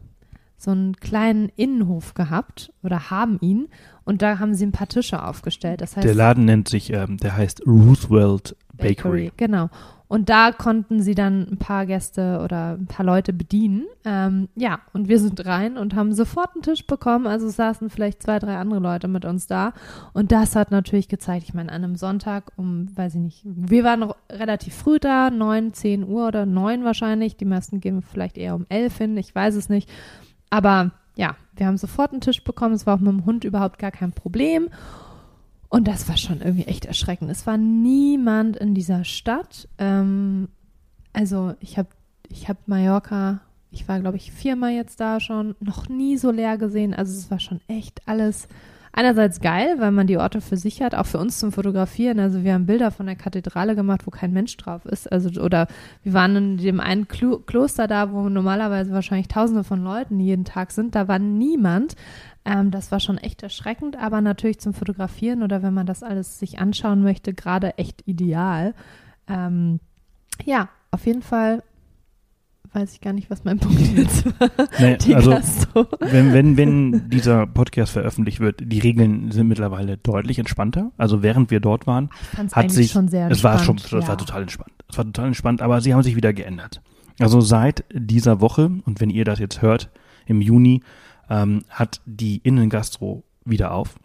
so 0.59 0.71
einen 0.71 0.95
kleinen 0.95 1.49
Innenhof 1.55 2.15
gehabt 2.15 2.73
oder 2.81 3.11
haben 3.11 3.38
ihn 3.41 3.67
und 4.05 4.23
da 4.23 4.39
haben 4.39 4.55
sie 4.55 4.65
ein 4.65 4.71
paar 4.71 4.88
Tische 4.88 5.23
aufgestellt. 5.23 5.81
Das 5.81 5.95
heißt, 5.95 6.03
der 6.03 6.15
Laden 6.15 6.45
nennt 6.45 6.67
sich, 6.67 6.91
ähm, 6.91 7.17
der 7.17 7.38
heißt 7.38 7.65
Roosevelt 7.67 8.55
Bakery. 8.75 8.95
Bakery. 8.95 9.31
Genau. 9.38 9.69
Und 10.08 10.30
da 10.30 10.51
konnten 10.51 11.01
sie 11.01 11.16
dann 11.16 11.47
ein 11.51 11.58
paar 11.58 11.86
Gäste 11.86 12.39
oder 12.41 12.78
ein 12.80 12.88
paar 12.88 13.05
Leute 13.05 13.34
bedienen. 13.34 13.86
Ähm, 14.05 14.47
ja, 14.55 14.80
und 14.93 15.10
wir 15.10 15.20
sind 15.20 15.45
rein 15.45 15.78
und 15.78 15.95
haben 15.95 16.14
sofort 16.14 16.53
einen 16.53 16.62
Tisch 16.62 16.88
bekommen. 16.88 17.28
Also 17.28 17.49
saßen 17.49 17.89
vielleicht 17.89 18.24
zwei, 18.24 18.39
drei 18.39 18.58
andere 18.58 18.80
Leute 18.80 19.08
mit 19.08 19.26
uns 19.26 19.47
da. 19.47 19.74
Und 20.14 20.32
das 20.32 20.55
hat 20.55 20.72
natürlich 20.72 21.10
gezeigt, 21.10 21.43
ich 21.43 21.53
meine, 21.53 21.72
an 21.72 21.84
einem 21.84 21.95
Sonntag 21.97 22.51
um, 22.55 22.88
weiß 22.95 23.16
ich 23.16 23.22
nicht, 23.22 23.41
wir 23.43 23.84
waren 23.84 23.99
noch 23.99 24.16
relativ 24.32 24.76
früh 24.76 24.97
da, 24.99 25.30
neun, 25.30 25.74
zehn 25.74 26.08
Uhr 26.08 26.28
oder 26.28 26.45
neun 26.45 26.86
wahrscheinlich. 26.86 27.36
Die 27.36 27.45
meisten 27.45 27.82
gehen 27.82 28.01
vielleicht 28.01 28.38
eher 28.38 28.55
um 28.55 28.66
elf 28.70 28.97
hin, 28.97 29.18
ich 29.18 29.36
weiß 29.36 29.55
es 29.55 29.68
nicht. 29.68 29.89
Aber 30.49 30.91
ja, 31.18 31.36
wir 31.55 31.68
haben 31.68 31.78
sofort 31.78 32.12
einen 32.12 32.22
Tisch 32.22 32.43
bekommen. 32.43 32.76
Es 32.76 32.86
war 32.86 32.95
auch 32.95 32.99
mit 32.99 33.12
dem 33.12 33.26
Hund 33.26 33.43
überhaupt 33.43 33.80
gar 33.80 33.91
kein 33.91 34.14
Problem. 34.14 34.70
Und 35.70 35.88
das 35.88 36.07
war 36.07 36.18
schon 36.18 36.41
irgendwie 36.41 36.65
echt 36.65 36.86
erschreckend. 36.86 37.30
Es 37.30 37.45
war 37.45 37.57
niemand 37.57 38.57
in 38.57 38.74
dieser 38.74 39.03
Stadt. 39.03 39.68
Ähm, 39.78 40.47
also 41.13 41.55
ich 41.59 41.78
habe 41.78 41.89
ich 42.30 42.47
hab 42.47 42.68
Mallorca, 42.68 43.41
ich 43.72 43.88
war 43.88 43.99
glaube 43.99 44.18
ich 44.18 44.32
viermal 44.32 44.72
jetzt 44.72 44.99
da 44.99 45.20
schon, 45.20 45.55
noch 45.59 45.89
nie 45.89 46.18
so 46.18 46.32
leer 46.32 46.57
gesehen. 46.57 46.93
Also 46.93 47.18
es 47.18 47.30
war 47.30 47.39
schon 47.39 47.61
echt 47.68 48.01
alles 48.07 48.47
einerseits 48.97 49.41
geil, 49.41 49.76
weil 49.78 49.91
man 49.91 50.07
die 50.07 50.18
Orte 50.18 50.41
für 50.41 50.57
sich 50.57 50.82
hat, 50.82 50.95
auch 50.95 51.05
für 51.05 51.20
uns 51.20 51.38
zum 51.38 51.51
Fotografieren. 51.51 52.20
Also 52.20 52.43
wir 52.43 52.53
haben 52.53 52.65
Bilder 52.65 52.89
von 52.89 53.05
der 53.05 53.15
Kathedrale 53.15 53.76
gemacht, 53.76 54.01
wo 54.05 54.11
kein 54.11 54.34
Mensch 54.34 54.57
drauf 54.57 54.86
ist. 54.86 55.11
Also 55.11 55.30
oder 55.39 55.68
wir 56.01 56.13
waren 56.13 56.36
in 56.36 56.57
dem 56.57 56.80
einen 56.80 57.07
Klo 57.07 57.38
Kloster 57.38 57.88
da, 57.88 58.11
wo 58.11 58.28
normalerweise 58.28 58.91
wahrscheinlich 58.91 59.28
Tausende 59.28 59.63
von 59.63 59.84
Leuten 59.84 60.20
jeden 60.20 60.45
Tag 60.45 60.72
sind. 60.72 60.95
Da 60.95 61.07
war 61.07 61.20
niemand. 61.20 61.95
Ähm, 62.47 62.71
das 62.71 62.91
war 62.91 62.99
schon 62.99 63.17
echt 63.17 63.43
erschreckend, 63.43 63.97
aber 63.97 64.21
natürlich 64.21 64.59
zum 64.59 64.73
Fotografieren 64.73 65.43
oder 65.43 65.63
wenn 65.63 65.73
man 65.73 65.85
das 65.85 66.01
alles 66.01 66.39
sich 66.39 66.59
anschauen 66.59 67.03
möchte, 67.03 67.33
gerade 67.33 67.77
echt 67.77 68.03
ideal. 68.07 68.73
Ähm, 69.27 69.81
ja, 70.45 70.69
auf 70.91 71.05
jeden 71.05 71.21
Fall 71.21 71.61
weiß 72.73 72.93
ich 72.93 73.01
gar 73.01 73.11
nicht, 73.11 73.29
was 73.29 73.43
mein 73.43 73.59
Punkt 73.59 73.81
jetzt 73.97 74.25
war. 74.39 74.49
Nee, 74.79 74.97
Die 74.97 75.15
also, 75.15 75.31
Gastro. 75.31 75.87
wenn, 75.99 76.33
wenn, 76.33 76.55
wenn 76.55 77.09
dieser 77.09 77.47
Podcast 77.47 77.91
veröffentlicht 77.91 78.39
wird, 78.39 78.61
die 78.63 78.79
Regeln 78.79 79.31
sind 79.31 79.47
mittlerweile 79.47 79.97
deutlich 79.97 80.39
entspannter. 80.39 80.91
Also 80.97 81.23
während 81.23 81.51
wir 81.51 81.59
dort 81.59 81.85
waren, 81.85 82.09
hat 82.53 82.71
sich, 82.71 82.91
schon 82.91 83.09
sehr 83.09 83.29
es 83.29 83.43
war 83.43 83.59
schon, 83.59 83.77
es 83.77 83.91
war 83.91 84.01
ja. 84.01 84.15
total 84.15 84.43
entspannt. 84.43 84.71
Es 84.89 84.97
war 84.97 85.05
total 85.05 85.27
entspannt, 85.27 85.61
aber 85.61 85.81
sie 85.81 85.93
haben 85.93 86.03
sich 86.03 86.15
wieder 86.15 86.31
geändert. 86.31 86.81
Also 87.19 87.41
seit 87.41 87.83
dieser 87.91 88.39
Woche, 88.39 88.71
und 88.85 89.01
wenn 89.01 89.09
ihr 89.09 89.25
das 89.25 89.39
jetzt 89.39 89.61
hört, 89.61 89.89
im 90.27 90.41
Juni, 90.41 90.81
ähm, 91.30 91.63
hat 91.69 92.01
die 92.05 92.38
Innengastro 92.38 93.23
wieder 93.45 93.71
auf. 93.71 93.95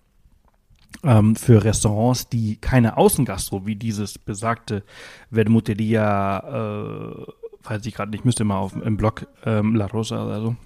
Ähm, 1.05 1.37
für 1.37 1.65
Restaurants, 1.65 2.29
die 2.29 2.57
keine 2.57 2.97
Außengastro, 2.97 3.67
wie 3.67 3.77
dieses 3.77 4.19
besagte 4.19 4.85
Vermuteria, 5.31 6.39
äh, 6.39 7.27
weiß 7.65 7.87
ich 7.87 7.95
gerade 7.95 8.11
nicht, 8.11 8.25
müsste 8.25 8.45
mal 8.45 8.59
auf 8.59 8.77
im 8.77 8.97
Blog 8.97 9.27
ähm, 9.45 9.75
La 9.75 9.87
Rosa 9.87 10.25
oder 10.25 10.41
so, 10.41 10.57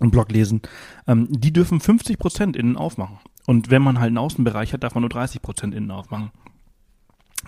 im 0.00 0.10
Blog 0.10 0.32
lesen, 0.32 0.62
ähm, 1.06 1.28
die 1.30 1.52
dürfen 1.52 1.80
50 1.80 2.18
Prozent 2.18 2.56
innen 2.56 2.76
aufmachen. 2.76 3.18
Und 3.46 3.70
wenn 3.70 3.82
man 3.82 4.00
halt 4.00 4.08
einen 4.08 4.18
Außenbereich 4.18 4.72
hat, 4.72 4.82
darf 4.82 4.94
man 4.94 5.02
nur 5.02 5.10
30 5.10 5.40
Prozent 5.42 5.74
innen 5.74 5.90
aufmachen. 5.90 6.32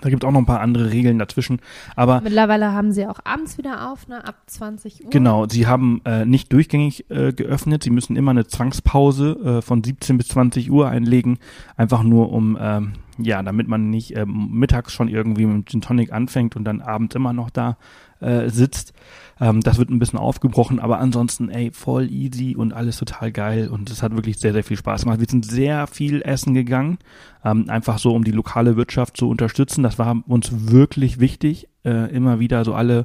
Da 0.00 0.10
gibt 0.10 0.22
es 0.22 0.28
auch 0.28 0.32
noch 0.32 0.40
ein 0.40 0.46
paar 0.46 0.60
andere 0.60 0.90
Regeln 0.90 1.18
dazwischen. 1.18 1.60
Aber 1.96 2.20
Mittlerweile 2.20 2.72
haben 2.72 2.92
sie 2.92 3.06
auch 3.06 3.20
abends 3.24 3.58
wieder 3.58 3.90
auf, 3.90 4.08
ne? 4.08 4.24
Ab 4.24 4.36
20 4.46 5.04
Uhr. 5.04 5.10
genau, 5.10 5.46
sie 5.48 5.66
haben 5.66 6.00
äh, 6.04 6.24
nicht 6.24 6.52
durchgängig 6.52 7.10
äh, 7.10 7.32
geöffnet. 7.32 7.82
Sie 7.82 7.90
müssen 7.90 8.16
immer 8.16 8.30
eine 8.30 8.46
Zwangspause 8.46 9.58
äh, 9.58 9.62
von 9.62 9.82
17 9.82 10.18
bis 10.18 10.28
20 10.28 10.70
Uhr 10.70 10.88
einlegen. 10.88 11.38
Einfach 11.76 12.02
nur 12.02 12.32
um, 12.32 12.56
ähm, 12.60 12.92
ja, 13.18 13.42
damit 13.42 13.68
man 13.68 13.90
nicht 13.90 14.16
ähm, 14.16 14.50
mittags 14.52 14.92
schon 14.92 15.08
irgendwie 15.08 15.46
mit 15.46 15.68
Gin 15.68 15.80
Tonic 15.80 16.12
anfängt 16.12 16.56
und 16.56 16.64
dann 16.64 16.80
abends 16.80 17.14
immer 17.14 17.32
noch 17.32 17.50
da 17.50 17.76
äh, 18.20 18.48
sitzt. 18.48 18.92
Ähm, 19.40 19.60
das 19.60 19.78
wird 19.78 19.88
ein 19.90 19.98
bisschen 20.00 20.18
aufgebrochen, 20.18 20.80
aber 20.80 20.98
ansonsten, 20.98 21.48
ey, 21.48 21.70
voll 21.70 22.10
easy 22.10 22.56
und 22.56 22.72
alles 22.72 22.96
total 22.98 23.30
geil 23.30 23.68
und 23.68 23.88
es 23.90 24.02
hat 24.02 24.12
wirklich 24.16 24.38
sehr, 24.38 24.52
sehr 24.52 24.64
viel 24.64 24.76
Spaß 24.76 25.02
gemacht. 25.02 25.20
Wir 25.20 25.28
sind 25.28 25.44
sehr 25.46 25.86
viel 25.86 26.22
essen 26.22 26.54
gegangen, 26.54 26.98
ähm, 27.44 27.66
einfach 27.68 27.98
so, 27.98 28.14
um 28.14 28.24
die 28.24 28.32
lokale 28.32 28.76
Wirtschaft 28.76 29.16
zu 29.16 29.28
unterstützen. 29.28 29.82
Das 29.84 29.98
war 29.98 30.22
uns 30.26 30.50
wirklich 30.72 31.20
wichtig, 31.20 31.68
äh, 31.84 32.10
immer 32.12 32.40
wieder 32.40 32.64
so 32.64 32.74
alle, 32.74 33.04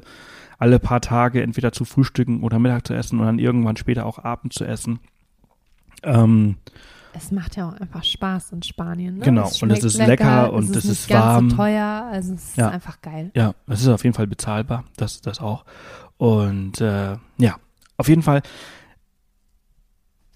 alle 0.58 0.78
paar 0.80 1.00
Tage 1.00 1.42
entweder 1.42 1.70
zu 1.72 1.84
frühstücken 1.84 2.42
oder 2.42 2.58
Mittag 2.58 2.86
zu 2.86 2.94
essen 2.94 3.20
und 3.20 3.26
dann 3.26 3.38
irgendwann 3.38 3.76
später 3.76 4.04
auch 4.06 4.18
Abend 4.24 4.52
zu 4.52 4.64
essen. 4.64 4.98
Ähm, 6.02 6.56
Es 7.16 7.30
macht 7.30 7.56
ja 7.56 7.68
auch 7.68 7.74
einfach 7.80 8.02
Spaß 8.02 8.52
in 8.52 8.62
Spanien. 8.62 9.18
Ne? 9.18 9.24
Genau, 9.24 9.46
Es 9.46 9.62
und 9.62 9.70
es 9.70 9.84
ist 9.84 9.98
lecker 9.98 10.52
und 10.52 10.64
es 10.64 10.70
es 10.70 10.76
ist 10.76 10.84
nicht 10.84 11.00
ist 11.02 11.08
ganz 11.08 11.24
warm. 11.24 11.50
so 11.50 11.56
teuer. 11.56 12.08
Also 12.10 12.34
es 12.34 12.42
ist 12.44 12.56
Ja. 12.56 12.68
einfach 12.70 13.00
geil. 13.02 13.30
Ja, 13.34 13.54
es 13.68 13.82
ist 13.82 13.88
auf 13.88 14.02
jeden 14.02 14.14
Fall 14.14 14.26
bezahlbar, 14.26 14.82
das, 14.96 15.20
das 15.20 15.38
auch. 15.40 15.64
Und 16.24 16.80
äh, 16.80 17.18
ja, 17.36 17.56
auf 17.98 18.08
jeden 18.08 18.22
Fall 18.22 18.40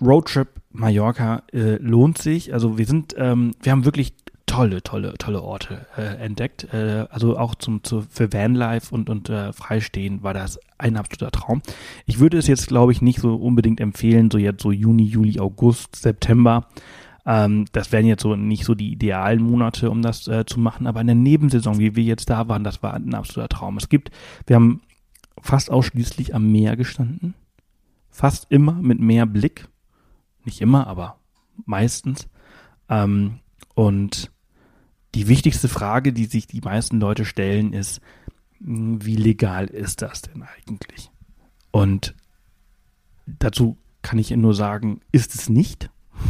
Roadtrip 0.03 0.49
Mallorca 0.71 1.45
äh, 1.51 1.77
lohnt 1.77 2.19
sich. 2.19 2.53
Also 2.53 2.77
wir 2.77 2.85
sind, 2.85 3.15
ähm, 3.17 3.53
wir 3.63 3.73
haben 3.73 3.87
wirklich 3.87 4.13
tolle, 4.45 4.83
tolle, 4.83 5.15
tolle 5.15 5.41
Orte 5.41 5.87
äh, 5.97 6.03
entdeckt. 6.23 6.75
Äh, 6.75 7.07
also 7.09 7.39
auch 7.39 7.55
zum, 7.55 7.83
zu, 7.85 8.03
für 8.03 8.35
Vanlife 8.35 8.95
und, 8.95 9.09
und 9.09 9.31
äh, 9.31 9.55
Freistehen 9.55 10.23
war 10.23 10.35
das 10.35 10.61
ein 10.77 10.99
absoluter 10.99 11.31
Traum. 11.31 11.63
Ich 12.05 12.19
würde 12.19 12.37
es 12.37 12.49
jetzt, 12.49 12.69
glaube 12.69 12.93
ich, 12.93 13.01
nicht 13.01 13.21
so 13.21 13.37
unbedingt 13.37 13.81
empfehlen, 13.81 14.31
so 14.31 14.37
jetzt 14.37 14.63
so 14.63 14.71
Juni, 14.71 15.05
Juli, 15.05 15.41
August, 15.41 15.97
September. 15.97 16.67
Ähm, 17.25 17.65
das 17.73 17.93
wären 17.93 18.05
jetzt 18.05 18.25
so 18.25 18.37
nicht 18.37 18.67
so 18.67 18.75
die 18.75 18.93
idealen 18.93 19.43
Monate, 19.43 19.91
um 19.91 20.03
das 20.03 20.29
äh, 20.29 20.45
zu 20.45 20.61
machen, 20.61 20.87
aber 20.87 21.01
in 21.01 21.07
der 21.07 21.17
Nebensaison, 21.17 21.79
wie 21.79 21.97
wir 21.97 22.05
jetzt 22.05 22.29
da 22.29 22.47
waren, 22.47 22.63
das 22.63 22.83
war 22.83 22.93
ein 22.93 23.15
absoluter 23.15 23.49
Traum. 23.49 23.79
Es 23.79 23.89
gibt, 23.89 24.11
wir 24.47 24.57
haben 24.57 24.83
fast 25.49 25.71
ausschließlich 25.71 26.35
am 26.35 26.53
Meer 26.53 26.77
gestanden, 26.77 27.33
fast 28.11 28.49
immer 28.51 28.75
mit 28.75 29.01
Meerblick, 29.01 29.67
nicht 30.45 30.61
immer, 30.61 30.87
aber 30.87 31.21
meistens. 31.65 32.29
Ähm, 32.91 33.39
und 33.75 34.31
die 35.15 35.27
wichtigste 35.27 35.69
Frage, 35.69 36.13
die 36.13 36.27
sich 36.27 36.49
die 36.49 36.61
meisten 36.61 37.01
Leute 37.01 37.25
stellen, 37.25 37.73
ist, 37.73 38.03
mh, 38.61 39.07
wie 39.07 39.17
legal 39.17 39.69
ist 39.69 40.03
das 40.03 40.21
denn 40.21 40.43
eigentlich? 40.43 41.11
Und 41.71 42.15
dazu 43.25 43.79
kann 44.03 44.19
ich 44.19 44.31
nur 44.31 44.53
sagen, 44.53 45.01
ist 45.13 45.35
es 45.35 45.49
nicht. 45.49 45.91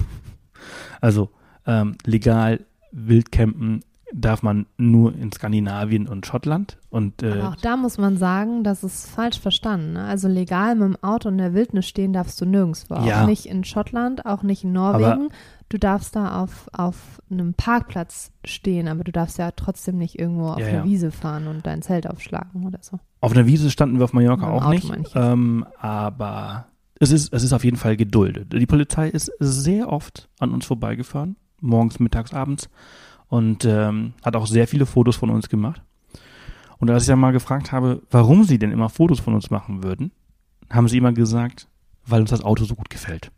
Also 1.01 1.31
ähm, 1.65 1.97
legal 2.05 2.67
Wildcampen 2.91 3.85
darf 4.13 4.43
man 4.43 4.67
nur 4.77 5.15
in 5.15 5.33
Skandinavien 5.33 6.09
und 6.09 6.27
Schottland. 6.27 6.79
Und 6.91 7.23
äh, 7.23 7.33
Aber 7.33 7.51
auch 7.51 7.57
da 7.57 7.77
muss 7.77 7.99
man 7.99 8.17
sagen, 8.17 8.65
das 8.65 8.83
ist 8.83 9.09
falsch 9.09 9.39
verstanden. 9.39 9.95
Ne? 9.95 10.05
Also 10.05 10.29
legal 10.29 10.75
mit 10.75 10.85
dem 10.85 11.03
Auto 11.03 11.29
in 11.29 11.39
der 11.39 11.55
Wildnis 11.55 11.87
stehen 11.87 12.13
darfst 12.13 12.41
du 12.41 12.47
nirgendwo. 12.47 12.95
Ja. 12.95 13.23
Auch 13.23 13.27
nicht 13.27 13.47
in 13.47 13.65
Schottland, 13.65 14.25
auch 14.27 14.43
nicht 14.43 14.65
in 14.65 14.73
Norwegen. 14.73 15.29
du 15.69 15.79
darfst 15.79 16.17
da 16.17 16.41
auf, 16.43 16.69
auf 16.73 17.21
einem 17.31 17.53
Parkplatz 17.55 18.33
stehen, 18.45 18.89
aber 18.89 19.05
du 19.05 19.13
darfst 19.13 19.37
ja 19.39 19.51
trotzdem 19.51 19.99
nicht 19.99 20.19
irgendwo 20.19 20.49
auf 20.49 20.61
Ja, 20.61 20.67
eine 20.67 20.77
ja. 20.79 20.85
Wiese 20.85 21.11
fahren 21.11 21.47
und 21.47 21.67
dein 21.67 21.83
Zelt 21.83 22.07
aufschlagen 22.09 22.67
oder 22.67 22.79
so. 22.81 22.99
Auf 23.21 23.33
einer 23.33 23.47
Wiese 23.47 23.71
standen 23.71 23.99
wir 23.99 24.05
auf 24.05 24.15
Mallorca 24.15 24.49
auch 24.49 24.65
Auto 24.65 24.95
nicht, 24.95 25.13
ähm, 25.15 25.67
aber 25.79 26.69
es 26.99 27.13
ist, 27.13 27.33
es 27.33 27.43
ist 27.43 27.53
auf 27.53 27.65
jeden 27.65 27.77
Fall 27.77 27.97
geduldet. 27.97 28.53
Die 28.53 28.67
Polizei 28.67 29.09
ist 29.09 29.31
sehr 29.39 29.93
oft 29.93 30.29
an 30.39 30.53
uns 30.53 30.65
vorbeigefahren, 30.65 31.37
morgens, 31.61 32.01
mittags, 32.01 32.33
abends 32.33 32.71
und 33.29 33.65
ähm, 33.65 34.15
hat 34.25 34.37
auch 34.37 34.47
sehr 34.47 34.67
viele 34.67 34.87
Fotos 34.87 35.17
von 35.17 35.31
uns 35.31 35.49
gemacht. 35.49 35.83
Und 36.79 36.91
als 36.91 37.05
ich 37.05 37.09
dann 37.09 37.19
mal 37.19 37.33
gefragt 37.33 37.73
habe, 37.73 38.03
warum 38.11 38.45
sie 38.45 38.59
denn 38.59 38.73
immer 38.73 38.89
Fotos 38.89 39.21
von 39.21 39.35
uns 39.35 39.51
machen 39.51 39.83
würden, 39.83 40.13
haben 40.71 40.89
sie 40.89 40.99
immer 40.99 41.13
gesagt, 41.13 41.69
weil 42.07 42.21
uns 42.21 42.31
das 42.31 42.45
Auto 42.45 42.65
so 42.65 42.75
gut 42.75 42.91
gefällt. 42.91 43.31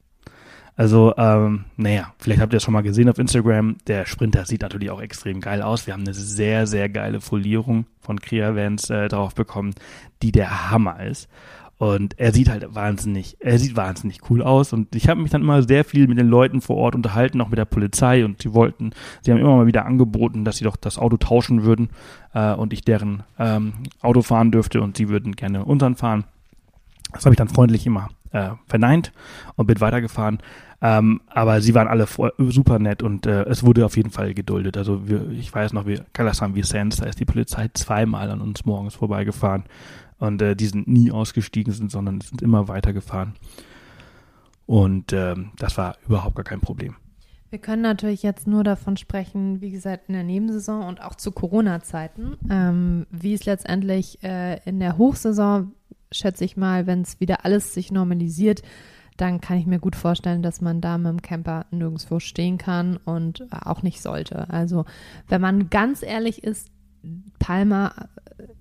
Also, 0.76 1.14
ähm, 1.16 1.66
naja, 1.76 2.14
vielleicht 2.18 2.40
habt 2.40 2.52
ihr 2.54 2.58
es 2.58 2.62
schon 2.62 2.72
mal 2.72 2.82
gesehen 2.82 3.08
auf 3.08 3.18
Instagram. 3.18 3.76
Der 3.86 4.06
Sprinter 4.06 4.46
sieht 4.46 4.62
natürlich 4.62 4.90
auch 4.90 5.02
extrem 5.02 5.40
geil 5.40 5.62
aus. 5.62 5.86
Wir 5.86 5.94
haben 5.94 6.04
eine 6.04 6.14
sehr, 6.14 6.66
sehr 6.66 6.88
geile 6.88 7.20
Folierung 7.20 7.86
von 8.00 8.20
Crea 8.20 8.54
Vans 8.56 8.88
äh, 8.88 9.08
drauf 9.08 9.34
bekommen, 9.34 9.74
die 10.22 10.32
der 10.32 10.70
Hammer 10.70 11.04
ist. 11.04 11.28
Und 11.80 12.18
er 12.18 12.34
sieht 12.34 12.50
halt 12.50 12.74
wahnsinnig, 12.74 13.38
er 13.40 13.58
sieht 13.58 13.74
wahnsinnig 13.74 14.18
cool 14.28 14.42
aus. 14.42 14.74
Und 14.74 14.94
ich 14.94 15.08
habe 15.08 15.22
mich 15.22 15.30
dann 15.30 15.40
immer 15.40 15.62
sehr 15.62 15.82
viel 15.82 16.08
mit 16.08 16.18
den 16.18 16.28
Leuten 16.28 16.60
vor 16.60 16.76
Ort 16.76 16.94
unterhalten, 16.94 17.40
auch 17.40 17.48
mit 17.48 17.58
der 17.58 17.64
Polizei. 17.64 18.22
Und 18.22 18.42
sie 18.42 18.52
wollten, 18.52 18.90
sie 19.22 19.30
haben 19.30 19.38
immer 19.38 19.56
mal 19.56 19.66
wieder 19.66 19.86
angeboten, 19.86 20.44
dass 20.44 20.58
sie 20.58 20.64
doch 20.64 20.76
das 20.76 20.98
Auto 20.98 21.16
tauschen 21.16 21.62
würden 21.62 21.88
äh, 22.34 22.52
und 22.52 22.74
ich 22.74 22.82
deren 22.82 23.22
ähm, 23.38 23.72
Auto 24.02 24.20
fahren 24.20 24.50
dürfte 24.50 24.82
und 24.82 24.98
sie 24.98 25.08
würden 25.08 25.34
gerne 25.36 25.64
unseren 25.64 25.96
fahren. 25.96 26.24
Das 27.14 27.24
habe 27.24 27.32
ich 27.32 27.38
dann 27.38 27.48
freundlich 27.48 27.86
immer 27.86 28.10
äh, 28.32 28.50
verneint 28.66 29.10
und 29.56 29.66
bin 29.66 29.80
weitergefahren. 29.80 30.40
Ähm, 30.82 31.22
aber 31.28 31.62
sie 31.62 31.74
waren 31.74 31.88
alle 31.88 32.06
voll, 32.06 32.34
super 32.36 32.78
nett 32.78 33.02
und 33.02 33.24
äh, 33.24 33.44
es 33.44 33.64
wurde 33.64 33.86
auf 33.86 33.96
jeden 33.96 34.10
Fall 34.10 34.34
geduldet. 34.34 34.76
Also 34.76 35.08
wir, 35.08 35.30
ich 35.30 35.54
weiß 35.54 35.72
noch, 35.72 35.86
wie 35.86 35.98
Calasan 36.12 36.54
Vicens, 36.54 36.98
da 36.98 37.06
ist 37.06 37.20
die 37.20 37.24
Polizei 37.24 37.70
zweimal 37.72 38.30
an 38.30 38.42
uns 38.42 38.66
morgens 38.66 38.96
vorbeigefahren 38.96 39.64
und 40.20 40.40
äh, 40.40 40.54
die 40.54 40.66
sind 40.66 40.86
nie 40.86 41.10
ausgestiegen 41.10 41.72
sind, 41.72 41.90
sondern 41.90 42.20
sind 42.20 42.42
immer 42.42 42.68
weitergefahren. 42.68 43.34
Und 44.66 45.12
ähm, 45.12 45.50
das 45.58 45.76
war 45.76 45.96
überhaupt 46.06 46.36
gar 46.36 46.44
kein 46.44 46.60
Problem. 46.60 46.94
Wir 47.48 47.58
können 47.58 47.82
natürlich 47.82 48.22
jetzt 48.22 48.46
nur 48.46 48.62
davon 48.62 48.96
sprechen, 48.96 49.60
wie 49.60 49.72
gesagt, 49.72 50.04
in 50.08 50.14
der 50.14 50.22
Nebensaison 50.22 50.84
und 50.84 51.02
auch 51.02 51.16
zu 51.16 51.32
Corona-Zeiten, 51.32 52.36
ähm, 52.48 53.06
wie 53.10 53.34
es 53.34 53.44
letztendlich 53.44 54.22
äh, 54.22 54.60
in 54.64 54.78
der 54.78 54.98
Hochsaison, 54.98 55.72
schätze 56.12 56.44
ich 56.44 56.56
mal, 56.56 56.86
wenn 56.86 57.00
es 57.02 57.18
wieder 57.18 57.44
alles 57.44 57.74
sich 57.74 57.90
normalisiert, 57.90 58.62
dann 59.16 59.40
kann 59.40 59.58
ich 59.58 59.66
mir 59.66 59.80
gut 59.80 59.96
vorstellen, 59.96 60.42
dass 60.42 60.60
man 60.60 60.80
da 60.80 60.96
mit 60.96 61.08
dem 61.08 61.22
Camper 61.22 61.66
nirgendwo 61.72 62.20
stehen 62.20 62.56
kann 62.56 62.96
und 62.98 63.46
auch 63.50 63.82
nicht 63.82 64.00
sollte. 64.00 64.48
Also 64.48 64.84
wenn 65.28 65.40
man 65.40 65.70
ganz 65.70 66.04
ehrlich 66.04 66.44
ist, 66.44 66.70
Palma 67.38 67.92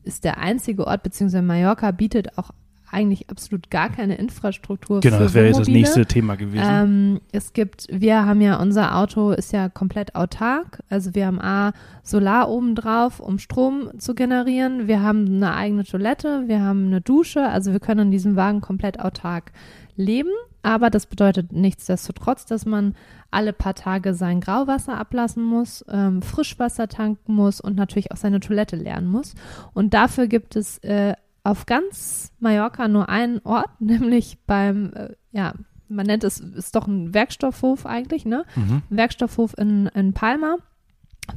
ist 0.04 0.24
der 0.24 0.38
einzige 0.40 0.88
Ort, 0.88 1.04
beziehungsweise 1.04 1.42
Mallorca 1.42 1.92
bietet 1.92 2.38
auch 2.38 2.52
eigentlich 2.92 3.30
absolut 3.30 3.70
gar 3.70 3.90
keine 3.90 4.16
Infrastruktur 4.16 5.00
genau, 5.00 5.18
für 5.18 5.24
das 5.24 5.34
wäre 5.34 5.48
jetzt 5.48 5.60
das 5.60 5.68
nächste 5.68 6.06
Thema 6.06 6.36
gewesen. 6.36 6.66
Ähm, 6.68 7.22
es 7.32 7.54
gibt, 7.54 7.88
wir 7.92 8.26
haben 8.26 8.42
ja, 8.42 8.60
unser 8.60 8.96
Auto 8.96 9.32
ist 9.32 9.54
ja 9.54 9.70
komplett 9.70 10.16
autark. 10.16 10.82
Also 10.90 11.14
wir 11.14 11.28
haben 11.28 11.40
A, 11.40 11.74
Solar 12.04 12.50
oben 12.50 12.76
drauf, 12.76 13.20
um 13.20 13.38
Strom 13.38 13.92
zu 14.00 14.16
generieren. 14.16 14.88
Wir 14.88 15.04
haben 15.04 15.28
eine 15.28 15.54
eigene 15.54 15.84
Toilette, 15.84 16.48
wir 16.48 16.62
haben 16.62 16.88
eine 16.88 17.02
Dusche. 17.02 17.48
Also 17.48 17.72
wir 17.72 17.80
können 17.80 18.08
in 18.08 18.12
diesem 18.12 18.36
Wagen 18.36 18.62
komplett 18.62 19.00
autark 19.00 19.52
leben. 20.00 20.32
Aber 20.64 20.90
das 20.90 21.06
bedeutet 21.06 21.52
nichtsdestotrotz, 21.52 22.46
dass 22.46 22.66
man 22.66 22.96
alle 23.32 23.54
paar 23.54 23.76
Tage 23.76 24.14
sein 24.14 24.42
Grauwasser 24.42 24.98
ablassen 24.98 25.44
muss, 25.44 25.86
ähm, 25.90 26.22
Frischwasser 26.22 26.88
tanken 26.88 27.34
muss 27.34 27.62
und 27.62 27.76
natürlich 27.76 28.12
auch 28.12 28.18
seine 28.18 28.40
Toilette 28.40 28.76
leeren 28.76 29.08
muss. 29.08 29.36
Und 29.74 29.94
dafür 29.94 30.28
gibt 30.28 30.56
es 30.56 30.80
äh, 30.80 31.14
auf 31.44 31.66
ganz 31.66 32.32
Mallorca 32.40 32.88
nur 32.88 33.10
einen 33.10 33.40
Ort, 33.44 33.70
nämlich 33.80 34.40
beim, 34.46 34.92
äh, 34.94 35.10
ja, 35.32 35.54
man 35.88 36.06
nennt 36.06 36.24
es, 36.24 36.40
ist 36.40 36.76
doch 36.76 36.88
ein 36.88 37.14
Werkstoffhof 37.14 37.86
eigentlich, 37.86 38.26
ne? 38.26 38.46
mhm. 38.56 38.82
Werkstoffhof 38.90 39.58
in, 39.58 39.88
in 39.88 40.14
Palma 40.14 40.58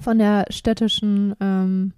von 0.00 0.18
der 0.18 0.46
städtischen 0.50 1.34
ähm, 1.40 1.92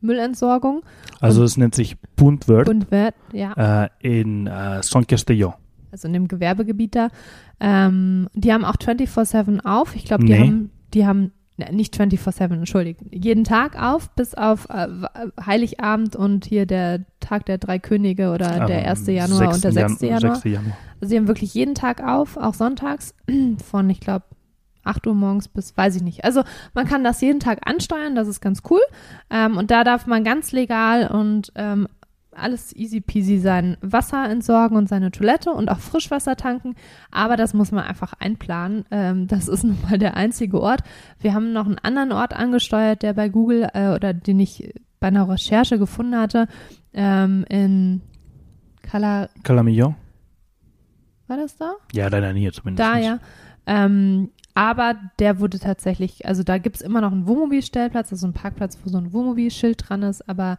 Müllentsorgung. 0.00 0.82
Also 1.20 1.42
es 1.42 1.56
nennt 1.56 1.74
sich 1.74 1.96
Puntwörth 2.16 2.68
Und 2.68 2.90
wird, 2.90 3.14
ja, 3.32 3.84
äh, 3.84 3.88
in 4.00 4.46
äh, 4.46 4.82
San 4.82 5.06
Castelló. 5.06 5.54
Also 5.92 6.06
in 6.08 6.14
dem 6.14 6.28
Gewerbegebiet 6.28 6.94
da. 6.94 7.08
Ähm, 7.60 8.28
die 8.34 8.52
haben 8.52 8.64
auch 8.64 8.76
24-7 8.76 9.60
auf. 9.64 9.94
Ich 9.96 10.04
glaube, 10.04 10.24
die 10.24 10.32
Nee. 10.32 10.40
haben, 10.40 10.70
die 10.94 11.06
haben, 11.06 11.32
ne, 11.56 11.68
nicht 11.72 11.94
24-7, 11.94 12.52
entschuldigt, 12.54 13.00
jeden 13.10 13.44
Tag 13.44 13.80
auf, 13.80 14.10
bis 14.10 14.34
auf 14.34 14.68
äh, 14.70 14.88
Heiligabend 15.44 16.16
und 16.16 16.44
hier 16.44 16.66
der 16.66 17.04
Tag 17.20 17.46
der 17.46 17.58
drei 17.58 17.78
Könige 17.78 18.30
oder 18.32 18.66
der 18.66 18.80
Am 18.82 18.90
1. 18.90 19.06
Januar 19.08 19.54
und 19.54 19.64
der 19.64 19.72
6. 19.72 19.92
6. 19.98 20.02
Januar. 20.02 20.34
6. 20.36 20.44
Januar. 20.44 20.76
Also 21.00 21.10
sie 21.10 21.16
haben 21.16 21.28
wirklich 21.28 21.54
jeden 21.54 21.74
Tag 21.74 22.02
auf, 22.02 22.36
auch 22.36 22.54
sonntags, 22.54 23.14
von, 23.70 23.88
ich 23.90 24.00
glaube, 24.00 24.24
8 24.84 25.06
Uhr 25.06 25.14
morgens 25.14 25.48
bis, 25.48 25.76
weiß 25.76 25.96
ich 25.96 26.02
nicht. 26.02 26.24
Also 26.24 26.42
man 26.72 26.86
kann 26.86 27.04
das 27.04 27.20
jeden 27.20 27.40
Tag 27.40 27.58
ansteuern, 27.68 28.14
das 28.14 28.26
ist 28.26 28.40
ganz 28.40 28.62
cool. 28.70 28.80
Ähm, 29.28 29.58
und 29.58 29.70
da 29.70 29.84
darf 29.84 30.06
man 30.06 30.24
ganz 30.24 30.52
legal 30.52 31.08
und 31.08 31.52
ähm, 31.56 31.88
alles 32.38 32.74
easy 32.74 33.00
peasy 33.00 33.38
sein 33.38 33.76
Wasser 33.80 34.28
entsorgen 34.28 34.76
und 34.76 34.88
seine 34.88 35.10
Toilette 35.10 35.50
und 35.50 35.70
auch 35.70 35.78
Frischwasser 35.78 36.36
tanken. 36.36 36.74
Aber 37.10 37.36
das 37.36 37.54
muss 37.54 37.72
man 37.72 37.84
einfach 37.84 38.14
einplanen. 38.18 38.84
Ähm, 38.90 39.26
das 39.26 39.48
ist 39.48 39.64
nun 39.64 39.78
mal 39.82 39.98
der 39.98 40.16
einzige 40.16 40.60
Ort. 40.60 40.82
Wir 41.20 41.34
haben 41.34 41.52
noch 41.52 41.66
einen 41.66 41.78
anderen 41.78 42.12
Ort 42.12 42.34
angesteuert, 42.34 43.02
der 43.02 43.12
bei 43.12 43.28
Google 43.28 43.68
äh, 43.74 43.88
oder 43.88 44.14
den 44.14 44.40
ich 44.40 44.72
bei 45.00 45.08
einer 45.08 45.28
Recherche 45.28 45.78
gefunden 45.78 46.16
hatte, 46.16 46.48
ähm, 46.92 47.44
in 47.48 48.02
Cala, 48.82 49.28
Calamillon? 49.44 49.94
war 51.28 51.36
das 51.36 51.56
da? 51.56 51.74
Ja, 51.92 52.10
deiner 52.10 52.32
Nähe 52.32 52.52
zumindest. 52.52 52.88
Da, 52.88 52.98
ja. 52.98 53.18
Ähm, 53.66 54.30
aber 54.54 54.96
der 55.18 55.38
wurde 55.40 55.58
tatsächlich, 55.58 56.26
also 56.26 56.42
da 56.42 56.58
gibt 56.58 56.76
es 56.76 56.82
immer 56.82 57.00
noch 57.00 57.12
einen 57.12 57.26
Wohnmobilstellplatz, 57.26 58.10
also 58.10 58.26
einen 58.26 58.34
Parkplatz, 58.34 58.78
wo 58.82 58.88
so 58.88 58.98
ein 58.98 59.12
Wohnmobilschild 59.12 59.88
dran 59.88 60.02
ist, 60.02 60.28
aber 60.28 60.58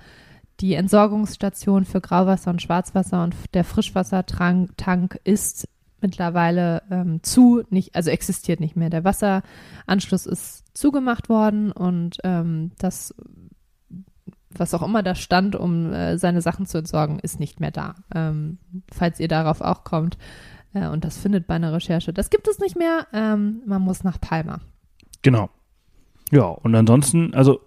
die 0.60 0.74
Entsorgungsstation 0.74 1.86
für 1.86 2.02
Grauwasser 2.02 2.52
und 2.52 2.62
Schwarzwasser 2.62 3.24
und 3.24 3.36
der 3.54 3.64
Frischwassertank 3.64 4.78
Tank 4.78 5.20
ist 5.24 5.68
mittlerweile 6.02 6.84
ähm, 6.90 7.22
zu, 7.24 7.64
nicht, 7.70 7.96
also 7.96 8.10
existiert 8.10 8.60
nicht 8.60 8.76
mehr. 8.76 8.90
Der 8.90 9.04
Wasseranschluss 9.04 10.26
ist 10.26 10.64
zugemacht 10.78 11.30
worden 11.30 11.72
und 11.72 12.18
ähm, 12.24 12.72
das, 12.78 13.14
was 14.50 14.74
auch 14.74 14.82
immer 14.82 15.04
da 15.04 15.16
stand, 15.16 15.56
um 15.56 15.92
äh, 15.92 16.18
seine 16.18 16.42
Sachen 16.42 16.66
zu 16.66 16.78
entsorgen, 16.78 17.20
ist 17.20 17.40
nicht 17.40 17.60
mehr 17.60 17.72
da. 17.72 17.96
Ähm, 18.16 18.58
falls 18.94 19.20
ihr 19.20 19.28
darauf 19.28 19.62
auch 19.62 19.84
kommt, 19.84 20.18
äh, 20.74 20.88
und 20.88 21.04
das 21.04 21.18
findet 21.18 21.48
bei 21.48 21.56
einer 21.56 21.74
Recherche. 21.74 22.14
Das 22.14 22.30
gibt 22.30 22.48
es 22.48 22.60
nicht 22.60 22.78
mehr. 22.78 23.08
Ähm, 23.14 23.62
man 23.66 23.82
muss 23.82 24.04
nach 24.04 24.20
Palma. 24.20 24.60
Genau. 25.22 25.50
Ja, 26.32 26.46
und 26.46 26.76
ansonsten, 26.76 27.34
also 27.34 27.62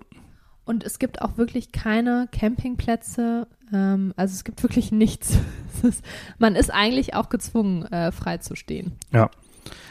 Und 0.72 0.84
es 0.84 0.98
gibt 0.98 1.20
auch 1.20 1.36
wirklich 1.36 1.70
keine 1.70 2.28
Campingplätze. 2.32 3.46
Ähm, 3.74 4.14
also 4.16 4.32
es 4.32 4.42
gibt 4.42 4.62
wirklich 4.62 4.90
nichts. 4.90 5.38
Ist, 5.82 6.02
man 6.38 6.54
ist 6.54 6.72
eigentlich 6.72 7.14
auch 7.14 7.28
gezwungen, 7.28 7.84
äh, 7.86 8.12
frei 8.12 8.38
zu 8.38 8.54
stehen. 8.54 8.92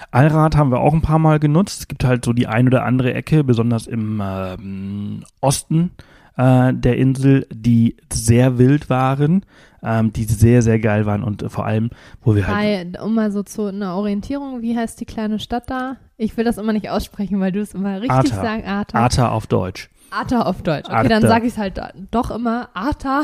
Allrad 0.10 0.56
haben 0.56 0.72
wir 0.72 0.80
auch 0.80 0.94
ein 0.94 1.02
paar 1.02 1.20
Mal 1.20 1.38
genutzt. 1.38 1.82
Es 1.82 1.88
gibt 1.90 2.06
halt 2.06 2.24
so 2.24 2.32
die 2.32 2.48
ein 2.48 2.66
oder 2.66 2.86
andere 2.86 3.14
Ecke, 3.14 3.44
besonders 3.44 3.88
im 3.88 4.22
ähm, 4.24 5.24
Osten 5.42 5.92
äh, 6.38 6.74
der 6.74 6.98
Insel, 6.98 7.46
die 7.52 7.98
sehr 8.12 8.58
wild 8.58 8.90
waren, 8.90 9.46
ähm, 9.84 10.14
die 10.14 10.24
sehr, 10.24 10.62
sehr 10.62 10.80
geil 10.80 11.06
waren 11.06 11.24
und 11.24 11.44
äh, 11.44 11.50
vor 11.50 11.66
allem, 11.66 11.90
wo 12.24 12.36
wir 12.36 12.48
halt. 12.48 13.02
Um 13.02 13.16
mal 13.16 13.32
so 13.32 13.44
zu 13.44 13.66
einer 13.66 13.96
Orientierung, 13.96 14.62
wie 14.62 14.78
heißt 14.78 15.00
die 15.00 15.06
kleine 15.06 15.40
Stadt 15.40 15.70
da? 15.70 15.98
Ich 16.18 16.38
will 16.38 16.46
das 16.46 16.58
immer 16.58 16.74
nicht 16.74 16.90
aussprechen, 16.90 17.40
weil 17.42 17.52
du 17.52 17.60
es 17.60 17.74
immer 17.74 18.02
richtig 18.02 18.12
Arta. 18.34 18.42
sagst. 18.42 18.68
Arta. 18.68 18.98
Arta 18.98 19.30
auf 19.32 19.48
Deutsch. 19.48 19.90
Arta 20.12 20.41
auf 20.43 20.62
Deutsch. 20.62 20.86
Okay, 20.86 20.95
Arte. 20.95 21.09
dann 21.09 21.22
sage 21.24 21.47
ich 21.47 21.53
es 21.53 21.57
halt 21.57 21.78
do- 21.78 21.82
doch 22.12 22.32
immer 22.32 22.70
Arta. 22.74 23.24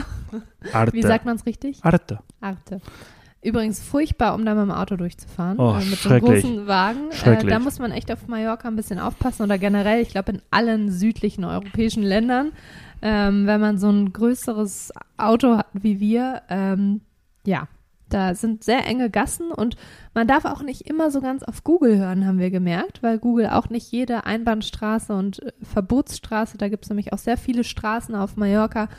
Arte. 0.74 0.94
Wie 0.94 1.02
sagt 1.02 1.26
man 1.26 1.36
es 1.36 1.46
richtig? 1.46 1.80
Arte. 1.84 2.20
Arte. 2.42 2.82
Übrigens 3.44 3.80
furchtbar, 3.80 4.34
um 4.34 4.46
da 4.46 4.56
mit 4.56 4.64
dem 4.64 4.72
Auto 4.72 4.96
durchzufahren. 4.96 5.60
Oh, 5.60 5.76
äh, 5.76 5.86
mit 5.86 6.00
so 6.00 6.10
einem 6.10 6.20
großen 6.22 6.68
Wagen. 6.68 7.12
Äh, 7.24 7.46
da 7.46 7.60
muss 7.60 7.78
man 7.80 7.92
echt 7.92 8.12
auf 8.12 8.28
Mallorca 8.28 8.68
ein 8.68 8.76
bisschen 8.76 9.00
aufpassen 9.00 9.44
oder 9.44 9.58
generell, 9.58 10.02
ich 10.02 10.10
glaube, 10.10 10.32
in 10.32 10.42
allen 10.52 10.92
südlichen 10.92 11.46
europäischen 11.46 12.04
Ländern, 12.04 12.52
ähm, 13.02 13.46
wenn 13.46 13.62
man 13.62 13.78
so 13.78 13.90
ein 13.90 14.12
größeres 14.12 14.92
Auto 15.18 15.58
hat 15.58 15.68
wie 15.74 16.00
wir, 16.00 16.42
ähm, 16.50 17.02
ja, 17.46 17.68
da 18.10 18.36
sind 18.36 18.64
sehr 18.64 18.86
enge 18.86 19.10
Gassen 19.10 19.52
und 19.52 19.76
man 20.14 20.28
darf 20.28 20.46
auch 20.46 20.64
nicht 20.64 20.90
immer 20.90 21.12
so 21.12 21.22
ganz 21.22 21.44
auf 21.44 21.64
Google 21.64 21.98
hören, 21.98 22.26
haben 22.26 22.40
wir 22.40 22.52
gemerkt, 22.52 23.04
weil 23.04 23.20
Google 23.20 23.48
auch 23.48 23.70
nicht 23.70 23.92
jede 23.92 24.26
Einbahnstraße 24.26 25.14
und 25.14 25.44
äh, 25.44 25.52
Verbotsstraße, 25.62 26.58
da 26.58 26.70
gibt 26.70 26.86
es 26.86 26.90
nämlich 26.90 27.14
auch 27.14 27.18
sehr 27.18 27.38
viele 27.38 27.64
Straßen 27.64 28.16
auf 28.16 28.38
Mallorca, 28.38 28.90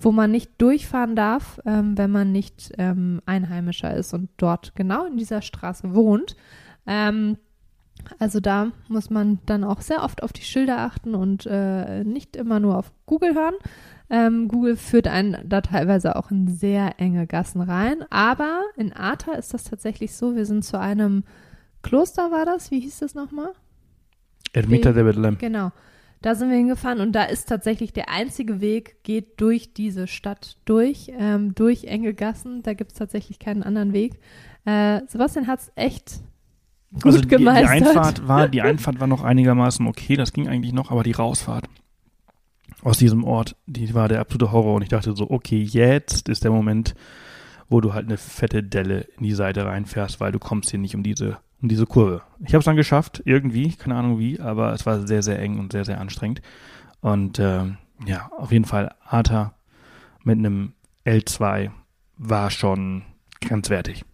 wo 0.00 0.12
man 0.12 0.30
nicht 0.30 0.50
durchfahren 0.58 1.16
darf, 1.16 1.60
ähm, 1.64 1.96
wenn 1.96 2.10
man 2.10 2.32
nicht 2.32 2.72
ähm, 2.78 3.20
Einheimischer 3.26 3.94
ist 3.94 4.12
und 4.14 4.28
dort 4.36 4.74
genau 4.74 5.06
in 5.06 5.16
dieser 5.16 5.42
Straße 5.42 5.94
wohnt. 5.94 6.36
Ähm, 6.86 7.38
also 8.18 8.40
da 8.40 8.68
muss 8.88 9.10
man 9.10 9.38
dann 9.46 9.64
auch 9.64 9.80
sehr 9.80 10.02
oft 10.02 10.22
auf 10.22 10.32
die 10.32 10.42
Schilder 10.42 10.78
achten 10.80 11.14
und 11.14 11.46
äh, 11.46 12.04
nicht 12.04 12.36
immer 12.36 12.60
nur 12.60 12.78
auf 12.78 12.92
Google 13.06 13.34
hören. 13.34 13.54
Ähm, 14.14 14.46
Google 14.46 14.76
führt 14.76 15.08
einen 15.08 15.36
da 15.44 15.60
teilweise 15.60 16.14
auch 16.14 16.30
in 16.30 16.46
sehr 16.46 17.00
enge 17.00 17.26
Gassen 17.26 17.60
rein. 17.60 18.04
Aber 18.10 18.62
in 18.76 18.92
Arta 18.92 19.32
ist 19.32 19.52
das 19.52 19.64
tatsächlich 19.64 20.14
so, 20.14 20.36
wir 20.36 20.46
sind 20.46 20.64
zu 20.64 20.78
einem 20.78 21.24
Kloster, 21.82 22.30
war 22.30 22.46
das? 22.46 22.70
Wie 22.70 22.78
hieß 22.78 23.00
das 23.00 23.16
nochmal? 23.16 23.50
Ermita 24.52 24.92
de 24.92 25.02
Betlem. 25.02 25.36
Genau. 25.38 25.72
Da 26.22 26.36
sind 26.36 26.48
wir 26.48 26.56
hingefahren 26.56 27.00
und 27.00 27.10
da 27.10 27.24
ist 27.24 27.48
tatsächlich 27.48 27.92
der 27.92 28.08
einzige 28.08 28.60
Weg, 28.60 29.02
geht 29.02 29.40
durch 29.40 29.74
diese 29.74 30.06
Stadt 30.06 30.58
durch, 30.64 31.10
ähm, 31.18 31.56
durch 31.56 31.84
enge 31.84 32.14
Gassen. 32.14 32.62
Da 32.62 32.72
gibt 32.72 32.92
es 32.92 32.98
tatsächlich 32.98 33.40
keinen 33.40 33.64
anderen 33.64 33.92
Weg. 33.92 34.20
Äh, 34.64 35.00
Sebastian 35.08 35.48
hat 35.48 35.58
es 35.58 35.72
echt 35.74 36.20
gut 36.92 37.06
Also 37.06 37.18
die, 37.18 37.26
die 37.26 37.36
gemeistert. 37.36 37.88
Einfahrt 37.88 38.28
war, 38.28 38.46
die 38.46 38.62
Einfahrt 38.62 39.00
war 39.00 39.08
noch 39.08 39.24
einigermaßen 39.24 39.84
okay, 39.88 40.14
das 40.14 40.32
ging 40.32 40.46
eigentlich 40.46 40.72
noch, 40.72 40.92
aber 40.92 41.02
die 41.02 41.12
Rausfahrt 41.12 41.68
aus 42.84 42.98
diesem 42.98 43.24
Ort, 43.24 43.56
die 43.66 43.94
war 43.94 44.08
der 44.08 44.20
absolute 44.20 44.52
Horror 44.52 44.74
und 44.74 44.82
ich 44.82 44.88
dachte 44.88 45.16
so, 45.16 45.30
okay, 45.30 45.60
jetzt 45.60 46.28
ist 46.28 46.44
der 46.44 46.50
Moment, 46.50 46.94
wo 47.68 47.80
du 47.80 47.94
halt 47.94 48.06
eine 48.06 48.16
fette 48.16 48.62
Delle 48.62 49.08
in 49.16 49.24
die 49.24 49.32
Seite 49.32 49.64
reinfährst, 49.64 50.20
weil 50.20 50.32
du 50.32 50.38
kommst 50.38 50.70
hier 50.70 50.78
nicht 50.78 50.94
um 50.94 51.02
diese, 51.02 51.38
um 51.62 51.68
diese 51.68 51.86
Kurve. 51.86 52.22
Ich 52.40 52.52
habe 52.52 52.58
es 52.58 52.66
dann 52.66 52.76
geschafft, 52.76 53.22
irgendwie, 53.24 53.72
keine 53.72 53.96
Ahnung 53.96 54.18
wie, 54.18 54.38
aber 54.38 54.72
es 54.72 54.86
war 54.86 55.06
sehr, 55.06 55.22
sehr 55.22 55.40
eng 55.40 55.58
und 55.58 55.72
sehr, 55.72 55.84
sehr 55.84 56.00
anstrengend. 56.00 56.42
Und 57.00 57.38
ähm, 57.40 57.78
ja, 58.06 58.30
auf 58.36 58.52
jeden 58.52 58.66
Fall 58.66 58.94
Arta 59.04 59.54
mit 60.22 60.38
einem 60.38 60.74
L2 61.04 61.70
war 62.16 62.50
schon 62.50 63.02
grenzwertig. 63.40 64.04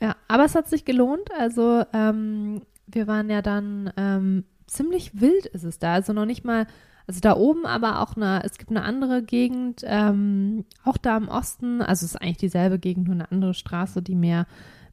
Ja, 0.00 0.14
aber 0.28 0.44
es 0.44 0.54
hat 0.54 0.68
sich 0.68 0.84
gelohnt. 0.84 1.30
Also 1.36 1.84
ähm, 1.92 2.62
wir 2.86 3.06
waren 3.06 3.30
ja 3.30 3.42
dann 3.42 3.92
ähm, 3.96 4.44
ziemlich 4.66 5.20
wild 5.20 5.46
ist 5.46 5.64
es 5.64 5.78
da. 5.78 5.94
Also 5.94 6.12
noch 6.12 6.26
nicht 6.26 6.44
mal, 6.44 6.66
also 7.08 7.20
da 7.20 7.36
oben, 7.36 7.66
aber 7.66 8.00
auch 8.00 8.16
eine, 8.16 8.44
es 8.44 8.58
gibt 8.58 8.70
eine 8.70 8.82
andere 8.82 9.22
Gegend, 9.22 9.82
ähm, 9.84 10.64
auch 10.84 10.98
da 10.98 11.16
im 11.16 11.28
Osten. 11.28 11.82
Also 11.82 12.04
es 12.04 12.14
ist 12.14 12.22
eigentlich 12.22 12.36
dieselbe 12.36 12.78
Gegend, 12.78 13.06
nur 13.06 13.14
eine 13.14 13.32
andere 13.32 13.54
Straße, 13.54 14.02
die 14.02 14.14
mehr 14.14 14.46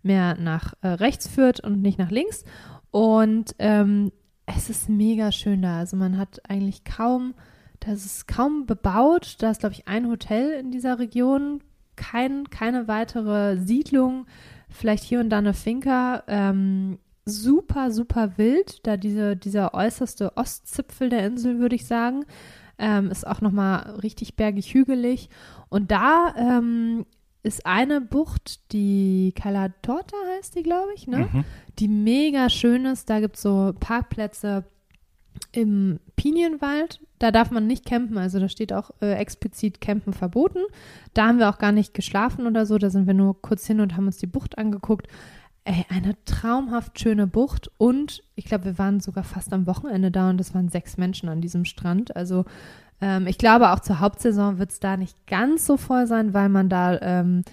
mehr 0.05 0.38
nach 0.39 0.74
äh, 0.82 0.89
rechts 0.89 1.28
führt 1.28 1.59
und 1.59 1.82
nicht 1.82 1.97
nach 1.97 2.11
links. 2.11 2.45
Und 2.91 3.55
ähm, 3.59 4.11
es 4.45 4.70
ist 4.70 4.88
mega 4.88 5.32
schön 5.32 5.63
da. 5.63 5.80
Also 5.80 5.97
man 5.97 6.18
hat 6.18 6.47
eigentlich 6.47 6.84
kaum, 6.84 7.34
das 7.80 8.05
ist 8.05 8.28
kaum 8.28 8.68
bebaut. 8.68 9.38
Da 9.39 9.49
ist, 9.49 9.59
glaube 9.59 9.74
ich, 9.74 9.88
ein 9.88 10.07
Hotel 10.07 10.51
in 10.51 10.72
dieser 10.72 10.99
Region, 10.99 11.61
kein, 11.95 12.49
keine 12.49 12.88
weitere 12.88 13.57
Siedlung, 13.57 14.28
vielleicht 14.70 15.03
hier 15.03 15.20
und 15.20 15.30
da 15.30 15.39
eine 15.39 15.53
Finca. 15.53 16.24
Ähm, 16.28 16.99
super, 17.26 17.91
super 17.91 18.38
wild, 18.38 18.86
da 18.86 18.97
diese, 18.97 19.36
dieser 19.36 19.73
äußerste 19.73 20.38
Ostzipfel 20.38 21.09
der 21.09 21.26
Insel, 21.26 21.59
würde 21.59 21.76
ich 21.76 21.86
sagen. 21.86 22.26
Ähm, 22.78 23.09
ist 23.09 23.26
auch 23.26 23.41
nochmal 23.41 23.99
richtig 24.03 24.36
bergig 24.36 24.73
hügelig. 24.73 25.30
Und 25.69 25.91
da 25.91 26.34
ähm, 26.38 27.05
ist 27.41 27.65
eine 27.65 28.01
Bucht, 28.01 28.71
die 28.73 29.34
Cala 29.36 29.69
Torta 29.82 30.17
heißt 30.36 30.55
die, 30.55 30.63
glaube 30.63 30.91
ich, 30.95 31.07
ne? 31.07 31.30
Mhm. 31.32 31.43
Die 31.80 31.88
mega 31.88 32.49
schön 32.49 32.86
ist. 32.86 33.09
Da 33.09 33.19
gibt 33.19 33.38
es 33.38 33.43
so 33.43 33.73
Parkplätze 33.80 34.65
im 35.51 35.99
Pinienwald. 36.15 36.99
Da 37.19 37.32
darf 37.32 37.51
man 37.51 37.65
nicht 37.65 37.86
campen, 37.86 38.17
also 38.17 38.39
da 38.39 38.49
steht 38.49 38.73
auch 38.73 38.91
äh, 39.01 39.13
explizit 39.13 39.80
Campen 39.80 40.13
verboten. 40.13 40.59
Da 41.13 41.28
haben 41.28 41.39
wir 41.39 41.49
auch 41.49 41.59
gar 41.59 41.71
nicht 41.71 41.93
geschlafen 41.93 42.45
oder 42.45 42.65
so. 42.65 42.78
Da 42.78 42.89
sind 42.89 43.07
wir 43.07 43.13
nur 43.13 43.41
kurz 43.41 43.65
hin 43.65 43.80
und 43.80 43.95
haben 43.95 44.07
uns 44.07 44.17
die 44.17 44.28
Bucht 44.28 44.57
angeguckt. 44.57 45.07
Ey, 45.68 45.84
eine 45.89 46.16
traumhaft 46.26 46.99
schöne 46.99 47.26
Bucht 47.26 47.72
und 47.80 48.24
ich 48.36 48.45
glaube, 48.45 48.66
wir 48.66 48.78
waren 48.78 48.99
sogar 48.99 49.24
fast 49.24 49.51
am 49.51 49.66
Wochenende 49.66 50.11
da 50.11 50.30
und 50.30 50.39
es 50.39 50.53
waren 50.53 50.70
sechs 50.70 50.95
Menschen 50.97 51.28
an 51.28 51.41
diesem 51.41 51.66
Strand. 51.66 52.16
Also 52.16 52.45
ähm, 53.01 53.26
ich 53.26 53.39
glaube, 53.39 53.72
auch 53.72 53.80
zur 53.80 53.99
Hauptsaison 53.99 54.59
wird 54.59 54.70
es 54.70 54.80
da 54.80 54.95
nicht 54.95 55.26
ganz 55.26 55.66
so 55.66 55.78
voll 55.78 56.05
sein, 56.05 56.36
weil 56.36 56.49
man 56.49 56.70
da 56.70 57.01
ähm, 57.01 57.43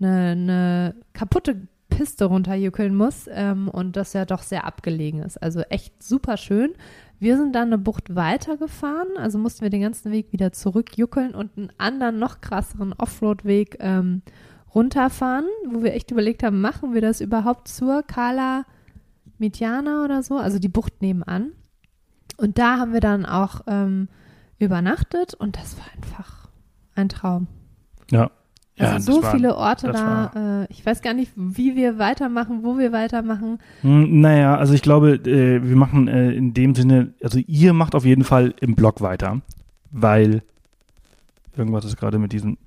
eine, 0.00 0.36
ne 0.36 0.94
kaputte 1.12 1.66
Piste 1.88 2.26
runterjuckeln 2.26 2.94
muss 2.94 3.28
ähm, 3.32 3.68
und 3.68 3.96
das 3.96 4.12
ja 4.12 4.26
doch 4.26 4.42
sehr 4.42 4.64
abgelegen 4.64 5.22
ist. 5.22 5.42
Also 5.42 5.62
echt 5.62 6.00
super 6.02 6.36
schön. 6.36 6.72
Wir 7.18 7.36
sind 7.36 7.54
dann 7.54 7.68
eine 7.68 7.78
Bucht 7.78 8.14
weitergefahren, 8.14 9.16
also 9.16 9.38
mussten 9.38 9.62
wir 9.62 9.70
den 9.70 9.80
ganzen 9.80 10.12
Weg 10.12 10.32
wieder 10.32 10.52
zurückjuckeln 10.52 11.34
und 11.34 11.56
einen 11.56 11.72
anderen, 11.78 12.18
noch 12.20 12.40
krasseren 12.40 12.92
Offroad-Weg 12.92 13.78
ähm, 13.80 14.22
runterfahren, 14.76 15.46
wo 15.68 15.82
wir 15.82 15.94
echt 15.94 16.10
überlegt 16.10 16.42
haben, 16.42 16.60
machen 16.60 16.92
wir 16.94 17.00
das 17.00 17.20
überhaupt 17.22 17.66
zur 17.68 18.02
Kala 18.02 18.64
Mitiana 19.38 20.04
oder 20.04 20.22
so, 20.22 20.36
also 20.36 20.58
die 20.58 20.68
Bucht 20.68 21.00
nebenan. 21.00 21.52
Und 22.36 22.58
da 22.58 22.76
haben 22.78 22.92
wir 22.92 23.00
dann 23.00 23.24
auch 23.24 23.62
ähm, 23.66 24.08
übernachtet 24.58 25.32
und 25.34 25.56
das 25.56 25.78
war 25.78 25.86
einfach 25.96 26.48
ein 26.94 27.08
Traum. 27.08 27.46
Ja. 28.10 28.30
Also 28.78 28.92
ja, 28.92 29.00
so 29.00 29.22
war- 29.22 29.30
viele 29.32 29.56
Orte 29.56 29.90
da. 29.90 30.64
Äh, 30.64 30.66
ich 30.70 30.84
weiß 30.84 31.00
gar 31.00 31.14
nicht, 31.14 31.32
wie 31.34 31.74
wir 31.76 31.98
weitermachen, 31.98 32.62
wo 32.62 32.76
wir 32.76 32.92
weitermachen. 32.92 33.58
Hm, 33.80 34.20
Naja, 34.20 34.56
also 34.58 34.74
ich 34.74 34.82
glaube, 34.82 35.12
äh, 35.14 35.66
wir 35.66 35.76
machen 35.76 36.08
äh, 36.08 36.32
in 36.32 36.52
dem 36.52 36.74
Sinne, 36.74 37.14
also 37.22 37.38
ihr 37.46 37.72
macht 37.72 37.94
auf 37.94 38.04
jeden 38.04 38.24
Fall 38.24 38.54
im 38.60 38.74
Blog 38.74 39.00
weiter, 39.00 39.40
weil 39.90 40.42
irgendwas 41.56 41.86
ist 41.86 41.96
gerade 41.96 42.18
mit 42.18 42.32
diesem, 42.34 42.58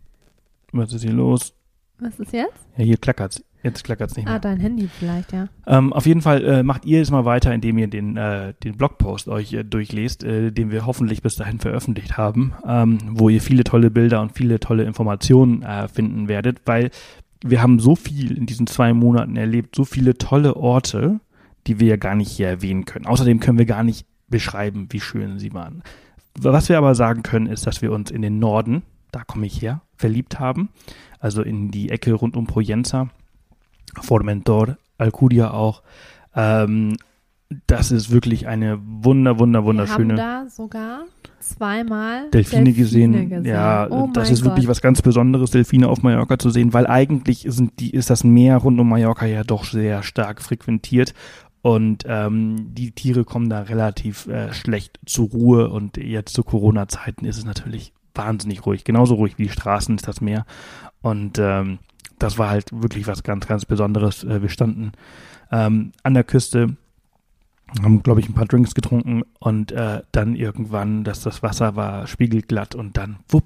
was 0.72 0.92
ist 0.94 1.04
hier 1.04 1.14
los? 1.14 1.54
Was 2.00 2.20
ist 2.20 2.34
jetzt? 2.34 2.68
Ja, 2.78 2.86
hier 2.86 2.98
klackert's. 2.98 3.44
Jetzt 3.62 3.84
klackert's 3.84 4.16
nicht 4.16 4.26
mehr. 4.26 4.36
Ah, 4.36 4.40
dein 4.40 4.60
Handy 4.60 4.88
vielleicht, 4.88 5.34
ja. 5.34 5.50
Ähm, 5.68 5.92
auf 5.92 6.06
jeden 6.06 6.22
Fall 6.22 6.46
äh, 6.46 6.64
macht 6.64 6.86
ihr 6.86 7.02
es 7.02 7.12
mal 7.12 7.26
weiter, 7.26 7.54
indem 7.54 7.78
ihr 7.78 7.88
den, 7.88 8.16
äh, 8.16 8.54
den 8.64 8.78
Blogpost 8.78 9.28
euch 9.28 9.52
äh, 9.52 9.64
durchlest, 9.64 10.24
äh, 10.24 10.52
den 10.52 10.72
wir 10.72 10.86
hoffentlich 10.86 11.22
bis 11.22 11.36
dahin 11.36 11.60
veröffentlicht 11.60 12.18
haben, 12.18 12.54
ähm, 12.66 13.00
wo 13.12 13.28
ihr 13.28 13.42
viele 13.42 13.66
tolle 13.66 13.92
Bilder 13.92 14.22
und 14.22 14.32
viele 14.32 14.62
tolle 14.62 14.84
Informationen 14.84 15.62
äh, 15.64 15.90
finden 15.90 16.30
werdet, 16.30 16.62
weil 16.66 16.90
wir 17.44 17.62
haben 17.62 17.80
so 17.80 17.96
viel 17.96 18.38
in 18.38 18.46
diesen 18.46 18.66
zwei 18.66 18.94
Monaten 18.94 19.36
erlebt, 19.36 19.76
so 19.76 19.84
viele 19.84 20.18
tolle 20.18 20.56
Orte, 20.56 21.20
die 21.68 21.82
wir 21.82 21.88
ja 21.88 21.96
gar 21.98 22.16
nicht 22.16 22.32
hier 22.32 22.48
erwähnen 22.48 22.86
können. 22.86 23.06
Außerdem 23.08 23.42
können 23.42 23.58
wir 23.58 23.66
gar 23.66 23.84
nicht 23.84 24.06
beschreiben, 24.30 24.88
wie 24.92 25.02
schön 25.02 25.38
sie 25.38 25.54
waren. 25.54 25.84
Was 26.38 26.70
wir 26.70 26.78
aber 26.78 26.96
sagen 26.96 27.24
können, 27.24 27.48
ist, 27.48 27.68
dass 27.68 27.82
wir 27.82 27.92
uns 27.92 28.12
in 28.12 28.22
den 28.22 28.40
Norden, 28.40 28.84
da 29.12 29.24
komme 29.24 29.46
ich 29.46 29.62
her, 29.62 29.82
verliebt 29.98 30.40
haben, 30.40 30.70
also 31.20 31.42
in 31.42 31.72
die 31.72 31.90
Ecke 31.90 32.14
rund 32.14 32.36
um 32.36 32.48
Proyenza, 32.48 33.10
Formentor, 34.02 34.78
Alcudia 34.98 35.52
auch. 35.52 35.84
Ähm, 36.36 36.98
das 37.66 37.92
ist 37.92 38.12
wirklich 38.12 38.48
eine 38.48 38.80
wunder, 38.84 39.40
wunder, 39.40 39.66
wunderschöne 39.66 40.16
Wir 40.16 40.24
haben 40.24 40.46
da 40.46 40.50
sogar 40.50 41.06
zweimal 41.40 42.30
Delfine, 42.30 42.74
gesehen. 42.74 43.30
gesehen. 43.30 43.46
Ja, 43.46 43.88
oh 43.90 44.10
das 44.14 44.30
ist 44.30 44.44
wirklich 44.44 44.66
Gott. 44.66 44.72
was 44.72 44.82
ganz 44.82 45.02
Besonderes, 45.02 45.50
Delfine 45.52 45.88
auf 45.88 46.04
Mallorca 46.04 46.38
zu 46.38 46.52
sehen, 46.52 46.74
weil 46.74 46.86
eigentlich 46.86 47.46
sind 47.50 47.80
die, 47.80 47.90
ist 47.90 48.12
das 48.12 48.24
Meer 48.24 48.58
rund 48.58 48.80
um 48.80 48.90
Mallorca 48.90 49.26
ja 49.26 49.44
doch 49.44 49.64
sehr 49.64 50.04
stark 50.04 50.42
frequentiert. 50.42 51.14
Und 51.62 52.06
ähm, 52.08 52.74
die 52.74 52.92
Tiere 52.92 53.26
kommen 53.26 53.50
da 53.50 53.62
relativ 53.62 54.28
äh, 54.28 54.54
schlecht 54.54 55.00
zur 55.06 55.30
Ruhe. 55.30 55.70
Und 55.70 55.98
jetzt 55.98 56.34
zu 56.34 56.44
Corona-Zeiten 56.44 57.26
ist 57.26 57.38
es 57.38 57.46
natürlich 57.46 57.94
wahnsinnig 58.16 58.66
ruhig. 58.66 58.84
Genauso 58.84 59.16
ruhig 59.16 59.38
wie 59.38 59.44
die 59.44 59.50
Straßen 59.50 59.96
ist 59.96 60.08
das 60.08 60.22
Meer. 60.22 60.46
Und 61.02 61.40
ähm, 61.40 61.80
das 62.18 62.38
war 62.38 62.50
halt 62.50 62.70
wirklich 62.72 63.08
was 63.08 63.24
ganz, 63.24 63.48
ganz 63.48 63.66
Besonderes. 63.66 64.24
Äh, 64.24 64.42
wir 64.42 64.50
standen 64.50 64.92
ähm, 65.52 65.92
an 66.04 66.14
der 66.14 66.24
Küste, 66.24 66.76
haben, 67.82 68.04
glaube 68.04 68.20
ich, 68.20 68.30
ein 68.30 68.34
paar 68.34 68.46
Drinks 68.46 68.74
getrunken 68.74 69.24
und 69.40 69.72
äh, 69.72 70.02
dann 70.12 70.36
irgendwann, 70.36 71.04
dass 71.04 71.22
das 71.22 71.44
Wasser 71.44 71.76
war 71.76 72.08
spiegelglatt 72.08 72.76
und 72.76 72.98
dann, 72.98 73.18
wupp, 73.30 73.46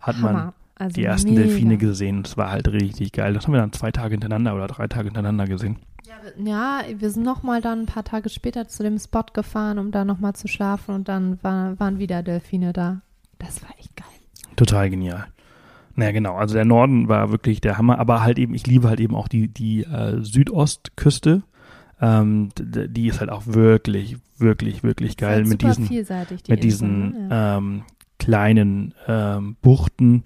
hat 0.00 0.18
man. 0.18 0.52
Also 0.74 0.94
die 0.94 1.04
ersten 1.04 1.34
mega. 1.34 1.42
Delfine 1.42 1.76
gesehen. 1.76 2.24
Das 2.24 2.36
war 2.36 2.50
halt 2.50 2.66
richtig 2.68 3.12
geil. 3.12 3.34
Das 3.34 3.44
haben 3.46 3.52
wir 3.52 3.60
dann 3.60 3.72
zwei 3.72 3.92
Tage 3.92 4.14
hintereinander 4.14 4.54
oder 4.54 4.66
drei 4.66 4.88
Tage 4.88 5.04
hintereinander 5.04 5.46
gesehen. 5.46 5.76
Ja, 6.42 6.80
wir 6.96 7.10
sind 7.10 7.22
nochmal 7.22 7.60
dann 7.60 7.80
ein 7.80 7.86
paar 7.86 8.04
Tage 8.04 8.28
später 8.28 8.66
zu 8.66 8.82
dem 8.82 8.98
Spot 8.98 9.24
gefahren, 9.32 9.78
um 9.78 9.92
da 9.92 10.04
nochmal 10.04 10.34
zu 10.34 10.48
schlafen 10.48 10.94
und 10.94 11.08
dann 11.08 11.38
war, 11.42 11.78
waren 11.78 11.98
wieder 11.98 12.22
Delfine 12.22 12.72
da. 12.72 13.02
Das 13.38 13.62
war 13.62 13.70
echt 13.78 13.96
geil. 13.96 14.06
Total 14.56 14.90
genial. 14.90 15.26
Naja, 15.94 16.12
genau. 16.12 16.36
Also 16.36 16.54
der 16.54 16.64
Norden 16.64 17.08
war 17.08 17.30
wirklich 17.30 17.60
der 17.60 17.78
Hammer, 17.78 17.98
aber 17.98 18.22
halt 18.22 18.38
eben, 18.38 18.54
ich 18.54 18.66
liebe 18.66 18.88
halt 18.88 19.00
eben 19.00 19.14
auch 19.14 19.28
die, 19.28 19.48
die 19.48 19.84
äh, 19.84 20.22
Südostküste. 20.22 21.42
Ähm, 22.00 22.48
die 22.58 23.06
ist 23.06 23.20
halt 23.20 23.30
auch 23.30 23.46
wirklich, 23.46 24.16
wirklich, 24.36 24.82
wirklich 24.82 25.16
geil 25.16 25.36
halt 25.36 25.46
mit 25.46 25.62
diesen, 25.62 25.88
die 25.88 26.04
mit 26.48 26.64
diesen 26.64 27.10
ne? 27.10 27.28
Ja. 27.30 27.58
ähm, 27.58 27.82
kleinen 28.18 28.94
ähm, 29.06 29.56
Buchten 29.62 30.24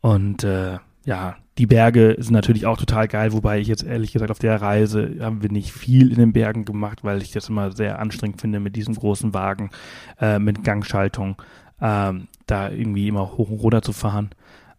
und 0.00 0.44
äh, 0.44 0.78
ja, 1.04 1.36
die 1.58 1.66
Berge 1.66 2.16
sind 2.18 2.34
natürlich 2.34 2.66
auch 2.66 2.76
total 2.76 3.08
geil, 3.08 3.32
wobei 3.32 3.58
ich 3.58 3.66
jetzt 3.66 3.82
ehrlich 3.82 4.12
gesagt 4.12 4.30
auf 4.30 4.38
der 4.38 4.60
Reise 4.62 5.16
haben 5.20 5.42
wir 5.42 5.50
nicht 5.50 5.72
viel 5.72 6.10
in 6.10 6.18
den 6.18 6.32
Bergen 6.32 6.64
gemacht, 6.64 7.02
weil 7.02 7.20
ich 7.20 7.32
das 7.32 7.48
immer 7.48 7.72
sehr 7.72 7.98
anstrengend 7.98 8.40
finde 8.40 8.60
mit 8.60 8.76
diesem 8.76 8.94
großen 8.94 9.34
Wagen 9.34 9.70
äh, 10.20 10.38
mit 10.38 10.62
Gangschaltung, 10.62 11.40
ähm, 11.80 12.28
da 12.46 12.70
irgendwie 12.70 13.08
immer 13.08 13.36
hoch 13.36 13.50
und 13.50 13.58
runter 13.58 13.82
zu 13.82 13.92
fahren. 13.92 14.30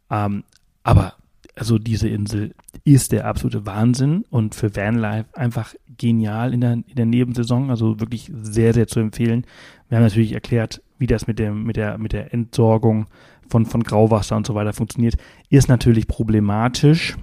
Ähm, 0.10 0.44
aber 0.84 1.14
also 1.56 1.78
diese 1.78 2.08
Insel 2.08 2.56
ist 2.86 3.12
der 3.12 3.26
absolute 3.26 3.66
Wahnsinn 3.66 4.24
und 4.30 4.56
für 4.56 4.76
Vanlife 4.76 5.26
einfach 5.34 5.76
genial 5.98 6.54
in 6.54 6.62
der, 6.62 6.74
in 6.74 6.96
der 6.96 7.06
Nebensaison, 7.06 7.70
also 7.70 8.00
wirklich 8.00 8.32
sehr, 8.34 8.74
sehr 8.74 8.88
zu 8.88 9.00
empfehlen. 9.02 9.46
Wir 9.90 9.98
haben 9.98 10.06
natürlich 10.06 10.32
erklärt, 10.32 10.82
wie 10.98 11.08
das 11.08 11.28
mit 11.28 11.38
dem, 11.38 11.64
mit 11.64 11.76
der, 11.76 11.98
mit 11.98 12.14
der 12.14 12.34
Entsorgung 12.34 13.08
von, 13.50 13.66
von 13.66 13.84
Grauwasser 13.84 14.38
und 14.38 14.48
so 14.48 14.56
weiter 14.56 14.74
funktioniert. 14.74 15.16
Ist 15.50 15.68
natürlich 15.68 16.08
problematisch, 16.08 17.18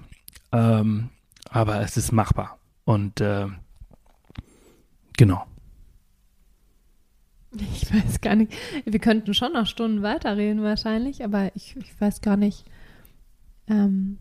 ähm, 0.52 1.08
aber 1.48 1.80
es 1.80 1.96
ist 1.96 2.12
machbar. 2.12 2.58
Und 2.84 3.20
äh, 3.20 3.46
genau. 5.16 5.46
Ich 7.72 7.92
weiß 7.92 8.20
gar 8.20 8.36
nicht. 8.36 8.52
Wir 8.84 9.00
könnten 9.00 9.32
schon 9.32 9.54
noch 9.54 9.66
Stunden 9.66 10.02
weiterreden 10.02 10.62
wahrscheinlich, 10.62 11.24
aber 11.24 11.50
ich, 11.54 11.74
ich 11.76 11.98
weiß 11.98 12.20
gar 12.20 12.36
nicht. 12.36 12.66
Ähm, 13.68 14.18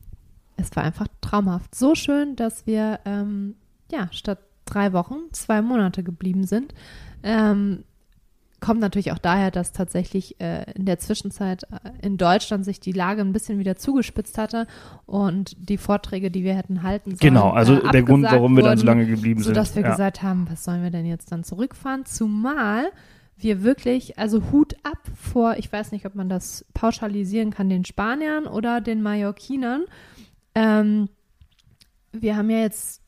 es 0.58 0.76
war 0.76 0.84
einfach 0.84 1.08
traumhaft. 1.22 1.76
So 1.76 1.96
schön, 1.96 2.36
dass 2.36 2.66
wir 2.66 3.00
ähm, 3.06 3.56
ja 3.91 4.08
statt 4.12 4.39
drei 4.66 4.93
Wochen 4.93 5.20
zwei 5.32 5.62
Monate 5.62 6.04
geblieben 6.04 6.46
sind. 6.46 6.74
Ähm, 7.24 7.84
kommt 8.60 8.80
natürlich 8.80 9.12
auch 9.12 9.20
daher, 9.20 9.52
dass 9.52 9.74
tatsächlich 9.74 10.39
äh, 10.41 10.72
in 10.74 10.86
der 10.86 10.98
Zwischenzeit 10.98 11.64
äh, 11.64 11.89
in 12.02 12.18
Deutschland 12.18 12.66
sich 12.66 12.80
die 12.80 12.93
Lage 12.93 13.22
ein 13.22 13.34
bisschen 13.34 13.60
wieder 13.60 13.76
zugespitzt 13.76 14.38
hatte 14.38 14.66
und 15.06 15.56
die 15.70 15.78
Vorträge, 15.78 16.32
die 16.32 16.43
wir 16.43 16.56
hätten 16.56 16.82
halten 16.82 17.12
sollen, 17.12 17.20
Genau, 17.20 17.52
also 17.52 17.82
äh, 17.82 17.91
der 17.91 18.04
Grund, 18.04 18.24
warum 18.24 18.56
wir 18.56 18.64
dann 18.64 18.78
so 18.78 18.88
wurden 18.88 19.00
lange 19.00 19.06
geblieben 19.06 19.43
sind. 19.43 19.54
sodass 19.54 19.76
wir 19.76 19.84
ja. 19.84 19.91
gesagt 19.91 20.24
haben, 20.24 20.48
was 20.50 20.64
sollen 20.64 20.82
wir 20.82 20.89
denn 20.89 21.06
jetzt 21.06 21.32
dann 21.32 21.43
zurückfahren? 21.43 22.06
Zumal 22.06 22.86
wir 23.38 23.63
wirklich, 23.63 24.17
also 24.17 24.51
Hut 24.51 24.75
ab 24.83 24.99
vor, 25.15 25.57
ich 25.57 25.71
weiß 25.71 25.91
nicht, 25.91 26.05
ob 26.05 26.15
man 26.15 26.29
das 26.29 26.65
pauschalisieren 26.73 27.51
kann, 27.51 27.69
den 27.69 27.86
Spaniern 27.86 28.47
oder 28.47 28.81
den 28.81 29.01
Mallorquinern. 29.01 29.86
Ähm, 30.53 31.09
wir 32.11 32.38
haben 32.38 32.49
ja 32.49 32.59
jetzt 32.59 33.01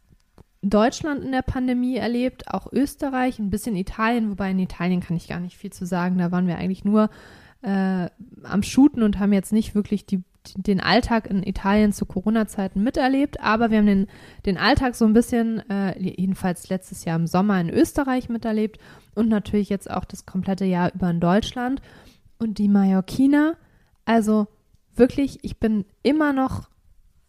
Deutschland 0.61 1.23
in 1.23 1.32
der 1.32 1.43
Pandemie 1.43 1.95
erlebt, 1.95 2.47
auch 2.53 2.71
Österreich, 2.71 3.39
ein 3.39 3.49
bisschen 3.49 3.75
Italien, 3.75 4.30
wobei 4.30 4.51
in 4.51 4.59
Italien 4.59 5.01
kann 5.01 5.15
ich 5.15 5.28
gar 5.28 5.39
nicht 5.39 5.57
viel 5.57 5.71
zu 5.71 5.86
sagen. 5.86 6.17
Da 6.17 6.32
waren 6.32 6.47
wir 6.47 6.57
eigentlich 6.57 6.84
nur 6.84 7.09
äh, 7.61 8.09
am 8.43 8.63
Shooten 8.63 9.03
und 9.03 9.19
haben 9.19 9.34
jetzt 9.34 9.53
nicht 9.53 9.75
wirklich 9.75 10.05
die, 10.05 10.23
den 10.56 10.80
Alltag 10.80 11.30
in 11.30 11.43
Italien 11.43 11.91
zu 11.91 12.06
Corona-Zeiten 12.06 12.84
miterlebt, 12.84 13.39
aber 13.41 13.72
wir 13.72 13.80
haben 13.80 13.86
den, 13.86 14.08
den 14.45 14.58
Alltag 14.58 14.95
so 14.95 15.06
ein 15.06 15.14
bisschen, 15.14 15.68
äh, 15.70 16.00
jedenfalls 16.00 16.70
letztes 16.70 17.06
Jahr 17.06 17.18
im 17.18 17.28
Sommer 17.28 17.60
in 17.60 17.70
Österreich 17.70 18.30
miterlebt 18.30 18.80
und 19.16 19.30
natürlich 19.30 19.70
jetzt 19.70 19.89
auch 19.89 20.06
das 20.06 20.26
komplette 20.26 20.66
Jahr 20.66 20.93
über 20.93 21.10
in 21.10 21.20
Deutschland. 21.20 21.82
Und 22.39 22.60
die 22.60 22.68
Mallorquiner, 22.68 23.56
also 24.06 24.48
wirklich, 24.95 25.39
ich 25.43 25.58
bin 25.58 25.86
immer 26.04 26.34
noch 26.34 26.70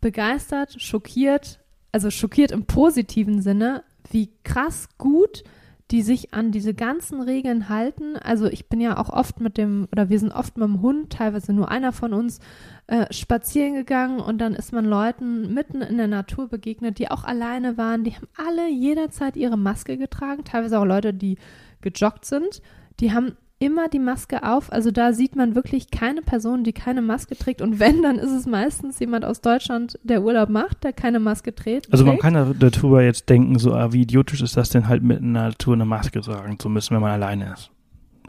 begeistert, 0.00 0.80
schockiert, 0.80 1.60
also 1.92 2.10
schockiert 2.10 2.52
im 2.52 2.66
positiven 2.66 3.42
Sinne, 3.42 3.82
wie 4.10 4.30
krass 4.44 4.88
gut 4.98 5.44
die 5.90 6.02
sich 6.02 6.34
an 6.34 6.52
diese 6.52 6.74
ganzen 6.74 7.22
Regeln 7.22 7.68
halten. 7.68 8.16
Also 8.16 8.46
ich 8.46 8.68
bin 8.68 8.80
ja 8.80 8.98
auch 8.98 9.08
oft 9.08 9.40
mit 9.40 9.56
dem, 9.56 9.88
oder 9.90 10.10
wir 10.10 10.18
sind 10.18 10.32
oft 10.32 10.58
mit 10.58 10.66
dem 10.66 10.82
Hund, 10.82 11.10
teilweise 11.10 11.52
nur 11.52 11.70
einer 11.70 11.92
von 11.92 12.12
uns, 12.12 12.40
äh, 12.88 13.12
spazieren 13.12 13.74
gegangen 13.74 14.20
und 14.20 14.38
dann 14.38 14.54
ist 14.54 14.72
man 14.72 14.84
Leuten 14.84 15.54
mitten 15.54 15.80
in 15.80 15.96
der 15.96 16.08
Natur 16.08 16.48
begegnet, 16.48 16.98
die 16.98 17.10
auch 17.10 17.24
alleine 17.24 17.78
waren. 17.78 18.04
Die 18.04 18.14
haben 18.14 18.28
alle 18.36 18.68
jederzeit 18.70 19.36
ihre 19.36 19.56
Maske 19.56 19.96
getragen, 19.96 20.44
teilweise 20.44 20.78
auch 20.78 20.84
Leute, 20.84 21.14
die 21.14 21.38
gejoggt 21.80 22.26
sind. 22.26 22.60
Die 23.00 23.12
haben 23.12 23.36
immer 23.58 23.88
die 23.88 23.98
Maske 23.98 24.44
auf. 24.44 24.72
Also 24.72 24.90
da 24.90 25.12
sieht 25.12 25.34
man 25.34 25.54
wirklich 25.54 25.90
keine 25.90 26.22
Person, 26.22 26.64
die 26.64 26.72
keine 26.72 27.02
Maske 27.02 27.36
trägt. 27.36 27.60
Und 27.60 27.80
wenn, 27.80 28.02
dann 28.02 28.16
ist 28.16 28.30
es 28.30 28.46
meistens 28.46 28.98
jemand 29.00 29.24
aus 29.24 29.40
Deutschland, 29.40 29.98
der 30.02 30.22
Urlaub 30.22 30.48
macht, 30.48 30.84
der 30.84 30.92
keine 30.92 31.18
Maske 31.18 31.54
trägt. 31.54 31.92
Also 31.92 32.04
man 32.04 32.18
kann 32.18 32.56
darüber 32.58 33.02
jetzt 33.02 33.28
denken, 33.28 33.58
so 33.58 33.74
ah, 33.74 33.92
wie 33.92 34.02
idiotisch 34.02 34.42
ist 34.42 34.56
das 34.56 34.70
denn 34.70 34.88
halt 34.88 35.02
mitten 35.02 35.26
in 35.26 35.34
der 35.34 35.44
Natur 35.44 35.74
eine 35.74 35.84
Maske 35.84 36.20
tragen 36.20 36.58
zu 36.58 36.68
müssen, 36.68 36.94
wenn 36.94 37.02
man 37.02 37.10
alleine 37.12 37.52
ist. 37.52 37.70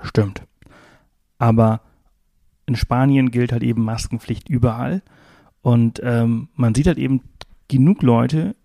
Stimmt. 0.01 0.43
Aber 1.37 1.81
in 2.65 2.75
Spanien 2.75 3.31
gilt 3.31 3.51
halt 3.51 3.63
eben 3.63 3.83
Maskenpflicht 3.83 4.49
überall. 4.49 5.01
Und 5.61 5.99
ähm, 6.03 6.49
man 6.55 6.73
sieht 6.73 6.87
halt 6.87 6.97
eben 6.97 7.21
genug 7.67 8.01
Leute, 8.01 8.55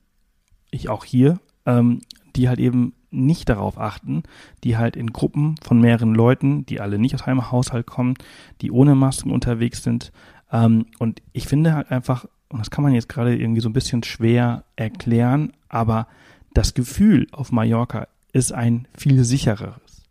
ich 0.71 0.89
auch 0.89 1.05
hier, 1.05 1.41
ähm, 1.67 2.01
die 2.37 2.49
halt 2.49 2.59
eben 2.59 2.95
nicht 3.15 3.49
darauf 3.49 3.79
achten, 3.79 4.23
die 4.63 4.77
halt 4.77 4.97
in 4.97 5.13
Gruppen 5.13 5.57
von 5.63 5.81
mehreren 5.81 6.15
Leuten, 6.15 6.67
die 6.67 6.81
alle 6.81 6.99
nicht 6.99 7.15
aus 7.15 7.23
einem 7.23 7.51
Haushalt 7.51 7.87
kommen, 7.87 8.15
die 8.61 8.71
ohne 8.71 8.95
Masken 8.95 9.31
unterwegs 9.31 9.83
sind. 9.83 10.13
Ähm, 10.53 10.87
und 10.99 11.23
ich 11.33 11.47
finde 11.47 11.75
halt 11.75 11.91
einfach, 11.91 12.27
und 12.49 12.59
das 12.59 12.71
kann 12.71 12.85
man 12.85 12.93
jetzt 12.93 13.09
gerade 13.09 13.37
irgendwie 13.37 13.61
so 13.61 13.69
ein 13.69 13.75
bisschen 13.75 14.03
schwer 14.03 14.65
erklären, 14.77 15.53
aber 15.69 16.07
das 16.53 16.75
Gefühl 16.75 17.27
auf 17.33 17.53
Mallorca 17.53 18.07
ist 18.33 18.53
ein 18.53 18.87
viel 18.97 19.25
sichereres. 19.25 20.05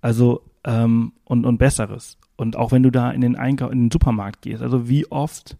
Also 0.00 0.42
ähm, 0.64 1.12
und, 1.24 1.46
und 1.46 1.58
besseres. 1.58 2.18
Und 2.36 2.56
auch 2.56 2.72
wenn 2.72 2.82
du 2.82 2.90
da 2.90 3.10
in 3.10 3.20
den 3.20 3.36
Einkauf, 3.36 3.72
in 3.72 3.84
den 3.84 3.90
Supermarkt 3.90 4.42
gehst, 4.42 4.62
also 4.62 4.88
wie 4.88 5.10
oft 5.10 5.56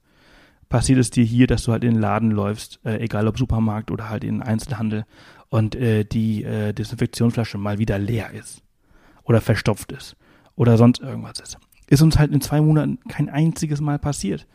passiert 0.68 0.98
es 0.98 1.10
dir 1.10 1.24
hier, 1.24 1.46
dass 1.46 1.62
du 1.64 1.72
halt 1.72 1.84
in 1.84 1.92
den 1.92 2.00
Laden 2.00 2.30
läufst, 2.30 2.80
äh, 2.84 2.98
egal 2.98 3.28
ob 3.28 3.38
Supermarkt 3.38 3.90
oder 3.90 4.10
halt 4.10 4.24
in 4.24 4.36
den 4.36 4.42
Einzelhandel 4.42 5.06
und 5.48 5.74
äh, 5.74 6.04
die 6.04 6.44
äh, 6.44 6.72
Desinfektionsflasche 6.72 7.58
mal 7.58 7.78
wieder 7.78 7.98
leer 7.98 8.30
ist 8.32 8.62
oder 9.24 9.40
verstopft 9.40 9.92
ist 9.92 10.16
oder 10.54 10.76
sonst 10.76 11.00
irgendwas 11.00 11.40
ist. 11.40 11.58
Ist 11.88 12.02
uns 12.02 12.18
halt 12.18 12.32
in 12.32 12.40
zwei 12.40 12.60
Monaten 12.60 12.98
kein 13.08 13.28
einziges 13.28 13.80
Mal 13.80 13.98
passiert. 13.98 14.46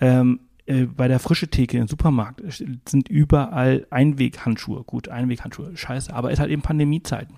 Ähm, 0.00 0.40
äh, 0.66 0.84
bei 0.84 1.08
der 1.08 1.18
frische 1.18 1.48
Theke 1.48 1.78
im 1.78 1.88
Supermarkt 1.88 2.42
sind 2.48 3.08
überall 3.08 3.86
Einweghandschuhe. 3.90 4.84
Gut, 4.84 5.08
Einweghandschuhe, 5.08 5.76
scheiße, 5.76 6.12
aber 6.12 6.30
ist 6.30 6.40
halt 6.40 6.50
eben 6.50 6.62
Pandemiezeiten. 6.62 7.36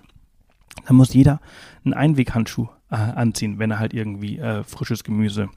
Da 0.85 0.93
muss 0.93 1.13
jeder 1.13 1.41
einen 1.83 1.93
Einweghandschuh 1.93 2.67
äh, 2.89 2.95
anziehen, 2.95 3.59
wenn 3.59 3.71
er 3.71 3.79
halt 3.79 3.93
irgendwie 3.93 4.37
äh, 4.37 4.63
frisches 4.63 5.03
Gemüse 5.03 5.49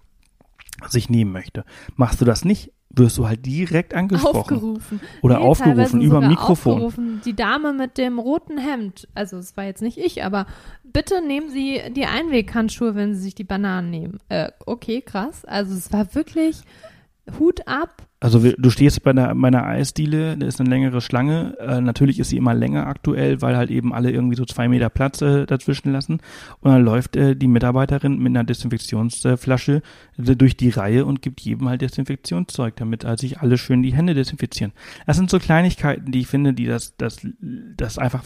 sich 0.88 1.10
nehmen 1.10 1.32
möchte. 1.32 1.64
Machst 1.96 2.20
du 2.20 2.24
das 2.24 2.44
nicht, 2.44 2.72
wirst 2.90 3.18
du 3.18 3.28
halt 3.28 3.46
direkt 3.46 3.94
angesprochen. 3.94 4.36
Aufgerufen. 4.36 5.00
Oder 5.22 5.38
nee, 5.38 5.44
aufgerufen 5.44 6.00
über 6.00 6.20
Mikrofon. 6.20 6.72
Aufgerufen. 6.74 7.20
Die 7.24 7.36
Dame 7.36 7.72
mit 7.72 7.98
dem 7.98 8.18
roten 8.18 8.58
Hemd, 8.58 9.08
also 9.14 9.38
es 9.38 9.56
war 9.56 9.64
jetzt 9.64 9.80
nicht 9.80 9.96
ich, 9.96 10.24
aber 10.24 10.46
bitte 10.82 11.24
nehmen 11.24 11.50
Sie 11.50 11.80
die 11.92 12.06
Einweghandschuhe, 12.06 12.94
wenn 12.94 13.14
Sie 13.14 13.20
sich 13.20 13.34
die 13.34 13.44
Bananen 13.44 13.90
nehmen. 13.90 14.18
Äh, 14.28 14.50
okay, 14.66 15.02
krass. 15.02 15.44
Also 15.44 15.74
es 15.74 15.92
war 15.92 16.14
wirklich 16.14 16.62
Hut 17.38 17.66
ab. 17.66 18.02
Also 18.22 18.38
du 18.38 18.70
stehst 18.70 19.02
bei 19.02 19.12
einer, 19.12 19.34
meiner 19.34 19.64
Eisdiele, 19.64 20.36
da 20.36 20.46
ist 20.46 20.60
eine 20.60 20.68
längere 20.68 21.00
Schlange. 21.00 21.56
Äh, 21.58 21.80
natürlich 21.80 22.18
ist 22.18 22.28
sie 22.28 22.36
immer 22.36 22.52
länger 22.52 22.86
aktuell, 22.86 23.40
weil 23.40 23.56
halt 23.56 23.70
eben 23.70 23.94
alle 23.94 24.10
irgendwie 24.10 24.36
so 24.36 24.44
zwei 24.44 24.68
Meter 24.68 24.90
Platz 24.90 25.22
äh, 25.22 25.46
dazwischen 25.46 25.90
lassen. 25.90 26.20
Und 26.60 26.70
dann 26.70 26.84
läuft 26.84 27.16
äh, 27.16 27.34
die 27.34 27.48
Mitarbeiterin 27.48 28.18
mit 28.18 28.28
einer 28.28 28.44
Desinfektionsflasche 28.44 29.82
äh, 30.18 30.36
durch 30.36 30.56
die 30.58 30.68
Reihe 30.68 31.06
und 31.06 31.22
gibt 31.22 31.40
jedem 31.40 31.70
halt 31.70 31.80
Desinfektionszeug, 31.80 32.76
damit 32.76 33.06
halt 33.06 33.20
sich 33.20 33.40
alle 33.40 33.56
schön 33.56 33.82
die 33.82 33.94
Hände 33.94 34.12
desinfizieren. 34.12 34.72
Das 35.06 35.16
sind 35.16 35.30
so 35.30 35.38
Kleinigkeiten, 35.38 36.12
die 36.12 36.20
ich 36.20 36.26
finde, 36.26 36.52
die 36.52 36.66
das, 36.66 36.94
das, 36.98 37.26
das 37.40 37.96
einfach 37.96 38.24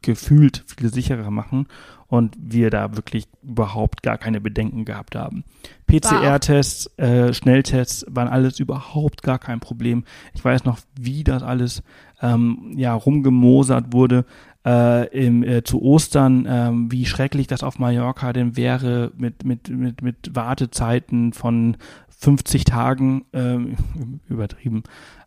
gefühlt 0.00 0.64
viel 0.78 0.90
sicherer 0.90 1.30
machen 1.30 1.66
und 2.10 2.36
wir 2.40 2.70
da 2.70 2.96
wirklich 2.96 3.28
überhaupt 3.40 4.02
gar 4.02 4.18
keine 4.18 4.40
Bedenken 4.40 4.84
gehabt 4.84 5.14
haben. 5.14 5.44
PCR-Tests, 5.86 6.98
äh, 6.98 7.32
Schnelltests 7.32 8.04
waren 8.08 8.26
alles 8.26 8.58
überhaupt 8.58 9.22
gar 9.22 9.38
kein 9.38 9.60
Problem. 9.60 10.04
Ich 10.34 10.44
weiß 10.44 10.64
noch, 10.64 10.78
wie 10.98 11.22
das 11.22 11.44
alles 11.44 11.84
ähm, 12.20 12.74
ja 12.76 12.94
rumgemosert 12.94 13.92
wurde 13.92 14.24
äh, 14.66 15.06
im, 15.16 15.44
äh, 15.44 15.62
zu 15.62 15.80
Ostern, 15.80 16.46
ähm, 16.48 16.90
wie 16.90 17.06
schrecklich 17.06 17.46
das 17.46 17.62
auf 17.62 17.78
Mallorca 17.78 18.32
denn 18.32 18.56
wäre 18.56 19.12
mit 19.16 19.44
mit 19.44 19.68
mit 19.68 20.02
mit 20.02 20.34
Wartezeiten 20.34 21.32
von 21.32 21.76
50 22.08 22.64
Tagen 22.64 23.24
ähm, 23.32 23.76
übertrieben. 24.28 24.82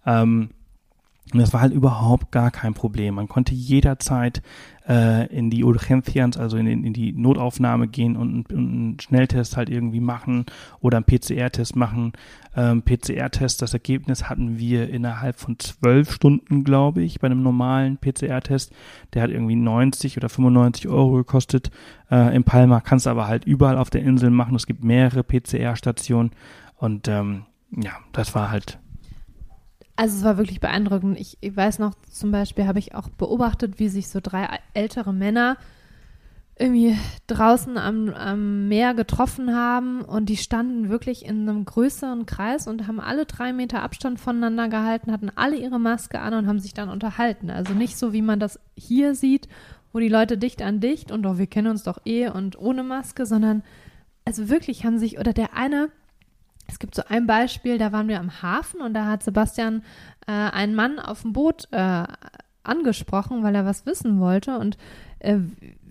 Ähm, 0.05 0.49
und 1.31 1.39
das 1.39 1.53
war 1.53 1.61
halt 1.61 1.73
überhaupt 1.73 2.31
gar 2.31 2.51
kein 2.51 2.73
Problem. 2.73 3.15
Man 3.15 3.29
konnte 3.29 3.55
jederzeit 3.55 4.41
äh, 4.87 5.25
in 5.35 5.49
die 5.49 5.63
Urgencias, 5.63 6.37
also 6.37 6.57
in, 6.57 6.67
in, 6.67 6.93
die 6.93 7.13
Notaufnahme 7.13 7.87
gehen 7.87 8.17
und, 8.17 8.51
und 8.51 8.57
einen 8.59 8.99
Schnelltest 8.99 9.55
halt 9.55 9.69
irgendwie 9.69 10.01
machen 10.01 10.45
oder 10.81 10.97
einen 10.97 11.05
PCR-Test 11.05 11.75
machen. 11.75 12.11
Ähm, 12.55 12.83
PCR-Test, 12.83 13.61
das 13.61 13.73
Ergebnis 13.73 14.29
hatten 14.29 14.59
wir 14.59 14.89
innerhalb 14.89 15.39
von 15.39 15.57
zwölf 15.57 16.11
Stunden, 16.11 16.65
glaube 16.65 17.01
ich, 17.01 17.19
bei 17.19 17.27
einem 17.27 17.41
normalen 17.41 17.97
PCR-Test. 17.97 18.73
Der 19.13 19.23
hat 19.23 19.31
irgendwie 19.31 19.55
90 19.55 20.17
oder 20.17 20.27
95 20.27 20.89
Euro 20.89 21.13
gekostet. 21.13 21.71
Äh, 22.11 22.35
in 22.35 22.43
Palma 22.43 22.81
kannst 22.81 23.05
du 23.05 23.09
aber 23.09 23.27
halt 23.27 23.45
überall 23.45 23.77
auf 23.77 23.89
der 23.89 24.03
Insel 24.03 24.29
machen. 24.29 24.55
Es 24.55 24.67
gibt 24.67 24.83
mehrere 24.83 25.23
PCR-Stationen 25.23 26.31
und 26.75 27.07
ähm, 27.07 27.45
ja, 27.71 27.93
das 28.11 28.35
war 28.35 28.51
halt 28.51 28.77
also 29.95 30.17
es 30.17 30.23
war 30.23 30.37
wirklich 30.37 30.59
beeindruckend. 30.59 31.19
Ich, 31.19 31.37
ich 31.41 31.55
weiß 31.55 31.79
noch, 31.79 31.93
zum 32.09 32.31
Beispiel 32.31 32.65
habe 32.65 32.79
ich 32.79 32.95
auch 32.95 33.09
beobachtet, 33.09 33.79
wie 33.79 33.89
sich 33.89 34.09
so 34.09 34.19
drei 34.21 34.59
ältere 34.73 35.13
Männer 35.13 35.57
irgendwie 36.57 36.95
draußen 37.27 37.77
am, 37.77 38.09
am 38.09 38.67
Meer 38.67 38.93
getroffen 38.93 39.55
haben 39.55 40.01
und 40.01 40.29
die 40.29 40.37
standen 40.37 40.89
wirklich 40.89 41.25
in 41.25 41.49
einem 41.49 41.65
größeren 41.65 42.27
Kreis 42.27 42.67
und 42.67 42.87
haben 42.87 42.99
alle 42.99 43.25
drei 43.25 43.53
Meter 43.53 43.81
Abstand 43.81 44.19
voneinander 44.19 44.69
gehalten, 44.69 45.11
hatten 45.11 45.31
alle 45.33 45.57
ihre 45.57 45.79
Maske 45.79 46.19
an 46.19 46.35
und 46.35 46.47
haben 46.47 46.59
sich 46.59 46.75
dann 46.75 46.89
unterhalten. 46.89 47.49
Also 47.49 47.73
nicht 47.73 47.97
so, 47.97 48.13
wie 48.13 48.21
man 48.21 48.39
das 48.39 48.59
hier 48.77 49.15
sieht, 49.15 49.47
wo 49.93 49.99
die 49.99 50.09
Leute 50.09 50.37
dicht 50.37 50.61
an 50.61 50.79
dicht 50.79 51.11
und 51.11 51.23
doch, 51.23 51.39
wir 51.39 51.47
kennen 51.47 51.67
uns 51.67 51.83
doch 51.83 51.99
eh 52.05 52.29
und 52.29 52.57
ohne 52.57 52.83
Maske, 52.83 53.25
sondern 53.25 53.63
also 54.25 54.47
wirklich 54.47 54.85
haben 54.85 54.99
sich, 54.99 55.19
oder 55.19 55.33
der 55.33 55.55
eine, 55.55 55.89
es 56.67 56.79
gibt 56.79 56.95
so 56.95 57.03
ein 57.07 57.27
Beispiel, 57.27 57.77
da 57.77 57.91
waren 57.91 58.07
wir 58.07 58.19
am 58.19 58.41
Hafen 58.41 58.81
und 58.81 58.93
da 58.93 59.05
hat 59.05 59.23
Sebastian 59.23 59.83
äh, 60.27 60.31
einen 60.31 60.75
Mann 60.75 60.99
auf 60.99 61.21
dem 61.21 61.33
Boot 61.33 61.67
äh, 61.71 62.03
angesprochen, 62.63 63.43
weil 63.43 63.55
er 63.55 63.65
was 63.65 63.85
wissen 63.85 64.19
wollte. 64.19 64.57
Und 64.57 64.77
äh, 65.19 65.39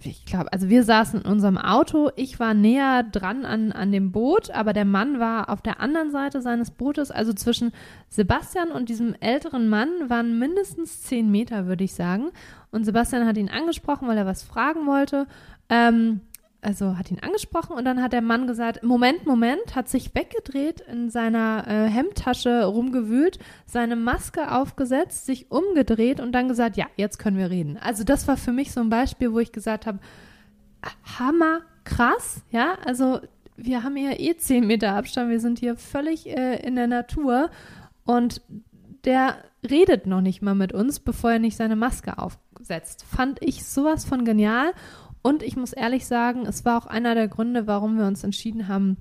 ich 0.03 0.25
glaube, 0.25 0.53
also 0.53 0.69
wir 0.69 0.85
saßen 0.85 1.21
in 1.21 1.31
unserem 1.31 1.59
Auto, 1.59 2.11
ich 2.17 2.41
war 2.41 2.55
näher 2.55 3.03
dran 3.03 3.45
an, 3.45 3.73
an 3.73 3.93
dem 3.93 4.11
Boot, 4.11 4.51
aber 4.51 4.73
der 4.73 4.85
Mann 4.85 5.21
war 5.21 5.51
auf 5.51 5.63
der 5.63 5.81
anderen 5.81 6.11
Seite 6.11 6.41
seines 6.41 6.71
Bootes. 6.71 7.11
Also 7.11 7.33
zwischen 7.33 7.73
Sebastian 8.09 8.71
und 8.71 8.89
diesem 8.89 9.15
älteren 9.21 9.69
Mann 9.69 9.89
waren 10.09 10.39
mindestens 10.39 11.03
zehn 11.03 11.31
Meter, 11.31 11.67
würde 11.67 11.85
ich 11.85 11.95
sagen. 11.95 12.31
Und 12.71 12.85
Sebastian 12.85 13.27
hat 13.27 13.37
ihn 13.37 13.51
angesprochen, 13.51 14.09
weil 14.09 14.19
er 14.19 14.27
was 14.27 14.43
fragen 14.43 14.87
wollte. 14.87 15.27
Ähm, 15.69 16.21
also 16.63 16.97
hat 16.97 17.11
ihn 17.11 17.19
angesprochen 17.19 17.77
und 17.77 17.85
dann 17.85 18.01
hat 18.01 18.13
der 18.13 18.23
Mann 18.23 18.47
gesagt, 18.47 18.85
Moment, 18.85 19.27
Moment, 19.27 19.75
hat 19.75 19.89
sich 19.89 20.15
weggedreht, 20.15 20.81
in 20.81 21.11
seiner 21.11 21.65
äh, 21.67 21.89
Hemdtasche 21.89 22.65
rumgewühlt, 22.65 23.41
seine 23.67 23.97
Maske 23.97 24.53
aufgesetzt, 24.53 25.27
sich 25.27 25.51
umgedreht 25.51 26.21
und 26.21 26.31
dann 26.33 26.47
gesagt, 26.47 26.77
ja, 26.77 26.87
jetzt 26.97 27.19
können 27.19 27.37
wir 27.37 27.51
reden. 27.51 27.79
Also 27.79 28.05
das 28.05 28.29
war 28.29 28.37
für 28.37 28.53
mich 28.53 28.73
so 28.73 28.81
ein 28.81 28.91
Beispiel, 28.91 29.33
wo 29.33 29.41
ich 29.41 29.51
gesagt 29.51 29.87
habe, 29.87 29.99
hammer 31.19 31.63
krass, 31.85 32.43
ja, 32.51 32.79
also 32.85 33.21
wir 33.57 33.83
haben 33.83 33.97
hier 33.97 34.21
eh 34.21 34.37
zehn 34.37 34.67
Meter 34.67 34.95
Abstand, 34.95 35.31
wir 35.31 35.41
sind 35.41 35.59
hier 35.59 35.77
völlig 35.77 36.29
äh, 36.29 36.65
in 36.65 36.77
der 36.77 36.87
Natur 36.87 37.51
und 38.05 38.41
der 39.05 39.37
redet 39.69 40.07
noch 40.07 40.21
nicht 40.21 40.43
mal 40.43 40.55
mit 40.55 40.73
uns, 40.73 41.01
bevor 41.01 41.33
er 41.33 41.39
nicht 41.39 41.57
seine 41.57 41.77
Maske 41.77 42.19
aufsetzt. 42.19 43.05
Fand 43.05 43.43
ich 43.43 43.65
sowas 43.65 44.05
von 44.05 44.25
genial 44.25 44.73
und 45.23 45.43
ich 45.43 45.57
muss 45.57 45.73
ehrlich 45.73 46.07
sagen, 46.07 46.47
es 46.47 46.65
war 46.65 46.79
auch 46.79 46.87
einer 46.87 47.15
der 47.15 47.29
Gründe, 47.29 47.67
warum 47.67 47.97
wir 47.97 48.07
uns 48.07 48.25
entschieden 48.25 48.69
haben, 48.69 48.97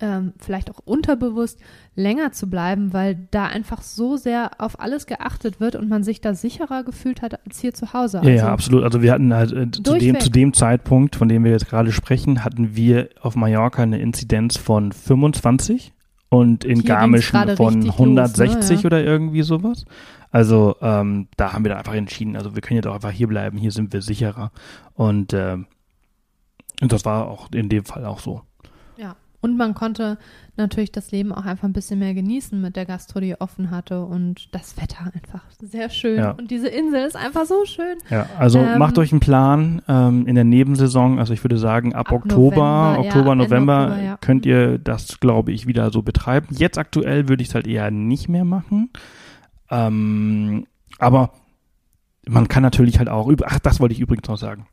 ähm, 0.00 0.32
vielleicht 0.38 0.70
auch 0.70 0.80
unterbewusst 0.84 1.60
länger 1.94 2.32
zu 2.32 2.50
bleiben, 2.50 2.92
weil 2.92 3.28
da 3.30 3.46
einfach 3.46 3.82
so 3.82 4.16
sehr 4.16 4.50
auf 4.58 4.80
alles 4.80 5.06
geachtet 5.06 5.60
wird 5.60 5.76
und 5.76 5.88
man 5.88 6.02
sich 6.02 6.20
da 6.20 6.34
sicherer 6.34 6.82
gefühlt 6.82 7.22
hat 7.22 7.46
als 7.46 7.60
hier 7.60 7.72
zu 7.72 7.92
Hause. 7.92 8.20
Ja, 8.24 8.30
ja, 8.30 8.52
absolut. 8.52 8.82
Also 8.82 9.02
wir 9.02 9.12
hatten 9.12 9.32
halt 9.32 9.52
äh, 9.52 9.70
zu, 9.70 9.94
dem, 9.96 10.20
zu 10.20 10.30
dem 10.30 10.52
Zeitpunkt, 10.52 11.16
von 11.16 11.28
dem 11.28 11.44
wir 11.44 11.52
jetzt 11.52 11.68
gerade 11.68 11.92
sprechen, 11.92 12.44
hatten 12.44 12.74
wir 12.76 13.08
auf 13.20 13.36
Mallorca 13.36 13.82
eine 13.82 14.00
Inzidenz 14.00 14.56
von 14.56 14.92
25 14.92 15.92
und 16.28 16.64
in 16.64 16.80
hier 16.80 16.88
Garmisch 16.88 17.30
von 17.30 17.88
160 17.88 18.70
los, 18.70 18.82
ne? 18.82 18.86
oder 18.86 19.04
irgendwie 19.04 19.42
sowas. 19.42 19.84
Also 20.30 20.76
ähm, 20.80 21.28
da 21.36 21.52
haben 21.52 21.64
wir 21.64 21.70
dann 21.70 21.78
einfach 21.78 21.94
entschieden, 21.94 22.36
also 22.36 22.54
wir 22.54 22.62
können 22.62 22.76
jetzt 22.76 22.86
auch 22.86 22.94
einfach 22.94 23.10
hier 23.10 23.28
bleiben, 23.28 23.58
hier 23.58 23.70
sind 23.70 23.92
wir 23.92 24.02
sicherer. 24.02 24.50
Und, 24.94 25.32
äh, 25.32 25.56
und 26.80 26.92
das 26.92 27.04
war 27.04 27.26
auch 27.28 27.50
in 27.52 27.68
dem 27.68 27.84
Fall 27.84 28.04
auch 28.04 28.18
so. 28.18 28.42
Und 29.46 29.56
man 29.56 29.74
konnte 29.74 30.18
natürlich 30.56 30.90
das 30.90 31.12
Leben 31.12 31.32
auch 31.32 31.44
einfach 31.44 31.68
ein 31.68 31.72
bisschen 31.72 32.00
mehr 32.00 32.14
genießen 32.14 32.60
mit 32.60 32.74
der 32.74 32.84
Gastro, 32.84 33.20
die 33.20 33.40
offen 33.40 33.70
hatte 33.70 34.04
und 34.04 34.52
das 34.52 34.76
Wetter 34.76 35.12
einfach 35.14 35.44
sehr 35.60 35.88
schön. 35.88 36.18
Ja. 36.18 36.30
Und 36.32 36.50
diese 36.50 36.66
Insel 36.66 37.06
ist 37.06 37.14
einfach 37.14 37.44
so 37.44 37.64
schön. 37.64 37.96
Ja, 38.10 38.26
also 38.38 38.58
ähm, 38.58 38.78
macht 38.78 38.98
euch 38.98 39.12
einen 39.12 39.20
Plan 39.20 39.82
ähm, 39.86 40.26
in 40.26 40.34
der 40.34 40.42
Nebensaison. 40.42 41.20
Also 41.20 41.32
ich 41.32 41.44
würde 41.44 41.58
sagen, 41.58 41.94
ab, 41.94 42.08
ab 42.08 42.12
Oktober, 42.12 42.96
November, 42.96 42.98
Oktober, 42.98 43.28
ja, 43.28 43.34
November 43.36 43.82
Oktober, 43.82 44.02
ja. 44.02 44.16
könnt 44.20 44.46
ihr 44.46 44.78
das, 44.78 45.20
glaube 45.20 45.52
ich, 45.52 45.68
wieder 45.68 45.92
so 45.92 46.02
betreiben. 46.02 46.48
Jetzt 46.50 46.76
aktuell 46.76 47.28
würde 47.28 47.42
ich 47.42 47.50
es 47.50 47.54
halt 47.54 47.68
eher 47.68 47.92
nicht 47.92 48.28
mehr 48.28 48.44
machen. 48.44 48.90
Ähm, 49.70 50.66
aber 50.98 51.30
man 52.26 52.48
kann 52.48 52.64
natürlich 52.64 52.98
halt 52.98 53.08
auch, 53.08 53.32
ach, 53.44 53.60
das 53.60 53.78
wollte 53.78 53.94
ich 53.94 54.00
übrigens 54.00 54.26
noch 54.26 54.38
sagen. 54.38 54.66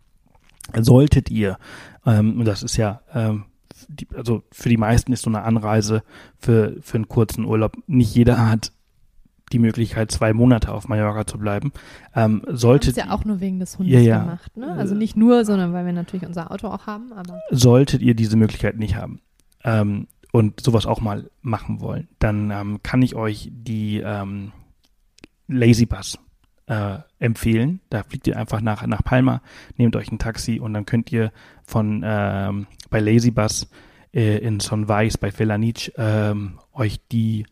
Solltet 0.80 1.30
ihr, 1.30 1.60
ähm, 2.08 2.40
und 2.40 2.46
das 2.46 2.64
ist 2.64 2.78
ja, 2.78 3.02
ähm, 3.14 3.46
die, 3.90 4.08
also 4.16 4.44
für 4.52 4.70
die 4.70 4.78
meisten 4.78 5.14
ist 5.14 5.24
so 5.24 5.30
eine 5.30 5.44
Anreise 5.44 6.04
für, 6.38 6.78
für 6.82 6.96
einen 6.96 7.08
kurzen 7.08 7.46
Urlaub, 7.46 7.78
nicht 7.88 8.16
jeder 8.16 8.50
hat 8.50 8.72
die 9.52 9.60
Möglichkeit, 9.60 10.12
zwei 10.12 10.34
Monate 10.34 10.72
auf 10.72 10.88
Mallorca 10.88 11.28
zu 11.28 11.38
bleiben. 11.38 11.72
Ähm, 12.16 12.42
sollte 12.48 12.88
das 12.88 12.98
ist 12.98 13.06
ja 13.06 13.14
auch 13.14 13.24
nur 13.24 13.40
wegen 13.40 13.60
des 13.60 13.78
Hundes 13.78 13.94
ja, 13.94 14.00
ja. 14.00 14.20
gemacht, 14.20 14.58
ne? 14.58 14.72
Also 14.74 14.96
nicht 14.96 15.16
nur, 15.16 15.46
sondern 15.46 15.74
weil 15.74 15.86
wir 15.86 15.94
natürlich 15.94 16.26
unser 16.26 16.52
Auto 16.52 16.68
auch 16.68 16.88
haben. 16.88 17.12
Solltet 17.52 18.02
ihr 18.02 18.16
diese 18.16 18.36
Möglichkeit 18.36 18.78
nicht 18.78 18.96
haben 18.96 19.22
ähm, 19.64 20.08
und 20.32 20.62
sowas 20.62 20.86
auch 20.86 21.02
mal 21.02 21.30
machen 21.42 21.82
wollen, 21.82 22.08
dann 22.20 22.52
ähm, 22.52 22.80
kann 22.82 23.02
ich 23.02 23.16
euch 23.16 23.50
die 23.52 24.00
ähm, 24.00 24.52
Lazy 25.48 25.86
Bus 25.86 26.18
äh, 26.68 27.00
empfehlen. 27.24 27.80
Da 27.90 28.04
fliegt 28.04 28.28
ihr 28.28 28.38
einfach 28.38 28.62
nach, 28.62 28.86
nach 28.86 29.04
Palma, 29.04 29.42
nehmt 29.78 29.96
euch 29.96 30.12
ein 30.12 30.20
Taxi 30.20 30.60
und 30.60 30.74
dann 30.74 30.86
könnt 30.86 31.12
ihr 31.12 31.32
von 31.66 32.04
ähm, 32.06 32.68
bei 32.90 33.00
Lazybus 33.00 33.70
äh, 34.14 34.38
in 34.40 34.60
Sonvais 34.60 35.18
bei 35.18 35.32
Felanic 35.32 35.94
ähm, 35.98 36.60
euch 36.74 37.00
die 37.12 37.46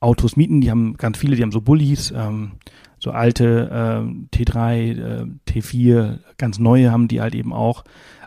Autos 0.00 0.36
mieten. 0.36 0.60
Die 0.60 0.70
haben 0.70 0.96
ganz 0.96 1.18
viele, 1.18 1.36
die 1.36 1.42
haben 1.42 1.52
so 1.52 1.62
Bullis, 1.62 2.12
ähm, 2.14 2.52
so 2.98 3.10
alte 3.10 4.04
äh, 4.32 4.36
T3, 4.36 4.74
äh, 4.98 5.26
T4, 5.48 6.18
ganz 6.36 6.58
neue 6.58 6.92
haben 6.92 7.08
die 7.08 7.20
halt 7.20 7.34
eben 7.34 7.52
auch. 7.52 7.84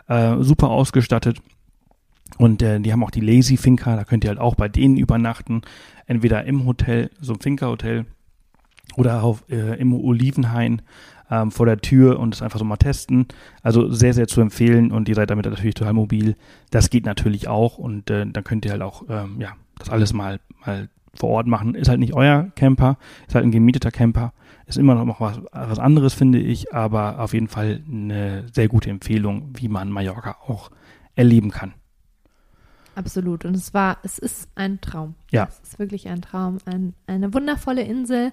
Äh, 0.08 0.36
super 0.40 0.70
ausgestattet. 0.70 1.38
Und 2.36 2.62
äh, 2.62 2.80
die 2.80 2.92
haben 2.92 3.04
auch 3.04 3.12
die 3.12 3.20
Lazy 3.20 3.56
Finca, 3.56 3.94
da 3.94 4.04
könnt 4.04 4.24
ihr 4.24 4.30
halt 4.30 4.40
auch 4.40 4.56
bei 4.56 4.68
denen 4.68 4.96
übernachten. 4.96 5.62
Entweder 6.06 6.44
im 6.44 6.66
Hotel, 6.66 7.10
so 7.20 7.32
ein 7.34 7.40
Finca-Hotel, 7.40 8.06
oder 8.96 9.22
auf, 9.22 9.44
äh, 9.48 9.78
im 9.78 9.92
Olivenhain 9.92 10.82
ähm, 11.30 11.50
vor 11.50 11.66
der 11.66 11.78
Tür 11.78 12.18
und 12.18 12.34
das 12.34 12.42
einfach 12.42 12.58
so 12.58 12.64
mal 12.64 12.76
testen. 12.76 13.26
Also 13.62 13.90
sehr, 13.90 14.14
sehr 14.14 14.26
zu 14.26 14.40
empfehlen 14.40 14.92
und 14.92 15.08
ihr 15.08 15.14
seid 15.14 15.30
damit 15.30 15.46
natürlich 15.46 15.74
total 15.74 15.94
mobil. 15.94 16.36
Das 16.70 16.90
geht 16.90 17.06
natürlich 17.06 17.48
auch 17.48 17.78
und 17.78 18.10
äh, 18.10 18.26
dann 18.26 18.44
könnt 18.44 18.64
ihr 18.64 18.72
halt 18.72 18.82
auch, 18.82 19.04
ähm, 19.08 19.40
ja, 19.40 19.52
das 19.78 19.90
alles 19.90 20.12
mal, 20.12 20.40
mal 20.64 20.88
vor 21.14 21.30
Ort 21.30 21.46
machen. 21.46 21.74
Ist 21.74 21.88
halt 21.88 22.00
nicht 22.00 22.14
euer 22.14 22.50
Camper, 22.56 22.98
ist 23.26 23.34
halt 23.34 23.44
ein 23.44 23.52
gemieteter 23.52 23.90
Camper. 23.90 24.32
Ist 24.66 24.78
immer 24.78 24.94
noch 24.94 25.20
was, 25.20 25.40
was 25.52 25.78
anderes, 25.78 26.14
finde 26.14 26.38
ich, 26.38 26.72
aber 26.72 27.20
auf 27.20 27.34
jeden 27.34 27.48
Fall 27.48 27.82
eine 27.86 28.46
sehr 28.52 28.68
gute 28.68 28.88
Empfehlung, 28.88 29.50
wie 29.54 29.68
man 29.68 29.90
Mallorca 29.90 30.36
auch 30.46 30.70
erleben 31.14 31.50
kann. 31.50 31.74
Absolut. 32.94 33.44
Und 33.44 33.56
es 33.56 33.74
war, 33.74 33.98
es 34.02 34.18
ist 34.18 34.48
ein 34.54 34.80
Traum. 34.80 35.14
Ja. 35.30 35.48
Es 35.50 35.70
ist 35.70 35.78
wirklich 35.78 36.08
ein 36.08 36.22
Traum. 36.22 36.58
Ein, 36.64 36.94
eine 37.06 37.34
wundervolle 37.34 37.82
Insel 37.82 38.32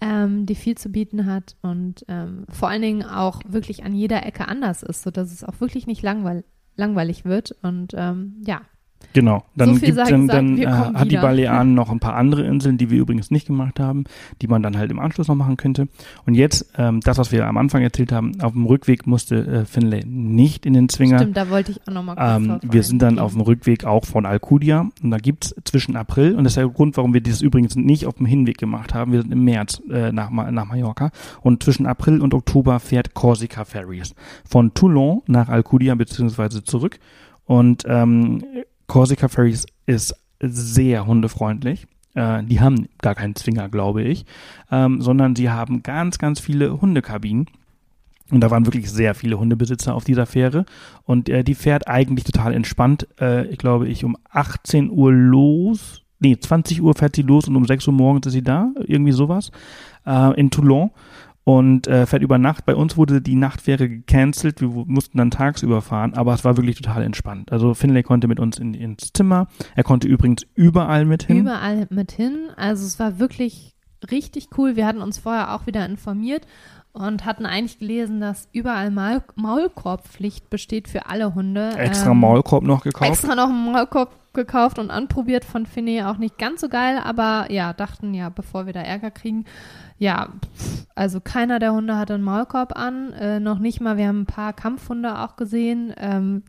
ähm, 0.00 0.46
die 0.46 0.54
viel 0.54 0.76
zu 0.76 0.90
bieten 0.90 1.26
hat 1.26 1.56
und 1.62 2.04
ähm, 2.08 2.44
vor 2.48 2.68
allen 2.68 2.82
Dingen 2.82 3.04
auch 3.04 3.40
wirklich 3.46 3.84
an 3.84 3.94
jeder 3.94 4.24
Ecke 4.24 4.48
anders 4.48 4.82
ist, 4.82 5.02
sodass 5.02 5.32
es 5.32 5.44
auch 5.44 5.60
wirklich 5.60 5.86
nicht 5.86 6.02
langweil 6.02 6.44
langweilig 6.76 7.24
wird. 7.24 7.52
Und 7.62 7.94
ähm, 7.96 8.42
ja, 8.44 8.62
Genau, 9.12 9.44
dann, 9.54 9.74
so 9.74 9.80
gibt, 9.80 9.98
dann, 9.98 10.28
dann 10.28 10.58
äh, 10.58 10.66
hat 10.66 11.10
die 11.10 11.16
Balearen 11.16 11.74
noch 11.74 11.90
ein 11.90 12.00
paar 12.00 12.16
andere 12.16 12.42
Inseln, 12.42 12.78
die 12.78 12.90
wir 12.90 13.00
übrigens 13.00 13.30
nicht 13.30 13.46
gemacht 13.46 13.80
haben, 13.80 14.04
die 14.42 14.48
man 14.48 14.62
dann 14.62 14.76
halt 14.76 14.90
im 14.90 14.98
Anschluss 14.98 15.28
noch 15.28 15.34
machen 15.34 15.56
könnte. 15.56 15.88
Und 16.26 16.34
jetzt, 16.34 16.72
ähm, 16.76 17.00
das, 17.00 17.18
was 17.18 17.32
wir 17.32 17.46
am 17.46 17.56
Anfang 17.56 17.82
erzählt 17.82 18.12
haben, 18.12 18.40
auf 18.40 18.52
dem 18.52 18.66
Rückweg 18.66 19.06
musste 19.06 19.46
äh, 19.46 19.64
Finlay 19.64 20.04
nicht 20.06 20.66
in 20.66 20.74
den 20.74 20.88
Zwinger. 20.88 21.18
Stimmt, 21.18 21.36
da 21.36 21.50
wollte 21.50 21.72
ich 21.72 21.80
auch 21.86 21.92
nochmal 21.92 22.16
kurz 22.16 22.62
ähm, 22.62 22.72
Wir 22.72 22.82
sind 22.82 23.02
dann 23.02 23.18
auf 23.18 23.32
dem 23.32 23.42
Rückweg 23.42 23.84
auch 23.84 24.04
von 24.04 24.26
Alcudia. 24.26 24.88
Und 25.02 25.10
da 25.10 25.18
gibt's 25.18 25.54
zwischen 25.64 25.96
April, 25.96 26.34
und 26.34 26.44
das 26.44 26.52
ist 26.52 26.56
der 26.56 26.68
Grund, 26.68 26.96
warum 26.96 27.14
wir 27.14 27.20
das 27.20 27.42
übrigens 27.42 27.76
nicht 27.76 28.06
auf 28.06 28.14
dem 28.14 28.26
Hinweg 28.26 28.58
gemacht 28.58 28.94
haben, 28.94 29.12
wir 29.12 29.22
sind 29.22 29.32
im 29.32 29.44
März 29.44 29.82
äh, 29.90 30.12
nach, 30.12 30.30
nach 30.30 30.66
Mallorca. 30.66 31.10
Und 31.42 31.62
zwischen 31.62 31.86
April 31.86 32.20
und 32.20 32.34
Oktober 32.34 32.80
fährt 32.80 33.14
Corsica 33.14 33.64
Ferries 33.64 34.14
von 34.44 34.74
Toulon 34.74 35.22
nach 35.26 35.48
Alcudia 35.48 35.94
beziehungsweise 35.94 36.64
zurück. 36.64 36.98
Und 37.46 37.84
ähm, 37.86 38.42
Corsica 38.86 39.28
Ferries 39.28 39.66
ist 39.86 40.14
sehr 40.40 41.06
hundefreundlich. 41.06 41.86
Äh, 42.14 42.44
die 42.44 42.60
haben 42.60 42.88
gar 43.00 43.14
keinen 43.14 43.34
Zwinger, 43.34 43.68
glaube 43.68 44.02
ich, 44.02 44.24
ähm, 44.70 45.00
sondern 45.00 45.36
sie 45.36 45.50
haben 45.50 45.82
ganz, 45.82 46.18
ganz 46.18 46.40
viele 46.40 46.80
Hundekabinen. 46.80 47.46
Und 48.30 48.40
da 48.40 48.50
waren 48.50 48.66
wirklich 48.66 48.90
sehr 48.90 49.14
viele 49.14 49.38
Hundebesitzer 49.38 49.94
auf 49.94 50.04
dieser 50.04 50.26
Fähre. 50.26 50.64
Und 51.04 51.28
äh, 51.28 51.44
die 51.44 51.54
fährt 51.54 51.88
eigentlich 51.88 52.24
total 52.24 52.54
entspannt. 52.54 53.06
Äh, 53.20 53.46
ich 53.48 53.58
glaube, 53.58 53.88
ich 53.88 54.04
um 54.04 54.16
18 54.30 54.90
Uhr 54.90 55.12
los. 55.12 56.02
Nee, 56.20 56.38
20 56.38 56.80
Uhr 56.80 56.94
fährt 56.94 57.16
sie 57.16 57.22
los 57.22 57.48
und 57.48 57.56
um 57.56 57.66
6 57.66 57.86
Uhr 57.86 57.92
morgens 57.92 58.26
ist 58.26 58.32
sie 58.32 58.42
da. 58.42 58.72
Irgendwie 58.86 59.12
sowas. 59.12 59.50
Äh, 60.06 60.40
in 60.40 60.50
Toulon 60.50 60.90
und 61.44 61.86
äh, 61.86 62.06
fährt 62.06 62.22
über 62.22 62.38
Nacht. 62.38 62.64
Bei 62.64 62.74
uns 62.74 62.96
wurde 62.96 63.20
die 63.20 63.36
Nachtfähre 63.36 63.88
gecancelt, 63.88 64.60
wir 64.60 64.68
mussten 64.68 65.18
dann 65.18 65.30
tagsüber 65.30 65.82
fahren, 65.82 66.14
aber 66.14 66.34
es 66.34 66.44
war 66.44 66.56
wirklich 66.56 66.76
total 66.76 67.02
entspannt. 67.02 67.52
Also 67.52 67.74
Finlay 67.74 68.02
konnte 68.02 68.28
mit 68.28 68.40
uns 68.40 68.58
in, 68.58 68.74
ins 68.74 69.12
Zimmer, 69.12 69.46
er 69.74 69.84
konnte 69.84 70.08
übrigens 70.08 70.46
überall 70.54 71.04
mit 71.04 71.24
hin. 71.24 71.38
Überall 71.38 71.86
mit 71.90 72.12
hin, 72.12 72.48
also 72.56 72.84
es 72.86 72.98
war 72.98 73.18
wirklich 73.18 73.74
richtig 74.10 74.48
cool. 74.58 74.76
Wir 74.76 74.86
hatten 74.86 75.00
uns 75.00 75.18
vorher 75.18 75.54
auch 75.54 75.66
wieder 75.66 75.84
informiert 75.86 76.46
und 76.92 77.24
hatten 77.24 77.44
eigentlich 77.44 77.78
gelesen, 77.78 78.20
dass 78.20 78.48
überall 78.52 78.90
Maul 78.90 79.22
Maulkorbpflicht 79.34 80.48
besteht 80.48 80.88
für 80.88 81.06
alle 81.06 81.34
Hunde. 81.34 81.72
Extra 81.76 82.12
ähm, 82.12 82.20
Maulkorb 82.20 82.64
noch 82.64 82.82
gekauft? 82.82 83.10
Extra 83.10 83.34
noch 83.34 83.48
einen 83.48 83.72
Maulkorb 83.72 84.32
gekauft 84.32 84.78
und 84.78 84.90
anprobiert 84.90 85.44
von 85.44 85.66
Finney, 85.66 86.02
auch 86.02 86.18
nicht 86.18 86.38
ganz 86.38 86.60
so 86.60 86.68
geil, 86.68 86.98
aber 87.02 87.50
ja, 87.50 87.72
dachten 87.72 88.14
ja, 88.14 88.28
bevor 88.28 88.66
wir 88.66 88.72
da 88.72 88.80
Ärger 88.80 89.10
kriegen, 89.10 89.44
ja, 89.98 90.28
also 90.94 91.20
keiner 91.20 91.58
der 91.58 91.72
Hunde 91.72 91.96
hatte 91.96 92.14
einen 92.14 92.24
Maulkorb 92.24 92.76
an, 92.76 93.12
äh, 93.12 93.40
noch 93.40 93.58
nicht 93.58 93.80
mal, 93.80 93.96
wir 93.96 94.08
haben 94.08 94.22
ein 94.22 94.26
paar 94.26 94.52
Kampfhunde 94.52 95.18
auch 95.18 95.36
gesehen, 95.36 95.92
ähm, 95.96 96.42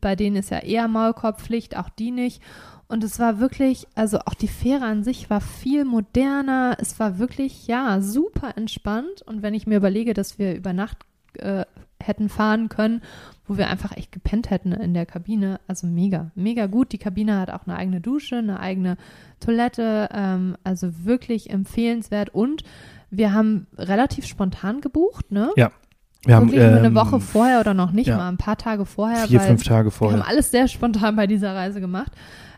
bei 0.00 0.16
denen 0.16 0.36
ist 0.36 0.50
ja 0.50 0.58
eher 0.58 0.88
Maulkorbpflicht, 0.88 1.76
auch 1.76 1.88
die 1.88 2.10
nicht. 2.10 2.42
Und 2.88 3.02
es 3.02 3.18
war 3.18 3.40
wirklich, 3.40 3.88
also 3.96 4.20
auch 4.20 4.34
die 4.34 4.46
Fähre 4.46 4.84
an 4.84 5.02
sich 5.02 5.28
war 5.28 5.40
viel 5.40 5.84
moderner. 5.84 6.76
Es 6.78 7.00
war 7.00 7.18
wirklich, 7.18 7.66
ja, 7.66 8.00
super 8.00 8.56
entspannt. 8.56 9.22
Und 9.22 9.42
wenn 9.42 9.54
ich 9.54 9.66
mir 9.66 9.76
überlege, 9.76 10.14
dass 10.14 10.38
wir 10.38 10.54
über 10.54 10.72
Nacht 10.72 10.98
äh, 11.34 11.64
hätten 12.02 12.28
fahren 12.28 12.68
können, 12.68 13.02
wo 13.46 13.56
wir 13.58 13.68
einfach 13.68 13.96
echt 13.96 14.12
gepennt 14.12 14.50
hätten 14.50 14.72
in 14.72 14.94
der 14.94 15.06
Kabine, 15.06 15.60
also 15.66 15.86
mega, 15.86 16.30
mega 16.34 16.66
gut. 16.66 16.92
Die 16.92 16.98
Kabine 16.98 17.38
hat 17.38 17.50
auch 17.50 17.66
eine 17.66 17.76
eigene 17.76 18.00
Dusche, 18.00 18.36
eine 18.36 18.60
eigene 18.60 18.96
Toilette, 19.40 20.08
ähm, 20.12 20.56
also 20.64 21.04
wirklich 21.04 21.50
empfehlenswert. 21.50 22.30
Und 22.30 22.64
wir 23.10 23.32
haben 23.32 23.66
relativ 23.76 24.26
spontan 24.26 24.80
gebucht, 24.80 25.30
ne? 25.30 25.50
Ja. 25.56 25.70
Wir 26.24 26.34
haben 26.34 26.52
ähm, 26.52 26.78
eine 26.78 26.94
Woche 26.94 27.20
vorher 27.20 27.60
oder 27.60 27.72
noch 27.72 27.92
nicht 27.92 28.08
ja. 28.08 28.16
mal, 28.16 28.28
ein 28.28 28.36
paar 28.36 28.56
Tage 28.56 28.84
vorher. 28.84 29.28
Vier, 29.28 29.40
fünf 29.40 29.62
Tage 29.62 29.92
vorher. 29.92 30.18
Wir 30.18 30.22
haben 30.22 30.28
alles 30.28 30.50
sehr 30.50 30.66
spontan 30.66 31.14
bei 31.14 31.28
dieser 31.28 31.54
Reise 31.54 31.80
gemacht. 31.80 32.10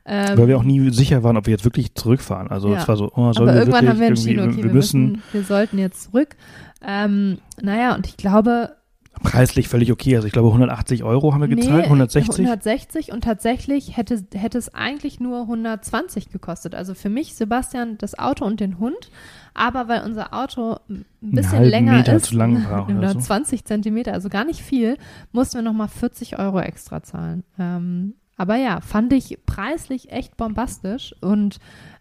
Ähm, 0.06 0.39
Weil 0.39 0.48
wir 0.48 0.56
auch 0.56 0.62
nie 0.62 0.89
sicher 0.90 1.23
waren, 1.23 1.36
ob 1.36 1.44
wir 1.44 1.51
jetzt 1.51 1.66
wirklich 1.66 1.94
zurückfahren. 1.94 2.48
Also 2.48 2.73
ja. 2.73 2.78
es 2.78 2.89
war 2.89 2.97
so, 2.97 3.12
oh, 3.15 3.32
sollen 3.35 3.36
Aber 3.36 3.47
wir 3.47 3.55
irgendwann 3.56 3.89
haben 3.89 4.01
wir 4.01 4.06
entschieden, 4.06 4.51
okay, 4.51 4.65
wir, 4.65 4.73
müssen, 4.73 5.23
wir 5.32 5.43
sollten 5.43 5.77
jetzt 5.77 6.05
zurück. 6.05 6.36
Ähm, 6.82 7.39
naja, 7.60 7.94
und 7.94 8.06
ich 8.06 8.16
glaube, 8.16 8.70
Preislich 9.22 9.68
völlig 9.68 9.92
okay. 9.92 10.16
Also 10.16 10.26
ich 10.26 10.32
glaube 10.32 10.48
180 10.48 11.04
Euro 11.04 11.32
haben 11.32 11.40
wir 11.40 11.48
gezahlt, 11.48 11.78
nee, 11.78 11.84
160. 11.84 12.46
160 12.46 13.12
und 13.12 13.24
tatsächlich 13.24 13.96
hätte, 13.96 14.24
hätte 14.34 14.58
es 14.58 14.74
eigentlich 14.74 15.20
nur 15.20 15.42
120 15.42 16.30
gekostet. 16.30 16.74
Also 16.74 16.94
für 16.94 17.08
mich, 17.08 17.34
Sebastian, 17.34 17.98
das 17.98 18.18
Auto 18.18 18.44
und 18.44 18.60
den 18.60 18.78
Hund. 18.78 19.10
Aber 19.54 19.88
weil 19.88 20.04
unser 20.04 20.34
Auto 20.34 20.76
ein 20.88 21.04
bisschen 21.20 21.64
länger 21.64 21.94
Meter 21.94 22.14
ist, 22.14 22.26
zu 22.26 22.36
lang 22.36 22.62
braucht, 22.64 22.90
oder 22.94 23.10
so. 23.14 23.18
20 23.18 23.64
Zentimeter, 23.64 24.12
also 24.12 24.28
gar 24.28 24.44
nicht 24.44 24.60
viel, 24.60 24.96
mussten 25.32 25.56
wir 25.56 25.62
nochmal 25.62 25.88
40 25.88 26.38
Euro 26.38 26.60
extra 26.60 27.02
zahlen. 27.02 27.42
Ähm, 27.58 28.14
Aber 28.36 28.56
ja, 28.56 28.80
fand 28.80 29.12
ich 29.12 29.38
preislich 29.46 30.12
echt 30.12 30.36
bombastisch. 30.36 31.14
Und 31.20 31.58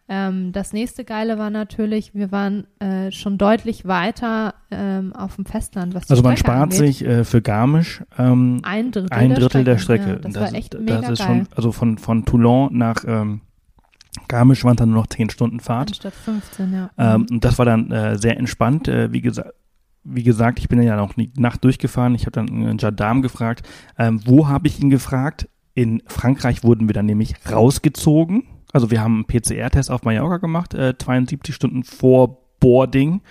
ähm, 0.09 0.51
das 0.53 0.71
nächste 0.73 1.03
Geile 1.03 1.37
war 1.37 1.49
natürlich, 1.49 2.13
wir 2.15 2.31
waren 2.31 2.65
äh, 2.79 3.11
schon 3.11 3.37
deutlich 3.37 3.85
weiter 3.85 4.53
ähm, 4.71 5.13
auf 5.13 5.35
dem 5.35 5.45
Festland. 5.45 5.93
Was 5.93 6.09
Also 6.09 6.23
man 6.23 6.37
Strecke 6.37 6.51
spart 6.53 6.63
angeht. 6.73 6.77
sich 6.77 7.05
äh, 7.05 7.23
für 7.23 7.41
Garmisch 7.41 8.03
ähm, 8.17 8.59
ein 8.63 8.91
Drittel, 8.91 9.11
ein 9.11 9.33
Drittel 9.35 9.63
der 9.63 9.77
Strecke. 9.77 10.03
Strecke. 10.03 10.09
Ja, 10.09 10.29
das, 10.29 10.35
Und 10.35 10.41
war 10.41 10.53
echt 10.53 10.73
das 10.73 10.81
mega 10.81 10.99
ist 11.09 11.19
geil. 11.19 11.27
schon, 11.27 11.47
also 11.55 11.71
von, 11.71 11.97
von 11.97 12.25
Toulon 12.25 12.77
nach 12.77 13.03
ähm, 13.05 13.41
Garmisch 14.27 14.63
waren 14.63 14.75
dann 14.77 14.89
nur 14.91 15.01
noch 15.01 15.07
10 15.07 15.29
Stunden 15.29 15.59
Fahrt. 15.59 15.89
Anstatt 15.89 16.13
15, 16.13 16.73
ja. 16.73 16.89
Ähm, 16.97 17.21
Mhm. 17.21 17.27
und 17.35 17.43
das 17.45 17.57
war 17.57 17.65
dann 17.65 17.91
äh, 17.91 18.17
sehr 18.17 18.37
entspannt. 18.37 18.87
Äh, 18.87 19.11
wie, 19.13 19.21
gesa 19.21 19.45
wie 20.09 20.23
gesagt, 20.23 20.59
ich 20.59 20.69
bin 20.69 20.81
ja 20.81 20.95
noch 20.95 21.13
die 21.15 21.31
Nacht 21.37 21.63
durchgefahren. 21.65 22.15
Ich 22.15 22.21
habe 22.21 22.31
dann 22.31 22.47
einen 22.47 22.77
Gendarm 22.77 23.21
gefragt. 23.21 23.67
Ähm, 23.99 24.21
wo 24.25 24.47
habe 24.47 24.67
ich 24.69 24.79
ihn 24.81 24.89
gefragt? 24.89 25.49
In 25.73 26.01
Frankreich 26.07 26.63
wurden 26.63 26.87
wir 26.87 26.93
dann 26.93 27.05
nämlich 27.05 27.35
rausgezogen. 27.51 28.43
Also 28.73 28.91
wir 28.91 29.01
haben 29.01 29.25
einen 29.29 29.41
PCR-Test 29.41 29.89
auf 29.89 30.03
Mallorca 30.03 30.37
gemacht, 30.37 30.73
äh, 30.73 30.97
72 30.97 31.55
Stunden 31.55 31.83
vor 31.83 32.37
Boarding 32.59 33.21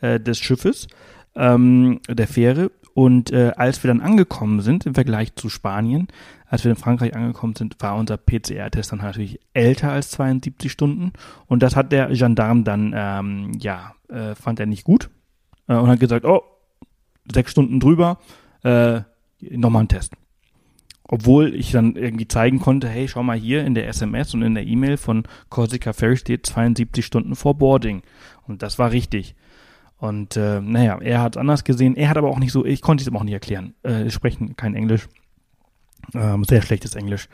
äh, 0.00 0.18
des 0.20 0.38
Schiffes, 0.38 0.86
ähm, 1.34 2.00
der 2.08 2.28
Fähre. 2.28 2.70
Und 2.94 3.30
äh, 3.30 3.52
als 3.56 3.84
wir 3.84 3.88
dann 3.88 4.00
angekommen 4.00 4.60
sind, 4.60 4.86
im 4.86 4.94
Vergleich 4.94 5.34
zu 5.34 5.50
Spanien, 5.50 6.08
als 6.48 6.64
wir 6.64 6.70
in 6.70 6.76
Frankreich 6.76 7.14
angekommen 7.14 7.54
sind, 7.54 7.76
war 7.80 7.96
unser 7.96 8.16
PCR-Test 8.16 8.92
dann 8.92 9.00
natürlich 9.00 9.40
älter 9.52 9.92
als 9.92 10.10
72 10.12 10.72
Stunden. 10.72 11.12
Und 11.46 11.62
das 11.62 11.76
hat 11.76 11.92
der 11.92 12.08
Gendarm 12.08 12.64
dann, 12.64 12.94
ähm, 12.96 13.52
ja, 13.60 13.94
äh, 14.08 14.34
fand 14.34 14.60
er 14.60 14.66
nicht 14.66 14.84
gut. 14.84 15.10
Äh, 15.68 15.74
und 15.74 15.88
hat 15.88 16.00
gesagt, 16.00 16.24
oh, 16.24 16.42
sechs 17.30 17.50
Stunden 17.50 17.80
drüber, 17.80 18.18
äh, 18.62 19.00
nochmal 19.40 19.80
einen 19.80 19.88
Test. 19.88 20.14
Obwohl 21.08 21.54
ich 21.54 21.70
dann 21.70 21.94
irgendwie 21.94 22.26
zeigen 22.26 22.58
konnte, 22.58 22.88
hey, 22.88 23.06
schau 23.06 23.22
mal 23.22 23.38
hier 23.38 23.64
in 23.64 23.74
der 23.74 23.88
SMS 23.88 24.34
und 24.34 24.42
in 24.42 24.54
der 24.54 24.66
E-Mail 24.66 24.96
von 24.96 25.24
Corsica 25.50 25.92
Ferry 25.92 26.16
steht 26.16 26.46
72 26.46 27.04
Stunden 27.04 27.36
vor 27.36 27.54
Boarding. 27.54 28.02
Und 28.46 28.62
das 28.62 28.78
war 28.78 28.90
richtig. 28.90 29.36
Und 29.98 30.36
äh, 30.36 30.60
naja, 30.60 30.98
er 31.00 31.22
hat 31.22 31.36
anders 31.36 31.64
gesehen. 31.64 31.96
Er 31.96 32.10
hat 32.10 32.16
aber 32.16 32.28
auch 32.28 32.38
nicht 32.38 32.52
so, 32.52 32.64
ich 32.64 32.82
konnte 32.82 33.02
es 33.02 33.08
ihm 33.08 33.16
auch 33.16 33.24
nicht 33.24 33.34
erklären. 33.34 33.74
Äh, 33.82 34.10
sprechen 34.10 34.56
kein 34.56 34.74
Englisch. 34.74 35.08
Ähm, 36.14 36.44
sehr 36.44 36.62
schlechtes 36.62 36.94
Englisch. 36.94 37.28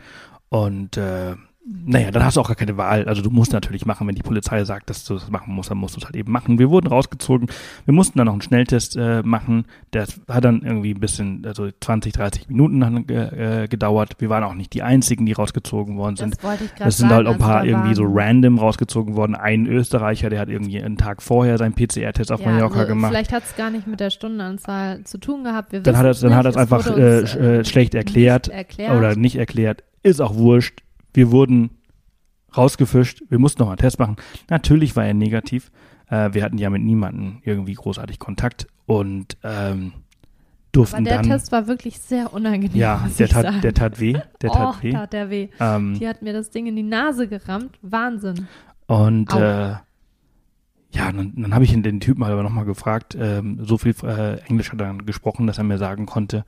Und 0.49 0.97
äh, 0.97 1.35
naja, 1.65 2.11
dann 2.11 2.25
hast 2.25 2.37
du 2.37 2.41
auch 2.41 2.49
gar 2.49 2.57
keine 2.57 2.77
Wahl. 2.77 3.05
Also 3.07 3.23
du 3.23 3.31
musst 3.31 3.53
natürlich 3.53 3.87
machen, 3.87 4.09
wenn 4.09 4.17
die 4.17 4.23
Polizei 4.23 4.65
sagt, 4.65 4.91
dass 4.91 5.05
du 5.05 5.15
das 5.15 5.31
machen 5.31 5.55
musst, 5.55 5.71
dann 5.71 5.79
musst 5.79 5.95
du 5.95 6.01
es 6.01 6.05
halt 6.05 6.17
eben 6.17 6.33
machen. 6.33 6.59
Wir 6.59 6.71
wurden 6.71 6.89
rausgezogen. 6.89 7.49
Wir 7.85 7.95
mussten 7.95 8.19
dann 8.19 8.27
noch 8.27 8.33
einen 8.33 8.43
Schnelltest 8.43 8.97
äh, 8.97 9.23
machen. 9.23 9.67
Das 9.93 10.21
hat 10.29 10.45
dann 10.45 10.63
irgendwie 10.63 10.93
ein 10.93 10.99
bisschen, 10.99 11.45
also 11.47 11.69
20, 11.81 12.15
30 12.15 12.49
Minuten 12.49 12.81
dann, 12.81 13.09
äh, 13.09 13.69
gedauert. 13.71 14.17
Wir 14.19 14.29
waren 14.29 14.43
auch 14.43 14.55
nicht 14.55 14.73
die 14.73 14.83
einzigen, 14.83 15.25
die 15.25 15.33
rausgezogen 15.33 15.97
worden 15.99 16.17
sind. 16.17 16.37
das 16.37 16.43
wollte 16.43 16.65
ich 16.65 16.75
gerade 16.75 16.89
Es 16.89 16.97
sind 16.97 17.11
halt 17.11 17.27
auch 17.29 17.35
ein 17.35 17.41
also 17.41 17.47
paar 17.53 17.65
irgendwie 17.65 17.95
so 17.95 18.05
random 18.07 18.59
rausgezogen 18.59 19.15
worden. 19.15 19.37
Ein 19.37 19.67
Österreicher, 19.67 20.31
der 20.31 20.41
hat 20.41 20.49
irgendwie 20.49 20.83
einen 20.83 20.97
Tag 20.97 21.23
vorher 21.23 21.59
seinen 21.59 21.75
PCR-Test 21.75 22.33
auf 22.33 22.41
Ja, 22.41 22.51
Mallorca 22.51 22.81
also 22.81 22.89
gemacht. 22.89 23.13
Vielleicht 23.13 23.33
hat 23.33 23.45
es 23.45 23.55
gar 23.55 23.71
nicht 23.71 23.87
mit 23.87 24.01
der 24.01 24.11
Stundenanzahl 24.11 25.05
zu 25.05 25.19
tun 25.19 25.45
gehabt. 25.45 25.71
Wir 25.71 25.81
Dann 25.81 25.97
hat 25.97 26.05
er 26.07 26.47
es 26.47 26.57
einfach 26.57 26.85
äh, 26.89 27.21
sch- 27.21 27.39
äh, 27.39 27.65
schlecht 27.65 27.95
erklärt, 27.95 28.49
erklärt. 28.49 28.97
oder 28.97 29.15
nicht 29.15 29.37
erklärt. 29.37 29.85
Ist 30.03 30.21
auch 30.21 30.35
wurscht. 30.35 30.81
Wir 31.13 31.31
wurden 31.31 31.71
rausgefischt. 32.57 33.23
Wir 33.29 33.39
mussten 33.39 33.61
noch 33.61 33.67
mal 33.67 33.73
einen 33.73 33.79
Test 33.79 33.99
machen. 33.99 34.17
Natürlich 34.49 34.97
war 34.97 35.05
er 35.05 35.15
negativ. 35.15 35.71
Äh, 36.09 36.31
wir 36.33 36.43
hatten 36.45 36.59
ja 36.59 36.71
mit 36.71 36.83
niemandem 36.83 37.39
irgendwie 37.45 37.75
großartig 37.75 38.19
Kontakt 38.19 38.67
und 38.87 39.37
ähm, 39.43 39.93
durften 40.73 40.97
Aber 40.97 41.05
der 41.05 41.17
dann. 41.17 41.27
Test 41.27 41.53
war 41.53 41.67
wirklich 41.67 41.99
sehr 41.99 42.33
unangenehm. 42.33 42.77
ja, 42.77 43.09
der 43.19 43.29
tat, 43.29 43.65
der 43.65 43.75
tat 43.75 44.01
weh. 44.01 44.15
Der 44.41 44.51
oh, 44.51 44.55
tat 44.55 44.83
weh. 44.83 44.93
tat 44.93 45.13
der 45.13 45.31
weh. 45.31 45.49
Ähm, 45.61 45.99
Die 45.99 46.09
hat 46.09 46.23
mir 46.23 46.33
das 46.33 46.51
Ding 46.51 46.67
in 46.67 46.77
die 46.77 46.83
Nase 46.83 47.29
gerammt. 47.29 47.79
Wahnsinn. 47.83 48.47
Und 48.87 49.33
äh, 49.35 49.77
ja, 50.95 51.11
dann, 51.11 51.33
dann 51.37 51.55
habe 51.55 51.65
ich 51.65 51.73
ihn 51.73 51.83
den 51.83 52.01
Typen 52.01 52.23
aber 52.23 52.43
nochmal 52.43 52.67
gefragt, 52.67 53.17
ähm, 53.19 53.59
so 53.63 53.79
viel 53.79 53.95
äh, 54.03 54.41
Englisch 54.47 54.73
hat 54.73 54.81
er 54.81 54.89
dann 54.89 55.07
gesprochen, 55.07 55.47
dass 55.47 55.59
er 55.59 55.65
mir 55.65 55.79
sagen 55.79 56.05
konnte, 56.05 56.45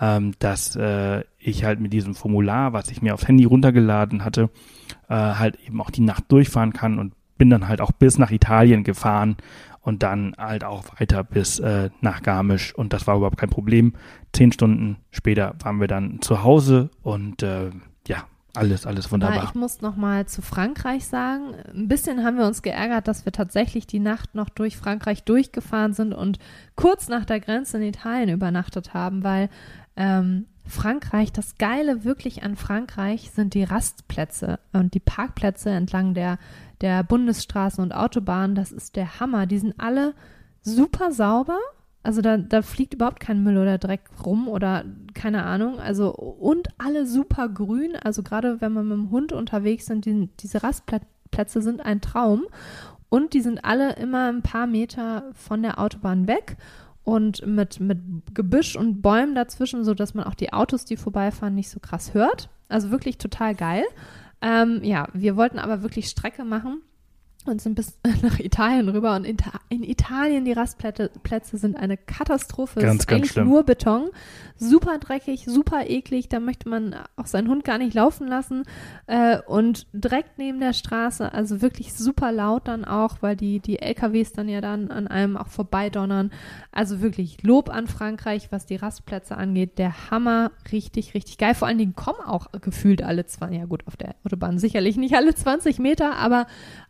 ähm, 0.00 0.34
dass 0.38 0.76
äh, 0.76 1.24
ich 1.38 1.64
halt 1.64 1.80
mit 1.80 1.92
diesem 1.92 2.14
Formular, 2.14 2.72
was 2.72 2.90
ich 2.90 3.02
mir 3.02 3.14
aufs 3.14 3.26
Handy 3.26 3.44
runtergeladen 3.44 4.24
hatte, 4.24 4.50
äh, 5.08 5.14
halt 5.14 5.56
eben 5.66 5.80
auch 5.80 5.90
die 5.90 6.02
Nacht 6.02 6.24
durchfahren 6.28 6.72
kann 6.72 6.98
und 6.98 7.14
bin 7.36 7.50
dann 7.50 7.68
halt 7.68 7.80
auch 7.80 7.92
bis 7.92 8.18
nach 8.18 8.30
Italien 8.30 8.84
gefahren 8.84 9.36
und 9.80 10.02
dann 10.02 10.34
halt 10.36 10.64
auch 10.64 10.84
weiter 10.98 11.24
bis 11.24 11.58
äh, 11.60 11.90
nach 12.00 12.22
Garmisch 12.22 12.74
und 12.74 12.92
das 12.92 13.06
war 13.06 13.16
überhaupt 13.16 13.38
kein 13.38 13.50
Problem. 13.50 13.94
Zehn 14.32 14.52
Stunden 14.52 14.98
später 15.10 15.54
waren 15.60 15.80
wir 15.80 15.88
dann 15.88 16.20
zu 16.20 16.42
Hause 16.42 16.90
und 17.02 17.42
äh, 17.42 17.70
ja, 18.06 18.24
alles, 18.54 18.86
alles 18.86 19.06
Aber 19.06 19.12
wunderbar. 19.12 19.44
ich 19.44 19.54
muss 19.54 19.80
noch 19.80 19.96
mal 19.96 20.26
zu 20.26 20.42
Frankreich 20.42 21.06
sagen, 21.06 21.54
ein 21.72 21.88
bisschen 21.88 22.24
haben 22.24 22.38
wir 22.38 22.46
uns 22.46 22.62
geärgert, 22.62 23.06
dass 23.08 23.24
wir 23.24 23.32
tatsächlich 23.32 23.86
die 23.86 24.00
Nacht 24.00 24.34
noch 24.34 24.48
durch 24.48 24.76
Frankreich 24.76 25.22
durchgefahren 25.22 25.92
sind 25.92 26.12
und 26.12 26.38
kurz 26.74 27.08
nach 27.08 27.24
der 27.24 27.40
Grenze 27.40 27.76
in 27.76 27.84
Italien 27.84 28.28
übernachtet 28.30 28.94
haben, 28.94 29.22
weil 29.22 29.48
ähm, 29.98 30.46
Frankreich, 30.64 31.32
das 31.32 31.58
Geile 31.58 32.04
wirklich 32.04 32.42
an 32.44 32.54
Frankreich 32.54 33.30
sind 33.32 33.54
die 33.54 33.64
Rastplätze 33.64 34.60
und 34.72 34.94
die 34.94 35.00
Parkplätze 35.00 35.70
entlang 35.70 36.14
der, 36.14 36.38
der 36.80 37.02
Bundesstraßen 37.02 37.82
und 37.82 37.92
Autobahnen. 37.92 38.54
Das 38.54 38.70
ist 38.70 38.96
der 38.96 39.18
Hammer. 39.18 39.46
Die 39.46 39.58
sind 39.58 39.74
alle 39.78 40.14
super 40.62 41.10
sauber. 41.10 41.58
Also 42.02 42.20
da, 42.20 42.36
da 42.36 42.62
fliegt 42.62 42.94
überhaupt 42.94 43.18
kein 43.18 43.42
Müll 43.42 43.58
oder 43.58 43.76
Dreck 43.78 44.02
rum 44.24 44.46
oder 44.46 44.84
keine 45.14 45.44
Ahnung. 45.44 45.80
Also 45.80 46.14
und 46.14 46.68
alle 46.78 47.06
super 47.06 47.48
grün. 47.48 47.96
Also 47.96 48.22
gerade 48.22 48.60
wenn 48.60 48.72
man 48.72 48.88
mit 48.88 48.98
dem 48.98 49.10
Hund 49.10 49.32
unterwegs 49.32 49.86
sind, 49.86 50.04
die, 50.04 50.28
diese 50.38 50.62
Rastplätze 50.62 51.60
sind 51.60 51.80
ein 51.84 52.00
Traum. 52.00 52.44
Und 53.08 53.32
die 53.32 53.40
sind 53.40 53.64
alle 53.64 53.94
immer 53.94 54.28
ein 54.28 54.42
paar 54.42 54.66
Meter 54.66 55.24
von 55.32 55.62
der 55.62 55.78
Autobahn 55.80 56.28
weg 56.28 56.58
und 57.08 57.46
mit, 57.46 57.80
mit 57.80 57.98
Gebüsch 58.34 58.76
und 58.76 59.00
Bäumen 59.00 59.34
dazwischen, 59.34 59.82
sodass 59.82 60.12
man 60.12 60.26
auch 60.26 60.34
die 60.34 60.52
Autos, 60.52 60.84
die 60.84 60.98
vorbeifahren, 60.98 61.54
nicht 61.54 61.70
so 61.70 61.80
krass 61.80 62.12
hört. 62.12 62.50
Also 62.68 62.90
wirklich 62.90 63.16
total 63.16 63.54
geil. 63.54 63.84
Ähm, 64.42 64.80
ja, 64.84 65.08
wir 65.14 65.34
wollten 65.34 65.58
aber 65.58 65.82
wirklich 65.82 66.10
Strecke 66.10 66.44
machen 66.44 66.82
und 67.48 67.60
sind 67.60 67.74
bis 67.74 67.98
nach 68.22 68.38
Italien 68.38 68.88
rüber. 68.88 69.16
Und 69.16 69.24
in, 69.24 69.36
in 69.68 69.82
Italien, 69.82 70.44
die 70.44 70.52
Rastplätze 70.52 71.10
Plätze 71.22 71.58
sind 71.58 71.76
eine 71.76 71.96
Katastrophe. 71.96 72.80
Ganz, 72.80 72.86
es 72.86 73.00
ist 73.00 73.06
ganz 73.06 73.18
eigentlich 73.18 73.32
schlimm. 73.32 73.48
nur 73.48 73.62
Beton. 73.64 74.10
Super 74.56 74.98
dreckig, 74.98 75.44
super 75.46 75.88
eklig. 75.88 76.28
Da 76.28 76.40
möchte 76.40 76.68
man 76.68 76.94
auch 77.16 77.26
seinen 77.26 77.48
Hund 77.48 77.64
gar 77.64 77.78
nicht 77.78 77.94
laufen 77.94 78.26
lassen. 78.26 78.64
Äh, 79.06 79.38
und 79.46 79.86
direkt 79.92 80.38
neben 80.38 80.60
der 80.60 80.72
Straße, 80.72 81.32
also 81.32 81.62
wirklich 81.62 81.94
super 81.94 82.32
laut 82.32 82.66
dann 82.66 82.84
auch, 82.84 83.18
weil 83.20 83.36
die, 83.36 83.60
die 83.60 83.78
LKWs 83.78 84.32
dann 84.32 84.48
ja 84.48 84.60
dann 84.60 84.90
an 84.90 85.06
einem 85.06 85.36
auch 85.36 85.48
vorbeidonnern. 85.48 86.30
Also 86.72 87.00
wirklich 87.00 87.42
Lob 87.42 87.70
an 87.70 87.86
Frankreich, 87.86 88.50
was 88.50 88.66
die 88.66 88.76
Rastplätze 88.76 89.36
angeht. 89.36 89.78
Der 89.78 90.10
Hammer, 90.10 90.50
richtig, 90.72 91.14
richtig 91.14 91.38
geil. 91.38 91.54
Vor 91.54 91.68
allen 91.68 91.78
Dingen 91.78 91.94
kommen 91.94 92.20
auch 92.24 92.48
gefühlt 92.60 93.02
alle 93.02 93.26
20, 93.26 93.58
ja 93.58 93.66
gut, 93.66 93.86
auf 93.86 93.96
der 93.96 94.16
Autobahn 94.24 94.58
sicherlich 94.58 94.96
nicht 94.96 95.14
alle 95.14 95.34
20 95.34 95.78
Meter, 95.78 96.16
aber 96.16 96.46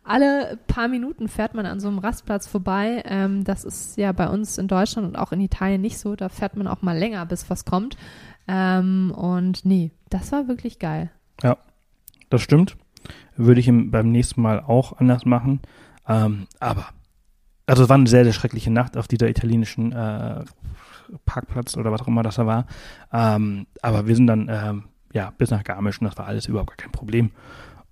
alle 0.09 0.57
paar 0.67 0.87
Minuten 0.87 1.27
fährt 1.27 1.53
man 1.53 1.65
an 1.65 1.79
so 1.79 1.87
einem 1.87 1.99
Rastplatz 1.99 2.47
vorbei. 2.47 3.03
Ähm, 3.05 3.43
das 3.43 3.63
ist 3.63 3.95
ja 3.97 4.11
bei 4.11 4.27
uns 4.27 4.57
in 4.57 4.67
Deutschland 4.67 5.07
und 5.07 5.15
auch 5.15 5.31
in 5.31 5.39
Italien 5.39 5.81
nicht 5.81 5.99
so. 5.99 6.15
Da 6.15 6.29
fährt 6.29 6.57
man 6.57 6.67
auch 6.67 6.81
mal 6.81 6.97
länger, 6.97 7.25
bis 7.25 7.49
was 7.49 7.63
kommt. 7.63 7.95
Ähm, 8.47 9.13
und 9.15 9.65
nee, 9.65 9.91
das 10.09 10.31
war 10.31 10.47
wirklich 10.47 10.79
geil. 10.79 11.11
Das 12.29 12.41
stimmt. 12.41 12.75
Würde 13.35 13.59
ich 13.59 13.67
beim 13.67 14.11
nächsten 14.11 14.41
Mal 14.41 14.61
auch 14.61 14.97
anders 14.97 15.25
machen. 15.25 15.61
Ähm, 16.07 16.47
aber, 16.59 16.87
also 17.67 17.83
es 17.83 17.89
war 17.89 17.97
eine 17.97 18.07
sehr, 18.07 18.23
sehr 18.23 18.33
schreckliche 18.33 18.71
Nacht 18.71 18.97
auf 18.97 19.07
dieser 19.07 19.29
italienischen 19.29 19.91
äh, 19.91 20.43
Parkplatz 21.25 21.77
oder 21.77 21.91
was 21.91 22.01
auch 22.01 22.07
immer 22.07 22.23
das 22.23 22.35
da 22.35 22.47
war. 22.47 22.65
Ähm, 23.13 23.67
aber 23.83 24.07
wir 24.07 24.15
sind 24.15 24.25
dann, 24.25 24.49
ähm, 24.49 24.83
ja, 25.13 25.31
bis 25.37 25.51
nach 25.51 25.63
Garmisch 25.63 26.01
und 26.01 26.07
das 26.07 26.17
war 26.17 26.25
alles 26.25 26.47
überhaupt 26.47 26.71
gar 26.71 26.77
kein 26.77 26.91
Problem. 26.91 27.31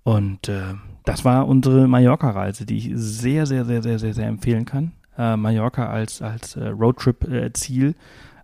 Und 0.02 0.48
äh, 0.48 0.74
das 1.08 1.24
war 1.24 1.48
unsere 1.48 1.88
Mallorca-Reise, 1.88 2.66
die 2.66 2.76
ich 2.76 2.90
sehr, 2.94 3.46
sehr, 3.46 3.64
sehr, 3.64 3.82
sehr, 3.82 3.98
sehr, 3.98 4.14
sehr 4.14 4.26
empfehlen 4.26 4.64
kann. 4.64 4.92
Äh, 5.16 5.36
Mallorca 5.36 5.88
als, 5.88 6.20
als 6.20 6.56
äh, 6.56 6.68
Roadtrip-Ziel, 6.68 7.94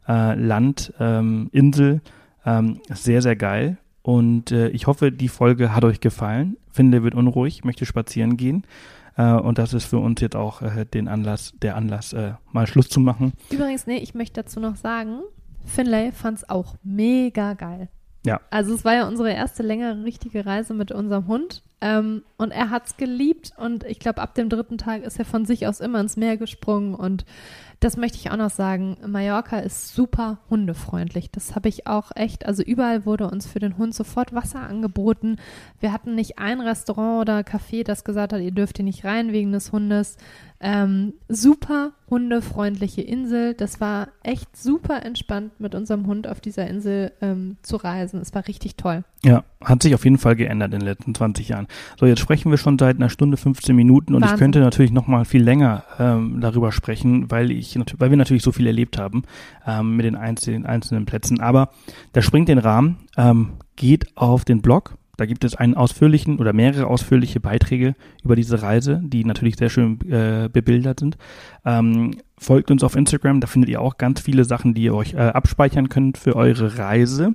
äh, 0.08 0.34
Land, 0.34 0.92
ähm, 0.98 1.50
Insel, 1.52 2.00
ähm, 2.46 2.80
sehr, 2.90 3.22
sehr 3.22 3.36
geil. 3.36 3.76
Und 4.02 4.50
äh, 4.50 4.68
ich 4.68 4.86
hoffe, 4.86 5.12
die 5.12 5.28
Folge 5.28 5.74
hat 5.74 5.84
euch 5.84 6.00
gefallen. 6.00 6.56
Finde 6.72 7.02
wird 7.02 7.14
unruhig, 7.14 7.64
möchte 7.64 7.86
spazieren 7.86 8.36
gehen. 8.36 8.64
Äh, 9.16 9.32
und 9.32 9.58
das 9.58 9.74
ist 9.74 9.84
für 9.84 9.98
uns 9.98 10.20
jetzt 10.20 10.36
auch 10.36 10.62
äh, 10.62 10.84
den 10.86 11.06
Anlass, 11.06 11.52
der 11.62 11.76
Anlass, 11.76 12.12
äh, 12.12 12.32
mal 12.52 12.66
Schluss 12.66 12.88
zu 12.88 13.00
machen. 13.00 13.34
Übrigens, 13.50 13.86
nee, 13.86 13.98
ich 13.98 14.14
möchte 14.14 14.42
dazu 14.42 14.58
noch 14.58 14.76
sagen, 14.76 15.20
Finlay 15.64 16.12
fand 16.12 16.38
es 16.38 16.48
auch 16.48 16.76
mega 16.82 17.54
geil. 17.54 17.88
Ja. 18.24 18.40
Also 18.50 18.74
es 18.74 18.84
war 18.84 18.94
ja 18.94 19.06
unsere 19.06 19.32
erste 19.32 19.62
längere 19.62 20.02
richtige 20.02 20.46
Reise 20.46 20.74
mit 20.74 20.92
unserem 20.92 21.26
Hund. 21.26 21.62
Ähm, 21.80 22.22
und 22.36 22.50
er 22.50 22.70
hat 22.70 22.86
es 22.86 22.96
geliebt 22.96 23.52
und 23.56 23.84
ich 23.84 23.98
glaube, 23.98 24.22
ab 24.22 24.34
dem 24.34 24.48
dritten 24.48 24.78
Tag 24.78 25.02
ist 25.02 25.18
er 25.18 25.24
von 25.24 25.44
sich 25.44 25.66
aus 25.66 25.80
immer 25.80 26.00
ins 26.00 26.16
Meer 26.16 26.36
gesprungen 26.36 26.94
und 26.94 27.24
das 27.84 27.98
möchte 27.98 28.16
ich 28.16 28.30
auch 28.30 28.36
noch 28.38 28.50
sagen. 28.50 28.96
Mallorca 29.06 29.58
ist 29.58 29.94
super 29.94 30.38
hundefreundlich. 30.48 31.30
Das 31.30 31.54
habe 31.54 31.68
ich 31.68 31.86
auch 31.86 32.12
echt. 32.14 32.46
Also 32.46 32.62
überall 32.62 33.04
wurde 33.04 33.28
uns 33.28 33.46
für 33.46 33.58
den 33.58 33.76
Hund 33.76 33.94
sofort 33.94 34.34
Wasser 34.34 34.60
angeboten. 34.60 35.36
Wir 35.80 35.92
hatten 35.92 36.14
nicht 36.14 36.38
ein 36.38 36.62
Restaurant 36.62 37.20
oder 37.20 37.40
Café, 37.40 37.84
das 37.84 38.04
gesagt 38.04 38.32
hat, 38.32 38.40
ihr 38.40 38.52
dürft 38.52 38.78
hier 38.78 38.84
nicht 38.84 39.04
rein 39.04 39.32
wegen 39.32 39.52
des 39.52 39.70
Hundes. 39.70 40.16
Ähm, 40.60 41.12
super 41.28 41.92
hundefreundliche 42.08 43.02
Insel. 43.02 43.52
Das 43.52 43.82
war 43.82 44.08
echt 44.22 44.56
super 44.56 45.04
entspannt, 45.04 45.60
mit 45.60 45.74
unserem 45.74 46.06
Hund 46.06 46.26
auf 46.26 46.40
dieser 46.40 46.66
Insel 46.66 47.12
ähm, 47.20 47.58
zu 47.60 47.76
reisen. 47.76 48.20
Es 48.20 48.34
war 48.34 48.48
richtig 48.48 48.76
toll. 48.76 49.04
Ja, 49.22 49.44
hat 49.62 49.82
sich 49.82 49.94
auf 49.94 50.04
jeden 50.04 50.16
Fall 50.16 50.36
geändert 50.36 50.72
in 50.72 50.80
den 50.80 50.88
letzten 50.88 51.14
20 51.14 51.48
Jahren. 51.48 51.63
So, 51.98 52.06
jetzt 52.06 52.20
sprechen 52.20 52.50
wir 52.50 52.58
schon 52.58 52.78
seit 52.78 52.96
einer 52.96 53.08
Stunde 53.08 53.36
15 53.36 53.74
Minuten 53.74 54.14
und 54.14 54.22
Wahnsinn. 54.22 54.34
ich 54.34 54.40
könnte 54.40 54.60
natürlich 54.60 54.92
noch 54.92 55.06
mal 55.06 55.24
viel 55.24 55.42
länger 55.42 55.84
ähm, 55.98 56.40
darüber 56.40 56.72
sprechen, 56.72 57.30
weil 57.30 57.50
ich, 57.50 57.78
weil 57.98 58.10
wir 58.10 58.16
natürlich 58.16 58.42
so 58.42 58.52
viel 58.52 58.66
erlebt 58.66 58.98
haben 58.98 59.22
ähm, 59.66 59.96
mit 59.96 60.06
den 60.06 60.16
einzelnen, 60.16 60.66
einzelnen 60.66 61.06
Plätzen. 61.06 61.40
Aber 61.40 61.70
das 62.12 62.24
springt 62.24 62.48
den 62.48 62.58
Rahmen. 62.58 62.98
Ähm, 63.16 63.54
geht 63.76 64.16
auf 64.16 64.44
den 64.44 64.62
Blog 64.62 64.96
da 65.16 65.26
gibt 65.26 65.44
es 65.44 65.54
einen 65.54 65.74
ausführlichen 65.74 66.38
oder 66.38 66.52
mehrere 66.52 66.86
ausführliche 66.86 67.40
Beiträge 67.40 67.94
über 68.24 68.36
diese 68.36 68.62
Reise, 68.62 69.00
die 69.04 69.24
natürlich 69.24 69.56
sehr 69.56 69.70
schön 69.70 70.00
äh, 70.10 70.48
bebildert 70.52 71.00
sind. 71.00 71.16
Ähm, 71.64 72.16
folgt 72.36 72.70
uns 72.70 72.82
auf 72.82 72.96
Instagram, 72.96 73.40
da 73.40 73.46
findet 73.46 73.70
ihr 73.70 73.80
auch 73.80 73.96
ganz 73.96 74.20
viele 74.20 74.44
Sachen, 74.44 74.74
die 74.74 74.82
ihr 74.82 74.94
euch 74.94 75.14
äh, 75.14 75.18
abspeichern 75.18 75.88
könnt 75.88 76.18
für 76.18 76.34
eure 76.36 76.78
Reise. 76.78 77.34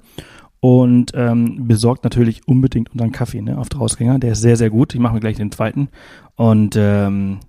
Und 0.62 1.14
ähm, 1.16 1.68
besorgt 1.68 2.04
natürlich 2.04 2.48
unbedingt 2.48 2.92
unseren 2.92 3.12
Kaffee 3.12 3.42
ne, 3.42 3.58
auf 3.58 3.70
Drausgänger. 3.70 4.20
Der 4.20 4.34
ist 4.34 4.42
sehr, 4.42 4.58
sehr 4.58 4.70
gut. 4.70 4.94
Ich 4.94 5.00
mache 5.00 5.14
mir 5.14 5.22
gleich 5.22 5.38
den 5.38 5.52
zweiten. 5.52 5.88
Und 6.36 6.76
ähm, 6.78 7.40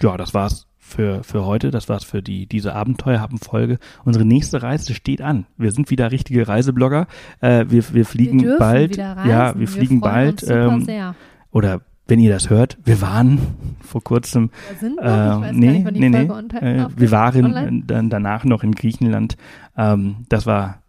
ja, 0.00 0.16
das 0.16 0.32
war's 0.32 0.66
für, 0.78 1.22
für 1.22 1.44
heute. 1.44 1.70
Das 1.70 1.88
war's 1.88 2.04
für 2.04 2.22
die, 2.22 2.46
diese 2.46 2.74
Abenteuerhaben-Folge. 2.74 3.78
Unsere 4.04 4.24
nächste 4.24 4.62
Reise 4.62 4.94
steht 4.94 5.22
an. 5.22 5.46
Wir 5.56 5.72
sind 5.72 5.90
wieder 5.90 6.10
richtige 6.10 6.48
Reiseblogger. 6.48 7.06
Äh, 7.40 7.66
wir, 7.68 7.84
wir 7.92 8.04
fliegen 8.04 8.42
wir 8.42 8.58
bald. 8.58 8.96
Ja, 8.96 9.54
wir, 9.54 9.60
wir 9.60 9.68
fliegen 9.68 10.00
bald. 10.00 10.44
Ähm, 10.48 10.86
oder 11.50 11.82
wenn 12.06 12.18
ihr 12.18 12.32
das 12.32 12.50
hört, 12.50 12.76
wir 12.84 13.00
waren 13.00 13.38
vor 13.80 14.02
kurzem. 14.02 14.50
Noch, 14.80 15.42
äh, 15.42 15.52
nee, 15.52 15.84
nicht, 15.84 15.92
nee, 15.92 16.08
nee, 16.08 16.28
äh, 16.58 16.86
wir 16.94 17.10
waren 17.10 17.84
dann 17.86 18.10
danach 18.10 18.44
noch 18.44 18.64
in 18.64 18.72
Griechenland. 18.72 19.36
Ähm, 19.76 20.26
das 20.28 20.44
war 20.46 20.82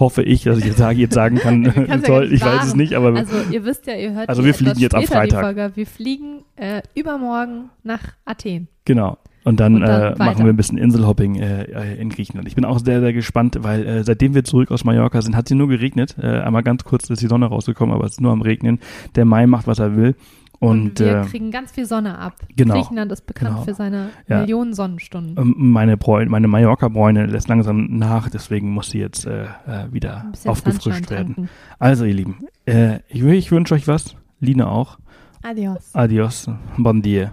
hoffe 0.00 0.22
ich, 0.22 0.44
dass 0.44 0.58
ich 0.58 0.64
jetzt, 0.64 0.78
sage, 0.78 0.98
jetzt 0.98 1.14
sagen 1.14 1.36
kann, 1.36 1.64
soll, 2.06 2.26
ja 2.26 2.30
ich 2.32 2.44
weiß 2.44 2.64
es 2.64 2.74
nicht, 2.74 2.94
aber 2.94 3.14
also 3.14 3.36
ihr 3.50 3.64
wisst 3.64 3.86
ja, 3.86 3.94
ihr 3.94 4.14
hört 4.14 4.28
also 4.28 4.44
wir 4.44 4.54
fliegen 4.54 4.78
jetzt 4.78 4.94
am 4.94 5.04
Freitag. 5.04 5.76
Wir 5.76 5.86
fliegen 5.86 6.42
äh, 6.56 6.82
übermorgen 6.94 7.70
nach 7.82 8.00
Athen. 8.24 8.68
Genau. 8.84 9.18
Und 9.42 9.58
dann, 9.58 9.76
und 9.76 9.82
dann 9.82 10.12
äh, 10.12 10.16
machen 10.18 10.44
wir 10.44 10.52
ein 10.52 10.56
bisschen 10.56 10.76
Inselhopping 10.76 11.36
äh, 11.36 11.62
äh, 11.62 12.00
in 12.00 12.10
Griechenland. 12.10 12.46
Ich 12.46 12.54
bin 12.54 12.66
auch 12.66 12.78
sehr, 12.78 13.00
sehr 13.00 13.14
gespannt, 13.14 13.56
weil 13.60 13.86
äh, 13.86 14.04
seitdem 14.04 14.34
wir 14.34 14.44
zurück 14.44 14.70
aus 14.70 14.84
Mallorca 14.84 15.22
sind, 15.22 15.34
hat 15.34 15.48
sie 15.48 15.54
nur 15.54 15.68
geregnet. 15.68 16.16
Äh, 16.20 16.40
einmal 16.40 16.62
ganz 16.62 16.84
kurz 16.84 17.08
ist 17.08 17.22
die 17.22 17.26
Sonne 17.26 17.46
rausgekommen, 17.46 17.94
aber 17.94 18.04
es 18.04 18.12
ist 18.12 18.20
nur 18.20 18.32
am 18.32 18.42
Regnen. 18.42 18.80
Der 19.14 19.24
Mai 19.24 19.46
macht, 19.46 19.66
was 19.66 19.78
er 19.78 19.96
will. 19.96 20.14
Und, 20.60 20.80
und 20.80 21.00
wir 21.00 21.22
äh, 21.22 21.24
kriegen 21.24 21.50
ganz 21.50 21.72
viel 21.72 21.86
Sonne 21.86 22.18
ab. 22.18 22.34
Genau, 22.54 22.74
Griechenland 22.74 23.10
ist 23.12 23.26
bekannt 23.26 23.52
genau. 23.52 23.64
für 23.64 23.72
seine 23.72 24.10
ja. 24.28 24.40
Millionen 24.40 24.74
Sonnenstunden. 24.74 25.36
Ähm, 25.38 25.54
meine, 25.56 25.98
meine 26.28 26.48
Mallorca-Bräune 26.48 27.24
lässt 27.26 27.48
langsam 27.48 27.86
nach, 27.96 28.28
deswegen 28.28 28.70
muss 28.70 28.90
sie 28.90 28.98
jetzt 28.98 29.26
äh, 29.26 29.44
äh 29.66 29.90
wieder 29.90 30.30
aufgefrischt 30.44 31.10
werden. 31.10 31.48
Also, 31.78 32.04
ihr 32.04 32.12
Lieben, 32.12 32.44
äh, 32.66 32.98
ich, 33.08 33.22
ich 33.24 33.50
wünsche 33.50 33.74
euch 33.74 33.88
was. 33.88 34.14
Line 34.38 34.68
auch. 34.68 34.98
Adios. 35.42 35.94
Adios. 35.94 36.50
Bon 36.76 37.00
dia. 37.00 37.32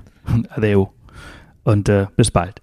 Adeu. 0.50 0.86
Und 1.66 1.90
äh, 1.90 2.08
bis 2.16 2.32
bald. 2.32 2.62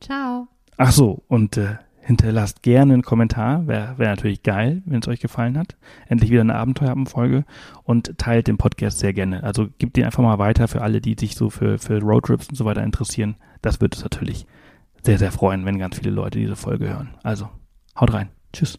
Ciao. 0.00 0.48
Ach 0.78 0.92
so, 0.92 1.22
und 1.28 1.58
äh, 1.58 1.76
hinterlasst 2.08 2.62
gerne 2.62 2.94
einen 2.94 3.02
Kommentar. 3.02 3.66
Wäre 3.66 3.98
wär 3.98 4.08
natürlich 4.08 4.42
geil, 4.42 4.82
wenn 4.86 5.00
es 5.00 5.08
euch 5.08 5.20
gefallen 5.20 5.58
hat. 5.58 5.76
Endlich 6.08 6.30
wieder 6.30 6.40
eine 6.40 6.54
Abenteuerfolge 6.54 7.44
und 7.84 8.16
teilt 8.16 8.48
den 8.48 8.56
Podcast 8.56 8.98
sehr 8.98 9.12
gerne. 9.12 9.42
Also 9.42 9.68
gebt 9.76 9.98
ihn 9.98 10.04
einfach 10.04 10.22
mal 10.22 10.38
weiter 10.38 10.68
für 10.68 10.80
alle, 10.80 11.02
die 11.02 11.16
sich 11.20 11.36
so 11.36 11.50
für, 11.50 11.78
für 11.78 12.00
Roadtrips 12.00 12.48
und 12.48 12.54
so 12.54 12.64
weiter 12.64 12.82
interessieren. 12.82 13.36
Das 13.60 13.82
würde 13.82 13.94
es 13.94 14.02
natürlich 14.02 14.46
sehr, 15.02 15.18
sehr 15.18 15.32
freuen, 15.32 15.66
wenn 15.66 15.78
ganz 15.78 15.98
viele 15.98 16.10
Leute 16.10 16.38
diese 16.38 16.56
Folge 16.56 16.88
hören. 16.88 17.10
Also, 17.22 17.50
haut 18.00 18.14
rein. 18.14 18.30
Tschüss. 18.54 18.78